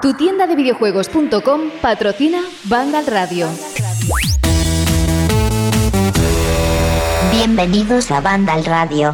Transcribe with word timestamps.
Tu 0.00 0.14
tienda 0.14 0.46
de 0.46 0.56
videojuegos.com 0.56 1.60
patrocina 1.80 2.42
Vandal 2.64 3.06
Radio. 3.06 3.48
Bienvenidos 7.32 8.10
a 8.10 8.20
Vandal 8.20 8.64
Radio. 8.64 9.12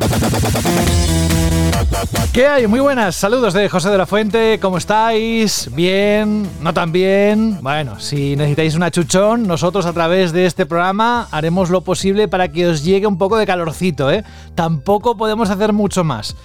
¿Qué 2.32 2.46
hay? 2.46 2.66
Muy 2.66 2.80
buenas, 2.80 3.16
saludos 3.16 3.54
de 3.54 3.68
José 3.68 3.90
de 3.90 3.98
la 3.98 4.06
Fuente, 4.06 4.58
¿cómo 4.60 4.78
estáis? 4.78 5.68
¿Bien? 5.74 6.48
¿No 6.60 6.72
tan 6.72 6.92
bien? 6.92 7.58
Bueno, 7.60 7.98
si 7.98 8.36
necesitáis 8.36 8.76
una 8.76 8.90
chuchón, 8.90 9.46
nosotros 9.46 9.86
a 9.86 9.92
través 9.92 10.32
de 10.32 10.46
este 10.46 10.66
programa 10.66 11.26
haremos 11.30 11.70
lo 11.70 11.80
posible 11.80 12.28
para 12.28 12.48
que 12.48 12.68
os 12.68 12.84
llegue 12.84 13.06
un 13.06 13.18
poco 13.18 13.36
de 13.36 13.46
calorcito, 13.46 14.10
¿eh? 14.10 14.24
Tampoco 14.54 15.16
podemos 15.16 15.50
hacer 15.50 15.72
mucho 15.72 16.04
más. 16.04 16.36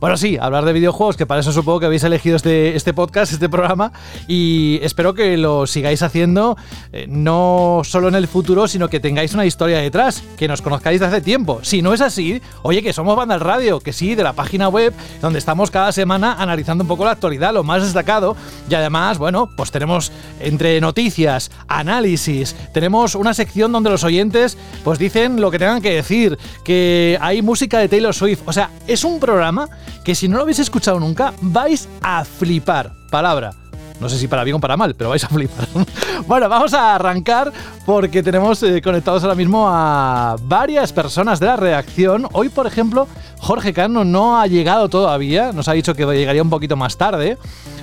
Bueno, 0.00 0.16
sí, 0.16 0.36
hablar 0.40 0.64
de 0.64 0.72
videojuegos, 0.72 1.16
que 1.16 1.24
para 1.24 1.40
eso 1.40 1.52
supongo 1.52 1.80
que 1.80 1.86
habéis 1.86 2.04
elegido 2.04 2.36
este, 2.36 2.76
este 2.76 2.92
podcast, 2.92 3.32
este 3.32 3.48
programa, 3.48 3.92
y 4.26 4.78
espero 4.82 5.14
que 5.14 5.36
lo 5.36 5.66
sigáis 5.66 6.02
haciendo 6.02 6.56
eh, 6.92 7.06
no 7.08 7.82
solo 7.84 8.08
en 8.08 8.14
el 8.14 8.28
futuro, 8.28 8.68
sino 8.68 8.88
que 8.88 9.00
tengáis 9.00 9.32
una 9.34 9.46
historia 9.46 9.78
detrás, 9.78 10.22
que 10.36 10.48
nos 10.48 10.60
conozcáis 10.62 11.00
de 11.00 11.06
hace 11.06 11.20
tiempo. 11.20 11.60
Si 11.62 11.80
no 11.80 11.94
es 11.94 12.00
así, 12.00 12.42
oye, 12.62 12.82
que 12.82 12.92
somos 12.92 13.16
Banda 13.16 13.38
Radio, 13.38 13.80
que 13.80 13.92
sí, 13.92 14.14
de 14.14 14.24
la 14.24 14.34
página 14.34 14.68
web, 14.68 14.92
donde 15.22 15.38
estamos 15.38 15.70
cada 15.70 15.92
semana 15.92 16.36
analizando 16.38 16.84
un 16.84 16.88
poco 16.88 17.04
la 17.04 17.12
actualidad, 17.12 17.54
lo 17.54 17.64
más 17.64 17.82
destacado, 17.82 18.36
y 18.68 18.74
además, 18.74 19.18
bueno, 19.18 19.48
pues 19.56 19.70
tenemos 19.70 20.12
entre 20.40 20.80
noticias, 20.80 21.50
análisis, 21.68 22.54
tenemos 22.72 23.14
una 23.14 23.32
sección 23.32 23.72
donde 23.72 23.90
los 23.90 24.04
oyentes 24.04 24.58
pues 24.82 24.98
dicen 24.98 25.40
lo 25.40 25.50
que 25.50 25.58
tengan 25.58 25.80
que 25.80 25.94
decir, 25.94 26.38
que 26.64 27.16
hay 27.20 27.42
música 27.42 27.78
de 27.78 27.88
Taylor 27.88 28.14
Swift, 28.14 28.42
o 28.44 28.52
sea, 28.52 28.70
es 28.86 29.04
un 29.04 29.20
programa 29.20 29.68
que 30.02 30.14
si 30.14 30.28
no 30.28 30.36
lo 30.36 30.42
habéis 30.42 30.58
escuchado 30.58 30.98
nunca, 30.98 31.32
vais 31.40 31.88
a 32.02 32.24
flipar. 32.24 32.92
Palabra. 33.10 33.52
No 34.00 34.08
sé 34.08 34.18
si 34.18 34.26
para 34.26 34.42
bien 34.42 34.56
o 34.56 34.60
para 34.60 34.76
mal, 34.76 34.94
pero 34.94 35.10
vais 35.10 35.22
a 35.22 35.28
flipar. 35.28 35.68
bueno, 36.26 36.48
vamos 36.48 36.74
a 36.74 36.94
arrancar 36.96 37.52
porque 37.86 38.22
tenemos 38.22 38.62
eh, 38.62 38.82
conectados 38.82 39.22
ahora 39.22 39.36
mismo 39.36 39.68
a 39.68 40.36
varias 40.42 40.92
personas 40.92 41.38
de 41.38 41.46
la 41.46 41.56
redacción. 41.56 42.26
Hoy, 42.32 42.48
por 42.48 42.66
ejemplo, 42.66 43.06
Jorge 43.38 43.72
Cano 43.72 44.04
no 44.04 44.40
ha 44.40 44.46
llegado 44.46 44.88
todavía, 44.88 45.52
nos 45.52 45.68
ha 45.68 45.72
dicho 45.72 45.94
que 45.94 46.04
llegaría 46.06 46.42
un 46.42 46.50
poquito 46.50 46.76
más 46.76 46.96
tarde. 46.96 47.38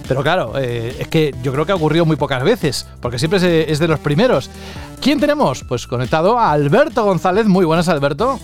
Pero 0.07 0.21
claro, 0.21 0.53
eh, 0.57 0.97
es 0.99 1.07
que 1.07 1.33
yo 1.41 1.53
creo 1.53 1.65
que 1.65 1.71
ha 1.71 1.75
ocurrido 1.75 2.05
muy 2.05 2.17
pocas 2.17 2.43
veces, 2.43 2.85
porque 2.99 3.17
siempre 3.17 3.37
es, 3.37 3.69
es 3.69 3.79
de 3.79 3.87
los 3.87 3.99
primeros. 3.99 4.49
¿Quién 4.99 5.19
tenemos? 5.19 5.63
Pues 5.63 5.87
conectado 5.87 6.37
a 6.37 6.51
Alberto 6.51 7.05
González. 7.05 7.47
Muy 7.47 7.63
buenas, 7.63 7.87
Alberto. 7.87 8.37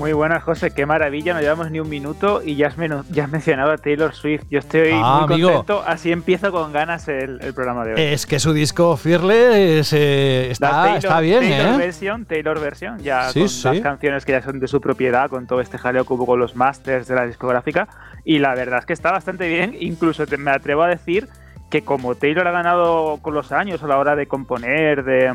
Muy 0.00 0.14
buenas, 0.14 0.42
José. 0.42 0.70
Qué 0.70 0.86
maravilla. 0.86 1.34
No 1.34 1.42
llevamos 1.42 1.70
ni 1.70 1.78
un 1.78 1.90
minuto 1.90 2.40
y 2.42 2.56
ya 2.56 2.68
has, 2.68 2.76
ya 3.10 3.24
has 3.24 3.30
mencionado 3.30 3.70
a 3.70 3.76
Taylor 3.76 4.14
Swift. 4.14 4.44
Yo 4.48 4.58
estoy 4.58 4.92
ah, 4.94 5.26
muy 5.28 5.42
contento. 5.42 5.84
Así 5.86 6.10
empiezo 6.10 6.50
con 6.50 6.72
ganas 6.72 7.06
el, 7.08 7.38
programa 7.54 7.84
de 7.84 7.92
hoy. 7.92 8.00
Es 8.00 8.24
que 8.24 8.40
su 8.40 8.54
disco 8.54 8.96
Fearless 8.96 9.92
eh, 9.92 10.50
está, 10.52 10.96
está, 10.96 11.20
bien, 11.20 11.40
Taylor 11.40 11.74
¿eh? 11.74 11.76
Versión, 11.76 12.24
Taylor 12.24 12.58
versión, 12.58 12.98
ya 13.00 13.30
con 13.30 13.42
las 13.42 13.80
canciones 13.82 14.24
que 14.24 14.32
ya 14.32 14.40
son 14.40 14.58
de 14.58 14.68
su 14.68 14.80
propiedad, 14.80 15.28
con 15.28 15.46
todo 15.46 15.60
este 15.60 15.76
jaleo 15.76 16.06
que 16.06 16.14
hubo 16.14 16.24
con 16.24 16.40
los 16.40 16.56
masters 16.56 17.06
de 17.06 17.16
la 17.16 17.26
discográfica. 17.26 17.86
Y 18.24 18.38
la 18.38 18.54
verdad 18.54 18.78
es 18.78 18.86
que 18.86 18.94
está 18.94 19.12
bastante 19.12 19.48
bien. 19.48 19.76
Incluso 19.78 20.24
me 20.38 20.50
atrevo 20.50 20.82
a 20.82 20.88
decir 20.88 21.28
que 21.68 21.82
como 21.82 22.14
Taylor 22.14 22.48
ha 22.48 22.52
ganado 22.52 23.18
con 23.20 23.34
los 23.34 23.52
años 23.52 23.82
a 23.82 23.86
la 23.86 23.98
hora 23.98 24.16
de 24.16 24.26
componer, 24.26 25.04
de 25.04 25.34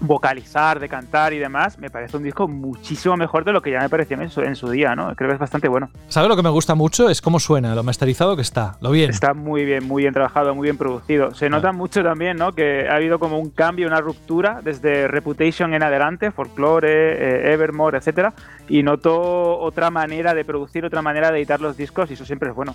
vocalizar, 0.00 0.80
de 0.80 0.88
cantar 0.88 1.32
y 1.32 1.38
demás, 1.38 1.78
me 1.78 1.90
parece 1.90 2.16
un 2.16 2.22
disco 2.22 2.48
muchísimo 2.48 3.16
mejor 3.16 3.44
de 3.44 3.52
lo 3.52 3.60
que 3.62 3.70
ya 3.70 3.80
me 3.80 3.88
pareció 3.88 4.20
en 4.20 4.30
su, 4.30 4.40
en 4.40 4.56
su 4.56 4.70
día, 4.70 4.94
¿no? 4.94 5.14
Creo 5.14 5.28
que 5.28 5.34
es 5.34 5.40
bastante 5.40 5.68
bueno. 5.68 5.90
¿Sabes 6.08 6.28
lo 6.28 6.36
que 6.36 6.42
me 6.42 6.50
gusta 6.50 6.74
mucho? 6.74 7.08
Es 7.08 7.20
cómo 7.20 7.38
suena, 7.38 7.74
lo 7.74 7.82
masterizado 7.82 8.34
que 8.36 8.42
está, 8.42 8.76
lo 8.80 8.90
bien. 8.90 9.10
Está 9.10 9.34
muy 9.34 9.64
bien, 9.64 9.86
muy 9.86 10.02
bien 10.02 10.14
trabajado, 10.14 10.54
muy 10.54 10.64
bien 10.64 10.76
producido. 10.76 11.34
Se 11.34 11.50
nota 11.50 11.72
mucho 11.72 12.02
también, 12.02 12.36
¿no? 12.36 12.52
Que 12.52 12.88
ha 12.88 12.96
habido 12.96 13.18
como 13.18 13.38
un 13.38 13.50
cambio, 13.50 13.86
una 13.86 14.00
ruptura 14.00 14.60
desde 14.62 15.06
Reputation 15.08 15.74
en 15.74 15.82
adelante, 15.82 16.30
Folklore, 16.30 16.88
eh, 16.88 17.52
Evermore, 17.52 17.98
etcétera, 17.98 18.32
y 18.68 18.82
noto 18.82 19.58
otra 19.58 19.90
manera 19.90 20.34
de 20.34 20.44
producir, 20.44 20.84
otra 20.84 21.02
manera 21.02 21.30
de 21.30 21.38
editar 21.38 21.60
los 21.60 21.76
discos 21.76 22.10
y 22.10 22.14
eso 22.14 22.24
siempre 22.24 22.48
es 22.50 22.54
bueno. 22.54 22.74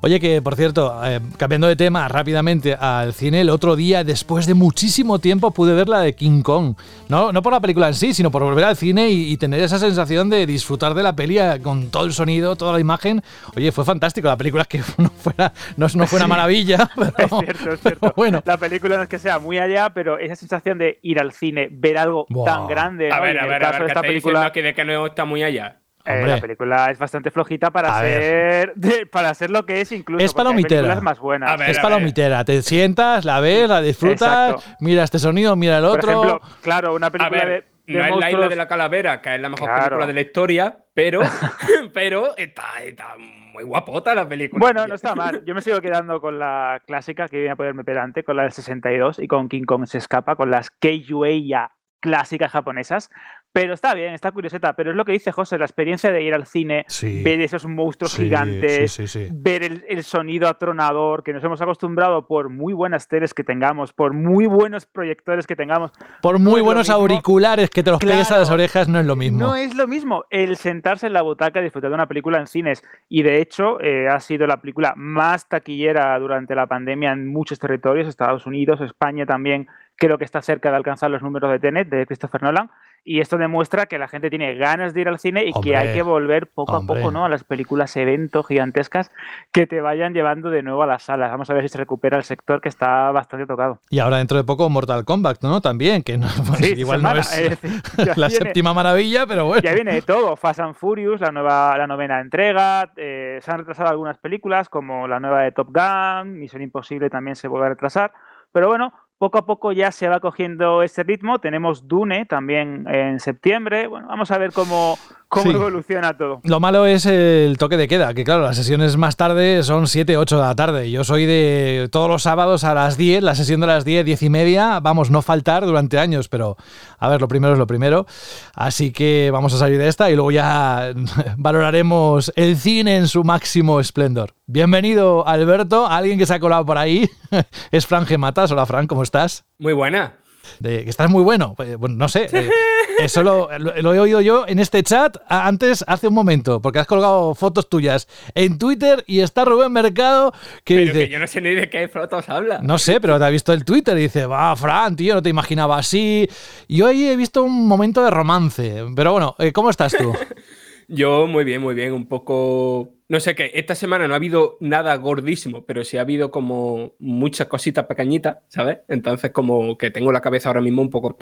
Oye, 0.00 0.18
que 0.20 0.40
por 0.40 0.56
cierto, 0.56 1.00
eh, 1.04 1.20
cambiando 1.36 1.66
de 1.66 1.76
tema 1.76 2.08
rápidamente 2.08 2.74
al 2.74 3.12
cine, 3.12 3.42
el 3.42 3.50
otro 3.50 3.76
día, 3.76 4.04
después 4.04 4.46
de 4.46 4.54
muchísimo 4.54 5.18
tiempo, 5.18 5.50
pude 5.50 5.74
ver 5.74 5.88
la 5.88 6.00
de 6.00 6.14
King 6.14 6.42
Kong 6.42 6.61
no, 7.08 7.32
no 7.32 7.42
por 7.42 7.52
la 7.52 7.60
película 7.60 7.88
en 7.88 7.94
sí, 7.94 8.14
sino 8.14 8.30
por 8.30 8.42
volver 8.42 8.64
al 8.64 8.76
cine 8.76 9.10
y, 9.10 9.36
tener 9.36 9.60
esa 9.60 9.78
sensación 9.78 10.30
de 10.30 10.46
disfrutar 10.46 10.94
de 10.94 11.02
la 11.02 11.16
peli 11.16 11.38
eh, 11.38 11.58
con 11.62 11.90
todo 11.90 12.04
el 12.04 12.12
sonido, 12.12 12.54
toda 12.54 12.72
la 12.72 12.80
imagen. 12.80 13.22
Oye, 13.56 13.72
fue 13.72 13.84
fantástico. 13.84 14.28
La 14.28 14.36
película 14.36 14.62
es 14.62 14.68
que 14.68 14.78
no, 14.98 15.10
fuera, 15.10 15.52
no, 15.76 15.88
fue 16.06 16.18
una 16.18 16.28
maravilla. 16.28 16.90
es 17.18 17.30
cierto, 17.30 17.72
es 17.72 17.80
cierto. 17.80 18.12
Bueno. 18.16 18.42
La 18.44 18.56
película 18.56 18.96
no 18.96 19.02
es 19.02 19.08
que 19.08 19.18
sea 19.18 19.38
muy 19.38 19.58
allá, 19.58 19.90
pero 19.90 20.18
esa 20.18 20.36
sensación 20.36 20.78
de 20.78 20.98
ir 21.02 21.18
al 21.18 21.32
cine, 21.32 21.68
ver 21.70 21.98
algo 21.98 22.26
tan 22.44 22.66
grande. 22.66 23.10
A 23.10 23.20
ver, 23.20 23.38
a 23.38 23.46
ver, 23.46 23.64
a 23.64 23.72
ver, 23.72 23.88
esta 23.88 24.02
película. 24.02 24.50
de 24.50 24.74
que 24.74 24.84
no 24.84 25.06
está 25.06 25.24
muy 25.24 25.42
allá. 25.42 25.81
Eh, 26.04 26.26
la 26.26 26.40
película 26.40 26.90
es 26.90 26.98
bastante 26.98 27.30
flojita 27.30 27.70
para 27.70 28.00
ser 28.00 28.74
para 29.10 29.32
ser 29.34 29.50
lo 29.50 29.64
que 29.64 29.80
es 29.80 29.92
incluso. 29.92 30.24
Es 30.24 30.34
palomitera. 30.34 31.00
más 31.00 31.18
buenas. 31.18 31.60
es 31.68 31.78
palomitera. 31.78 32.44
Te 32.44 32.62
sientas, 32.62 33.24
la 33.24 33.40
ves, 33.40 33.68
la 33.68 33.80
disfrutas, 33.80 34.76
mira 34.80 35.04
este 35.04 35.18
sonido, 35.18 35.54
mira 35.56 35.78
el 35.78 35.84
otro. 35.84 36.00
Por 36.00 36.10
ejemplo, 36.10 36.40
claro, 36.62 36.94
una 36.94 37.10
película 37.10 37.44
de, 37.44 37.64
no 37.86 38.04
es 38.04 38.16
la 38.16 38.30
isla 38.30 38.48
de 38.48 38.56
la 38.56 38.68
calavera, 38.68 39.20
que 39.20 39.34
es 39.34 39.40
la 39.40 39.48
mejor 39.48 39.70
película 39.74 40.06
de 40.06 40.12
la 40.12 40.20
historia, 40.20 40.76
pero, 40.94 41.20
pero 41.94 42.36
está, 42.36 42.82
está, 42.84 43.14
muy 43.52 43.64
guapota 43.64 44.14
la 44.14 44.28
película. 44.28 44.60
Bueno, 44.60 44.86
no 44.86 44.94
está 44.94 45.14
mal. 45.14 45.44
Yo 45.44 45.54
me 45.54 45.62
sigo 45.62 45.80
quedando 45.80 46.20
con 46.20 46.38
la 46.38 46.82
clásica 46.86 47.28
que 47.28 47.36
viene 47.36 47.52
a 47.52 47.56
ponerme 47.56 47.84
pedante, 47.84 48.24
con 48.24 48.36
la 48.36 48.44
del 48.44 48.52
62 48.52 49.18
y 49.18 49.28
con 49.28 49.48
King 49.48 49.64
Kong 49.64 49.86
se 49.86 49.98
escapa, 49.98 50.36
con 50.36 50.50
las 50.50 50.70
ya 50.80 51.72
clásicas 52.00 52.50
japonesas, 52.50 53.10
pero 53.52 53.74
está 53.74 53.94
bien, 53.94 54.14
está 54.14 54.32
curioseta. 54.32 54.72
Pero 54.72 54.90
es 54.90 54.96
lo 54.96 55.04
que 55.04 55.12
dice 55.12 55.30
José, 55.30 55.58
la 55.58 55.66
experiencia 55.66 56.10
de 56.10 56.22
ir 56.22 56.34
al 56.34 56.46
cine, 56.46 56.86
ver 57.22 57.40
esos 57.40 57.66
monstruos 57.66 58.16
gigantes, 58.16 58.98
ver 59.32 59.82
el, 59.86 60.02
sonido 60.02 60.48
atronador, 60.48 61.22
que 61.22 61.32
nos 61.32 61.44
hemos 61.44 61.60
acostumbrado 61.60 62.26
por 62.26 62.48
muy 62.48 62.72
buenas 62.72 63.08
teles 63.08 63.34
que 63.34 63.44
tengamos, 63.44 63.92
por 63.92 64.14
muy 64.14 64.46
buenos 64.46 64.86
proyectores 64.86 65.46
que 65.46 65.54
tengamos. 65.54 65.92
Por 66.22 66.38
muy 66.38 66.60
buenos 66.60 66.90
auriculares 66.90 67.70
que 67.70 67.82
te 67.82 67.90
los 67.90 68.00
pegues 68.00 68.30
a 68.30 68.38
las 68.38 68.50
orejas, 68.50 68.88
no 68.88 68.98
es 68.98 69.06
lo 69.06 69.16
mismo. 69.16 69.38
No 69.38 69.54
es 69.54 69.74
lo 69.74 69.86
mismo. 69.86 70.24
El 70.30 70.56
sentarse 70.56 71.06
en 71.06 71.12
la 71.12 71.22
butaca 71.22 71.60
y 71.60 71.64
disfrutar 71.64 71.90
de 71.90 71.94
una 71.94 72.08
película 72.08 72.38
en 72.38 72.46
cines. 72.46 72.82
Y 73.08 73.22
de 73.22 73.40
hecho, 73.40 73.80
eh, 73.80 74.08
ha 74.08 74.20
sido 74.20 74.46
la 74.46 74.60
película 74.60 74.94
más 74.96 75.48
taquillera 75.48 76.18
durante 76.18 76.54
la 76.54 76.66
pandemia 76.66 77.12
en 77.12 77.28
muchos 77.28 77.58
territorios, 77.58 78.08
Estados 78.08 78.46
Unidos, 78.46 78.80
España 78.80 79.26
también 79.26 79.68
creo 79.96 80.18
que 80.18 80.24
está 80.24 80.42
cerca 80.42 80.70
de 80.70 80.76
alcanzar 80.76 81.10
los 81.10 81.22
números 81.22 81.50
de 81.50 81.58
Tenet 81.58 81.88
de 81.88 82.06
Christopher 82.06 82.42
Nolan. 82.42 82.70
Y 83.04 83.18
esto 83.18 83.36
demuestra 83.36 83.86
que 83.86 83.98
la 83.98 84.06
gente 84.06 84.30
tiene 84.30 84.54
ganas 84.54 84.94
de 84.94 85.00
ir 85.00 85.08
al 85.08 85.18
cine 85.18 85.44
y 85.44 85.52
que 85.60 85.76
hay 85.76 85.92
que 85.92 86.02
volver 86.02 86.46
poco 86.46 86.76
a 86.76 86.86
poco 86.86 87.10
¿no? 87.10 87.24
a 87.24 87.28
las 87.28 87.42
películas 87.42 87.96
evento 87.96 88.44
gigantescas 88.44 89.10
que 89.50 89.66
te 89.66 89.80
vayan 89.80 90.14
llevando 90.14 90.50
de 90.50 90.62
nuevo 90.62 90.84
a 90.84 90.86
las 90.86 91.02
salas. 91.02 91.28
Vamos 91.32 91.50
a 91.50 91.54
ver 91.54 91.64
si 91.64 91.70
se 91.70 91.78
recupera 91.78 92.16
el 92.16 92.22
sector 92.22 92.60
que 92.60 92.68
está 92.68 93.10
bastante 93.10 93.46
tocado. 93.46 93.80
Y 93.90 93.98
ahora 93.98 94.18
dentro 94.18 94.36
de 94.36 94.44
poco 94.44 94.70
Mortal 94.70 95.04
Kombat, 95.04 95.42
¿no? 95.42 95.60
También, 95.60 96.04
que 96.04 96.12
igual 96.76 97.02
no 97.02 97.10
es 97.16 97.58
la 98.16 98.30
séptima 98.30 98.72
maravilla, 98.72 99.26
pero 99.26 99.46
bueno. 99.46 99.62
Ya 99.62 99.74
viene 99.74 99.94
de 99.94 100.02
todo. 100.02 100.36
Fast 100.36 100.60
and 100.60 100.76
Furious, 100.76 101.20
la, 101.20 101.32
nueva, 101.32 101.76
la 101.76 101.88
novena 101.88 102.20
entrega. 102.20 102.92
Eh, 102.96 103.40
se 103.42 103.50
han 103.50 103.58
retrasado 103.58 103.88
algunas 103.88 104.18
películas 104.18 104.68
como 104.68 105.08
la 105.08 105.18
nueva 105.18 105.42
de 105.42 105.50
Top 105.50 105.70
Gun, 105.72 106.38
Misión 106.38 106.62
Imposible 106.62 107.10
también 107.10 107.34
se 107.34 107.48
vuelve 107.48 107.66
a 107.66 107.70
retrasar. 107.70 108.12
Pero 108.52 108.68
bueno, 108.68 108.92
poco 109.22 109.38
a 109.38 109.46
poco 109.46 109.70
ya 109.70 109.92
se 109.92 110.08
va 110.08 110.18
cogiendo 110.18 110.82
ese 110.82 111.04
ritmo. 111.04 111.38
Tenemos 111.38 111.86
Dune 111.86 112.26
también 112.26 112.88
en 112.88 113.20
septiembre. 113.20 113.86
Bueno, 113.86 114.08
vamos 114.08 114.32
a 114.32 114.38
ver 114.38 114.52
cómo, 114.52 114.98
cómo 115.28 115.52
evoluciona 115.52 116.16
todo. 116.16 116.40
Lo 116.42 116.58
malo 116.58 116.86
es 116.86 117.06
el 117.06 117.56
toque 117.56 117.76
de 117.76 117.86
queda, 117.86 118.14
que 118.14 118.24
claro, 118.24 118.42
las 118.42 118.56
sesiones 118.56 118.96
más 118.96 119.16
tarde 119.16 119.62
son 119.62 119.86
7, 119.86 120.16
8 120.16 120.36
de 120.36 120.42
la 120.42 120.56
tarde. 120.56 120.90
Yo 120.90 121.04
soy 121.04 121.26
de 121.26 121.88
todos 121.92 122.08
los 122.08 122.24
sábados 122.24 122.64
a 122.64 122.74
las 122.74 122.96
10, 122.96 123.22
la 123.22 123.36
sesión 123.36 123.60
de 123.60 123.68
las 123.68 123.84
10, 123.84 124.04
10 124.04 124.22
y 124.24 124.28
media, 124.28 124.80
vamos, 124.80 125.12
no 125.12 125.22
faltar 125.22 125.64
durante 125.66 126.00
años, 126.00 126.28
pero 126.28 126.56
a 126.98 127.08
ver, 127.08 127.20
lo 127.20 127.28
primero 127.28 127.52
es 127.52 127.60
lo 127.60 127.68
primero. 127.68 128.06
Así 128.54 128.90
que 128.90 129.30
vamos 129.32 129.54
a 129.54 129.58
salir 129.58 129.78
de 129.78 129.86
esta 129.86 130.10
y 130.10 130.16
luego 130.16 130.32
ya 130.32 130.92
valoraremos 131.36 132.32
el 132.34 132.56
cine 132.56 132.96
en 132.96 133.06
su 133.06 133.22
máximo 133.22 133.78
esplendor. 133.78 134.34
Bienvenido, 134.46 135.26
Alberto, 135.26 135.86
alguien 135.86 136.18
que 136.18 136.26
se 136.26 136.34
ha 136.34 136.40
colado 136.40 136.66
por 136.66 136.76
ahí. 136.76 137.08
es 137.70 137.86
Fran 137.86 138.04
Gematas. 138.04 138.50
Hola, 138.50 138.66
Fran, 138.66 138.86
¿cómo 138.86 139.02
estás? 139.02 139.11
Muy 139.58 139.72
buena 139.72 140.16
de 140.60 140.84
que 140.84 140.90
estás 140.90 141.10
muy 141.10 141.22
bueno. 141.22 141.54
Pues, 141.56 141.76
bueno 141.76 141.96
no 141.96 142.08
sé, 142.08 142.28
eh, 142.32 142.48
eso 142.98 143.22
lo, 143.22 143.50
he 143.50 143.98
oído 143.98 144.20
yo 144.20 144.44
en 144.46 144.58
este 144.58 144.82
chat 144.82 145.16
antes, 145.28 145.84
hace 145.86 146.08
un 146.08 146.14
momento, 146.14 146.60
porque 146.60 146.78
has 146.78 146.86
colgado 146.86 147.34
fotos 147.34 147.68
tuyas 147.68 148.08
en 148.34 148.58
Twitter 148.58 149.04
y 149.06 149.20
está 149.20 149.44
Rubén 149.44 149.72
Mercado 149.72 150.32
que 150.64 150.78
dice... 150.78 151.08
yo 151.08 151.18
no 151.18 151.26
sé 151.26 151.40
ni 151.40 151.54
de 151.54 151.68
qué 151.68 151.88
fotos 151.88 152.28
habla. 152.28 152.60
No 152.62 152.78
sé, 152.78 153.00
pero 153.00 153.18
te 153.18 153.24
ha 153.24 153.30
visto 153.30 153.52
el 153.52 153.64
Twitter 153.64 153.96
y 153.98 154.02
dice, 154.02 154.26
va, 154.26 154.54
Fran, 154.56 154.96
tío, 154.96 155.14
no 155.14 155.22
te 155.22 155.30
imaginaba 155.30 155.78
así. 155.78 156.28
Y 156.68 156.82
hoy 156.82 157.06
he 157.06 157.16
visto 157.16 157.42
un 157.42 157.66
momento 157.66 158.04
de 158.04 158.10
romance. 158.10 158.84
Pero 158.94 159.12
bueno, 159.12 159.34
eh, 159.38 159.52
¿cómo 159.52 159.70
estás 159.70 159.92
tú? 159.92 160.12
yo 160.88 161.26
muy 161.26 161.44
bien, 161.44 161.60
muy 161.60 161.74
bien, 161.74 161.92
un 161.92 162.06
poco 162.06 162.94
no 163.12 163.20
sé 163.20 163.34
qué, 163.34 163.50
esta 163.52 163.74
semana 163.74 164.08
no 164.08 164.14
ha 164.14 164.16
habido 164.16 164.56
nada 164.60 164.96
gordísimo, 164.96 165.66
pero 165.66 165.84
sí 165.84 165.98
ha 165.98 166.00
habido 166.00 166.30
como 166.30 166.94
muchas 166.98 167.46
cositas 167.46 167.84
pequeñitas, 167.84 168.38
¿sabes? 168.48 168.78
Entonces 168.88 169.32
como 169.32 169.76
que 169.76 169.90
tengo 169.90 170.10
la 170.12 170.22
cabeza 170.22 170.48
ahora 170.48 170.62
mismo 170.62 170.80
un 170.80 170.88
poco... 170.88 171.14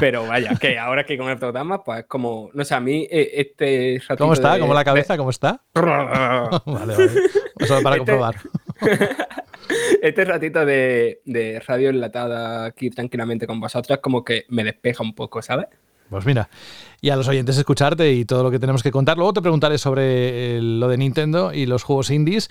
Pero 0.00 0.26
vaya, 0.26 0.54
que 0.60 0.78
ahora 0.78 1.04
que 1.04 1.16
con 1.16 1.30
el 1.30 1.38
programa, 1.38 1.82
pues 1.82 2.00
es 2.00 2.04
como, 2.04 2.50
no 2.52 2.62
sé, 2.62 2.74
a 2.74 2.80
mí 2.80 3.08
este 3.10 4.02
ratito 4.06 4.24
¿Cómo 4.24 4.34
está? 4.34 4.58
¿Cómo 4.58 4.74
la 4.74 4.84
cabeza? 4.84 5.16
¿Cómo 5.16 5.30
está? 5.30 5.62
vale, 5.72 6.60
vale. 6.66 6.94
Eso 7.58 7.82
para 7.82 7.96
comprobar. 7.96 8.36
este 10.02 10.24
ratito 10.26 10.66
de, 10.66 11.22
de 11.24 11.58
radio 11.66 11.88
enlatada 11.88 12.66
aquí 12.66 12.90
tranquilamente 12.90 13.46
con 13.46 13.60
vosotros 13.60 14.00
como 14.02 14.22
que 14.22 14.44
me 14.50 14.62
despeja 14.62 15.02
un 15.02 15.14
poco, 15.14 15.40
¿sabes? 15.40 15.68
Pues 16.08 16.24
mira, 16.24 16.48
y 17.00 17.10
a 17.10 17.16
los 17.16 17.26
oyentes 17.28 17.58
escucharte 17.58 18.12
y 18.12 18.24
todo 18.24 18.42
lo 18.42 18.50
que 18.50 18.58
tenemos 18.58 18.82
que 18.82 18.90
contar. 18.90 19.16
Luego 19.16 19.32
te 19.32 19.42
preguntaré 19.42 19.78
sobre 19.78 20.60
lo 20.60 20.88
de 20.88 20.96
Nintendo 20.96 21.52
y 21.52 21.66
los 21.66 21.82
juegos 21.82 22.10
indies, 22.10 22.48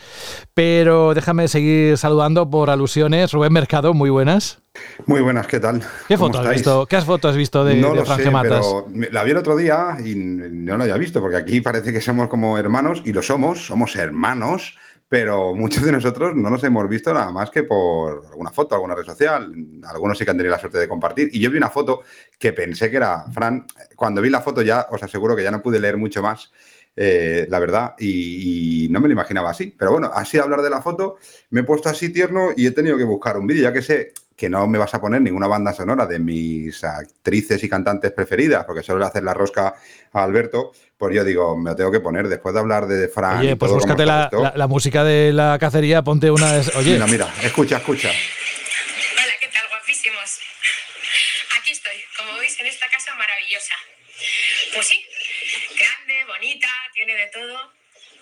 pero 0.54 1.13
déjame 1.13 1.48
seguir 1.48 1.98
saludando 1.98 2.50
por 2.50 2.69
alusiones. 2.69 3.31
Rubén 3.31 3.54
Mercado, 3.54 3.94
muy 3.94 4.10
buenas. 4.10 4.60
Muy 5.06 5.22
buenas, 5.22 5.48
¿qué 5.48 5.60
tal? 5.60 5.81
¿Qué 6.07 6.18
foto 6.18 6.40
has 6.40 6.50
visto? 6.50 6.86
¿Qué 6.86 7.02
fotos 7.02 7.31
has 7.31 7.38
visto 7.38 7.63
de, 7.63 7.75
no 7.75 7.94
de 7.94 8.06
sé, 8.06 8.30
pero 8.42 8.88
la 9.12 9.24
vi 9.24 9.31
el 9.31 9.38
otro 9.38 9.56
día 9.56 9.98
y 10.04 10.16
no 10.16 10.75
lo 10.75 10.84
había 10.84 10.98
visto, 10.98 11.22
porque 11.22 11.38
aquí 11.38 11.62
parece 11.62 11.94
que 11.94 12.01
somos 12.01 12.28
como 12.28 12.58
hermanos, 12.58 13.01
y 13.06 13.13
lo 13.13 13.22
somos, 13.22 13.66
somos 13.66 13.96
hermanos, 13.96 14.78
pero 15.15 15.56
muchos 15.56 15.81
de 15.85 15.94
nosotros 15.94 16.35
no 16.35 16.50
nos 16.50 16.62
hemos 16.65 16.89
visto 16.89 17.13
nada 17.13 17.31
más 17.31 17.50
que 17.50 17.63
por 17.63 18.25
alguna 18.31 18.51
foto, 18.51 18.75
alguna 18.75 18.95
red 18.95 19.06
social. 19.06 19.50
Algunos 19.88 20.17
sí 20.17 20.25
que 20.25 20.31
han 20.31 20.35
tenido 20.35 20.53
la 20.53 20.59
suerte 20.59 20.77
de 20.77 20.89
compartir. 20.89 21.29
Y 21.31 21.39
yo 21.39 21.50
vi 21.50 21.56
una 21.56 21.69
foto 21.69 22.01
que 22.38 22.51
pensé 22.51 22.91
que 22.91 22.97
era 22.97 23.23
Fran. 23.31 23.65
Cuando 23.95 24.21
vi 24.21 24.29
la 24.29 24.41
foto 24.41 24.62
ya 24.62 24.88
os 24.91 25.01
aseguro 25.01 25.33
que 25.33 25.41
ya 25.41 25.51
no 25.51 25.62
pude 25.62 25.79
leer 25.79 25.95
mucho 25.95 26.21
más. 26.21 26.51
Eh, 26.97 27.47
la 27.50 27.59
verdad, 27.59 27.94
y, 27.97 28.89
no 28.91 29.00
me 29.00 29.07
lo 29.07 29.13
imaginaba 29.13 29.51
así. 29.51 29.73
Pero 29.79 29.94
bueno, 29.94 30.12
así 30.13 30.38
hablar 30.38 30.62
de 30.62 30.69
la 30.69 30.81
foto, 30.81 31.15
me 31.50 31.62
he 31.62 31.63
puesto 31.63 31.88
así 31.88 32.09
tierno 32.09 32.50
y 32.53 32.67
he 32.67 32.71
tenido 32.71 32.97
que 32.97 33.06
buscar 33.06 33.38
un 33.38 33.47
vídeo, 33.47 33.63
ya 33.63 33.71
que 33.71 33.81
sé 33.81 34.12
que 34.35 34.50
no 34.50 34.67
me 34.67 34.77
vas 34.77 34.94
a 34.94 35.00
poner 35.00 35.21
ninguna 35.21 35.47
banda 35.47 35.71
sonora 35.71 36.06
de 36.06 36.19
mis 36.19 36.83
actrices 36.83 37.63
y 37.63 37.69
cantantes 37.69 38.12
preferidas, 38.12 38.65
porque 38.65 38.83
solo 38.83 39.00
le 39.00 39.06
hacer 39.06 39.23
la 39.23 39.33
rosca 39.33 39.75
a 40.12 40.23
Alberto, 40.23 40.73
pues 40.97 41.13
yo 41.13 41.24
digo, 41.24 41.57
me 41.57 41.71
lo 41.71 41.75
tengo 41.75 41.92
que 41.92 42.00
poner 42.00 42.27
después 42.27 42.53
de 42.53 42.62
hablar 42.62 42.88
de 42.88 43.09
Fran. 43.09 43.39
Oye, 43.39 43.56
pues 43.56 43.71
búscate 43.71 44.06
la, 44.06 44.30
la, 44.56 44.68
música 44.68 45.03
de 45.03 45.33
la 45.33 45.57
cacería, 45.59 46.01
ponte 46.01 46.31
una. 46.31 46.62
Oye. 46.75 46.94
Mira, 46.94 47.07
mira, 47.07 47.33
escucha, 47.44 47.77
escucha. 47.77 48.09
Hola, 48.09 49.33
¿qué 49.39 49.47
tal, 49.47 49.68
guapísimos? 49.68 50.39
Aquí 51.59 51.71
estoy, 51.71 51.95
como 52.18 52.38
veis, 52.39 52.57
en 52.62 52.68
esta 52.68 52.88
casa 52.89 53.13
maravillosa. 53.15 53.75
Pues 54.74 54.88
sí, 54.88 55.06
grande, 55.77 56.25
bonita, 56.25 56.69
tiene 56.94 57.15
de 57.15 57.27
todo 57.27 57.74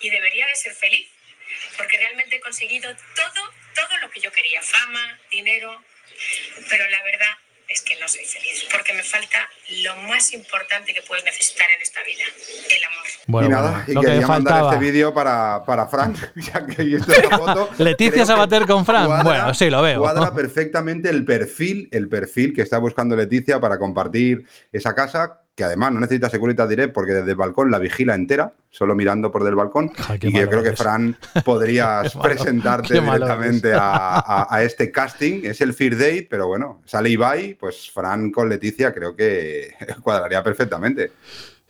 y 0.01 0.09
debería 0.09 0.47
de 0.47 0.55
ser 0.55 0.73
feliz, 0.73 1.07
porque 1.77 1.97
realmente 1.97 2.37
he 2.37 2.41
conseguido 2.41 2.89
todo, 3.15 3.53
todo 3.75 3.97
lo 4.01 4.09
que 4.09 4.19
yo 4.19 4.31
quería: 4.31 4.63
fama, 4.63 5.19
dinero, 5.31 5.79
pero 6.69 6.89
la 6.89 7.03
verdad 7.03 7.37
es 7.69 7.81
que 7.81 7.99
no 7.99 8.07
soy 8.07 8.25
feliz, 8.25 8.65
porque 8.71 8.93
me 8.93 9.03
falta 9.03 9.49
lo 9.83 9.95
más 10.07 10.33
importante 10.33 10.93
que 10.93 11.01
puedes 11.01 11.23
necesitar 11.25 11.65
en 11.75 11.81
esta 11.81 12.01
vida, 12.03 12.23
el 12.69 12.83
amor. 12.83 13.03
Bueno, 13.27 13.47
y 13.47 13.51
nada, 13.51 13.85
y 13.87 13.95
quería 13.95 14.27
mandar 14.27 14.65
este 14.65 14.77
vídeo 14.77 15.13
para, 15.13 15.63
para 15.65 15.87
Frank, 15.87 16.17
ya 16.35 16.65
que 16.65 16.81
he 16.81 16.85
visto 16.85 17.11
esta 17.11 17.37
foto. 17.37 17.69
Leticia 17.77 18.25
Sabater 18.25 18.65
con 18.65 18.85
Frank, 18.85 19.23
bueno, 19.23 19.53
sí, 19.53 19.69
lo 19.69 19.81
veo. 19.81 19.99
Cuadra 20.01 20.33
perfectamente 20.33 21.09
el 21.09 21.25
perfil, 21.25 21.87
el 21.91 22.09
perfil 22.09 22.53
que 22.53 22.61
está 22.61 22.77
buscando 22.77 23.15
Leticia 23.15 23.59
para 23.59 23.77
compartir 23.77 24.45
esa 24.71 24.93
casa 24.93 25.39
que 25.55 25.63
además 25.63 25.91
no 25.91 25.99
necesita 25.99 26.29
Securitas 26.29 26.67
Direct 26.67 26.93
porque 26.93 27.13
desde 27.13 27.31
el 27.31 27.37
balcón 27.37 27.69
la 27.69 27.77
vigila 27.77 28.15
entera, 28.15 28.53
solo 28.71 28.95
mirando 28.95 29.31
por 29.31 29.43
del 29.43 29.55
balcón. 29.55 29.91
y 30.19 30.31
yo 30.31 30.49
creo 30.49 30.63
que, 30.63 30.75
Fran, 30.75 31.15
podrías 31.45 32.15
presentarte 32.15 32.99
directamente 32.99 33.73
a, 33.75 34.47
a, 34.49 34.63
este 34.63 34.91
casting. 34.91 35.41
Es 35.43 35.61
el 35.61 35.73
Fear 35.73 35.97
Date, 35.97 36.27
pero 36.29 36.47
bueno, 36.47 36.81
sale 36.85 37.09
Ibai, 37.09 37.53
pues 37.53 37.91
Fran 37.91 38.31
con 38.31 38.49
Leticia 38.49 38.93
creo 38.93 39.15
que 39.15 39.73
cuadraría 40.01 40.41
perfectamente. 40.43 41.11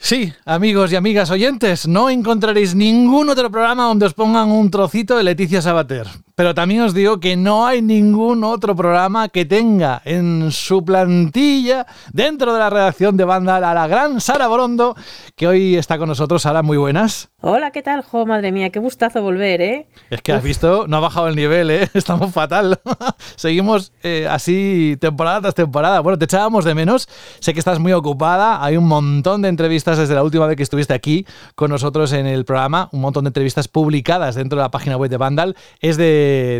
Sí, 0.05 0.33
amigos 0.44 0.91
y 0.91 0.97
amigas 0.97 1.31
oyentes, 1.31 1.88
no 1.88 2.09
encontraréis 2.09 2.75
ningún 2.75 3.29
otro 3.29 3.50
programa 3.50 3.85
donde 3.85 4.05
os 4.05 4.13
pongan 4.13 4.51
un 4.51 4.69
trocito 4.69 5.15
de 5.15 5.23
Leticia 5.23 5.61
Sabater. 5.61 6.07
Pero 6.35 6.53
también 6.53 6.81
os 6.81 6.94
digo 6.94 7.21
que 7.21 7.38
no 7.38 7.65
hay 7.65 7.81
ningún 7.81 8.44
otro 8.44 8.75
programa 8.75 9.29
que 9.29 9.45
tenga 9.45 10.01
en 10.03 10.51
su 10.51 10.83
plantilla, 10.83 11.85
dentro 12.11 12.53
de 12.53 12.59
la 12.59 12.69
redacción 12.69 13.15
de 13.15 13.23
banda, 13.23 13.57
a 13.57 13.73
la 13.73 13.88
gran 13.88 14.19
Sara 14.19 14.47
Borondo, 14.47 14.94
que 15.38 15.47
hoy 15.47 15.75
está 15.77 15.97
con 15.97 16.09
nosotros. 16.09 16.41
Sara, 16.41 16.63
muy 16.63 16.75
buenas. 16.75 17.29
Hola, 17.39 17.71
¿qué 17.71 17.81
tal, 17.81 18.01
Jo? 18.01 18.25
Madre 18.25 18.51
mía, 18.51 18.71
qué 18.71 18.79
gustazo 18.79 19.21
volver, 19.21 19.61
¿eh? 19.61 19.88
Es 20.09 20.21
que 20.21 20.33
has 20.33 20.44
visto, 20.44 20.88
no 20.88 20.97
ha 20.97 21.01
bajado 21.01 21.27
el 21.27 21.35
nivel, 21.35 21.69
¿eh? 21.69 21.89
Estamos 21.94 22.33
fatal. 22.33 22.79
Seguimos 23.35 23.94
eh, 24.01 24.27
así 24.29 24.97
temporada 24.99 25.41
tras 25.41 25.56
temporada. 25.56 25.99
Bueno, 25.99 26.17
te 26.17 26.25
echábamos 26.25 26.65
de 26.65 26.73
menos. 26.73 27.07
Sé 27.39 27.53
que 27.53 27.59
estás 27.59 27.77
muy 27.79 27.94
ocupada. 27.94 28.63
Hay 28.63 28.75
un 28.75 28.88
montón 28.88 29.44
de 29.44 29.49
entrevistas 29.49 29.93
desde 29.98 30.16
la 30.16 30.24
última 30.24 30.48
vez 30.48 30.57
que 30.57 30.63
estuviste 30.63 30.94
aquí 30.94 31.25
con 31.56 31.69
nosotros 31.69 32.13
en 32.13 32.28
el 32.28 32.45
programa. 32.45 32.90
Un 32.92 33.01
montón 33.01 33.24
de 33.24 33.30
entrevistas 33.30 33.68
publicadas 33.68 34.36
dentro 34.36 34.57
de 34.57 34.63
la 34.63 34.72
página 34.72 34.98
web 34.98 35.10
de 35.10 35.18
Vandal. 35.18 35.56
Es 35.80 35.98
de 35.98 36.04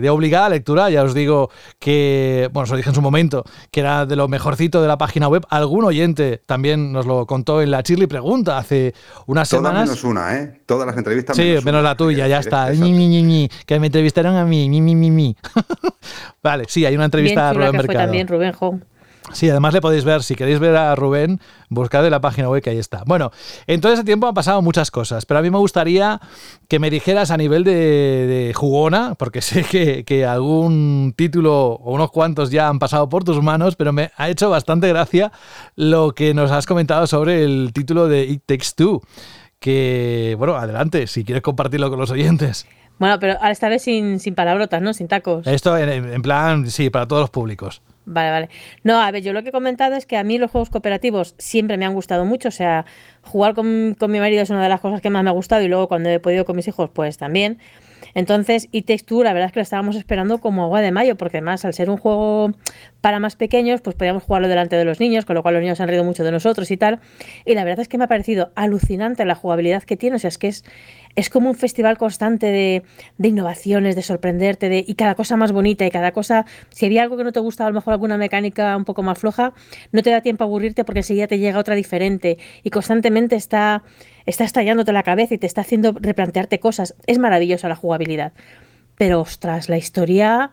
de, 0.02 0.10
obligada 0.10 0.50
lectura. 0.50 0.90
Ya 0.90 1.04
os 1.04 1.14
digo 1.14 1.50
que, 1.80 2.50
bueno, 2.52 2.64
os 2.64 2.70
lo 2.70 2.78
dije 2.78 2.90
en 2.90 2.96
su 2.96 3.02
momento, 3.02 3.44
que 3.72 3.82
era 3.82 4.06
de 4.06 4.16
lo 4.16 4.28
mejorcito 4.28 4.82
de 4.82 4.88
la 4.88 4.98
página 4.98 5.28
web. 5.28 5.46
Algún 5.50 5.86
oyente 5.86 6.42
también 6.46 6.92
nos 6.92 7.06
lo 7.06 7.26
contó 7.26 7.62
en 7.62 7.72
la 7.72 7.84
Chirly 7.84 8.08
Pregunta 8.08 8.58
hace 8.58 8.94
unas 9.28 9.50
Todas 9.50 9.64
semanas. 9.64 9.90
menos 9.90 10.04
una, 10.04 10.38
¿eh? 10.38 10.62
Todas 10.66 10.88
las 10.88 10.98
entrevistas. 10.98 11.36
Sí, 11.36 11.56
menos, 11.64 11.84
la 11.84 11.96
tuya, 11.96 12.28
ya 12.28 12.40
está. 12.40 12.72
que 12.72 13.80
me 13.80 13.88
entrevistaron 13.88 14.36
a 14.36 14.46
mí, 14.46 14.70
mi, 14.70 15.36
vale, 16.44 16.66
sí, 16.68 16.86
hay 16.86 16.96
una 16.96 17.06
entrevista 17.06 17.50
a 17.50 17.54
Rubén 17.54 17.72
Mercado. 17.72 18.00
también 18.00 18.28
Rubén 18.28 18.54
Home. 18.60 18.82
Sí, 19.34 19.50
además 19.50 19.74
le 19.74 19.82
podéis 19.82 20.06
ver, 20.06 20.24
si 20.24 20.36
queréis 20.36 20.60
ver 20.60 20.76
a 20.76 20.96
Rubén, 20.96 21.40
buscad 21.70 22.06
en 22.06 22.12
la 22.12 22.22
página 22.22 22.50
web 22.50 22.62
que 22.62 22.70
ahí 22.70 22.78
está. 22.78 23.04
Bueno, 23.06 23.32
en 23.68 23.82
todo 23.82 23.92
ese 23.92 24.04
tiempo 24.04 24.28
han 24.28 24.34
pasado 24.34 24.62
muchas 24.62 24.92
cosas, 24.92 25.26
pero 25.26 25.40
a 25.40 25.44
mí 25.44 25.50
me 25.50 25.58
gustaría 25.58 26.22
que 26.68 26.80
me 26.80 26.90
dijeras 26.90 27.32
a 27.32 27.38
nivel 27.38 27.64
de, 27.64 28.52
jugona, 28.56 29.16
porque 29.16 29.42
sé 29.42 29.64
que, 29.64 30.26
algún 30.26 31.14
título 31.18 31.74
o 31.74 31.94
unos 31.94 32.12
cuantos 32.12 32.52
ya 32.52 32.70
han 32.70 32.80
pasado 32.80 33.10
por 33.10 33.24
tus 33.24 33.42
manos, 33.42 33.76
pero 33.76 33.92
me 33.92 34.12
ha 34.16 34.30
hecho 34.30 34.50
bastante 34.50 34.88
gracia 34.88 35.32
lo 35.76 36.14
que 36.14 36.34
nos 36.34 36.52
has 36.52 36.66
comentado 36.66 37.08
sobre 37.08 37.44
el 37.44 37.72
título 37.74 38.08
de 38.08 38.24
It 38.24 38.44
Takes 38.46 38.68
Two. 38.76 39.02
Que, 39.60 40.36
bueno, 40.38 40.56
adelante, 40.56 41.08
si 41.08 41.24
quieres 41.24 41.42
compartirlo 41.42 41.90
con 41.90 42.00
los 42.00 42.12
oyentes. 42.12 42.68
Bueno, 43.00 43.18
pero 43.20 43.38
esta 43.50 43.70
vez 43.70 43.82
sin, 43.82 44.20
sin 44.20 44.36
palabrotas, 44.36 44.82
¿no? 44.82 44.94
Sin 44.94 45.08
tacos. 45.08 45.48
Esto 45.48 45.78
en 45.78 46.22
plan, 46.22 46.70
sí, 46.70 46.90
para 46.90 47.08
todos 47.08 47.22
los 47.22 47.30
públicos. 47.30 47.82
Vale, 48.06 48.32
vale. 48.32 48.50
No, 48.84 49.02
a 49.02 49.12
ver, 49.12 49.24
yo 49.24 49.32
lo 49.32 49.44
que 49.44 49.50
he 49.50 49.52
comentado 49.52 49.96
es 49.96 50.06
que 50.06 50.18
a 50.18 50.24
mí 50.24 50.38
los 50.38 50.52
juegos 50.52 50.70
cooperativos 50.70 51.36
siempre 51.38 51.78
me 51.78 51.86
han 51.86 51.94
gustado 51.94 52.26
mucho. 52.26 52.50
O 52.50 52.52
sea, 52.52 52.86
jugar 53.22 53.54
con, 53.54 53.96
con 53.98 54.12
mi 54.12 54.20
marido 54.20 54.42
es 54.42 54.50
una 54.50 54.62
de 54.62 54.70
las 54.70 54.82
cosas 54.82 55.02
que 55.02 55.10
más 55.10 55.24
me 55.24 55.30
ha 55.30 55.34
gustado 55.34 55.62
y 55.62 55.68
luego 55.68 55.88
cuando 55.88 56.10
he 56.10 56.20
podido 56.20 56.46
con 56.46 56.56
mis 56.56 56.68
hijos, 56.68 56.90
pues 56.94 57.18
también. 57.18 57.60
Entonces, 58.16 58.68
y 58.72 58.84
Texture, 58.84 59.24
la 59.24 59.34
verdad 59.34 59.48
es 59.48 59.54
que 59.54 59.60
lo 59.60 59.64
estábamos 59.64 59.96
esperando 59.96 60.40
como 60.40 60.64
agua 60.64 60.82
de 60.82 60.92
mayo, 60.92 61.16
porque 61.16 61.38
además, 61.38 61.66
al 61.66 61.74
ser 61.74 61.90
un 61.90 61.98
juego 61.98 62.52
para 63.02 63.20
más 63.20 63.36
pequeños, 63.36 63.82
pues 63.82 63.96
podíamos 63.96 64.24
jugarlo 64.24 64.48
delante 64.48 64.76
de 64.76 64.86
los 64.86 65.00
niños, 65.00 65.26
con 65.26 65.36
lo 65.36 65.42
cual 65.42 65.56
los 65.56 65.62
niños 65.64 65.80
han 65.80 65.88
reído 65.88 66.04
mucho 66.04 66.24
de 66.24 66.32
nosotros 66.32 66.70
y 66.72 66.78
tal. 66.78 67.00
Y 67.46 67.56
la 67.56 67.64
verdad 67.64 67.82
es 67.82 67.88
que 67.88 67.98
me 67.98 68.06
ha 68.06 68.08
parecido 68.08 68.52
alucinante 68.56 69.26
la 69.26 69.36
jugabilidad 69.36 69.84
que 69.84 69.98
tiene. 69.98 70.18
O 70.18 70.20
sea, 70.20 70.28
es 70.28 70.38
que 70.38 70.48
es, 70.48 70.64
es 71.16 71.30
como 71.30 71.50
un 71.50 71.56
festival 71.56 71.98
constante 71.98 72.48
de, 72.48 72.84
innovaciones, 73.28 73.96
de 73.96 74.02
sorprenderte, 74.02 74.70
de, 74.70 74.84
y 74.88 74.96
cada 74.96 75.16
cosa 75.16 75.38
más 75.38 75.52
bonita, 75.52 75.86
y 75.86 75.92
cada 75.92 76.12
cosa, 76.12 76.46
si 76.70 76.86
había 76.86 77.04
algo 77.04 77.18
que 77.18 77.24
no 77.24 77.32
te 77.32 77.40
gustaba, 77.40 77.68
a 77.68 77.72
lo 77.72 77.76
mejor 77.76 77.94
alguna 77.94 78.18
mecánica 78.18 78.76
un 78.76 78.86
poco 78.86 79.04
más 79.04 79.20
floja, 79.20 79.54
no 79.92 80.02
te 80.02 80.10
da 80.10 80.22
tiempo 80.22 80.44
a 80.44 80.48
aburrirte 80.48 80.84
porque 80.84 81.00
enseguida 81.00 81.28
te 81.28 81.40
llega 81.40 81.60
otra 81.60 81.76
diferente. 81.76 82.38
Y 82.64 82.70
constantemente 82.70 83.36
está 83.36 83.84
está 84.26 84.44
estallándote 84.44 84.94
la 84.94 85.04
cabeza 85.04 85.34
y 85.34 85.38
te 85.38 85.48
está 85.48 85.62
haciendo 85.62 85.94
replantearte 86.00 86.60
cosas. 86.60 86.96
Es 87.08 87.20
maravillosa 87.20 87.68
la 87.68 87.76
jugabilidad. 87.76 88.34
Pero 88.98 89.22
ostras, 89.22 89.70
la 89.70 89.78
historia... 89.78 90.52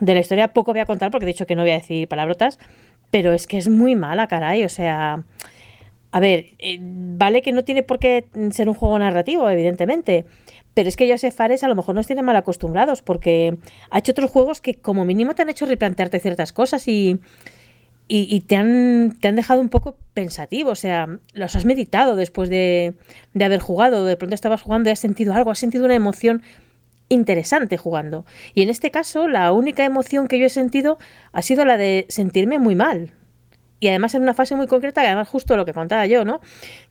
de 0.00 0.14
la 0.14 0.20
historia 0.20 0.48
poco 0.48 0.72
voy 0.72 0.80
a 0.80 0.86
contar 0.86 1.10
porque 1.10 1.26
he 1.26 1.28
dicho 1.28 1.46
que 1.46 1.54
no 1.54 1.62
voy 1.62 1.70
a 1.70 1.74
decir 1.74 2.08
palabrotas, 2.08 2.58
pero 3.12 3.32
es 3.32 3.46
que 3.46 3.58
es 3.58 3.68
muy 3.68 3.94
mala, 3.94 4.26
caray. 4.26 4.64
O 4.64 4.68
sea, 4.68 5.22
a 6.12 6.20
ver, 6.20 6.54
eh, 6.58 6.78
vale 6.80 7.42
que 7.42 7.52
no 7.52 7.64
tiene 7.64 7.82
por 7.82 7.98
qué 7.98 8.26
ser 8.52 8.68
un 8.68 8.74
juego 8.74 8.98
narrativo, 8.98 9.48
evidentemente, 9.50 10.26
pero 10.74 10.88
es 10.88 10.96
que 10.96 11.10
Joseph 11.10 11.34
Fares 11.34 11.64
a 11.64 11.68
lo 11.68 11.74
mejor 11.74 11.94
nos 11.94 12.06
tiene 12.06 12.22
mal 12.22 12.36
acostumbrados 12.36 13.02
porque 13.02 13.58
ha 13.90 13.98
hecho 13.98 14.12
otros 14.12 14.30
juegos 14.30 14.60
que 14.60 14.74
como 14.74 15.04
mínimo 15.04 15.34
te 15.34 15.42
han 15.42 15.48
hecho 15.48 15.66
replantearte 15.66 16.20
ciertas 16.20 16.52
cosas 16.52 16.86
y 16.86 17.18
y, 18.14 18.40
te, 18.40 18.56
han, 18.56 19.16
te 19.20 19.28
han 19.28 19.36
dejado 19.36 19.62
un 19.62 19.70
poco 19.70 19.96
pensativo, 20.12 20.70
o 20.70 20.74
sea, 20.74 21.08
los 21.32 21.56
has 21.56 21.64
meditado 21.64 22.14
después 22.14 22.50
de, 22.50 22.94
de 23.32 23.44
haber 23.44 23.60
jugado, 23.60 24.04
de 24.04 24.18
pronto 24.18 24.34
estabas 24.34 24.60
jugando 24.60 24.90
y 24.90 24.92
has 24.92 24.98
sentido 24.98 25.32
algo, 25.32 25.50
has 25.50 25.58
sentido 25.58 25.86
una 25.86 25.94
emoción 25.94 26.42
interesante 27.08 27.78
jugando. 27.78 28.26
Y 28.54 28.62
en 28.62 28.68
este 28.68 28.90
caso, 28.90 29.28
la 29.28 29.50
única 29.52 29.84
emoción 29.86 30.28
que 30.28 30.38
yo 30.38 30.46
he 30.46 30.50
sentido 30.50 30.98
ha 31.32 31.40
sido 31.40 31.64
la 31.64 31.78
de 31.78 32.04
sentirme 32.10 32.58
muy 32.58 32.74
mal. 32.74 33.12
Y 33.82 33.88
además 33.88 34.14
en 34.14 34.22
una 34.22 34.32
fase 34.32 34.54
muy 34.54 34.68
concreta, 34.68 35.00
que 35.00 35.08
además 35.08 35.28
justo 35.28 35.56
lo 35.56 35.64
que 35.64 35.74
contaba 35.74 36.06
yo, 36.06 36.24
¿no? 36.24 36.40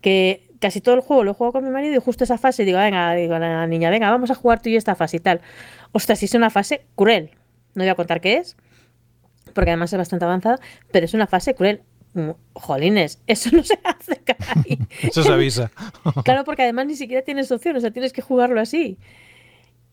Que 0.01 0.49
casi 0.59 0.81
todo 0.81 0.93
el 0.95 0.99
juego 0.99 1.23
lo 1.23 1.33
juego 1.33 1.53
con 1.53 1.63
mi 1.63 1.69
marido 1.69 1.95
y 1.95 1.99
justo 1.99 2.25
esa 2.25 2.37
fase 2.37 2.65
digo, 2.65 2.79
venga, 2.79 3.13
digo 3.13 3.35
a 3.35 3.39
la 3.39 3.65
niña, 3.65 3.89
venga, 3.89 4.11
vamos 4.11 4.29
a 4.29 4.35
jugar 4.35 4.61
tú 4.61 4.67
y 4.67 4.73
yo 4.73 4.77
esta 4.77 4.93
fase 4.93 5.15
y 5.15 5.19
tal. 5.21 5.39
Ostras, 5.93 6.19
si 6.19 6.25
es 6.25 6.33
una 6.33 6.49
fase 6.49 6.85
cruel. 6.97 7.31
No 7.75 7.83
voy 7.83 7.89
a 7.89 7.95
contar 7.95 8.19
qué 8.19 8.39
es, 8.39 8.57
porque 9.53 9.71
además 9.71 9.93
es 9.93 9.99
bastante 9.99 10.25
avanzada, 10.25 10.59
pero 10.91 11.05
es 11.05 11.13
una 11.13 11.27
fase 11.27 11.55
cruel. 11.55 11.81
Mm, 12.13 12.31
jolines, 12.55 13.21
eso 13.27 13.51
no 13.55 13.63
se 13.63 13.79
hace, 13.85 14.17
caray. 14.25 14.77
Eso 15.01 15.23
se 15.23 15.31
avisa. 15.31 15.71
claro, 16.25 16.43
porque 16.43 16.63
además 16.63 16.87
ni 16.87 16.95
siquiera 16.97 17.23
tienes 17.23 17.49
opción, 17.53 17.77
o 17.77 17.79
sea, 17.79 17.91
tienes 17.91 18.11
que 18.11 18.21
jugarlo 18.21 18.59
así. 18.59 18.97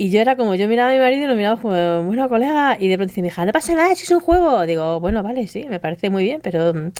Y 0.00 0.10
yo 0.10 0.20
era 0.20 0.36
como, 0.36 0.54
yo 0.54 0.68
miraba 0.68 0.90
a 0.90 0.92
mi 0.94 1.00
marido 1.00 1.24
y 1.24 1.26
lo 1.26 1.34
miraba 1.34 1.60
como, 1.60 2.04
bueno, 2.04 2.28
colega, 2.28 2.76
y 2.78 2.86
de 2.88 2.96
pronto 2.96 3.10
dice 3.10 3.20
mi 3.22 3.28
hija, 3.28 3.44
no 3.44 3.52
pasa 3.52 3.74
nada, 3.74 3.94
si 3.96 4.04
es 4.04 4.10
un 4.12 4.20
juego. 4.20 4.64
Digo, 4.64 5.00
bueno, 5.00 5.24
vale, 5.24 5.48
sí, 5.48 5.66
me 5.68 5.80
parece 5.80 6.08
muy 6.08 6.22
bien, 6.24 6.40
pero 6.40 6.72
mm, 6.72 6.92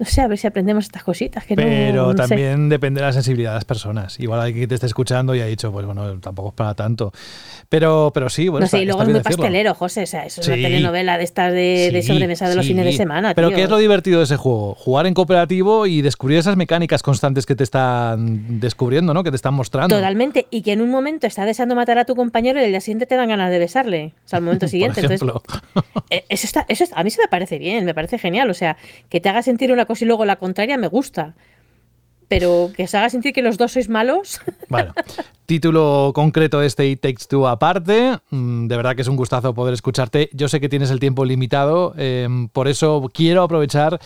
no 0.00 0.06
sé, 0.06 0.22
a 0.22 0.26
ver 0.28 0.38
si 0.38 0.46
aprendemos 0.46 0.86
estas 0.86 1.04
cositas. 1.04 1.44
Que 1.44 1.54
Pero 1.54 2.06
no, 2.06 2.12
no 2.14 2.22
sé. 2.24 2.28
también 2.30 2.68
depende 2.70 3.00
de 3.02 3.06
la 3.06 3.12
sensibilidad 3.12 3.50
de 3.50 3.54
las 3.56 3.64
personas. 3.66 4.18
Igual 4.18 4.40
alguien 4.40 4.62
que 4.64 4.66
te 4.68 4.74
esté 4.74 4.86
escuchando 4.86 5.34
y 5.34 5.40
ha 5.40 5.46
dicho, 5.46 5.70
pues 5.70 5.84
bueno, 5.86 6.18
tampoco 6.20 6.48
es 6.48 6.54
para 6.54 6.74
tanto. 6.74 7.12
Pero, 7.68 8.10
pero 8.12 8.28
sí, 8.30 8.48
bueno, 8.48 8.64
No 8.64 8.68
sé, 8.68 8.78
está- 8.78 8.82
y 8.82 8.86
luego 8.86 9.02
es 9.02 9.08
muy 9.08 9.18
decirlo. 9.18 9.36
pastelero, 9.36 9.74
José. 9.74 10.02
O 10.02 10.06
sea, 10.06 10.24
eso 10.26 10.40
es 10.40 10.46
Sí. 10.46 10.52
una 10.54 10.62
telenovela 10.62 11.18
de 11.18 11.24
estas 11.24 11.52
de, 11.52 11.90
de 11.92 12.02
Sí, 12.02 12.08
sobremesa 12.08 12.48
de 12.48 12.56
los 12.56 12.64
sí. 12.64 12.72
fines 12.72 12.86
de 12.86 12.92
semana. 12.94 13.34
Pero 13.34 13.48
tío. 13.48 13.56
¿qué 13.58 13.62
es 13.64 13.70
lo 13.70 13.76
divertido 13.78 14.18
de 14.18 14.24
ese 14.24 14.36
juego? 14.36 14.74
Jugar 14.74 15.06
en 15.06 15.14
cooperativo 15.14 15.86
y 15.86 16.02
descubrir 16.02 16.38
esas 16.38 16.56
mecánicas 16.56 17.02
constantes 17.02 17.46
que 17.46 17.54
te 17.54 17.62
están 17.64 18.58
descubriendo, 18.58 19.14
¿no? 19.14 19.22
Que 19.22 19.30
te 19.30 19.36
están 19.36 19.54
mostrando. 19.54 19.94
Totalmente. 19.94 20.46
Y 20.50 20.62
que 20.62 20.72
en 20.72 20.80
un 20.80 20.90
momento 20.90 21.26
está 21.26 21.44
deseando 21.44 21.74
matar 21.74 21.98
a 21.98 22.04
tu 22.06 22.16
compañero 22.16 22.58
y 22.60 22.64
el 22.64 22.70
día 22.70 22.80
siguiente 22.80 23.06
te 23.06 23.16
dan 23.16 23.28
ganas 23.28 23.50
de 23.50 23.58
besarle. 23.58 24.14
O 24.24 24.28
sea, 24.28 24.38
al 24.38 24.44
momento 24.44 24.60
Por 24.66 24.70
siguiente. 24.70 25.00
Entonces, 25.00 25.20
ejemplo. 25.22 25.42
eh, 26.10 26.24
eso 26.28 26.46
está, 26.46 26.64
eso 26.68 26.84
está- 26.84 26.98
a 26.98 27.04
mí 27.04 27.10
se 27.10 27.20
me 27.20 27.28
parece 27.28 27.58
bien, 27.58 27.84
me 27.84 27.94
parece 27.94 28.18
genial. 28.18 28.50
O 28.50 28.54
sea, 28.54 28.76
que 29.08 29.20
te 29.20 29.28
haga 29.28 29.42
sentir 29.42 29.70
una 29.72 29.84
y 30.00 30.04
luego 30.04 30.24
la 30.24 30.36
contraria 30.36 30.78
me 30.78 30.86
gusta. 30.86 31.34
Pero 32.28 32.70
que 32.76 32.86
se 32.86 32.96
haga 32.96 33.10
sentir 33.10 33.32
que 33.32 33.42
los 33.42 33.58
dos 33.58 33.72
sois 33.72 33.88
malos. 33.88 34.40
Bueno, 34.68 34.94
título 35.50 36.12
concreto 36.14 36.60
de 36.60 36.68
este 36.68 36.86
It 36.86 37.00
Takes 37.00 37.24
Two 37.28 37.48
aparte. 37.48 38.20
Mm, 38.30 38.68
De 38.68 38.76
verdad 38.76 38.94
que 38.94 39.02
es 39.02 39.08
un 39.08 39.16
gustazo 39.16 39.52
poder 39.52 39.74
escucharte. 39.74 40.30
Yo 40.32 40.46
sé 40.46 40.60
que 40.60 40.68
tienes 40.68 40.92
el 40.92 41.00
tiempo 41.00 41.24
limitado, 41.24 41.92
eh, 41.98 42.28
por 42.52 42.68
eso 42.68 43.10
quiero 43.12 43.42
aprovechar 43.42 43.98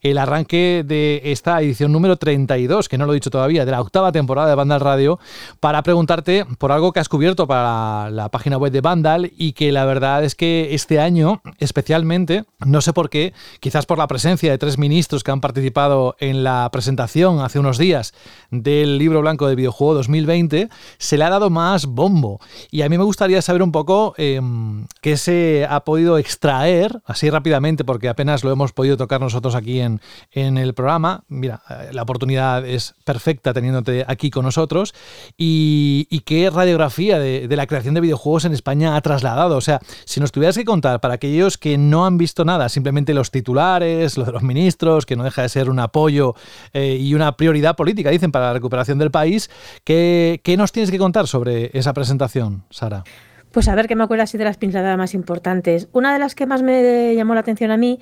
el 0.00 0.16
arranque 0.16 0.84
de 0.86 1.20
esta 1.24 1.60
edición 1.60 1.90
número 1.90 2.18
32, 2.18 2.88
que 2.88 2.98
no 2.98 3.06
lo 3.06 3.12
he 3.12 3.16
dicho 3.16 3.30
todavía, 3.30 3.64
de 3.64 3.72
la 3.72 3.80
octava 3.80 4.12
temporada 4.12 4.48
de 4.48 4.54
Vandal 4.54 4.78
Radio, 4.78 5.18
para 5.58 5.82
preguntarte 5.82 6.46
por 6.58 6.70
algo 6.70 6.92
que 6.92 7.00
has 7.00 7.08
cubierto 7.08 7.48
para 7.48 8.08
la 8.10 8.28
página 8.28 8.56
web 8.56 8.70
de 8.70 8.80
Vandal 8.80 9.32
y 9.36 9.54
que 9.54 9.72
la 9.72 9.84
verdad 9.84 10.22
es 10.22 10.36
que 10.36 10.72
este 10.72 11.00
año, 11.00 11.42
especialmente, 11.58 12.44
no 12.64 12.80
sé 12.80 12.92
por 12.92 13.10
qué, 13.10 13.32
quizás 13.58 13.86
por 13.86 13.98
la 13.98 14.06
presencia 14.06 14.52
de 14.52 14.58
tres 14.58 14.78
ministros 14.78 15.24
que 15.24 15.32
han 15.32 15.40
participado 15.40 16.14
en 16.20 16.44
la 16.44 16.68
presentación 16.70 17.40
hace 17.40 17.58
unos 17.58 17.76
días 17.76 18.14
del 18.52 18.98
libro 18.98 19.20
blanco 19.20 19.48
de 19.48 19.56
videojuego 19.56 19.94
2020, 19.94 20.68
se 20.98 21.18
le 21.18 21.24
ha 21.24 21.30
dado 21.30 21.50
más 21.50 21.86
bombo. 21.86 22.40
Y 22.70 22.82
a 22.82 22.88
mí 22.88 22.98
me 22.98 23.04
gustaría 23.04 23.42
saber 23.42 23.62
un 23.62 23.72
poco 23.72 24.14
eh, 24.16 24.40
qué 25.00 25.16
se 25.16 25.66
ha 25.68 25.84
podido 25.84 26.18
extraer, 26.18 27.00
así 27.06 27.30
rápidamente, 27.30 27.84
porque 27.84 28.08
apenas 28.08 28.44
lo 28.44 28.52
hemos 28.52 28.72
podido 28.72 28.96
tocar 28.96 29.20
nosotros 29.20 29.54
aquí 29.54 29.80
en, 29.80 30.00
en 30.32 30.58
el 30.58 30.74
programa. 30.74 31.24
Mira, 31.28 31.62
eh, 31.68 31.90
la 31.92 32.02
oportunidad 32.02 32.66
es 32.66 32.94
perfecta 33.04 33.52
teniéndote 33.52 34.04
aquí 34.06 34.30
con 34.30 34.44
nosotros. 34.44 34.94
Y, 35.36 36.22
qué 36.24 36.50
radiografía 36.50 37.18
de, 37.18 37.48
la 37.56 37.66
creación 37.66 37.94
de 37.94 38.00
videojuegos 38.00 38.44
en 38.44 38.52
España 38.52 38.96
ha 38.96 39.00
trasladado. 39.00 39.56
O 39.56 39.60
sea, 39.60 39.80
si 40.04 40.20
nos 40.20 40.30
tuvieras 40.30 40.56
que 40.56 40.64
contar 40.64 41.00
para 41.00 41.14
aquellos 41.14 41.58
que 41.58 41.76
no 41.76 42.06
han 42.06 42.16
visto 42.16 42.44
nada, 42.44 42.68
simplemente 42.68 43.12
los 43.12 43.30
titulares, 43.30 44.16
lo 44.16 44.24
de 44.24 44.32
los 44.32 44.42
ministros, 44.42 45.04
que 45.04 45.16
no 45.16 45.24
deja 45.24 45.42
de 45.42 45.48
ser 45.48 45.68
un 45.68 45.80
apoyo 45.80 46.34
eh, 46.72 46.96
y 47.00 47.14
una 47.14 47.36
prioridad 47.36 47.74
política, 47.74 48.10
dicen, 48.10 48.30
para 48.30 48.46
la 48.46 48.52
recuperación 48.52 48.98
del 48.98 49.10
país, 49.10 49.50
¿qué, 49.84 50.40
qué 50.44 50.56
nos 50.56 50.70
tienes 50.82 50.90
que 50.90 50.98
contar 50.98 51.28
sobre 51.28 51.70
esa 51.74 51.92
presentación, 51.92 52.64
Sara? 52.70 53.04
Pues 53.52 53.68
a 53.68 53.74
ver 53.76 53.86
que 53.86 53.94
me 53.94 54.02
acuerdo 54.02 54.24
así 54.24 54.36
de 54.36 54.42
las 54.42 54.56
pinceladas 54.56 54.98
más 54.98 55.14
importantes. 55.14 55.88
Una 55.92 56.12
de 56.12 56.18
las 56.18 56.34
que 56.34 56.44
más 56.44 56.64
me 56.64 57.14
llamó 57.14 57.34
la 57.34 57.40
atención 57.40 57.70
a 57.70 57.76
mí 57.76 58.00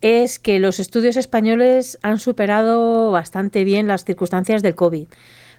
es 0.00 0.38
que 0.38 0.58
los 0.58 0.80
estudios 0.80 1.18
españoles 1.18 1.98
han 2.00 2.18
superado 2.18 3.10
bastante 3.10 3.64
bien 3.64 3.86
las 3.86 4.06
circunstancias 4.06 4.62
del 4.62 4.74
COVID. 4.74 5.08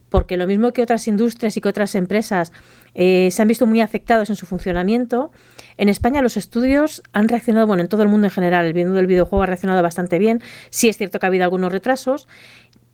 Porque 0.09 0.35
lo 0.35 0.47
mismo 0.47 0.73
que 0.73 0.81
otras 0.81 1.07
industrias 1.07 1.55
y 1.57 1.61
que 1.61 1.69
otras 1.69 1.93
empresas 1.93 2.51
eh, 2.95 3.29
se 3.29 3.43
han 3.43 3.47
visto 3.47 3.67
muy 3.67 3.81
afectados 3.81 4.31
en 4.31 4.35
su 4.35 4.47
funcionamiento, 4.47 5.31
en 5.77 5.89
España 5.89 6.23
los 6.23 6.37
estudios 6.37 7.03
han 7.13 7.27
reaccionado, 7.27 7.67
bueno, 7.67 7.83
en 7.83 7.87
todo 7.87 8.01
el 8.01 8.09
mundo 8.09 8.25
en 8.25 8.31
general, 8.31 8.65
el 8.65 8.73
mundo 8.73 8.95
del 8.95 9.05
videojuego 9.05 9.43
ha 9.43 9.47
reaccionado 9.47 9.83
bastante 9.83 10.17
bien. 10.17 10.41
Sí 10.71 10.89
es 10.89 10.97
cierto 10.97 11.19
que 11.19 11.25
ha 11.27 11.29
habido 11.29 11.43
algunos 11.43 11.71
retrasos, 11.71 12.27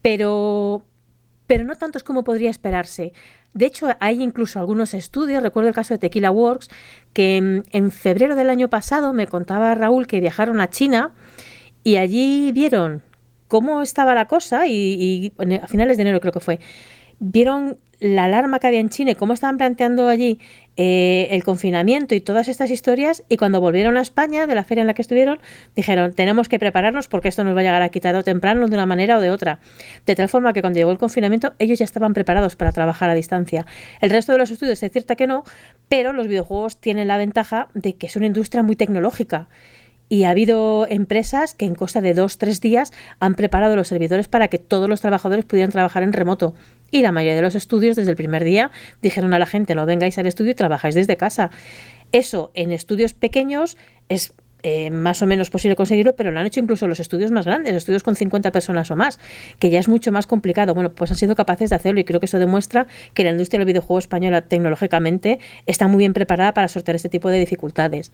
pero, 0.01 0.83
pero 1.47 1.63
no 1.63 1.77
tantos 1.77 2.03
como 2.03 2.25
podría 2.25 2.49
esperarse. 2.49 3.13
De 3.53 3.65
hecho, 3.65 3.87
hay 3.99 4.21
incluso 4.21 4.59
algunos 4.59 4.93
estudios, 4.93 5.41
recuerdo 5.41 5.69
el 5.69 5.75
caso 5.75 5.93
de 5.93 5.97
Tequila 5.97 6.31
Works, 6.31 6.69
que 7.13 7.63
en 7.71 7.91
febrero 7.91 8.35
del 8.35 8.49
año 8.49 8.69
pasado 8.69 9.13
me 9.13 9.27
contaba 9.27 9.73
Raúl 9.75 10.07
que 10.07 10.19
viajaron 10.19 10.61
a 10.61 10.69
China 10.69 11.11
y 11.83 11.97
allí 11.97 12.51
vieron 12.51 13.03
cómo 13.49 13.81
estaba 13.81 14.13
la 14.13 14.27
cosa 14.27 14.67
y, 14.67 15.33
a 15.61 15.67
finales 15.67 15.97
de 15.97 16.03
enero 16.03 16.21
creo 16.21 16.31
que 16.31 16.39
fue, 16.39 16.59
vieron 17.19 17.79
la 17.99 18.25
alarma 18.25 18.59
que 18.59 18.67
había 18.67 18.79
en 18.79 18.89
China 18.89 19.11
y 19.11 19.15
cómo 19.15 19.33
estaban 19.33 19.57
planteando 19.57 20.07
allí 20.07 20.39
eh, 20.81 21.27
el 21.31 21.43
confinamiento 21.43 22.15
y 22.15 22.21
todas 22.21 22.47
estas 22.47 22.71
historias 22.71 23.25
y 23.27 23.35
cuando 23.35 23.59
volvieron 23.59 23.97
a 23.97 24.01
España 24.01 24.47
de 24.47 24.55
la 24.55 24.63
feria 24.63 24.79
en 24.79 24.87
la 24.87 24.93
que 24.93 25.01
estuvieron 25.01 25.41
dijeron 25.75 26.13
tenemos 26.13 26.47
que 26.47 26.57
prepararnos 26.57 27.09
porque 27.09 27.27
esto 27.27 27.43
nos 27.43 27.53
va 27.53 27.59
a 27.59 27.63
llegar 27.63 27.81
a 27.81 27.89
quitar 27.89 28.15
o 28.15 28.23
temprano 28.23 28.65
de 28.65 28.75
una 28.75 28.85
manera 28.85 29.17
o 29.17 29.21
de 29.21 29.29
otra 29.29 29.59
de 30.05 30.15
tal 30.15 30.29
forma 30.29 30.53
que 30.53 30.61
cuando 30.61 30.77
llegó 30.77 30.91
el 30.91 30.97
confinamiento 30.97 31.51
ellos 31.59 31.79
ya 31.79 31.83
estaban 31.83 32.13
preparados 32.13 32.55
para 32.55 32.71
trabajar 32.71 33.09
a 33.09 33.13
distancia. 33.13 33.65
El 33.99 34.09
resto 34.09 34.31
de 34.31 34.37
los 34.37 34.51
estudios 34.51 34.81
es 34.81 34.89
cierto 34.89 35.17
que 35.17 35.27
no 35.27 35.43
pero 35.89 36.13
los 36.13 36.29
videojuegos 36.29 36.77
tienen 36.77 37.09
la 37.09 37.17
ventaja 37.17 37.67
de 37.73 37.95
que 37.95 38.07
es 38.07 38.15
una 38.15 38.27
industria 38.27 38.63
muy 38.63 38.77
tecnológica. 38.77 39.49
Y 40.07 40.23
ha 40.23 40.29
habido 40.29 40.87
empresas 40.87 41.55
que 41.55 41.65
en 41.65 41.75
cosa 41.75 41.99
de 41.99 42.13
dos, 42.13 42.37
tres 42.37 42.61
días 42.61 42.93
han 43.19 43.35
preparado 43.35 43.75
los 43.75 43.89
servidores 43.89 44.29
para 44.29 44.47
que 44.47 44.59
todos 44.59 44.87
los 44.87 45.01
trabajadores 45.01 45.43
pudieran 45.43 45.71
trabajar 45.71 46.03
en 46.03 46.13
remoto. 46.13 46.55
Y 46.91 47.01
la 47.01 47.11
mayoría 47.11 47.35
de 47.35 47.41
los 47.41 47.55
estudios 47.55 47.95
desde 47.95 48.11
el 48.11 48.17
primer 48.17 48.43
día 48.43 48.71
dijeron 49.01 49.33
a 49.33 49.39
la 49.39 49.45
gente, 49.45 49.75
no 49.75 49.85
vengáis 49.85 50.17
al 50.17 50.27
estudio 50.27 50.51
y 50.51 50.55
trabajáis 50.55 50.95
desde 50.95 51.17
casa. 51.17 51.51
Eso 52.11 52.51
en 52.53 52.71
estudios 52.71 53.13
pequeños 53.13 53.77
es 54.09 54.33
eh, 54.61 54.89
más 54.89 55.21
o 55.21 55.25
menos 55.25 55.49
posible 55.49 55.77
conseguirlo, 55.77 56.15
pero 56.15 56.31
lo 56.31 56.39
han 56.39 56.45
hecho 56.45 56.59
incluso 56.59 56.85
los 56.85 56.99
estudios 56.99 57.31
más 57.31 57.45
grandes, 57.45 57.73
estudios 57.73 58.03
con 58.03 58.17
50 58.17 58.51
personas 58.51 58.91
o 58.91 58.95
más, 58.97 59.17
que 59.57 59.69
ya 59.69 59.79
es 59.79 59.87
mucho 59.87 60.11
más 60.11 60.27
complicado. 60.27 60.73
Bueno, 60.73 60.91
pues 60.91 61.11
han 61.11 61.17
sido 61.17 61.35
capaces 61.35 61.69
de 61.69 61.77
hacerlo 61.77 62.01
y 62.01 62.03
creo 62.03 62.19
que 62.19 62.25
eso 62.25 62.39
demuestra 62.39 62.85
que 63.13 63.23
la 63.23 63.29
industria 63.29 63.59
del 63.59 63.67
videojuego 63.67 63.99
española 63.99 64.41
tecnológicamente 64.41 65.39
está 65.65 65.87
muy 65.87 65.99
bien 65.99 66.13
preparada 66.13 66.53
para 66.53 66.67
sortear 66.67 66.95
este 66.95 67.07
tipo 67.07 67.29
de 67.29 67.39
dificultades. 67.39 68.11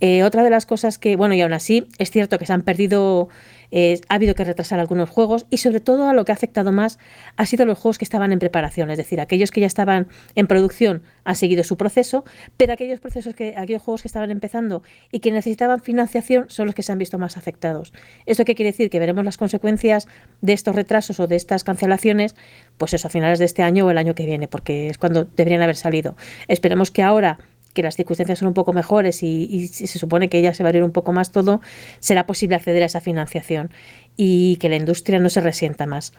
Eh, 0.00 0.22
otra 0.22 0.42
de 0.42 0.50
las 0.50 0.66
cosas 0.66 0.98
que, 0.98 1.16
bueno, 1.16 1.34
y 1.34 1.40
aún 1.40 1.52
así, 1.54 1.86
es 1.98 2.10
cierto 2.10 2.38
que 2.38 2.46
se 2.46 2.52
han 2.52 2.62
perdido, 2.62 3.28
eh, 3.70 4.00
ha 4.08 4.14
habido 4.14 4.34
que 4.34 4.44
retrasar 4.44 4.80
algunos 4.80 5.08
juegos 5.10 5.46
y 5.50 5.58
sobre 5.58 5.80
todo 5.80 6.08
a 6.08 6.14
lo 6.14 6.24
que 6.24 6.32
ha 6.32 6.34
afectado 6.34 6.72
más 6.72 6.98
ha 7.36 7.46
sido 7.46 7.66
los 7.66 7.78
juegos 7.78 7.98
que 7.98 8.04
estaban 8.04 8.32
en 8.32 8.38
preparación, 8.38 8.90
es 8.90 8.98
decir, 8.98 9.20
aquellos 9.20 9.50
que 9.50 9.60
ya 9.60 9.66
estaban 9.66 10.08
en 10.34 10.46
producción 10.46 11.02
han 11.24 11.36
seguido 11.36 11.64
su 11.64 11.76
proceso, 11.76 12.24
pero 12.56 12.72
aquellos 12.72 13.00
procesos 13.00 13.34
que, 13.34 13.54
aquellos 13.56 13.82
juegos 13.82 14.02
que 14.02 14.08
estaban 14.08 14.30
empezando 14.30 14.82
y 15.12 15.20
que 15.20 15.30
necesitaban 15.32 15.80
financiación 15.80 16.46
son 16.48 16.66
los 16.66 16.74
que 16.74 16.82
se 16.82 16.92
han 16.92 16.98
visto 16.98 17.18
más 17.18 17.36
afectados. 17.36 17.92
¿Esto 18.26 18.44
qué 18.44 18.54
quiere 18.54 18.72
decir? 18.72 18.90
Que 18.90 18.98
veremos 18.98 19.24
las 19.24 19.36
consecuencias 19.36 20.08
de 20.40 20.52
estos 20.52 20.74
retrasos 20.74 21.20
o 21.20 21.26
de 21.26 21.36
estas 21.36 21.64
cancelaciones, 21.64 22.34
pues 22.78 22.94
eso, 22.94 23.08
a 23.08 23.10
finales 23.10 23.38
de 23.38 23.44
este 23.44 23.62
año 23.62 23.86
o 23.86 23.90
el 23.90 23.98
año 23.98 24.14
que 24.14 24.26
viene, 24.26 24.48
porque 24.48 24.88
es 24.88 24.98
cuando 24.98 25.24
deberían 25.24 25.62
haber 25.62 25.76
salido. 25.76 26.16
Esperemos 26.48 26.90
que 26.90 27.02
ahora 27.02 27.38
que 27.74 27.82
las 27.82 27.96
circunstancias 27.96 28.38
son 28.38 28.48
un 28.48 28.54
poco 28.54 28.72
mejores 28.72 29.22
y, 29.22 29.68
se 29.68 29.98
supone 29.98 30.28
que 30.28 30.42
ya 30.42 30.54
se 30.54 30.62
va 30.62 30.70
a 30.70 30.84
un 30.84 30.92
poco 30.92 31.12
más 31.12 31.32
todo, 31.32 31.60
será 31.98 32.26
posible 32.26 32.56
acceder 32.56 32.82
a 32.82 32.86
esa 32.86 33.00
financiación 33.00 33.70
y 34.16 34.56
que 34.56 34.68
la 34.68 34.76
industria 34.76 35.18
no 35.18 35.30
se 35.30 35.40
resienta 35.40 35.86
más. 35.86 36.12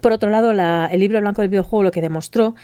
Por 0.00 0.12
otro 0.12 0.30
lado, 0.30 0.52
la- 0.52 0.88
el 0.90 1.00
libro 1.00 1.20
blanco 1.20 1.42
del 1.42 1.50
videojuego 1.50 1.82
lo 1.82 1.90
que 1.90 2.00
demostró 2.00 2.54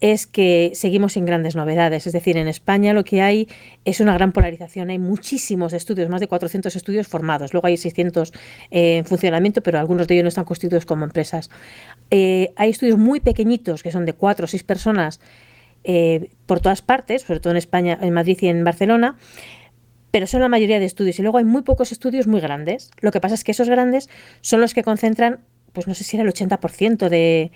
es 0.00 0.26
que 0.26 0.72
seguimos 0.74 1.14
sin 1.14 1.24
grandes 1.24 1.56
novedades. 1.56 2.06
Es 2.06 2.12
decir, 2.12 2.36
en 2.36 2.48
España 2.48 2.92
lo 2.92 3.04
que 3.04 3.22
hay 3.22 3.48
es 3.84 4.00
una 4.00 4.12
gran 4.12 4.32
polarización. 4.32 4.90
Hay 4.90 4.98
muchísimos 4.98 5.72
estudios, 5.72 6.10
más 6.10 6.20
de 6.20 6.28
400 6.28 6.76
estudios 6.76 7.08
formados. 7.08 7.54
Luego 7.54 7.66
hay 7.66 7.76
600 7.76 8.32
eh, 8.70 8.98
en 8.98 9.04
funcionamiento, 9.06 9.62
pero 9.62 9.78
algunos 9.78 10.06
de 10.06 10.14
ellos 10.14 10.24
no 10.24 10.28
están 10.28 10.44
constituidos 10.44 10.84
como 10.84 11.04
empresas. 11.04 11.50
Eh, 12.10 12.52
hay 12.56 12.70
estudios 12.70 12.98
muy 12.98 13.20
pequeñitos, 13.20 13.82
que 13.82 13.90
son 13.90 14.04
de 14.04 14.12
4 14.12 14.44
o 14.44 14.48
6 14.48 14.64
personas, 14.64 15.20
eh, 15.88 16.30
por 16.46 16.60
todas 16.60 16.82
partes, 16.82 17.22
sobre 17.22 17.40
todo 17.40 17.52
en 17.52 17.56
España, 17.56 17.98
en 18.00 18.12
Madrid 18.12 18.36
y 18.40 18.48
en 18.48 18.64
Barcelona, 18.64 19.16
pero 20.10 20.26
son 20.26 20.40
la 20.40 20.48
mayoría 20.48 20.78
de 20.78 20.84
estudios. 20.84 21.18
Y 21.18 21.22
luego 21.22 21.38
hay 21.38 21.44
muy 21.44 21.62
pocos 21.62 21.92
estudios 21.92 22.26
muy 22.26 22.40
grandes. 22.40 22.90
Lo 23.00 23.12
que 23.12 23.20
pasa 23.20 23.34
es 23.34 23.44
que 23.44 23.52
esos 23.52 23.68
grandes 23.68 24.08
son 24.40 24.60
los 24.60 24.74
que 24.74 24.82
concentran, 24.82 25.40
pues 25.72 25.86
no 25.86 25.94
sé 25.94 26.04
si 26.04 26.16
era 26.16 26.24
el 26.24 26.32
80% 26.32 27.08
de, 27.08 27.52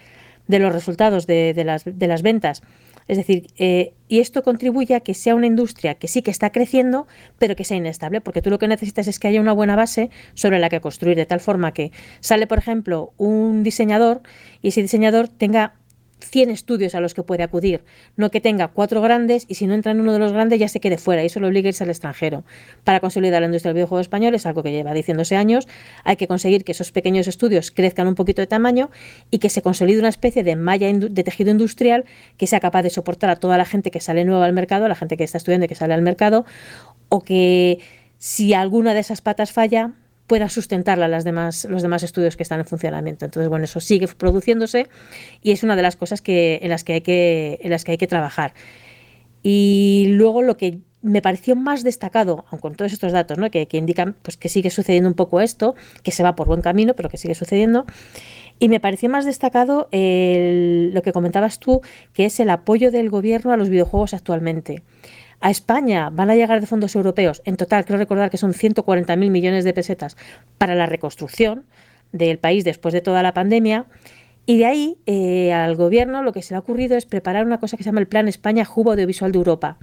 de 0.51 0.59
los 0.59 0.73
resultados 0.73 1.27
de, 1.27 1.55
las 1.65 2.23
ventas. 2.23 2.63
Es 3.09 3.17
decir, 3.17 3.49
eh, 3.57 3.95
y 4.09 4.21
esto 4.21 4.43
contribuye 4.43 4.95
a 4.95 5.01
que 5.01 5.15
sea 5.15 5.35
una 5.35 5.47
industria 5.47 5.95
que 5.95 6.07
sí 6.07 6.23
que 6.23 6.31
está 6.31 6.51
creciendo, 6.51 7.09
pero 7.39 7.57
que 7.57 7.65
sea 7.65 7.77
inestable, 7.77 8.21
porque 8.21 8.43
tú 8.43 8.51
lo 8.51 8.59
que 8.59 8.69
necesitas 8.69 9.09
es 9.09 9.19
que 9.19 9.29
haya 9.29 9.41
una 9.41 9.53
buena 9.53 9.75
base 9.75 10.11
sobre 10.35 10.59
la 10.59 10.69
que 10.69 10.81
construir, 10.81 11.17
de 11.17 11.27
tal 11.27 11.41
forma 11.41 11.73
que 11.73 11.93
sale, 12.21 12.47
por 12.47 12.59
ejemplo, 12.59 13.13
un 13.17 13.63
diseñador 13.63 14.23
y 14.63 14.69
ese 14.69 14.83
diseñador 14.83 15.29
tenga 15.29 15.75
100 16.25 16.51
estudios 16.51 16.95
a 16.95 17.01
los 17.01 17.15
que 17.15 17.23
puede 17.23 17.43
acudir, 17.43 17.83
no 18.17 18.31
que 18.31 18.41
tenga 18.41 18.69
cuatro 18.69 19.01
grandes 19.01 19.47
y 19.49 19.55
si 19.55 19.67
no 19.67 19.75
entra 19.75 19.93
en 19.93 20.01
uno 20.01 20.13
de 20.13 20.19
los 20.19 20.33
grandes 20.33 20.59
ya 20.59 20.69
se 20.69 20.81
quede 20.81 20.99
fuera 20.99 21.23
y 21.23 21.27
eso 21.27 21.41
lo 21.41 21.49
obliga 21.49 21.67
a 21.67 21.71
irse 21.71 21.85
al 21.85 21.91
extranjero. 21.91 22.45
Para 22.85 23.01
consolidar 23.01 23.41
la 23.41 23.47
industria 23.47 23.71
del 23.71 23.77
videojuego 23.77 24.01
español 24.01 24.35
es 24.35 24.47
algo 24.47 24.63
que 24.63 24.73
lleva 24.73 24.93
diciéndose 24.95 25.37
años, 25.37 25.69
hay 26.05 26.17
que 26.17 26.27
conseguir 26.27 26.65
que 26.65 26.73
esos 26.73 26.93
pequeños 26.93 27.27
estudios 27.29 27.71
crezcan 27.71 28.07
un 28.07 28.15
poquito 28.15 28.43
de 28.43 28.47
tamaño 28.47 28.91
y 29.31 29.39
que 29.39 29.51
se 29.51 29.63
consolide 29.63 29.99
una 29.99 30.09
especie 30.09 30.43
de 30.43 30.57
malla 30.57 30.93
de 30.93 31.25
tejido 31.25 31.51
industrial 31.51 32.05
que 32.37 32.47
sea 32.47 32.61
capaz 32.61 32.83
de 32.83 32.91
soportar 32.91 33.31
a 33.31 33.37
toda 33.37 33.59
la 33.59 33.65
gente 33.65 33.91
que 33.91 34.01
sale 34.01 34.25
nueva 34.25 34.47
al 34.47 34.53
mercado, 34.53 34.85
a 34.85 34.89
la 34.89 34.95
gente 34.95 35.17
que 35.17 35.25
está 35.25 35.39
estudiando 35.39 35.67
y 35.67 35.69
que 35.69 35.75
sale 35.75 35.95
al 35.95 36.03
mercado, 36.03 36.45
o 37.09 37.23
que 37.23 37.81
si 38.19 38.55
alguna 38.55 38.95
de 38.95 39.01
esas 39.01 39.21
patas 39.21 39.53
falla, 39.53 39.93
pueda 40.31 40.49
sustentarla 40.49 41.09
las 41.09 41.25
demás, 41.25 41.67
los 41.69 41.83
demás 41.83 42.05
estudios 42.05 42.37
que 42.37 42.45
están 42.45 42.61
en 42.61 42.65
funcionamiento. 42.65 43.25
Entonces, 43.25 43.49
bueno, 43.49 43.65
eso 43.65 43.81
sigue 43.81 44.07
produciéndose 44.07 44.87
y 45.43 45.51
es 45.51 45.65
una 45.65 45.75
de 45.75 45.83
las 45.83 45.97
cosas 45.97 46.23
que, 46.23 46.61
en, 46.63 46.71
las 46.71 46.85
que 46.85 46.93
hay 46.93 47.01
que, 47.01 47.59
en 47.61 47.71
las 47.71 47.83
que 47.83 47.91
hay 47.91 47.99
que 47.99 48.07
trabajar. 48.07 48.55
Y 49.43 50.07
luego 50.11 50.43
lo 50.43 50.57
que 50.57 50.79
me 51.03 51.21
pareció 51.21 51.57
más 51.57 51.83
destacado, 51.83 52.45
aun 52.53 52.61
con 52.61 52.77
todos 52.77 52.93
estos 52.93 53.11
datos, 53.11 53.39
¿no? 53.39 53.51
que, 53.51 53.67
indican 53.73 54.15
pues, 54.23 54.37
que 54.37 54.49
sigue 54.49 54.71
sucediendo 54.71 55.09
un 55.09 55.17
poco 55.17 55.41
esto, 55.41 55.75
que 56.05 56.13
se 56.13 56.23
va 56.23 56.37
por 56.37 56.47
buen 56.47 56.61
camino, 56.61 56.95
pero 56.95 57.09
que 57.09 57.17
sigue 57.17 57.35
sucediendo. 57.35 57.85
Y 58.61 58.69
me 58.69 58.79
pareció 58.79 59.09
más 59.09 59.25
destacado 59.25 59.89
lo 59.91 61.03
que 61.03 61.13
comentabas 61.13 61.59
tú, 61.59 61.81
que 62.13 62.27
es 62.27 62.39
el 62.39 62.51
apoyo 62.51 62.93
del 62.93 63.11
gobierno 63.11 63.51
a 63.53 63.57
los 63.57 63.69
videojuegos 63.69 64.15
actualmente. 64.15 64.85
A 65.41 65.51
España 65.51 66.11
van 66.11 66.29
a 66.29 66.35
llegar 66.35 66.61
de 66.61 66.67
fondos 66.67 66.95
europeos, 66.95 67.41
en 67.47 67.57
total 67.57 67.87
creo 67.87 67.99
recordar 67.99 68.31
que 68.31 68.37
son 68.37 68.53
140.000 68.53 69.31
millones 69.31 69.65
de 69.65 69.73
pesetas 69.73 70.19
para 70.59 70.75
la 70.75 70.85
reconstrucción 70.85 71.65
del 72.13 72.39
país 72.39 72.63
después 72.63 72.93
de 72.93 73.01
toda 73.01 73.23
la 73.23 73.33
pandemia. 73.33 73.87
Y 74.45 74.59
de 74.59 74.67
ahí 74.67 74.99
eh, 75.07 75.53
al 75.55 75.77
gobierno 75.77 76.23
lo 76.23 76.33
que 76.33 76.43
se 76.43 76.53
le 76.53 76.57
ha 76.57 76.61
ocurrido 76.61 76.97
es 76.97 77.07
preparar 77.07 77.47
una 77.47 77.59
cosa 77.59 77.79
que 77.79 77.85
se 77.85 77.89
llama 77.89 78.01
el 78.01 78.07
Plan 78.07 78.29
España 78.29 78.67
Jubo 78.67 78.93
Audiovisual 78.93 79.33
de 79.33 79.39
Europa, 79.39 79.79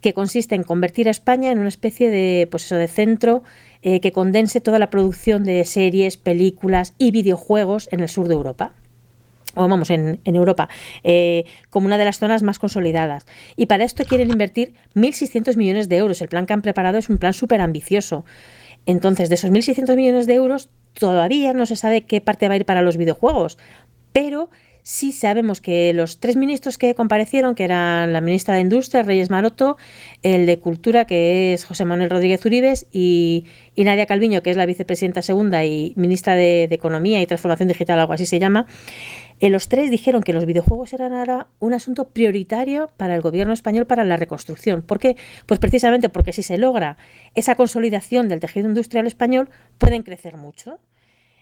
que 0.00 0.14
consiste 0.14 0.56
en 0.56 0.64
convertir 0.64 1.06
a 1.06 1.12
España 1.12 1.52
en 1.52 1.60
una 1.60 1.68
especie 1.68 2.10
de, 2.10 2.48
pues 2.50 2.68
de 2.68 2.88
centro 2.88 3.44
eh, 3.82 4.00
que 4.00 4.10
condense 4.10 4.60
toda 4.60 4.80
la 4.80 4.90
producción 4.90 5.44
de 5.44 5.64
series, 5.64 6.16
películas 6.16 6.94
y 6.98 7.12
videojuegos 7.12 7.88
en 7.92 8.00
el 8.00 8.08
sur 8.08 8.26
de 8.26 8.34
Europa 8.34 8.72
o 9.54 9.68
vamos, 9.68 9.90
en, 9.90 10.20
Europa, 10.24 10.68
eh, 11.02 11.44
como 11.70 11.86
una 11.86 11.98
de 11.98 12.04
las 12.04 12.18
zonas 12.18 12.42
más 12.42 12.58
consolidadas. 12.58 13.26
Y 13.56 13.66
para 13.66 13.84
esto 13.84 14.04
quieren 14.04 14.30
invertir 14.30 14.74
1.600 14.94 15.56
millones 15.56 15.88
de 15.88 15.96
euros. 15.96 16.20
El 16.22 16.28
plan 16.28 16.46
que 16.46 16.52
han 16.52 16.62
preparado 16.62 16.98
es 16.98 17.08
un 17.08 17.18
plan 17.18 17.32
súper 17.32 17.60
ambicioso. 17.60 18.24
Entonces, 18.86 19.28
de 19.28 19.34
esos 19.34 19.50
1.600 19.50 19.96
millones 19.96 20.26
de 20.26 20.34
euros, 20.34 20.70
todavía 20.94 21.52
no 21.52 21.66
se 21.66 21.76
sabe 21.76 22.02
qué 22.02 22.20
parte 22.20 22.48
va 22.48 22.54
a 22.54 22.56
ir 22.56 22.64
para 22.64 22.82
los 22.82 22.96
videojuegos, 22.96 23.58
pero 24.12 24.50
sí 24.88 25.12
sabemos 25.12 25.60
que 25.60 25.92
los 25.92 26.18
tres 26.18 26.36
ministros 26.36 26.78
que 26.78 26.94
comparecieron, 26.94 27.54
que 27.54 27.64
eran 27.64 28.14
la 28.14 28.22
ministra 28.22 28.54
de 28.54 28.62
Industria, 28.62 29.02
Reyes 29.02 29.28
Maroto, 29.28 29.76
el 30.22 30.46
de 30.46 30.58
Cultura, 30.60 31.04
que 31.04 31.52
es 31.52 31.66
José 31.66 31.84
Manuel 31.84 32.08
Rodríguez 32.08 32.42
Uribes, 32.46 32.86
y, 32.90 33.44
Nadia 33.76 34.06
Calviño, 34.06 34.42
que 34.42 34.50
es 34.50 34.56
la 34.56 34.64
vicepresidenta 34.64 35.20
segunda 35.20 35.66
y 35.66 35.92
ministra 35.96 36.34
de 36.36 36.64
Economía 36.70 37.20
y 37.20 37.26
Transformación 37.26 37.68
Digital, 37.68 38.00
algo 38.00 38.14
así 38.14 38.24
se 38.24 38.38
llama, 38.38 38.66
en 39.40 39.52
los 39.52 39.68
tres 39.68 39.90
dijeron 39.90 40.22
que 40.22 40.32
los 40.32 40.46
videojuegos 40.46 40.92
eran 40.92 41.12
ahora 41.12 41.46
un 41.60 41.74
asunto 41.74 42.08
prioritario 42.08 42.90
para 42.96 43.14
el 43.14 43.20
gobierno 43.20 43.52
español 43.52 43.86
para 43.86 44.04
la 44.04 44.16
reconstrucción. 44.16 44.82
¿Por 44.82 44.98
qué? 44.98 45.16
Pues 45.46 45.60
precisamente 45.60 46.08
porque 46.08 46.32
si 46.32 46.42
se 46.42 46.58
logra 46.58 46.96
esa 47.34 47.54
consolidación 47.54 48.28
del 48.28 48.40
tejido 48.40 48.68
industrial 48.68 49.06
español, 49.06 49.48
pueden 49.78 50.02
crecer 50.02 50.36
mucho. 50.36 50.78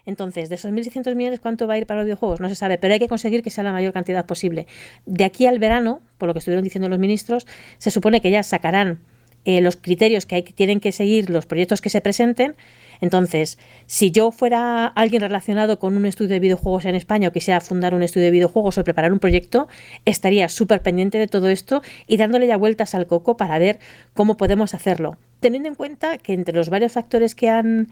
Entonces, 0.05 0.49
de 0.49 0.55
esos 0.55 0.71
1.600 0.71 1.15
millones, 1.17 1.41
¿cuánto 1.41 1.67
va 1.67 1.75
a 1.75 1.79
ir 1.79 1.87
para 1.87 2.01
los 2.01 2.07
videojuegos? 2.07 2.39
No 2.39 2.49
se 2.49 2.55
sabe, 2.55 2.79
pero 2.79 2.95
hay 2.95 3.01
que 3.01 3.09
conseguir 3.09 3.43
que 3.43 3.51
sea 3.51 3.65
la 3.65 3.73
mayor 3.73 3.93
cantidad 3.93 4.25
posible. 4.25 4.67
De 5.05 5.25
aquí 5.25 5.47
al 5.47 5.59
verano, 5.59 6.01
por 6.17 6.29
lo 6.29 6.33
que 6.33 6.39
estuvieron 6.39 6.63
diciendo 6.63 6.89
los 6.89 7.01
ministros, 7.01 7.47
se 7.79 7.91
supone 7.91 8.21
que 8.21 8.31
ya 8.31 8.45
sacarán 8.45 9.01
eh, 9.45 9.61
los 9.61 9.77
criterios 9.77 10.25
que, 10.25 10.43
tienen 10.43 10.79
que 10.81 10.93
seguir 10.93 11.29
los 11.29 11.47
proyectos 11.47 11.81
que 11.81 11.91
se 11.91 12.01
presenten 12.01 12.55
entonces, 13.01 13.59
si 13.87 14.11
yo 14.11 14.31
fuera 14.31 14.87
alguien 14.87 15.23
relacionado 15.23 15.79
con 15.79 15.97
un 15.97 16.07
estudio 16.07 16.31
de 16.31 16.41
videojuegos 16.41 16.85
en 16.85 16.95
España 16.95 17.29
o 17.29 17.33
quisiera 17.33 17.61
fundar 17.61 17.95
un 17.95 18.03
estudio 18.03 18.27
de 18.27 18.31
videojuegos 18.33 18.79
o 18.79 18.85
preparar 18.85 19.13
un 19.13 19.19
proyecto, 19.19 19.69
estaría 20.05 20.49
súper 20.49 20.83
pendiente 20.83 21.19
de 21.19 21.29
todo 21.29 21.49
esto 21.49 21.83
y 22.07 22.17
dándole 22.17 22.47
ya 22.47 22.57
vueltas 22.57 22.95
al 22.95 23.07
coco 23.07 23.37
para 23.37 23.59
ver 23.59 23.79
cómo 24.15 24.37
podemos 24.37 24.75
hacerlo. 24.75 25.17
Teniendo 25.41 25.69
en 25.69 25.75
cuenta 25.75 26.19
que 26.19 26.33
entre 26.33 26.55
los 26.55 26.71
varios 26.71 26.93
factores 26.93 27.35
que 27.35 27.51
han, 27.51 27.89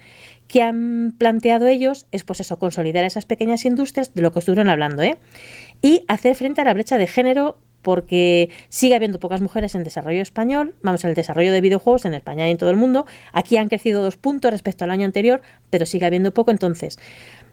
que 0.49 0.63
han 0.63 1.15
planteado 1.19 1.67
ellos 1.67 2.07
es 2.11 2.25
pues 2.25 2.41
eso, 2.41 2.59
consolidar 2.59 3.05
esas 3.05 3.27
pequeñas 3.27 3.65
industrias 3.65 4.15
de 4.15 4.23
lo 4.23 4.33
que 4.33 4.39
estuvieron 4.39 4.69
hablando, 4.69 5.03
¿eh? 5.03 5.19
y 5.83 6.03
hacer 6.09 6.35
frente 6.35 6.63
a 6.63 6.65
la 6.65 6.73
brecha 6.73 6.97
de 6.97 7.07
género 7.07 7.59
porque 7.85 8.51
sigue 8.69 8.97
habiendo 8.97 9.21
pocas 9.21 9.41
mujeres 9.41 9.77
en 9.77 9.85
desarrollo 9.85 10.21
español, 10.21 10.75
vamos, 10.83 11.05
en 11.05 11.11
el 11.11 11.15
desarrollo 11.15 11.53
de 11.53 11.61
videojuegos 11.61 12.05
en 12.05 12.15
España 12.15 12.49
y 12.49 12.51
en 12.51 12.59
todo 12.59 12.71
el 12.71 12.77
mundo. 12.77 13.07
Aquí 13.33 13.57
han 13.57 13.69
crecido 13.69 14.03
dos 14.03 14.17
puntos 14.17 14.51
respecto 14.51 14.83
al 14.83 14.91
año 14.91 15.05
anterior, 15.05 15.43
pero 15.71 15.87
sigue 15.87 16.07
habiendo 16.07 16.35
poco. 16.35 16.51
Entonces, 16.51 16.99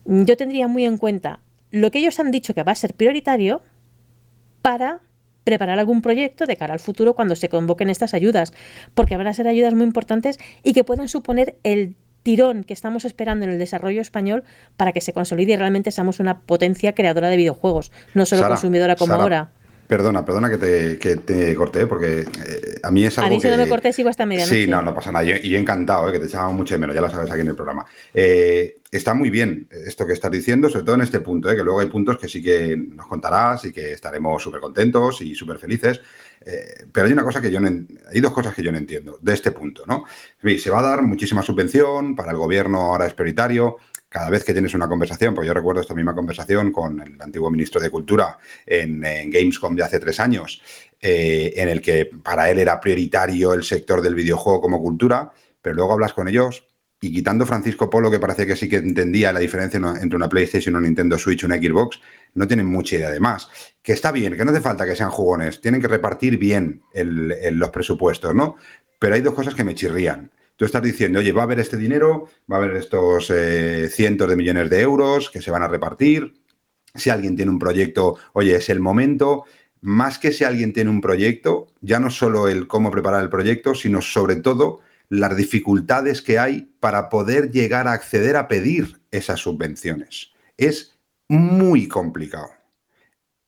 yo 0.06 0.36
tendría 0.38 0.68
muy 0.68 0.86
en 0.86 0.98
cuenta 0.98 1.42
lo 1.70 1.92
que 1.92 2.00
ellos 2.00 2.20
han 2.20 2.32
dicho 2.32 2.56
que 2.56 2.64
va 2.64 2.72
a 2.72 2.76
ser 2.76 2.96
prioritario 2.96 3.62
para 4.64 5.02
preparar 5.44 5.78
algún 5.80 6.02
proyecto 6.02 6.46
de 6.46 6.56
cara 6.56 6.74
al 6.74 6.80
futuro 6.80 7.14
cuando 7.14 7.36
se 7.36 7.50
convoquen 7.50 7.90
estas 7.90 8.14
ayudas, 8.14 8.54
porque 8.94 9.18
van 9.18 9.28
a 9.28 9.34
ser 9.34 9.48
ayudas 9.48 9.74
muy 9.74 9.84
importantes 9.84 10.40
y 10.64 10.74
que 10.74 10.84
pueden 10.84 11.08
suponer 11.08 11.58
el 11.64 11.96
tirón 12.24 12.64
que 12.64 12.74
estamos 12.74 13.06
esperando 13.06 13.46
en 13.46 13.52
el 13.52 13.60
desarrollo 13.60 14.02
español 14.02 14.44
para 14.78 14.92
que 14.92 15.02
se 15.02 15.14
consolide 15.14 15.54
y 15.54 15.58
realmente 15.58 15.92
seamos 15.92 16.20
una 16.20 16.42
potencia 16.42 16.94
creadora 16.94 17.30
de 17.30 17.38
videojuegos, 17.38 17.92
no 18.14 18.26
solo 18.26 18.48
consumidora 18.48 18.96
como 18.96 19.16
ahora. 19.16 19.52
Perdona, 19.92 20.24
perdona 20.24 20.50
que 20.50 20.58
te, 20.58 20.98
que 20.98 21.18
te 21.18 21.54
corté, 21.54 21.86
porque 21.86 22.22
eh, 22.22 22.80
a 22.82 22.90
mí 22.92 23.04
es 23.04 23.18
algo. 23.18 23.28
A 23.28 23.30
mí 23.30 23.42
que... 23.42 23.52
no 23.52 23.58
me 23.58 23.68
corté, 23.68 23.92
sigo 23.92 24.08
hasta 24.08 24.26
medianoche. 24.26 24.64
Sí, 24.64 24.66
no, 24.66 24.82
no 24.82 24.96
pasa 24.96 25.12
nada. 25.12 25.26
Y, 25.26 25.54
encantado, 25.54 26.08
eh, 26.08 26.14
que 26.14 26.20
te 26.20 26.28
echaba 26.28 26.50
mucho 26.50 26.76
de 26.76 26.80
menos, 26.80 26.96
ya 26.96 27.02
lo 27.02 27.10
sabes 27.10 27.30
aquí 27.30 27.42
en 27.42 27.50
el 27.50 27.56
programa. 27.56 27.86
Eh, 28.14 28.78
está 28.90 29.14
muy 29.14 29.30
bien 29.30 29.68
esto 29.70 30.08
que 30.08 30.14
estás 30.14 30.32
diciendo, 30.32 30.70
sobre 30.70 30.86
todo 30.86 30.96
en 30.96 31.02
este 31.02 31.20
punto, 31.20 31.50
que 31.50 31.62
luego 31.62 31.82
hay 31.82 31.88
puntos 31.88 32.18
que 32.18 32.30
sí 32.30 32.42
que 32.42 32.78
nos 32.78 33.06
contarás 33.06 33.66
y 33.66 33.74
que 33.74 33.92
estaremos 33.92 34.42
súper 34.42 34.62
contentos 34.62 35.22
y 35.24 35.36
súper 35.36 35.58
felices. 35.58 36.00
pero 36.90 37.08
hay 37.08 37.12
una 37.12 37.26
cosa 37.26 37.42
que 37.42 37.52
yo 37.52 37.60
no, 37.60 37.68
hay 37.68 38.22
dos 38.22 38.32
cosas 38.32 38.56
que 38.56 38.64
yo 38.64 38.72
no 38.72 38.78
entiendo 38.78 39.20
de 39.22 39.34
este 39.34 39.52
punto, 39.52 39.84
¿no? 39.86 40.06
Se 40.58 40.70
va 40.70 40.80
a 40.80 40.84
dar 40.84 41.02
muchísima 41.02 41.42
subvención, 41.42 42.16
para 42.16 42.32
el 42.32 42.38
gobierno 42.38 42.80
ahora 42.80 43.08
es 43.08 43.14
prioritario, 43.14 43.76
cada 44.12 44.30
vez 44.30 44.44
que 44.44 44.52
tienes 44.52 44.74
una 44.74 44.90
conversación, 44.90 45.34
pues 45.34 45.48
yo 45.48 45.54
recuerdo 45.54 45.80
esta 45.80 45.96
misma 45.96 46.14
conversación 46.14 46.74
con 46.74 47.00
el 47.00 47.16
antiguo 47.22 47.50
ministro 47.50 47.80
de 47.80 47.90
Cultura 47.90 48.38
en, 48.66 49.00
Gamescom 49.32 49.74
de 49.74 49.84
hace 49.84 50.02
tres 50.02 50.20
años, 50.20 50.62
eh, 51.00 51.54
en 51.56 51.70
el 51.70 51.82
que 51.82 52.10
para 52.22 52.52
él 52.52 52.60
era 52.60 52.82
prioritario 52.82 53.54
el 53.54 53.64
sector 53.64 54.02
del 54.02 54.14
videojuego 54.14 54.60
como 54.60 54.82
cultura, 54.82 55.32
pero 55.62 55.78
luego 55.78 55.94
hablas 55.94 56.12
con 56.12 56.28
ellos 56.28 56.68
y 57.00 57.14
quitando 57.14 57.46
Francisco 57.46 57.90
Polo, 57.90 58.12
que 58.12 58.20
parece 58.20 58.46
que 58.46 58.58
sí 58.58 58.68
que 58.68 58.76
entendía 58.76 59.32
la 59.32 59.40
diferencia 59.40 59.80
entre 60.02 60.18
una 60.18 60.28
PlayStation, 60.28 60.76
una 60.76 60.86
Nintendo 60.86 61.18
Switch, 61.18 61.46
una 61.46 61.56
Xbox, 61.56 62.02
no 62.34 62.46
tienen 62.46 62.66
mucha 62.66 62.98
idea 62.98 63.12
de 63.12 63.22
más. 63.22 63.50
Que 63.82 63.94
está 63.94 64.12
bien, 64.12 64.36
que 64.36 64.44
no 64.44 64.52
hace 64.52 64.60
falta 64.60 64.86
que 64.86 64.98
sean 64.98 65.10
jugones, 65.10 65.62
tienen 65.62 65.82
que 65.82 65.88
repartir 65.88 66.38
bien 66.38 66.84
los 66.94 67.70
presupuestos, 67.70 68.36
¿no? 68.36 68.58
Pero 69.00 69.16
hay 69.16 69.22
dos 69.22 69.34
cosas 69.34 69.56
que 69.56 69.64
me 69.64 69.74
chirrían. 69.74 70.32
Tú 70.62 70.66
estás 70.66 70.84
diciendo, 70.84 71.18
oye, 71.18 71.32
va 71.32 71.42
a 71.42 71.46
haber 71.46 71.60
este 71.60 71.76
dinero, 71.76 72.28
va 72.42 72.58
a 72.58 72.60
haber 72.60 72.76
estos 72.76 73.32
eh, 73.32 73.90
cientos 73.90 74.30
de 74.30 74.36
millones 74.36 74.70
de 74.70 74.80
euros 74.82 75.32
que 75.32 75.42
se 75.42 75.50
van 75.50 75.64
a 75.64 75.68
repartir. 75.68 76.36
Si 76.94 77.10
alguien 77.10 77.36
tiene 77.36 77.50
un 77.50 77.58
proyecto, 77.58 78.18
oye, 78.34 78.58
es 78.58 78.70
el 78.70 78.80
momento. 78.80 79.46
Más 79.82 80.20
que 80.20 80.32
si 80.32 80.44
alguien 80.44 80.72
tiene 80.72 80.92
un 80.92 81.02
proyecto, 81.02 81.66
ya 81.82 82.00
no 82.00 82.12
solo 82.12 82.48
el 82.48 82.68
cómo 82.68 82.92
preparar 82.92 83.24
el 83.24 83.30
proyecto, 83.30 83.74
sino 83.74 84.04
sobre 84.04 84.36
todo 84.36 84.82
las 85.10 85.36
dificultades 85.36 86.22
que 86.22 86.38
hay 86.38 86.72
para 86.80 87.10
poder 87.10 87.50
llegar 87.50 87.88
a 87.88 87.94
acceder 87.94 88.36
a 88.36 88.48
pedir 88.48 89.02
esas 89.10 89.40
subvenciones. 89.40 90.32
Es 90.58 90.96
muy 91.28 91.88
complicado 91.88 92.61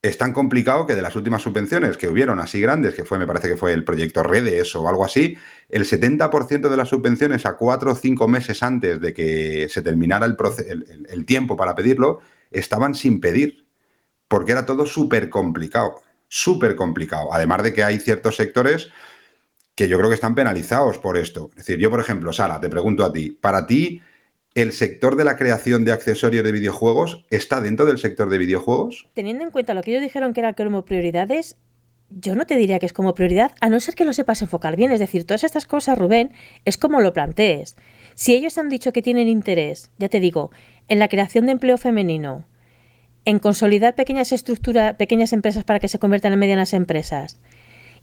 es 0.04 0.18
tan 0.18 0.34
complicado 0.34 0.86
que 0.86 0.96
de 0.96 1.02
las 1.02 1.16
últimas 1.16 1.42
subvenciones 1.42 1.96
que 1.96 2.10
hubieron 2.10 2.38
así 2.42 2.60
grandes, 2.60 2.94
que 2.94 3.06
fue, 3.06 3.18
me 3.18 3.26
parece 3.26 3.48
que 3.48 3.56
fue 3.56 3.72
el 3.72 3.86
proyecto 3.86 4.22
Redes 4.22 4.76
o 4.76 4.90
algo 4.90 5.06
así, 5.06 5.38
el 5.70 5.86
70% 5.86 6.70
de 6.70 6.78
las 6.78 6.90
subvenciones 6.90 7.46
a 7.46 7.56
cuatro 7.56 7.94
o 7.94 7.96
cinco 7.96 8.28
meses 8.28 8.62
antes 8.64 9.00
de 9.00 9.14
que 9.14 9.70
se 9.70 9.82
terminara 9.82 10.26
el, 10.26 11.08
el, 11.10 11.26
tiempo 11.26 11.56
para 11.56 11.74
pedirlo, 11.74 12.20
estaban 12.52 12.96
sin 12.96 13.22
pedir, 13.22 13.66
porque 14.28 14.52
era 14.52 14.66
todo 14.66 14.86
súper 14.86 15.30
complicado, 15.30 16.02
súper 16.28 16.76
complicado. 16.76 17.34
Además 17.34 17.64
de 17.64 17.74
que 17.74 17.86
hay 17.86 17.98
ciertos 17.98 18.36
sectores 18.36 18.90
que 19.74 19.88
yo 19.88 19.98
creo 19.98 20.10
que 20.10 20.16
están 20.16 20.36
penalizados 20.36 20.98
por 20.98 21.18
esto. 21.18 21.50
Es 21.52 21.66
decir, 21.66 21.80
yo, 21.80 21.90
por 21.90 22.02
ejemplo, 22.02 22.34
Sara, 22.34 22.60
te 22.60 22.68
pregunto 22.68 23.06
a 23.06 23.14
ti, 23.14 23.32
para 23.32 23.66
ti, 23.66 24.02
¿El 24.56 24.72
sector 24.72 25.16
de 25.16 25.24
la 25.24 25.36
creación 25.36 25.84
de 25.84 25.92
accesorios 25.92 26.44
de 26.44 26.52
videojuegos 26.52 27.26
está 27.32 27.60
dentro 27.60 27.88
del 27.88 27.98
sector 27.98 28.30
de 28.30 28.38
videojuegos? 28.38 29.08
Teniendo 29.16 29.44
en 29.44 29.50
cuenta 29.50 29.74
lo 29.74 29.82
que 29.82 29.90
ellos 29.90 30.04
dijeron 30.04 30.32
que 30.34 30.42
era 30.42 30.54
como 30.54 30.86
prioridades, 30.86 31.58
yo 32.12 32.36
no 32.36 32.46
te 32.46 32.56
diría 32.56 32.78
que 32.78 32.86
es 32.86 32.94
como 32.94 33.16
prioridad, 33.16 33.54
a 33.62 33.70
no 33.70 33.80
ser 33.80 33.96
que 33.96 34.06
lo 34.06 34.14
sepas 34.14 34.44
enfocar 34.44 34.76
bien. 34.76 34.92
Es 34.92 35.00
decir, 35.00 35.26
todas 35.26 35.44
estas 35.44 35.66
cosas, 35.66 35.98
Rubén, 35.98 36.34
es 36.66 36.78
como 36.78 37.02
lo 37.02 37.14
plantees. 37.14 37.76
Si 38.14 38.36
ellos 38.36 38.60
han 38.60 38.70
dicho 38.70 38.94
que 38.94 39.02
tienen 39.02 39.28
interés, 39.28 39.90
ya 39.98 40.08
te 40.08 40.20
digo, 40.20 40.52
en 40.88 41.00
la 41.00 41.08
creación 41.08 41.48
de 41.48 41.54
empleo 41.54 41.80
femenino, 41.80 42.46
en 43.26 43.40
consolidar 43.40 43.96
pequeñas 43.96 44.32
estructuras, 44.32 44.96
pequeñas 44.98 45.34
empresas 45.34 45.64
para 45.64 45.80
que 45.80 45.88
se 45.88 45.98
conviertan 45.98 46.32
en 46.32 46.38
medianas 46.38 46.74
empresas, 46.74 47.40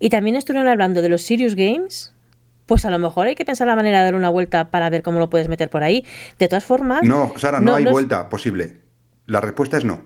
y 0.00 0.08
también 0.08 0.34
estuvieron 0.34 0.66
hablando 0.66 1.00
de 1.00 1.10
los 1.10 1.22
Serious 1.22 1.54
Games, 1.54 2.12
pues 2.70 2.84
a 2.84 2.90
lo 2.92 3.00
mejor 3.00 3.26
hay 3.26 3.34
que 3.34 3.44
pensar 3.44 3.66
la 3.66 3.74
manera 3.74 3.98
de 3.98 4.04
dar 4.04 4.14
una 4.14 4.28
vuelta 4.28 4.70
para 4.70 4.88
ver 4.90 5.02
cómo 5.02 5.18
lo 5.18 5.28
puedes 5.28 5.48
meter 5.48 5.68
por 5.68 5.82
ahí. 5.82 6.06
De 6.38 6.46
todas 6.46 6.64
formas. 6.64 7.02
No, 7.02 7.32
Sara, 7.36 7.58
no, 7.60 7.74
hay 7.74 7.84
vuelta 7.84 8.28
posible. 8.28 8.76
La 9.26 9.40
respuesta 9.40 9.76
es 9.76 9.84
no. 9.84 10.04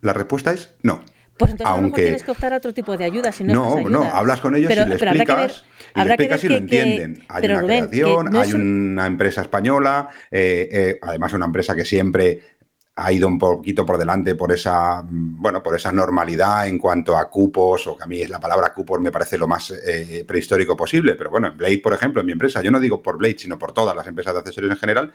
La 0.00 0.12
respuesta 0.14 0.52
es 0.52 0.74
no. 0.82 1.04
Pues 1.36 1.52
entonces 1.52 1.76
Aunque... 1.76 2.02
tienes 2.02 2.24
que 2.24 2.32
optar 2.32 2.54
a 2.54 2.56
otro 2.56 2.74
tipo 2.74 2.96
de 2.96 3.04
ayuda. 3.04 3.30
Si 3.30 3.44
no, 3.44 3.78
no, 3.82 3.88
no, 3.88 4.02
hablas 4.02 4.40
con 4.40 4.56
ellos 4.56 4.72
y 4.72 4.74
les 4.74 5.00
explicas, 5.00 5.64
y 5.94 6.00
les 6.00 6.08
explicas 6.08 6.42
y 6.42 6.48
lo 6.48 6.56
entienden. 6.56 7.24
hay 7.28 7.44
una 7.44 7.62
creación, 7.62 8.36
hay 8.36 8.52
una 8.54 9.06
empresa 9.06 9.42
española, 9.42 10.08
eh, 10.32 10.68
eh, 10.72 10.98
además 11.00 11.32
una 11.34 11.46
empresa 11.46 11.76
que 11.76 11.84
siempre 11.84 12.57
ha 13.00 13.12
ido 13.12 13.28
un 13.28 13.38
poquito 13.38 13.86
por 13.86 13.96
delante 13.96 14.34
por 14.34 14.50
esa, 14.50 15.04
bueno, 15.08 15.62
por 15.62 15.76
esa 15.76 15.92
normalidad 15.92 16.66
en 16.66 16.78
cuanto 16.78 17.16
a 17.16 17.30
cupos, 17.30 17.86
o 17.86 17.96
que 17.96 18.02
a 18.02 18.06
mí 18.06 18.26
la 18.26 18.40
palabra 18.40 18.74
cupos 18.74 19.00
me 19.00 19.12
parece 19.12 19.38
lo 19.38 19.46
más 19.46 19.70
eh, 19.70 20.24
prehistórico 20.26 20.76
posible, 20.76 21.14
pero 21.14 21.30
bueno, 21.30 21.46
en 21.48 21.56
Blade, 21.56 21.78
por 21.78 21.94
ejemplo, 21.94 22.20
en 22.20 22.26
mi 22.26 22.32
empresa, 22.32 22.60
yo 22.60 22.72
no 22.72 22.80
digo 22.80 23.00
por 23.00 23.16
Blade, 23.16 23.38
sino 23.38 23.56
por 23.56 23.72
todas 23.72 23.94
las 23.94 24.06
empresas 24.08 24.34
de 24.34 24.40
accesorios 24.40 24.72
en 24.72 24.78
general, 24.78 25.12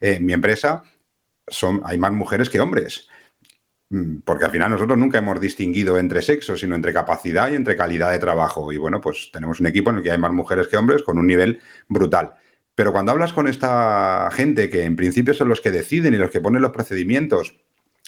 en 0.00 0.24
mi 0.24 0.32
empresa 0.32 0.82
son, 1.46 1.82
hay 1.84 1.98
más 1.98 2.12
mujeres 2.12 2.48
que 2.48 2.60
hombres. 2.60 3.08
Mm, 3.90 4.20
porque 4.24 4.46
al 4.46 4.50
final 4.50 4.70
nosotros 4.70 4.98
nunca 4.98 5.18
hemos 5.18 5.40
distinguido 5.40 5.98
entre 5.98 6.22
sexos, 6.22 6.60
sino 6.60 6.74
entre 6.74 6.92
capacidad 6.92 7.50
y 7.50 7.54
entre 7.54 7.76
calidad 7.76 8.10
de 8.10 8.18
trabajo. 8.18 8.72
Y 8.72 8.78
bueno, 8.78 9.00
pues 9.00 9.30
tenemos 9.32 9.60
un 9.60 9.66
equipo 9.66 9.90
en 9.90 9.96
el 9.98 10.02
que 10.02 10.10
hay 10.10 10.18
más 10.18 10.32
mujeres 10.32 10.68
que 10.68 10.76
hombres 10.76 11.02
con 11.02 11.18
un 11.18 11.26
nivel 11.26 11.60
brutal. 11.88 12.34
Pero 12.76 12.92
cuando 12.92 13.10
hablas 13.10 13.32
con 13.32 13.48
esta 13.48 14.28
gente, 14.32 14.70
que 14.70 14.84
en 14.84 14.96
principio 14.96 15.34
son 15.34 15.48
los 15.48 15.62
que 15.62 15.70
deciden 15.70 16.14
y 16.14 16.18
los 16.18 16.30
que 16.30 16.42
ponen 16.42 16.62
los 16.62 16.72
procedimientos 16.72 17.56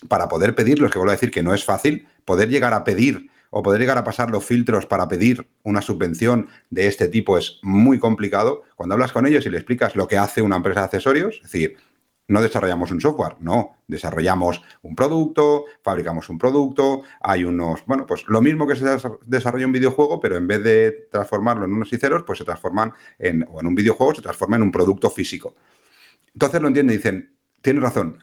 para 0.08 0.28
poder 0.28 0.54
pedirlos, 0.54 0.92
que 0.92 0.98
vuelvo 0.98 1.10
a 1.10 1.14
decir 1.14 1.30
que 1.30 1.42
no 1.42 1.54
es 1.54 1.64
fácil, 1.64 2.06
poder 2.26 2.50
llegar 2.50 2.74
a 2.74 2.84
pedir 2.84 3.30
o 3.50 3.62
poder 3.62 3.80
llegar 3.80 3.96
a 3.96 4.04
pasar 4.04 4.30
los 4.30 4.44
filtros 4.44 4.84
para 4.84 5.08
pedir 5.08 5.48
una 5.62 5.80
subvención 5.80 6.48
de 6.68 6.86
este 6.86 7.08
tipo 7.08 7.38
es 7.38 7.58
muy 7.62 7.98
complicado. 7.98 8.62
Cuando 8.76 8.94
hablas 8.94 9.12
con 9.12 9.26
ellos 9.26 9.46
y 9.46 9.50
le 9.50 9.56
explicas 9.56 9.96
lo 9.96 10.06
que 10.06 10.18
hace 10.18 10.42
una 10.42 10.56
empresa 10.56 10.80
de 10.80 10.84
accesorios, 10.84 11.36
es 11.36 11.42
decir, 11.44 11.76
no 12.28 12.42
desarrollamos 12.42 12.90
un 12.90 13.00
software, 13.00 13.36
no, 13.40 13.78
desarrollamos 13.86 14.62
un 14.82 14.94
producto, 14.94 15.64
fabricamos 15.82 16.28
un 16.28 16.38
producto, 16.38 17.02
hay 17.20 17.44
unos, 17.44 17.84
bueno, 17.86 18.06
pues 18.06 18.24
lo 18.28 18.40
mismo 18.40 18.66
que 18.66 18.76
se 18.76 18.84
desarrolla 19.26 19.66
un 19.66 19.72
videojuego, 19.72 20.20
pero 20.20 20.36
en 20.36 20.46
vez 20.46 20.62
de 20.62 21.08
transformarlo 21.10 21.64
en 21.64 21.72
unos 21.72 21.88
ceros, 21.88 22.22
pues 22.24 22.38
se 22.38 22.44
transforman 22.44 22.92
en, 23.18 23.46
o 23.50 23.60
en 23.60 23.66
un 23.66 23.74
videojuego, 23.74 24.14
se 24.14 24.22
transforma 24.22 24.56
en 24.56 24.62
un 24.62 24.70
producto 24.70 25.10
físico. 25.10 25.56
Entonces 26.34 26.60
lo 26.60 26.68
entienden 26.68 26.94
y 26.94 26.96
dicen, 26.98 27.36
tienes 27.62 27.82
razón, 27.82 28.18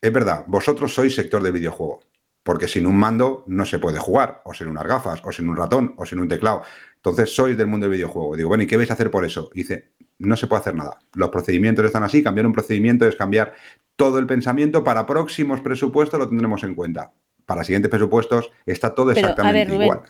es 0.00 0.12
verdad, 0.12 0.44
vosotros 0.48 0.94
sois 0.94 1.14
sector 1.14 1.42
de 1.42 1.52
videojuego, 1.52 2.00
porque 2.42 2.66
sin 2.66 2.86
un 2.86 2.96
mando 2.96 3.44
no 3.46 3.66
se 3.66 3.78
puede 3.78 3.98
jugar, 3.98 4.40
o 4.44 4.54
sin 4.54 4.68
unas 4.68 4.84
gafas, 4.84 5.20
o 5.24 5.30
sin 5.30 5.48
un 5.48 5.56
ratón, 5.56 5.94
o 5.98 6.06
sin 6.06 6.18
un 6.18 6.28
teclado. 6.28 6.62
Entonces 6.96 7.34
sois 7.34 7.56
del 7.56 7.66
mundo 7.66 7.84
del 7.84 7.96
videojuego. 7.96 8.34
Digo, 8.34 8.48
bueno, 8.48 8.64
¿y 8.64 8.66
qué 8.66 8.76
vais 8.76 8.90
a 8.90 8.94
hacer 8.94 9.10
por 9.10 9.24
eso? 9.24 9.50
dice, 9.54 9.92
no 10.22 10.36
se 10.36 10.46
puede 10.46 10.60
hacer 10.60 10.74
nada. 10.74 10.98
Los 11.14 11.30
procedimientos 11.30 11.84
están 11.84 12.02
así, 12.02 12.22
cambiar 12.22 12.46
un 12.46 12.52
procedimiento 12.52 13.06
es 13.06 13.16
cambiar 13.16 13.54
todo 13.96 14.18
el 14.18 14.26
pensamiento. 14.26 14.84
Para 14.84 15.06
próximos 15.06 15.60
presupuestos 15.60 16.18
lo 16.18 16.28
tendremos 16.28 16.62
en 16.64 16.74
cuenta. 16.74 17.12
Para 17.46 17.64
siguientes 17.64 17.90
presupuestos 17.90 18.50
está 18.66 18.94
todo 18.94 19.10
exactamente 19.10 19.74
igual. 19.74 20.02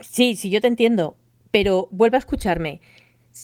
Sí, 0.00 0.36
sí, 0.36 0.50
yo 0.50 0.60
te 0.60 0.66
entiendo, 0.66 1.16
pero 1.50 1.88
vuelve 1.90 2.16
a 2.16 2.18
escucharme. 2.18 2.80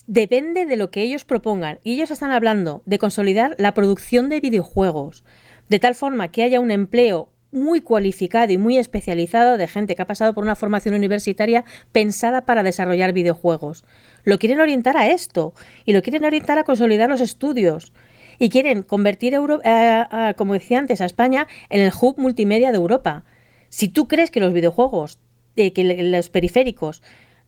Depende 0.07 0.67
de 0.67 0.77
lo 0.77 0.91
que 0.91 1.03
ellos 1.03 1.25
propongan. 1.25 1.79
Y 1.85 1.95
ellos 1.95 2.11
están 2.11 2.33
hablando 2.33 2.83
de 2.87 2.99
consolidar 2.99 3.55
la 3.59 3.75
producción 3.75 4.29
de 4.29 4.41
videojuegos, 4.41 5.25
de 5.69 5.79
tal 5.79 5.95
forma 5.95 6.29
que 6.29 6.43
haya 6.43 6.61
un 6.61 6.71
empleo 6.71 7.31
muy 7.53 7.81
cualificado 7.81 8.53
y 8.53 8.59
muy 8.59 8.77
especializado 8.79 9.57
de 9.57 9.69
gente 9.69 9.95
que 9.95 10.03
ha 10.03 10.07
pasado 10.07 10.35
por 10.35 10.45
una 10.45 10.57
formación 10.57 10.95
universitaria 10.95 11.65
pensada 11.93 12.45
para 12.45 12.63
desarrollar 12.63 13.13
videojuegos. 13.13 13.85
Lo 14.27 14.41
quieren 14.41 14.61
orientar 14.61 14.97
a 14.97 15.09
esto 15.09 15.55
y 15.85 15.93
lo 15.93 16.03
quieren 16.03 16.25
orientar 16.25 16.59
a 16.59 16.65
consolidar 16.65 17.09
los 17.09 17.21
estudios 17.21 17.93
y 18.41 18.51
quieren 18.51 18.83
convertir, 18.83 19.35
eh, 19.35 20.35
como 20.37 20.55
decía 20.55 20.81
antes, 20.81 21.01
a 21.01 21.05
España 21.05 21.47
en 21.71 21.81
el 21.81 21.93
hub 21.99 22.19
multimedia 22.19 22.73
de 22.73 22.77
Europa. 22.77 23.25
Si 23.69 23.89
tú 23.89 24.09
crees 24.09 24.33
que 24.33 24.41
los 24.41 24.53
videojuegos, 24.53 25.21
eh, 25.55 25.73
que 25.73 25.85
los 25.85 26.29
periféricos, 26.29 27.05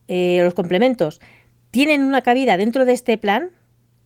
eh, 0.07 0.39
los 0.41 0.53
complementos, 0.53 1.19
tienen 1.69 2.01
una 2.01 2.21
cabida 2.21 2.55
dentro 2.55 2.85
de 2.85 2.93
este 2.93 3.17
plan, 3.17 3.51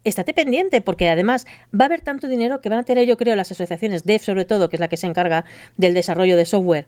estate 0.03 0.33
pendiente, 0.33 0.81
porque 0.81 1.09
además 1.09 1.45
va 1.79 1.85
a 1.85 1.89
haber 1.89 2.01
tanto 2.01 2.27
dinero 2.27 2.59
que 2.59 2.69
van 2.69 2.79
a 2.79 2.83
tener, 2.83 3.05
yo 3.05 3.17
creo, 3.17 3.35
las 3.35 3.51
asociaciones, 3.51 4.03
DEF 4.03 4.23
sobre 4.23 4.45
todo, 4.45 4.69
que 4.69 4.77
es 4.77 4.79
la 4.79 4.87
que 4.87 4.97
se 4.97 5.05
encarga 5.05 5.45
del 5.77 5.93
desarrollo 5.93 6.35
de 6.37 6.45
software, 6.45 6.87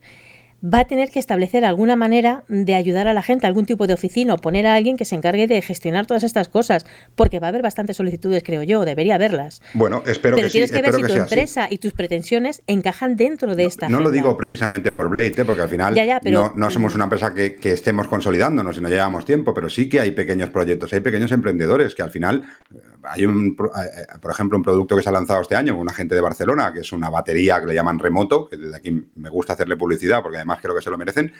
va 0.64 0.80
a 0.80 0.84
tener 0.86 1.10
que 1.10 1.18
establecer 1.18 1.64
alguna 1.64 1.96
manera 1.96 2.44
de 2.48 2.74
ayudar 2.74 3.08
a 3.08 3.14
la 3.14 3.22
gente, 3.22 3.46
algún 3.46 3.66
tipo 3.66 3.86
de 3.86 3.94
oficina 3.94 4.34
o 4.34 4.38
poner 4.38 4.66
a 4.66 4.74
alguien 4.74 4.96
que 4.96 5.04
se 5.04 5.14
encargue 5.14 5.46
de 5.46 5.60
gestionar 5.62 6.06
todas 6.06 6.22
estas 6.22 6.48
cosas, 6.48 6.86
porque 7.14 7.40
va 7.40 7.48
a 7.48 7.50
haber 7.50 7.62
bastantes 7.62 7.96
solicitudes, 7.96 8.42
creo 8.42 8.62
yo, 8.62 8.84
debería 8.84 9.16
haberlas. 9.16 9.62
Bueno, 9.74 10.02
espero 10.06 10.36
Pero 10.36 10.48
que 10.48 10.52
tienes 10.52 10.72
que 10.72 10.82
ver 10.82 10.94
si 10.94 11.02
tu 11.02 11.12
empresa 11.12 11.66
y 11.70 11.78
tus 11.78 11.92
pretensiones 11.92 12.62
encajan 12.66 13.16
dentro 13.16 13.54
de 13.54 13.64
esta. 13.64 13.88
No, 13.88 14.00
lo 14.00 14.10
digo 14.10 14.36
precisamente 14.36 14.92
por 14.92 15.08
Blade, 15.08 15.34
¿eh? 15.36 15.44
porque 15.44 15.62
al 15.62 15.68
final 15.68 15.94
no, 16.54 16.70
somos 16.70 16.94
una 16.94 17.04
empresa 17.04 17.34
que, 17.34 17.56
estemos 17.66 18.08
consolidándonos 18.08 18.78
y 18.78 18.80
no 18.80 18.88
llevamos 18.88 19.24
tiempo, 19.24 19.52
pero 19.52 19.68
sí 19.68 19.88
que 19.88 20.00
hay 20.00 20.12
pequeños 20.12 20.50
proyectos, 20.50 20.92
hay 20.92 21.00
pequeños 21.00 21.30
emprendedores 21.32 21.94
que 21.94 22.02
al 22.02 22.10
final 22.10 22.42
eh, 22.74 22.78
hay 23.02 23.26
un, 23.26 23.56
eh, 23.58 24.06
por 24.20 24.30
ejemplo, 24.30 24.56
un 24.56 24.64
producto 24.64 24.96
que 24.96 25.02
se 25.02 25.08
ha 25.08 25.12
lanzado 25.12 25.42
este 25.42 25.56
año 25.56 25.74
con 25.74 25.82
una 25.82 25.92
gente 25.92 26.14
de 26.14 26.20
Barcelona, 26.20 26.72
que 26.72 26.80
es 26.80 26.92
una 26.92 27.10
batería 27.10 27.60
que 27.60 27.66
le 27.66 27.74
llaman 27.74 27.98
remoto, 27.98 28.48
que 28.48 28.56
desde 28.56 28.76
aquí 28.76 29.08
me 29.16 29.28
gusta 29.28 29.52
hacerle 29.52 29.76
publicidad 29.76 30.22
porque 30.22 30.38
además 30.46 30.58
creo 30.62 30.74
que 30.74 30.82
se 30.82 30.90
lo 30.90 30.98
merecen, 30.98 31.32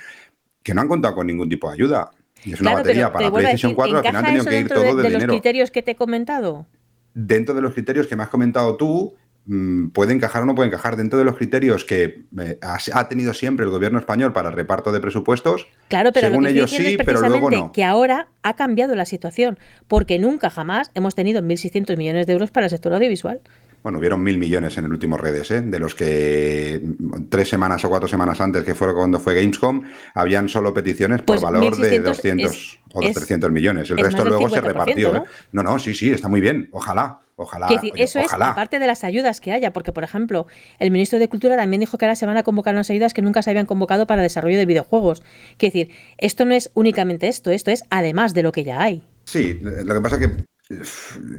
que 0.62 0.74
no 0.74 0.80
han 0.80 0.88
contado 0.88 1.14
con 1.14 1.26
ningún 1.26 1.48
tipo 1.48 1.68
de 1.68 1.74
ayuda. 1.74 2.10
Y 2.44 2.52
es 2.52 2.60
una 2.60 2.74
batería 2.74 3.12
para 3.12 3.30
PlayStation 3.30 3.74
4, 3.74 3.98
al 3.98 4.04
final 4.04 4.16
han 4.16 4.24
tenido 4.24 4.44
que 4.44 4.60
ir 4.60 4.68
todo 4.68 4.96
de, 4.96 5.02
de, 5.02 5.10
de 5.10 5.18
los 5.18 5.26
criterios 5.26 5.70
que 5.70 5.82
te 5.82 5.92
he 5.92 5.96
comentado? 5.96 6.66
Dentro 7.14 7.54
de 7.54 7.62
los 7.62 7.72
criterios 7.72 8.06
que 8.06 8.16
me 8.16 8.24
has 8.24 8.28
comentado 8.28 8.76
tú, 8.76 9.14
mm, 9.46 9.88
puede 9.88 10.12
encajar 10.12 10.42
o 10.42 10.46
no 10.46 10.54
puede 10.54 10.68
encajar 10.68 10.96
dentro 10.96 11.18
de 11.18 11.24
los 11.24 11.36
criterios 11.36 11.84
que 11.84 12.26
eh, 12.38 12.58
ha 12.60 13.08
tenido 13.08 13.32
siempre 13.32 13.64
el 13.64 13.70
gobierno 13.70 13.98
español 13.98 14.32
para 14.32 14.50
el 14.50 14.54
reparto 14.54 14.92
de 14.92 15.00
presupuestos. 15.00 15.66
Claro, 15.88 16.12
pero 16.12 16.28
según 16.28 16.46
ellos 16.46 16.70
sí, 16.70 16.98
pero 17.04 17.20
luego 17.20 17.50
no. 17.50 17.72
Que 17.72 17.84
ahora 17.84 18.28
ha 18.42 18.54
cambiado 18.54 18.94
la 18.94 19.06
situación, 19.06 19.58
porque 19.88 20.18
nunca 20.18 20.50
jamás 20.50 20.90
hemos 20.94 21.14
tenido 21.14 21.40
1.600 21.40 21.96
millones 21.96 22.26
de 22.26 22.34
euros 22.34 22.50
para 22.50 22.66
el 22.66 22.70
sector 22.70 22.92
audiovisual 22.92 23.40
bueno, 23.86 24.00
hubieron 24.00 24.20
mil 24.20 24.36
millones 24.36 24.76
en 24.78 24.84
el 24.86 24.90
último 24.90 25.16
redes, 25.16 25.48
¿eh? 25.52 25.60
de 25.60 25.78
los 25.78 25.94
que 25.94 26.82
tres 27.28 27.48
semanas 27.48 27.84
o 27.84 27.88
cuatro 27.88 28.08
semanas 28.08 28.40
antes, 28.40 28.64
que 28.64 28.74
fue 28.74 28.92
cuando 28.92 29.20
fue 29.20 29.36
Gamescom, 29.36 29.80
habían 30.12 30.48
solo 30.48 30.74
peticiones 30.74 31.18
por 31.18 31.36
pues 31.36 31.42
valor 31.42 31.76
de 31.76 32.00
200 32.00 32.80
o 32.94 33.00
300 33.00 33.48
millones. 33.52 33.88
El 33.88 33.98
resto 33.98 34.24
luego 34.24 34.50
se 34.50 34.60
repartió. 34.60 35.12
¿no? 35.12 35.18
¿eh? 35.20 35.24
¿no? 35.52 35.62
no, 35.62 35.78
sí, 35.78 35.94
sí, 35.94 36.10
está 36.10 36.26
muy 36.26 36.40
bien. 36.40 36.68
Ojalá. 36.72 37.20
Ojalá. 37.36 37.68
eso 37.94 38.18
es 38.18 38.32
aparte 38.32 38.80
de 38.80 38.88
las 38.88 39.04
ayudas 39.04 39.40
que 39.40 39.52
haya, 39.52 39.72
porque, 39.72 39.92
por 39.92 40.02
ejemplo, 40.02 40.48
el 40.80 40.90
ministro 40.90 41.20
de 41.20 41.28
Cultura 41.28 41.56
también 41.56 41.78
dijo 41.78 41.96
que 41.96 42.06
ahora 42.06 42.16
se 42.16 42.26
van 42.26 42.38
a 42.38 42.42
convocar 42.42 42.74
unas 42.74 42.90
ayudas 42.90 43.14
que 43.14 43.22
nunca 43.22 43.42
se 43.42 43.50
habían 43.50 43.66
convocado 43.66 44.08
para 44.08 44.20
desarrollo 44.20 44.58
de 44.58 44.66
videojuegos. 44.66 45.22
Quiere 45.58 45.72
decir, 45.72 45.96
esto 46.18 46.44
no 46.44 46.54
es 46.54 46.72
únicamente 46.74 47.28
esto, 47.28 47.52
esto 47.52 47.70
es 47.70 47.84
además 47.88 48.34
de 48.34 48.42
lo 48.42 48.50
que 48.50 48.64
ya 48.64 48.82
hay. 48.82 49.04
Sí, 49.26 49.60
lo 49.62 49.94
que 49.94 50.00
pasa 50.00 50.16
es 50.16 50.26
que 50.26 50.44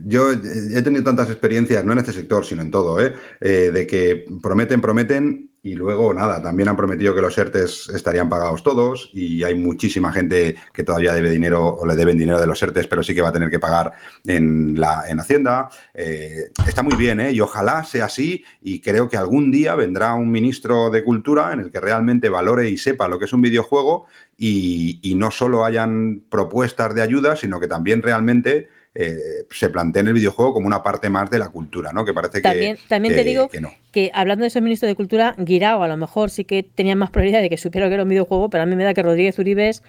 yo 0.05 0.31
he 0.31 0.81
tenido 0.81 1.03
tantas 1.03 1.29
experiencias, 1.29 1.83
no 1.83 1.91
en 1.91 1.99
este 1.99 2.13
sector, 2.13 2.45
sino 2.45 2.61
en 2.61 2.71
todo, 2.71 2.99
¿eh? 3.01 3.13
Eh, 3.41 3.71
de 3.73 3.85
que 3.85 4.25
prometen, 4.41 4.79
prometen 4.79 5.49
y 5.61 5.75
luego 5.75 6.13
nada, 6.13 6.41
también 6.41 6.69
han 6.69 6.77
prometido 6.77 7.13
que 7.13 7.19
los 7.21 7.37
ERTES 7.37 7.89
estarían 7.89 8.29
pagados 8.29 8.63
todos 8.63 9.09
y 9.13 9.43
hay 9.43 9.53
muchísima 9.55 10.13
gente 10.13 10.55
que 10.71 10.83
todavía 10.83 11.13
debe 11.13 11.29
dinero 11.29 11.75
o 11.75 11.85
le 11.85 11.97
deben 11.97 12.17
dinero 12.17 12.39
de 12.39 12.47
los 12.47 12.63
ERTES, 12.63 12.87
pero 12.87 13.03
sí 13.03 13.13
que 13.13 13.21
va 13.21 13.29
a 13.29 13.33
tener 13.33 13.49
que 13.49 13.59
pagar 13.59 13.91
en, 14.25 14.79
la, 14.79 15.03
en 15.09 15.19
Hacienda. 15.19 15.67
Eh, 15.93 16.51
está 16.65 16.83
muy 16.83 16.95
bien 16.95 17.19
y 17.29 17.41
ojalá 17.41 17.83
sea 17.83 18.05
así 18.05 18.45
y 18.61 18.79
creo 18.79 19.09
que 19.09 19.17
algún 19.17 19.51
día 19.51 19.75
vendrá 19.75 20.13
un 20.13 20.31
ministro 20.31 20.89
de 20.89 21.03
Cultura 21.03 21.51
en 21.51 21.59
el 21.59 21.71
que 21.71 21.81
realmente 21.81 22.29
valore 22.29 22.69
y 22.69 22.77
sepa 22.77 23.09
lo 23.09 23.19
que 23.19 23.25
es 23.25 23.33
un 23.33 23.41
videojuego 23.41 24.05
y 24.37 25.13
no 25.17 25.31
solo 25.31 25.65
hayan 25.65 26.21
propuestas 26.29 26.95
de 26.95 27.01
ayuda, 27.01 27.35
sino 27.35 27.59
que 27.59 27.67
también 27.67 28.01
realmente 28.01 28.69
eh, 28.99 29.45
se 29.51 29.69
plantea 29.69 30.01
en 30.01 30.07
el 30.07 30.13
videojuego 30.15 30.53
como 30.53 30.65
una 30.65 30.81
parte 30.81 31.07
más 31.07 31.29
de 31.29 31.37
la 31.37 31.49
cultura, 31.49 31.93
¿no? 31.93 32.03
Que 32.03 32.15
parece 32.15 32.41
que. 32.41 32.77
También 32.87 33.13
te 33.13 33.23
digo 33.23 33.47
que, 33.91 34.09
hablando 34.11 34.41
de 34.41 34.47
ese 34.47 34.59
ministro 34.59 34.87
de 34.87 34.95
Cultura, 34.95 35.35
Guirao 35.37 35.83
a 35.83 35.87
lo 35.87 35.97
mejor 35.97 36.31
sí 36.31 36.45
que 36.45 36.63
tenía 36.63 36.95
más 36.95 37.11
probabilidad 37.11 37.41
de 37.41 37.49
que 37.49 37.57
supiera 37.57 37.87
que 37.89 37.93
era 37.93 38.03
un 38.03 38.09
videojuego, 38.09 38.49
pero 38.49 38.63
a 38.63 38.65
mí 38.65 38.75
me 38.75 38.83
da 38.83 38.95
que 38.95 39.03
Rodríguez 39.03 39.37
Uribes 39.37 39.83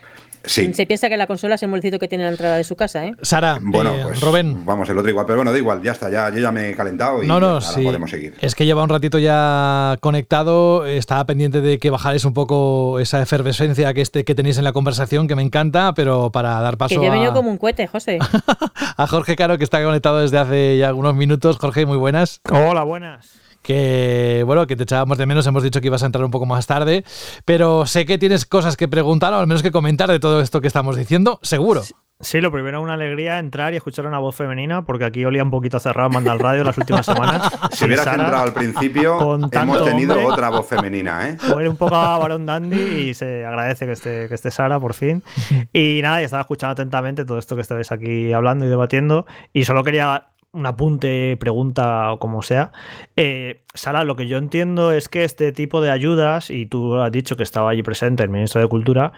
Sí. 0.48 0.72
Se 0.74 0.86
piensa 0.86 1.08
que 1.08 1.16
la 1.16 1.26
consola 1.26 1.54
es 1.54 1.62
el 1.62 1.68
molecito 1.68 1.98
que 1.98 2.08
tiene 2.08 2.24
en 2.24 2.28
la 2.28 2.32
entrada 2.32 2.56
de 2.56 2.64
su 2.64 2.74
casa, 2.74 3.06
¿eh? 3.06 3.14
Sara, 3.22 3.58
Bueno, 3.60 3.94
eh, 3.94 4.00
pues 4.02 4.20
Rubén. 4.20 4.64
vamos, 4.64 4.88
el 4.88 4.98
otro 4.98 5.10
igual, 5.10 5.26
pero 5.26 5.36
bueno, 5.38 5.52
da 5.52 5.58
igual, 5.58 5.82
ya 5.82 5.92
está, 5.92 6.10
ya, 6.10 6.30
yo 6.30 6.38
ya 6.40 6.50
me 6.50 6.70
he 6.70 6.74
calentado 6.74 7.22
y 7.22 7.26
No, 7.26 7.38
no, 7.38 7.46
ahora 7.48 7.60
sí. 7.60 7.82
podemos 7.84 8.10
seguir. 8.10 8.34
Es 8.40 8.54
que 8.54 8.66
lleva 8.66 8.82
un 8.82 8.88
ratito 8.88 9.18
ya 9.18 9.96
conectado. 10.00 10.86
Estaba 10.86 11.24
pendiente 11.26 11.60
de 11.60 11.78
que 11.78 11.90
bajarais 11.90 12.24
un 12.24 12.34
poco 12.34 12.98
esa 12.98 13.20
efervescencia 13.22 13.92
que, 13.94 14.00
este, 14.00 14.24
que 14.24 14.34
tenéis 14.34 14.58
en 14.58 14.64
la 14.64 14.72
conversación, 14.72 15.28
que 15.28 15.36
me 15.36 15.42
encanta, 15.42 15.92
pero 15.94 16.30
para 16.32 16.60
dar 16.60 16.76
paso 16.78 16.88
Que 16.88 16.94
yo 16.96 17.02
he 17.04 17.10
venido 17.10 17.32
a, 17.32 17.34
como 17.34 17.50
un 17.50 17.58
cohete, 17.58 17.86
José. 17.86 18.18
a 18.96 19.06
Jorge 19.06 19.36
Caro, 19.36 19.58
que 19.58 19.64
está 19.64 19.82
conectado 19.82 20.18
desde 20.20 20.38
hace 20.38 20.78
ya 20.78 20.88
algunos 20.88 21.14
minutos. 21.14 21.58
Jorge, 21.58 21.86
muy 21.86 21.98
buenas. 21.98 22.40
Hola, 22.50 22.82
buenas. 22.84 23.28
Que 23.68 24.44
bueno, 24.46 24.66
que 24.66 24.76
te 24.76 24.84
echábamos 24.84 25.18
de 25.18 25.26
menos. 25.26 25.46
Hemos 25.46 25.62
dicho 25.62 25.82
que 25.82 25.88
ibas 25.88 26.02
a 26.02 26.06
entrar 26.06 26.24
un 26.24 26.30
poco 26.30 26.46
más 26.46 26.66
tarde, 26.66 27.04
pero 27.44 27.84
sé 27.84 28.06
que 28.06 28.16
tienes 28.16 28.46
cosas 28.46 28.78
que 28.78 28.88
preguntar 28.88 29.34
o 29.34 29.40
al 29.40 29.46
menos 29.46 29.62
que 29.62 29.70
comentar 29.70 30.08
de 30.08 30.18
todo 30.18 30.40
esto 30.40 30.62
que 30.62 30.68
estamos 30.68 30.96
diciendo, 30.96 31.38
seguro. 31.42 31.82
Sí, 32.18 32.40
lo 32.40 32.50
primero, 32.50 32.80
una 32.80 32.94
alegría 32.94 33.38
entrar 33.38 33.74
y 33.74 33.76
escuchar 33.76 34.06
una 34.06 34.20
voz 34.20 34.34
femenina, 34.34 34.86
porque 34.86 35.04
aquí 35.04 35.22
olía 35.22 35.44
un 35.44 35.50
poquito 35.50 35.78
cerrado 35.80 36.08
Manda 36.08 36.32
al 36.32 36.38
Radio 36.38 36.64
las 36.64 36.78
últimas 36.78 37.04
semanas. 37.04 37.42
Si 37.72 37.84
hubieras 37.84 38.06
Sara, 38.06 38.22
entrado 38.22 38.44
al 38.44 38.54
principio, 38.54 39.18
con 39.18 39.50
hemos 39.52 39.84
tenido 39.84 40.14
hombre. 40.14 40.32
otra 40.32 40.48
voz 40.48 40.66
femenina, 40.66 41.28
¿eh? 41.28 41.36
Huele 41.54 41.68
un 41.68 41.76
poco 41.76 41.94
a 41.94 42.16
varón 42.16 42.46
dandy 42.46 42.80
y 42.80 43.12
se 43.12 43.44
agradece 43.44 43.84
que 43.84 43.92
esté, 43.92 44.28
que 44.28 44.34
esté 44.34 44.50
Sara 44.50 44.80
por 44.80 44.94
fin. 44.94 45.22
Y 45.74 46.00
nada, 46.02 46.22
y 46.22 46.24
estaba 46.24 46.40
escuchando 46.40 46.72
atentamente 46.72 47.26
todo 47.26 47.38
esto 47.38 47.54
que 47.54 47.60
estáis 47.60 47.92
aquí 47.92 48.32
hablando 48.32 48.64
y 48.64 48.68
debatiendo. 48.68 49.26
Y 49.52 49.64
solo 49.66 49.84
quería 49.84 50.28
un 50.52 50.66
apunte, 50.66 51.36
pregunta 51.38 52.12
o 52.12 52.18
como 52.18 52.42
sea. 52.42 52.72
Eh, 53.16 53.62
Sara, 53.74 54.04
lo 54.04 54.16
que 54.16 54.26
yo 54.26 54.38
entiendo 54.38 54.92
es 54.92 55.08
que 55.08 55.24
este 55.24 55.52
tipo 55.52 55.80
de 55.80 55.90
ayudas, 55.90 56.50
y 56.50 56.66
tú 56.66 56.96
has 56.96 57.12
dicho 57.12 57.36
que 57.36 57.42
estaba 57.42 57.70
allí 57.70 57.82
presente 57.82 58.22
el 58.22 58.30
ministro 58.30 58.60
de 58.60 58.68
Cultura, 58.68 59.12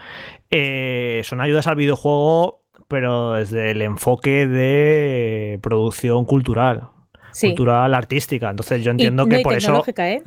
eh, 0.49 1.21
son 1.23 1.41
ayudas 1.41 1.67
al 1.67 1.75
videojuego, 1.75 2.63
pero 2.87 3.33
desde 3.33 3.71
el 3.71 3.81
enfoque 3.81 4.47
de 4.47 5.59
producción 5.61 6.25
cultural. 6.25 6.89
Sí. 7.31 7.47
Cultural 7.47 7.93
artística. 7.93 8.49
Entonces 8.49 8.83
yo 8.83 8.91
entiendo 8.91 9.25
que 9.25 9.39
por 9.39 9.53
eso. 9.53 9.83
¿eh? 9.97 10.23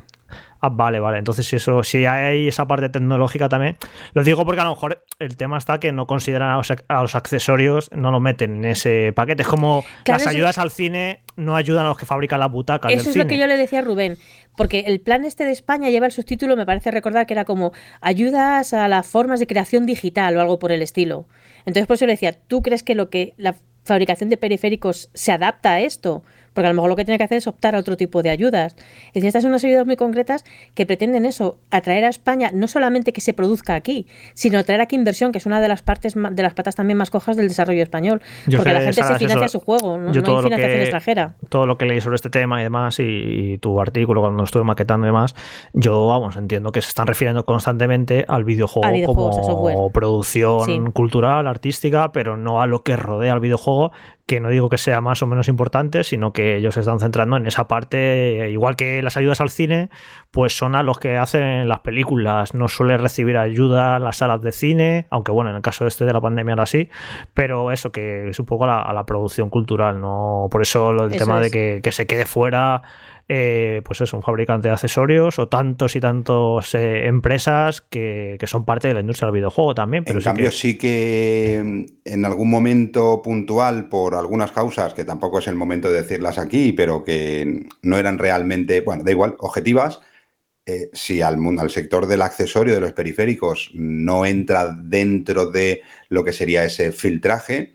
Ah, 0.65 0.69
vale, 0.69 0.99
vale. 0.99 1.19
Entonces, 1.19 1.45
si 1.45 1.57
eso, 1.57 1.83
si 1.83 2.05
hay 2.05 2.47
esa 2.47 2.65
parte 2.65 2.89
tecnológica 2.89 3.47
también. 3.47 3.77
Lo 4.13 4.23
digo 4.23 4.45
porque 4.45 4.61
a 4.61 4.63
lo 4.63 4.71
mejor 4.71 5.03
el 5.19 5.37
tema 5.37 5.59
está 5.59 5.79
que 5.79 5.91
no 5.91 6.07
consideran 6.07 6.49
a 6.49 6.57
los, 6.57 6.71
a 6.71 7.01
los 7.03 7.13
accesorios, 7.13 7.91
no 7.91 8.09
lo 8.09 8.19
meten 8.19 8.57
en 8.57 8.65
ese 8.65 9.13
paquete. 9.13 9.43
Es 9.43 9.47
como 9.47 9.85
Claro, 10.03 10.23
las 10.23 10.27
ayudas 10.27 10.57
al 10.57 10.71
cine 10.71 11.21
no 11.35 11.55
ayudan 11.55 11.85
a 11.85 11.89
los 11.89 11.97
que 11.99 12.07
fabrican 12.07 12.39
las 12.39 12.51
butacas. 12.51 12.91
Eso 12.91 13.03
del 13.03 13.09
es 13.11 13.15
lo 13.17 13.27
que 13.27 13.37
yo 13.37 13.45
le 13.45 13.57
decía 13.57 13.79
a 13.79 13.81
Rubén, 13.83 14.17
porque 14.57 14.85
el 14.87 15.01
plan 15.01 15.23
este 15.23 15.45
de 15.45 15.51
España 15.51 15.91
lleva 15.91 16.07
el 16.07 16.11
subtítulo, 16.11 16.55
me 16.55 16.65
parece 16.65 16.89
recordar 16.89 17.27
que 17.27 17.33
era 17.33 17.45
como 17.45 17.71
ayudas 18.01 18.73
a 18.73 18.87
las 18.87 19.05
formas 19.05 19.39
de 19.39 19.45
creación 19.45 19.85
digital 19.85 20.35
o 20.35 20.41
algo 20.41 20.57
por 20.57 20.71
el 20.71 20.81
estilo. 20.81 21.27
Entonces, 21.67 21.85
por 21.85 21.95
eso 21.95 22.07
le 22.07 22.13
decía, 22.13 22.33
¿tú 22.33 22.63
crees 22.63 22.81
que 22.81 22.95
lo 22.95 23.11
que 23.11 23.35
la 23.37 23.55
fabricación 23.83 24.31
de 24.31 24.37
periféricos 24.37 25.11
se 25.13 25.31
adapta 25.31 25.73
a 25.73 25.79
esto? 25.81 26.23
Porque 26.55 26.65
a 26.67 26.69
lo 26.71 26.75
mejor 26.75 26.89
lo 26.89 26.95
que 26.95 27.05
tiene 27.05 27.19
que 27.19 27.25
hacer 27.25 27.37
es 27.37 27.45
optar 27.45 27.75
a 27.75 27.79
otro 27.79 27.97
tipo 27.97 28.23
de 28.23 28.31
ayudas. 28.31 28.75
Es 29.09 29.13
decir, 29.13 29.27
estas 29.27 29.43
son 29.43 29.49
unas 29.51 29.63
ayudas 29.63 29.85
muy 29.85 29.97
concretas 29.97 30.43
que 30.73 30.87
pretenden 30.87 31.25
eso, 31.27 31.59
atraer 31.69 32.05
a 32.05 32.09
España 32.09 32.49
no 32.53 32.67
solamente 32.67 33.13
que 33.13 33.21
se 33.21 33.33
produzca 33.33 33.75
aquí, 33.75 34.07
sino 34.33 34.57
atraer 34.57 34.81
aquí 34.81 34.95
inversión, 34.95 35.31
que 35.31 35.37
es 35.37 35.45
una 35.45 35.61
de 35.61 35.67
las 35.67 35.83
partes 35.83 36.15
de 36.15 36.41
las 36.43 36.53
patas 36.55 36.75
también 36.75 36.97
más 36.97 37.11
cojas 37.11 37.37
del 37.37 37.49
desarrollo 37.49 37.83
español. 37.83 38.21
Yo 38.47 38.57
porque 38.59 38.73
la 38.73 38.79
gente 38.79 39.03
se 39.03 39.15
financia 39.19 39.45
eso. 39.45 39.59
su 39.59 39.65
juego, 39.65 39.97
no, 39.97 40.11
Yo 40.11 40.21
no 40.21 40.37
hay 40.37 40.43
financiación 40.43 40.59
que- 40.77 40.81
extranjera. 40.83 41.35
todo 41.49 41.67
lo 41.67 41.77
que 41.77 41.85
leí 41.85 41.99
sobre 42.01 42.15
este 42.15 42.29
tema 42.29 42.61
y 42.61 42.63
demás, 42.63 42.99
y, 42.99 43.03
y 43.03 43.57
tu 43.59 43.79
artículo 43.81 44.21
cuando 44.21 44.43
estuve 44.43 44.63
maquetando 44.63 45.05
y 45.05 45.09
demás, 45.09 45.35
yo, 45.73 46.07
vamos, 46.07 46.37
entiendo 46.37 46.71
que 46.71 46.81
se 46.81 46.87
están 46.87 47.05
refiriendo 47.07 47.45
constantemente 47.45 48.23
al 48.29 48.45
videojuego, 48.45 48.87
Al 48.87 49.03
como 49.05 49.91
producción 49.91 50.65
Sí. 50.65 50.79
cultural, 50.93 51.47
artística, 51.47 52.11
pero 52.13 52.37
no 52.37 52.61
a 52.61 52.67
lo 52.67 52.83
que 52.83 52.95
rodea 52.95 53.33
al 53.33 53.39
videojuego, 53.39 53.91
que 54.27 54.39
no 54.39 54.49
digo 54.49 54.69
que 54.69 54.79
sea 54.79 55.01
más 55.01 55.21
o 55.21 55.27
menos 55.27 55.47
importante, 55.47 56.03
sino 56.03 56.33
que 56.33 56.57
ellos 56.57 56.73
se 56.73 56.79
están 56.79 56.99
centrando 56.99 57.37
en 57.37 57.45
esa 57.45 57.67
parte, 57.67 58.49
igual 58.49 58.75
que 58.75 59.03
las 59.03 59.17
ayudas 59.17 59.39
al 59.39 59.51
cine, 59.51 59.89
pues 60.31 60.57
son 60.57 60.73
a 60.75 60.81
los 60.81 60.97
que 60.97 61.17
hacen 61.17 61.67
las 61.69 61.81
películas, 61.81 62.55
no 62.55 62.67
suele 62.67 62.97
recibir 62.97 63.37
ayuda 63.37 63.99
las 63.99 64.17
salas 64.17 64.41
de 64.41 64.51
cine, 64.51 65.05
aunque 65.11 65.31
bueno, 65.31 65.51
en 65.51 65.57
el 65.57 65.61
caso 65.61 65.85
este 65.85 66.05
de 66.05 66.13
la 66.13 66.21
pandemia 66.21 66.53
ahora 66.53 66.65
sí, 66.65 66.89
pero 67.35 67.71
eso 67.71 67.91
que 67.91 68.29
es 68.29 68.39
un 68.39 68.47
poco 68.47 68.63
a 68.63 68.67
la, 68.67 68.81
a 68.81 68.93
la 68.93 69.05
producción 69.05 69.51
cultural, 69.51 70.01
no 70.01 70.47
por 70.49 70.63
eso 70.63 70.91
lo- 70.91 71.05
el 71.05 71.13
Eso 71.13 71.25
tema 71.25 71.39
de 71.39 71.51
que 71.83 71.91
se 71.91 72.07
quede 72.07 72.25
fuera, 72.25 72.81
eh, 73.27 73.81
pues 73.83 74.01
es 74.01 74.13
un 74.13 74.21
fabricante 74.21 74.67
de 74.67 74.73
accesorios 74.75 75.39
o 75.39 75.47
tantos 75.47 75.95
y 75.95 75.99
tantos 75.99 76.75
eh, 76.75 77.07
empresas 77.07 77.81
que, 77.81 78.37
que 78.39 78.47
son 78.47 78.65
parte 78.65 78.87
de 78.89 78.93
la 78.93 78.99
industria 78.99 79.27
del 79.27 79.35
videojuego 79.35 79.73
también. 79.73 80.03
Pero 80.03 80.17
En 80.19 80.21
sí 80.21 80.25
cambio, 80.25 80.45
que- 80.49 80.51
sí 80.55 80.77
que 80.77 81.61
mm, 81.63 81.85
en 82.05 82.25
algún 82.25 82.49
momento 82.49 83.21
puntual, 83.23 83.89
por 83.89 84.13
algunas 84.15 84.51
causas, 84.51 84.93
que 84.93 85.05
tampoco 85.05 85.39
es 85.39 85.47
el 85.47 85.55
momento 85.55 85.89
de 85.89 86.01
decirlas 86.03 86.37
aquí, 86.37 86.71
pero 86.73 87.03
que 87.03 87.67
no 87.81 87.97
eran 87.97 88.17
realmente, 88.19 88.81
bueno, 88.81 89.03
da 89.03 89.11
igual, 89.11 89.35
objetivas, 89.39 90.01
eh, 90.67 90.89
si 90.93 91.21
al, 91.21 91.37
mundo, 91.37 91.61
al 91.61 91.69
sector 91.69 92.07
del 92.07 92.21
accesorio, 92.23 92.73
de 92.75 92.81
los 92.81 92.93
periféricos, 92.93 93.71
no 93.73 94.25
entra 94.25 94.67
dentro 94.75 95.47
de 95.51 95.81
lo 96.09 96.23
que 96.23 96.33
sería 96.33 96.63
ese 96.65 96.91
filtraje, 96.91 97.73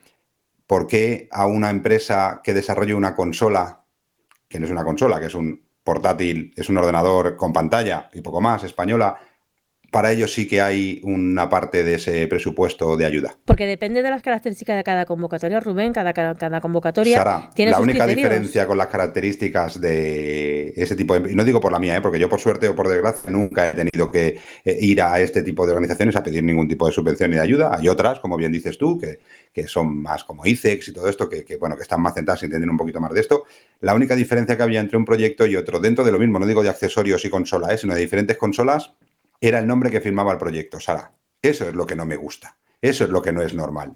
¿por 0.66 0.86
qué 0.86 1.28
a 1.32 1.46
una 1.46 1.70
empresa 1.70 2.40
que 2.44 2.54
desarrolle 2.54 2.94
una 2.94 3.14
consola, 3.16 3.79
que 4.50 4.58
no 4.58 4.66
es 4.66 4.72
una 4.72 4.84
consola, 4.84 5.20
que 5.20 5.26
es 5.26 5.34
un 5.34 5.62
portátil, 5.84 6.52
es 6.56 6.68
un 6.68 6.76
ordenador 6.76 7.36
con 7.36 7.52
pantalla 7.52 8.10
y 8.12 8.20
poco 8.20 8.40
más, 8.40 8.64
española, 8.64 9.16
para 9.90 10.12
ellos 10.12 10.32
sí 10.32 10.46
que 10.46 10.60
hay 10.60 11.00
una 11.02 11.48
parte 11.48 11.82
de 11.82 11.94
ese 11.94 12.26
presupuesto 12.28 12.96
de 12.96 13.06
ayuda. 13.06 13.36
Porque 13.44 13.66
depende 13.66 14.02
de 14.02 14.10
las 14.10 14.22
características 14.22 14.76
de 14.76 14.84
cada 14.84 15.04
convocatoria, 15.04 15.58
Rubén, 15.60 15.92
cada, 15.92 16.12
cada, 16.12 16.60
convocatoria 16.60 17.18
Sara, 17.18 17.50
tiene 17.54 17.72
la 17.72 17.78
sus 17.78 17.84
única 17.84 18.04
criterios. 18.04 18.28
diferencia 18.28 18.66
con 18.66 18.78
las 18.78 18.86
características 18.86 19.80
de 19.80 20.72
ese 20.76 20.94
tipo 20.94 21.18
de... 21.18 21.32
Y 21.32 21.34
no 21.34 21.44
digo 21.44 21.60
por 21.60 21.72
la 21.72 21.78
mía, 21.78 21.96
¿eh? 21.96 22.00
porque 22.00 22.18
yo 22.18 22.28
por 22.28 22.40
suerte 22.40 22.68
o 22.68 22.76
por 22.76 22.88
desgracia 22.88 23.30
nunca 23.30 23.70
he 23.70 23.72
tenido 23.72 24.10
que 24.10 24.38
eh, 24.64 24.78
ir 24.80 25.02
a 25.02 25.20
este 25.20 25.42
tipo 25.42 25.66
de 25.66 25.72
organizaciones 25.72 26.14
a 26.14 26.22
pedir 26.22 26.44
ningún 26.44 26.68
tipo 26.68 26.86
de 26.86 26.92
subvención 26.92 27.30
ni 27.30 27.36
de 27.36 27.42
ayuda. 27.42 27.76
Hay 27.76 27.88
otras, 27.88 28.20
como 28.20 28.36
bien 28.36 28.52
dices 28.52 28.78
tú, 28.78 28.98
que, 28.98 29.18
que 29.52 29.66
son 29.66 30.00
más 30.00 30.22
como 30.22 30.46
ICEX 30.46 30.88
y 30.88 30.92
todo 30.92 31.08
esto, 31.08 31.28
que, 31.28 31.44
que, 31.44 31.56
bueno, 31.56 31.76
que 31.76 31.82
están 31.82 32.00
más 32.00 32.14
centradas 32.14 32.42
y 32.42 32.44
entienden 32.46 32.70
un 32.70 32.76
poquito 32.76 33.00
más 33.00 33.12
de 33.12 33.20
esto. 33.20 33.44
La 33.80 33.94
única 33.94 34.14
diferencia 34.14 34.56
que 34.56 34.62
había 34.62 34.80
entre 34.80 34.96
un 34.96 35.04
proyecto 35.04 35.46
y 35.46 35.56
otro, 35.56 35.80
dentro 35.80 36.04
de 36.04 36.12
lo 36.12 36.18
mismo, 36.18 36.38
no 36.38 36.46
digo 36.46 36.62
de 36.62 36.68
accesorios 36.68 37.24
y 37.24 37.30
consolas, 37.30 37.72
¿eh? 37.72 37.78
sino 37.78 37.94
de 37.94 38.00
diferentes 38.00 38.36
consolas, 38.36 38.92
era 39.40 39.58
el 39.58 39.66
nombre 39.66 39.90
que 39.90 40.00
firmaba 40.00 40.32
el 40.32 40.38
proyecto, 40.38 40.80
Sara. 40.80 41.12
Eso 41.42 41.68
es 41.68 41.74
lo 41.74 41.86
que 41.86 41.96
no 41.96 42.04
me 42.04 42.16
gusta. 42.16 42.56
Eso 42.82 43.04
es 43.04 43.10
lo 43.10 43.22
que 43.22 43.32
no 43.32 43.42
es 43.42 43.54
normal. 43.54 43.92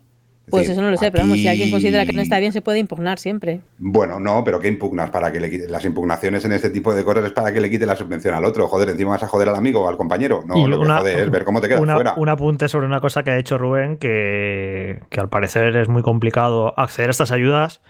Es 0.47 0.51
Pues 0.51 0.61
decir, 0.63 0.73
eso 0.73 0.83
no 0.83 0.91
lo 0.91 0.99
sé, 0.99 1.11
pero 1.11 1.25
vamos, 1.25 1.39
si 1.39 1.49
alguien 1.49 1.71
considera 1.71 2.05
que 2.05 2.13
no 2.13 2.21
está 2.21 2.39
bien, 2.39 2.53
se 2.53 2.61
puede 2.61 2.79
impugnar 2.79 3.19
siempre. 3.19 3.63
Bueno, 3.79 4.21
no, 4.21 4.45
pero 4.45 4.61
¿qué 4.61 4.69
impugnas 4.69 5.09
para 5.09 5.33
que 5.33 5.41
le 5.41 5.49
quite? 5.51 5.69
Las 5.69 5.87
impugnaciones 5.87 6.45
en 6.45 6.53
este 6.53 6.69
tipo 6.69 6.95
de 6.95 7.03
cosas 7.03 7.25
es 7.25 7.33
para 7.33 7.51
que 7.51 7.63
le 7.63 7.71
quite 7.71 7.87
la 7.87 7.97
subvención 7.97 8.35
al 8.35 8.45
otro. 8.45 8.69
Joder, 8.69 8.91
encima 8.91 9.13
vas 9.13 9.23
a 9.23 9.27
joder 9.29 9.49
al 9.49 9.57
amigo 9.57 9.81
o 9.83 9.89
al 9.89 9.97
compañero. 9.97 10.43
No, 10.47 10.57
Y 10.59 10.67
lo 10.67 10.79
que 10.79 10.85
una- 10.85 10.99
jode 10.99 11.23
es 11.23 11.31
ver 11.31 11.45
cómo 11.45 11.63
te 11.63 11.69
quedas 11.69 11.81
una- 11.81 11.95
fuera. 11.95 12.15
Un 12.19 12.29
apunte 12.29 12.69
sobre 12.69 12.87
una 12.87 13.01
cosa 13.01 13.23
que 13.23 13.31
ha 13.31 13.39
hecho 13.39 13.57
Rubén, 13.57 13.97
que, 13.97 15.01
que 15.09 15.19
al 15.21 15.31
parecer 15.31 15.75
es 15.77 15.89
muy 15.89 16.03
complicado 16.03 16.79
acceder 16.79 17.09
a 17.09 17.13
estas 17.13 17.33
ayudas. 17.33 17.81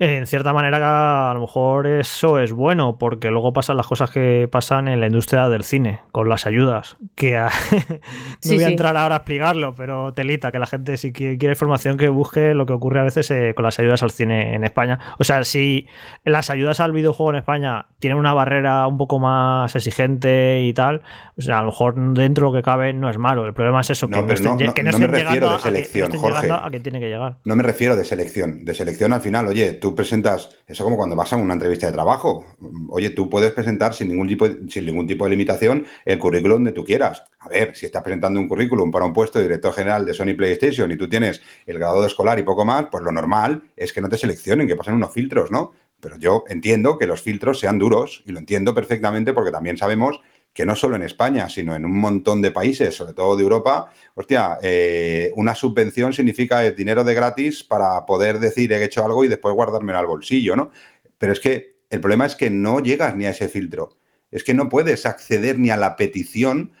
En 0.00 0.28
cierta 0.28 0.52
manera, 0.52 1.30
a 1.30 1.34
lo 1.34 1.40
mejor 1.40 1.88
eso 1.88 2.38
es 2.38 2.52
bueno, 2.52 2.98
porque 2.98 3.30
luego 3.32 3.52
pasan 3.52 3.76
las 3.76 3.88
cosas 3.88 4.10
que 4.10 4.48
pasan 4.50 4.86
en 4.86 5.00
la 5.00 5.06
industria 5.06 5.48
del 5.48 5.64
cine, 5.64 6.02
con 6.12 6.28
las 6.28 6.46
ayudas. 6.46 6.96
Que 7.16 7.36
a- 7.36 7.50
no 7.88 7.98
Sí, 8.38 8.54
voy 8.54 8.62
a 8.64 8.68
entrar 8.68 8.96
ahora 8.96 9.16
a 9.16 9.18
explicarlo, 9.18 9.74
pero 9.74 10.14
telita, 10.14 10.52
que 10.52 10.60
la 10.60 10.66
gente 10.66 10.96
si 10.98 11.12
quiere, 11.12 11.36
quiere 11.36 11.54
información 11.54 11.96
que 11.96 12.08
busque 12.10 12.54
lo 12.54 12.64
que 12.64 12.74
ocurre 12.74 13.00
a 13.00 13.02
veces 13.04 13.28
eh, 13.32 13.54
con 13.56 13.64
las 13.64 13.80
ayudas 13.80 14.04
al 14.04 14.12
cine 14.12 14.54
en 14.54 14.62
España. 14.62 15.00
O 15.18 15.24
sea, 15.24 15.42
si 15.42 15.88
las 16.24 16.48
ayudas 16.50 16.78
al 16.78 16.92
videojuego 16.92 17.30
en 17.30 17.36
España 17.38 17.86
tienen 17.98 18.18
una 18.20 18.32
barrera 18.34 18.86
un 18.86 18.98
poco 18.98 19.18
más 19.18 19.74
exigente 19.74 20.62
y 20.62 20.72
tal, 20.74 21.02
o 21.38 21.42
sea, 21.42 21.58
a 21.58 21.62
lo 21.62 21.66
mejor 21.68 21.94
dentro 22.14 22.46
de 22.48 22.52
lo 22.52 22.58
que 22.58 22.62
cabe 22.64 22.92
no 22.92 23.08
es 23.08 23.16
malo. 23.16 23.46
El 23.46 23.54
problema 23.54 23.80
es 23.80 23.90
eso, 23.90 24.08
No, 24.08 24.16
que 24.16 24.22
no, 24.26 24.32
estén, 24.32 24.50
no- 24.66 24.74
que 24.74 24.82
me 24.82 24.90
refiero 25.06 25.48
de 25.48 25.54
a 25.54 25.56
que- 25.58 25.62
selección, 25.62 26.10
Jorge. 26.12 26.42
llegando 26.42 26.66
a 26.66 26.70
quien 26.70 26.82
tiene 26.82 26.98
que 27.00 27.06
llegar. 27.08 27.36
No 27.44 27.54
me 27.56 27.62
refiero 27.62 27.94
de 27.94 28.04
selección. 28.04 28.64
De 28.64 28.74
selección 28.74 29.12
al 29.12 29.20
final, 29.20 29.46
oye, 29.46 29.74
tú 29.74 29.94
presentas, 29.94 30.50
eso 30.66 30.82
como 30.84 30.96
cuando 30.96 31.14
vas 31.14 31.32
a 31.32 31.36
una 31.36 31.54
entrevista 31.54 31.86
de 31.86 31.92
trabajo. 31.92 32.44
Oye, 32.90 33.10
tú 33.10 33.30
puedes 33.30 33.52
presentar 33.52 33.94
sin 33.94 34.08
ningún 34.08 34.26
tipo 34.26 34.46
sin 34.68 34.84
ningún 34.84 35.06
tipo 35.06 35.24
de 35.24 35.30
limitación 35.30 35.86
el 36.04 36.18
currículum 36.18 36.56
donde 36.58 36.72
tú 36.72 36.84
quieras. 36.84 37.22
A 37.38 37.48
ver, 37.48 37.76
si 37.76 37.86
estás 37.86 38.02
presentando 38.02 38.40
un 38.40 38.48
currículum 38.48 38.90
para 38.90 39.04
un 39.04 39.12
puesto 39.12 39.38
de 39.38 39.44
director 39.44 39.72
general 39.72 40.04
de 40.04 40.14
Sony 40.14 40.34
PlayStation 40.36 40.90
y 40.90 40.96
tú 40.96 41.08
tienes 41.08 41.40
el 41.66 41.78
grado 41.78 42.00
de 42.00 42.08
escolar 42.08 42.38
y 42.40 42.42
poco 42.42 42.64
más, 42.64 42.86
pues 42.90 43.04
lo 43.04 43.12
normal 43.12 43.62
es 43.76 43.92
que 43.92 44.00
no 44.00 44.08
te 44.08 44.18
seleccionen, 44.18 44.66
que 44.66 44.74
pasen 44.74 44.94
unos 44.94 45.12
filtros, 45.12 45.50
¿no? 45.52 45.72
Pero 46.00 46.16
yo 46.18 46.44
entiendo 46.48 46.96
que 46.98 47.06
los 47.06 47.22
filtros 47.22 47.58
sean 47.58 47.78
duros 47.78 48.22
y 48.26 48.32
lo 48.32 48.38
entiendo 48.38 48.74
perfectamente 48.74 49.32
porque 49.32 49.50
también 49.50 49.76
sabemos 49.76 50.20
que 50.58 50.66
no 50.66 50.74
solo 50.74 50.96
en 50.96 51.04
España, 51.04 51.48
sino 51.48 51.76
en 51.76 51.84
un 51.84 51.96
montón 52.00 52.42
de 52.42 52.50
países, 52.50 52.92
sobre 52.92 53.12
todo 53.12 53.36
de 53.36 53.44
Europa, 53.44 53.92
hostia, 54.16 54.58
eh, 54.60 55.30
una 55.36 55.54
subvención 55.54 56.12
significa 56.12 56.68
dinero 56.72 57.04
de 57.04 57.14
gratis 57.14 57.62
para 57.62 58.04
poder 58.04 58.40
decir 58.40 58.72
he 58.72 58.82
hecho 58.82 59.04
algo 59.04 59.24
y 59.24 59.28
después 59.28 59.54
guardármelo 59.54 60.00
al 60.00 60.08
bolsillo, 60.08 60.56
¿no? 60.56 60.72
Pero 61.16 61.32
es 61.32 61.38
que 61.38 61.76
el 61.90 62.00
problema 62.00 62.26
es 62.26 62.34
que 62.34 62.50
no 62.50 62.80
llegas 62.80 63.14
ni 63.14 63.26
a 63.26 63.30
ese 63.30 63.48
filtro. 63.48 63.98
Es 64.32 64.42
que 64.42 64.52
no 64.52 64.68
puedes 64.68 65.06
acceder 65.06 65.60
ni 65.60 65.70
a 65.70 65.76
la 65.76 65.94
petición 65.94 66.72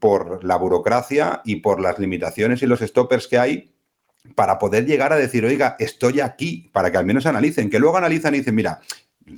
por 0.00 0.42
la 0.42 0.56
burocracia 0.56 1.42
y 1.44 1.56
por 1.56 1.78
las 1.78 1.98
limitaciones 1.98 2.62
y 2.62 2.66
los 2.66 2.80
stoppers 2.80 3.28
que 3.28 3.36
hay 3.36 3.74
para 4.34 4.58
poder 4.58 4.86
llegar 4.86 5.12
a 5.12 5.16
decir, 5.16 5.44
oiga, 5.44 5.76
estoy 5.78 6.20
aquí, 6.20 6.70
para 6.72 6.90
que 6.90 6.96
al 6.96 7.04
menos 7.04 7.26
analicen, 7.26 7.68
que 7.68 7.78
luego 7.80 7.98
analizan 7.98 8.34
y 8.34 8.38
dicen, 8.38 8.54
mira, 8.54 8.80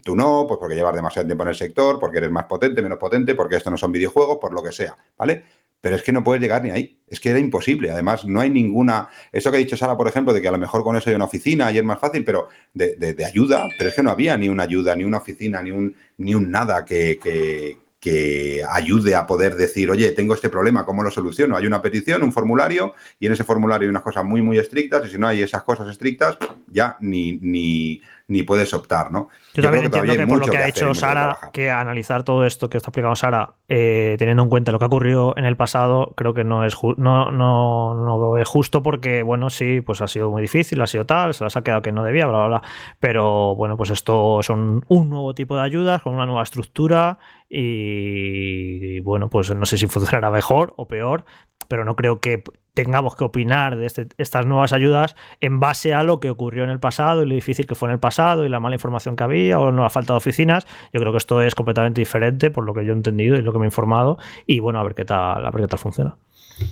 tú 0.02 0.14
no, 0.14 0.44
pues 0.46 0.58
porque 0.58 0.74
llevas 0.74 0.94
demasiado 0.94 1.26
tiempo 1.26 1.44
en 1.44 1.50
el 1.50 1.54
sector, 1.54 1.98
porque 1.98 2.18
eres 2.18 2.30
más 2.30 2.44
potente, 2.44 2.82
menos 2.82 2.98
potente, 2.98 3.34
porque 3.34 3.56
esto 3.56 3.70
no 3.70 3.76
son 3.76 3.92
videojuegos, 3.92 4.38
por 4.38 4.52
lo 4.52 4.62
que 4.62 4.72
sea, 4.72 4.96
¿vale? 5.16 5.44
Pero 5.80 5.94
es 5.94 6.02
que 6.02 6.12
no 6.12 6.24
puedes 6.24 6.42
llegar 6.42 6.62
ni 6.64 6.70
ahí. 6.70 6.98
Es 7.06 7.20
que 7.20 7.30
era 7.30 7.38
imposible. 7.38 7.90
Además, 7.90 8.24
no 8.24 8.40
hay 8.40 8.50
ninguna. 8.50 9.08
Eso 9.30 9.50
que 9.50 9.58
ha 9.58 9.60
dicho 9.60 9.76
Sara, 9.76 9.96
por 9.96 10.08
ejemplo, 10.08 10.32
de 10.32 10.42
que 10.42 10.48
a 10.48 10.52
lo 10.52 10.58
mejor 10.58 10.82
con 10.82 10.96
eso 10.96 11.08
hay 11.08 11.16
una 11.16 11.26
oficina 11.26 11.70
y 11.70 11.78
es 11.78 11.84
más 11.84 12.00
fácil, 12.00 12.24
pero 12.24 12.48
de, 12.74 12.96
de, 12.96 13.24
ayuda. 13.24 13.68
Pero 13.78 13.90
es 13.90 13.94
que 13.94 14.02
no 14.02 14.10
había 14.10 14.36
ni 14.36 14.48
una 14.48 14.64
ayuda, 14.64 14.96
ni 14.96 15.04
una 15.04 15.18
oficina, 15.18 15.62
ni 15.62 15.70
un, 15.70 15.94
ni 16.16 16.34
un 16.34 16.50
nada 16.50 16.84
que, 16.84 17.20
que, 17.22 17.78
que 18.00 18.62
ayude 18.68 19.14
a 19.14 19.26
poder 19.26 19.56
decir, 19.56 19.90
oye, 19.90 20.12
tengo 20.12 20.34
este 20.34 20.48
problema, 20.48 20.84
¿cómo 20.84 21.02
lo 21.02 21.10
soluciono? 21.10 21.56
Hay 21.56 21.66
una 21.66 21.82
petición, 21.82 22.22
un 22.22 22.32
formulario, 22.32 22.94
y 23.18 23.26
en 23.26 23.32
ese 23.32 23.44
formulario 23.44 23.86
hay 23.86 23.90
unas 23.90 24.02
cosas 24.02 24.24
muy, 24.24 24.40
muy 24.40 24.58
estrictas, 24.58 25.06
y 25.06 25.10
si 25.10 25.18
no 25.18 25.26
hay 25.26 25.42
esas 25.42 25.64
cosas 25.64 25.88
estrictas, 25.88 26.38
ya 26.68 26.96
ni, 27.00 27.38
ni, 27.38 28.00
ni 28.28 28.42
puedes 28.42 28.74
optar, 28.74 29.10
¿no? 29.10 29.30
Yo, 29.54 29.62
también 29.62 29.86
entiendo 29.86 30.12
que, 30.14 30.26
por 30.26 30.46
lo 30.46 30.46
que, 30.46 30.58
ha 30.58 30.68
hecho 30.68 30.94
Sara, 30.94 31.38
que 31.50 31.70
analizar 31.70 32.24
todo 32.24 32.44
esto 32.44 32.68
que 32.68 32.76
está 32.76 32.90
explicando 32.90 33.16
Sara, 33.16 33.54
eh, 33.68 34.16
teniendo 34.18 34.42
en 34.42 34.50
cuenta 34.50 34.70
lo 34.70 34.78
que 34.78 34.84
ha 34.84 34.88
ocurrido 34.88 35.32
en 35.38 35.46
el 35.46 35.56
pasado, 35.56 36.12
creo 36.14 36.34
que 36.34 36.44
no 36.44 36.64
es, 36.64 36.76
no, 36.98 37.30
no, 37.30 37.94
no 37.94 38.36
es 38.36 38.46
justo 38.46 38.82
porque, 38.82 39.22
bueno, 39.22 39.48
sí, 39.48 39.80
pues 39.80 40.02
ha 40.02 40.08
sido 40.08 40.30
muy 40.30 40.42
difícil, 40.42 40.80
ha 40.82 40.86
sido 40.86 41.06
tal, 41.06 41.32
se 41.32 41.42
las 41.42 41.56
ha 41.56 41.62
quedado 41.62 41.80
que 41.80 41.90
no 41.90 42.04
debía, 42.04 42.26
bla, 42.26 42.38
bla, 42.38 42.48
bla. 42.48 42.62
Pero 43.00 43.56
bueno, 43.56 43.78
pues 43.78 43.88
esto 43.88 44.40
son 44.42 44.84
un 44.88 45.08
nuevo 45.08 45.34
tipo 45.34 45.56
de 45.56 45.62
ayudas 45.62 46.02
con 46.02 46.14
una 46.14 46.26
nueva 46.26 46.42
estructura 46.42 47.18
y, 47.48 49.00
bueno, 49.00 49.30
pues 49.30 49.54
no 49.54 49.64
sé 49.64 49.78
si 49.78 49.86
funcionará 49.88 50.30
mejor 50.30 50.74
o 50.76 50.86
peor, 50.86 51.24
pero 51.68 51.84
no 51.84 51.96
creo 51.96 52.20
que 52.20 52.42
tengamos 52.74 53.16
que 53.16 53.24
opinar 53.24 53.76
de 53.76 53.86
este, 53.86 54.08
estas 54.18 54.46
nuevas 54.46 54.72
ayudas 54.72 55.16
en 55.40 55.60
base 55.60 55.94
a 55.94 56.02
lo 56.02 56.20
que 56.20 56.30
ocurrió 56.30 56.64
en 56.64 56.70
el 56.70 56.80
pasado 56.80 57.22
y 57.22 57.28
lo 57.28 57.34
difícil 57.34 57.66
que 57.66 57.74
fue 57.74 57.88
en 57.88 57.94
el 57.94 58.00
pasado 58.00 58.44
y 58.44 58.48
la 58.48 58.60
mala 58.60 58.76
información 58.76 59.16
que 59.16 59.24
había 59.24 59.58
o 59.58 59.70
la 59.70 59.90
falta 59.90 60.12
de 60.12 60.18
oficinas. 60.18 60.66
Yo 60.92 61.00
creo 61.00 61.12
que 61.12 61.18
esto 61.18 61.42
es 61.42 61.54
completamente 61.54 62.00
diferente 62.00 62.50
por 62.50 62.64
lo 62.64 62.74
que 62.74 62.84
yo 62.84 62.92
he 62.92 62.96
entendido 62.96 63.36
y 63.36 63.42
lo 63.42 63.52
que 63.52 63.58
me 63.58 63.64
he 63.64 63.68
informado 63.68 64.18
y 64.46 64.60
bueno, 64.60 64.78
a 64.78 64.84
ver 64.84 64.94
qué 64.94 65.04
tal, 65.04 65.44
a 65.44 65.50
ver 65.50 65.62
qué 65.62 65.68
tal 65.68 65.78
funciona. 65.78 66.16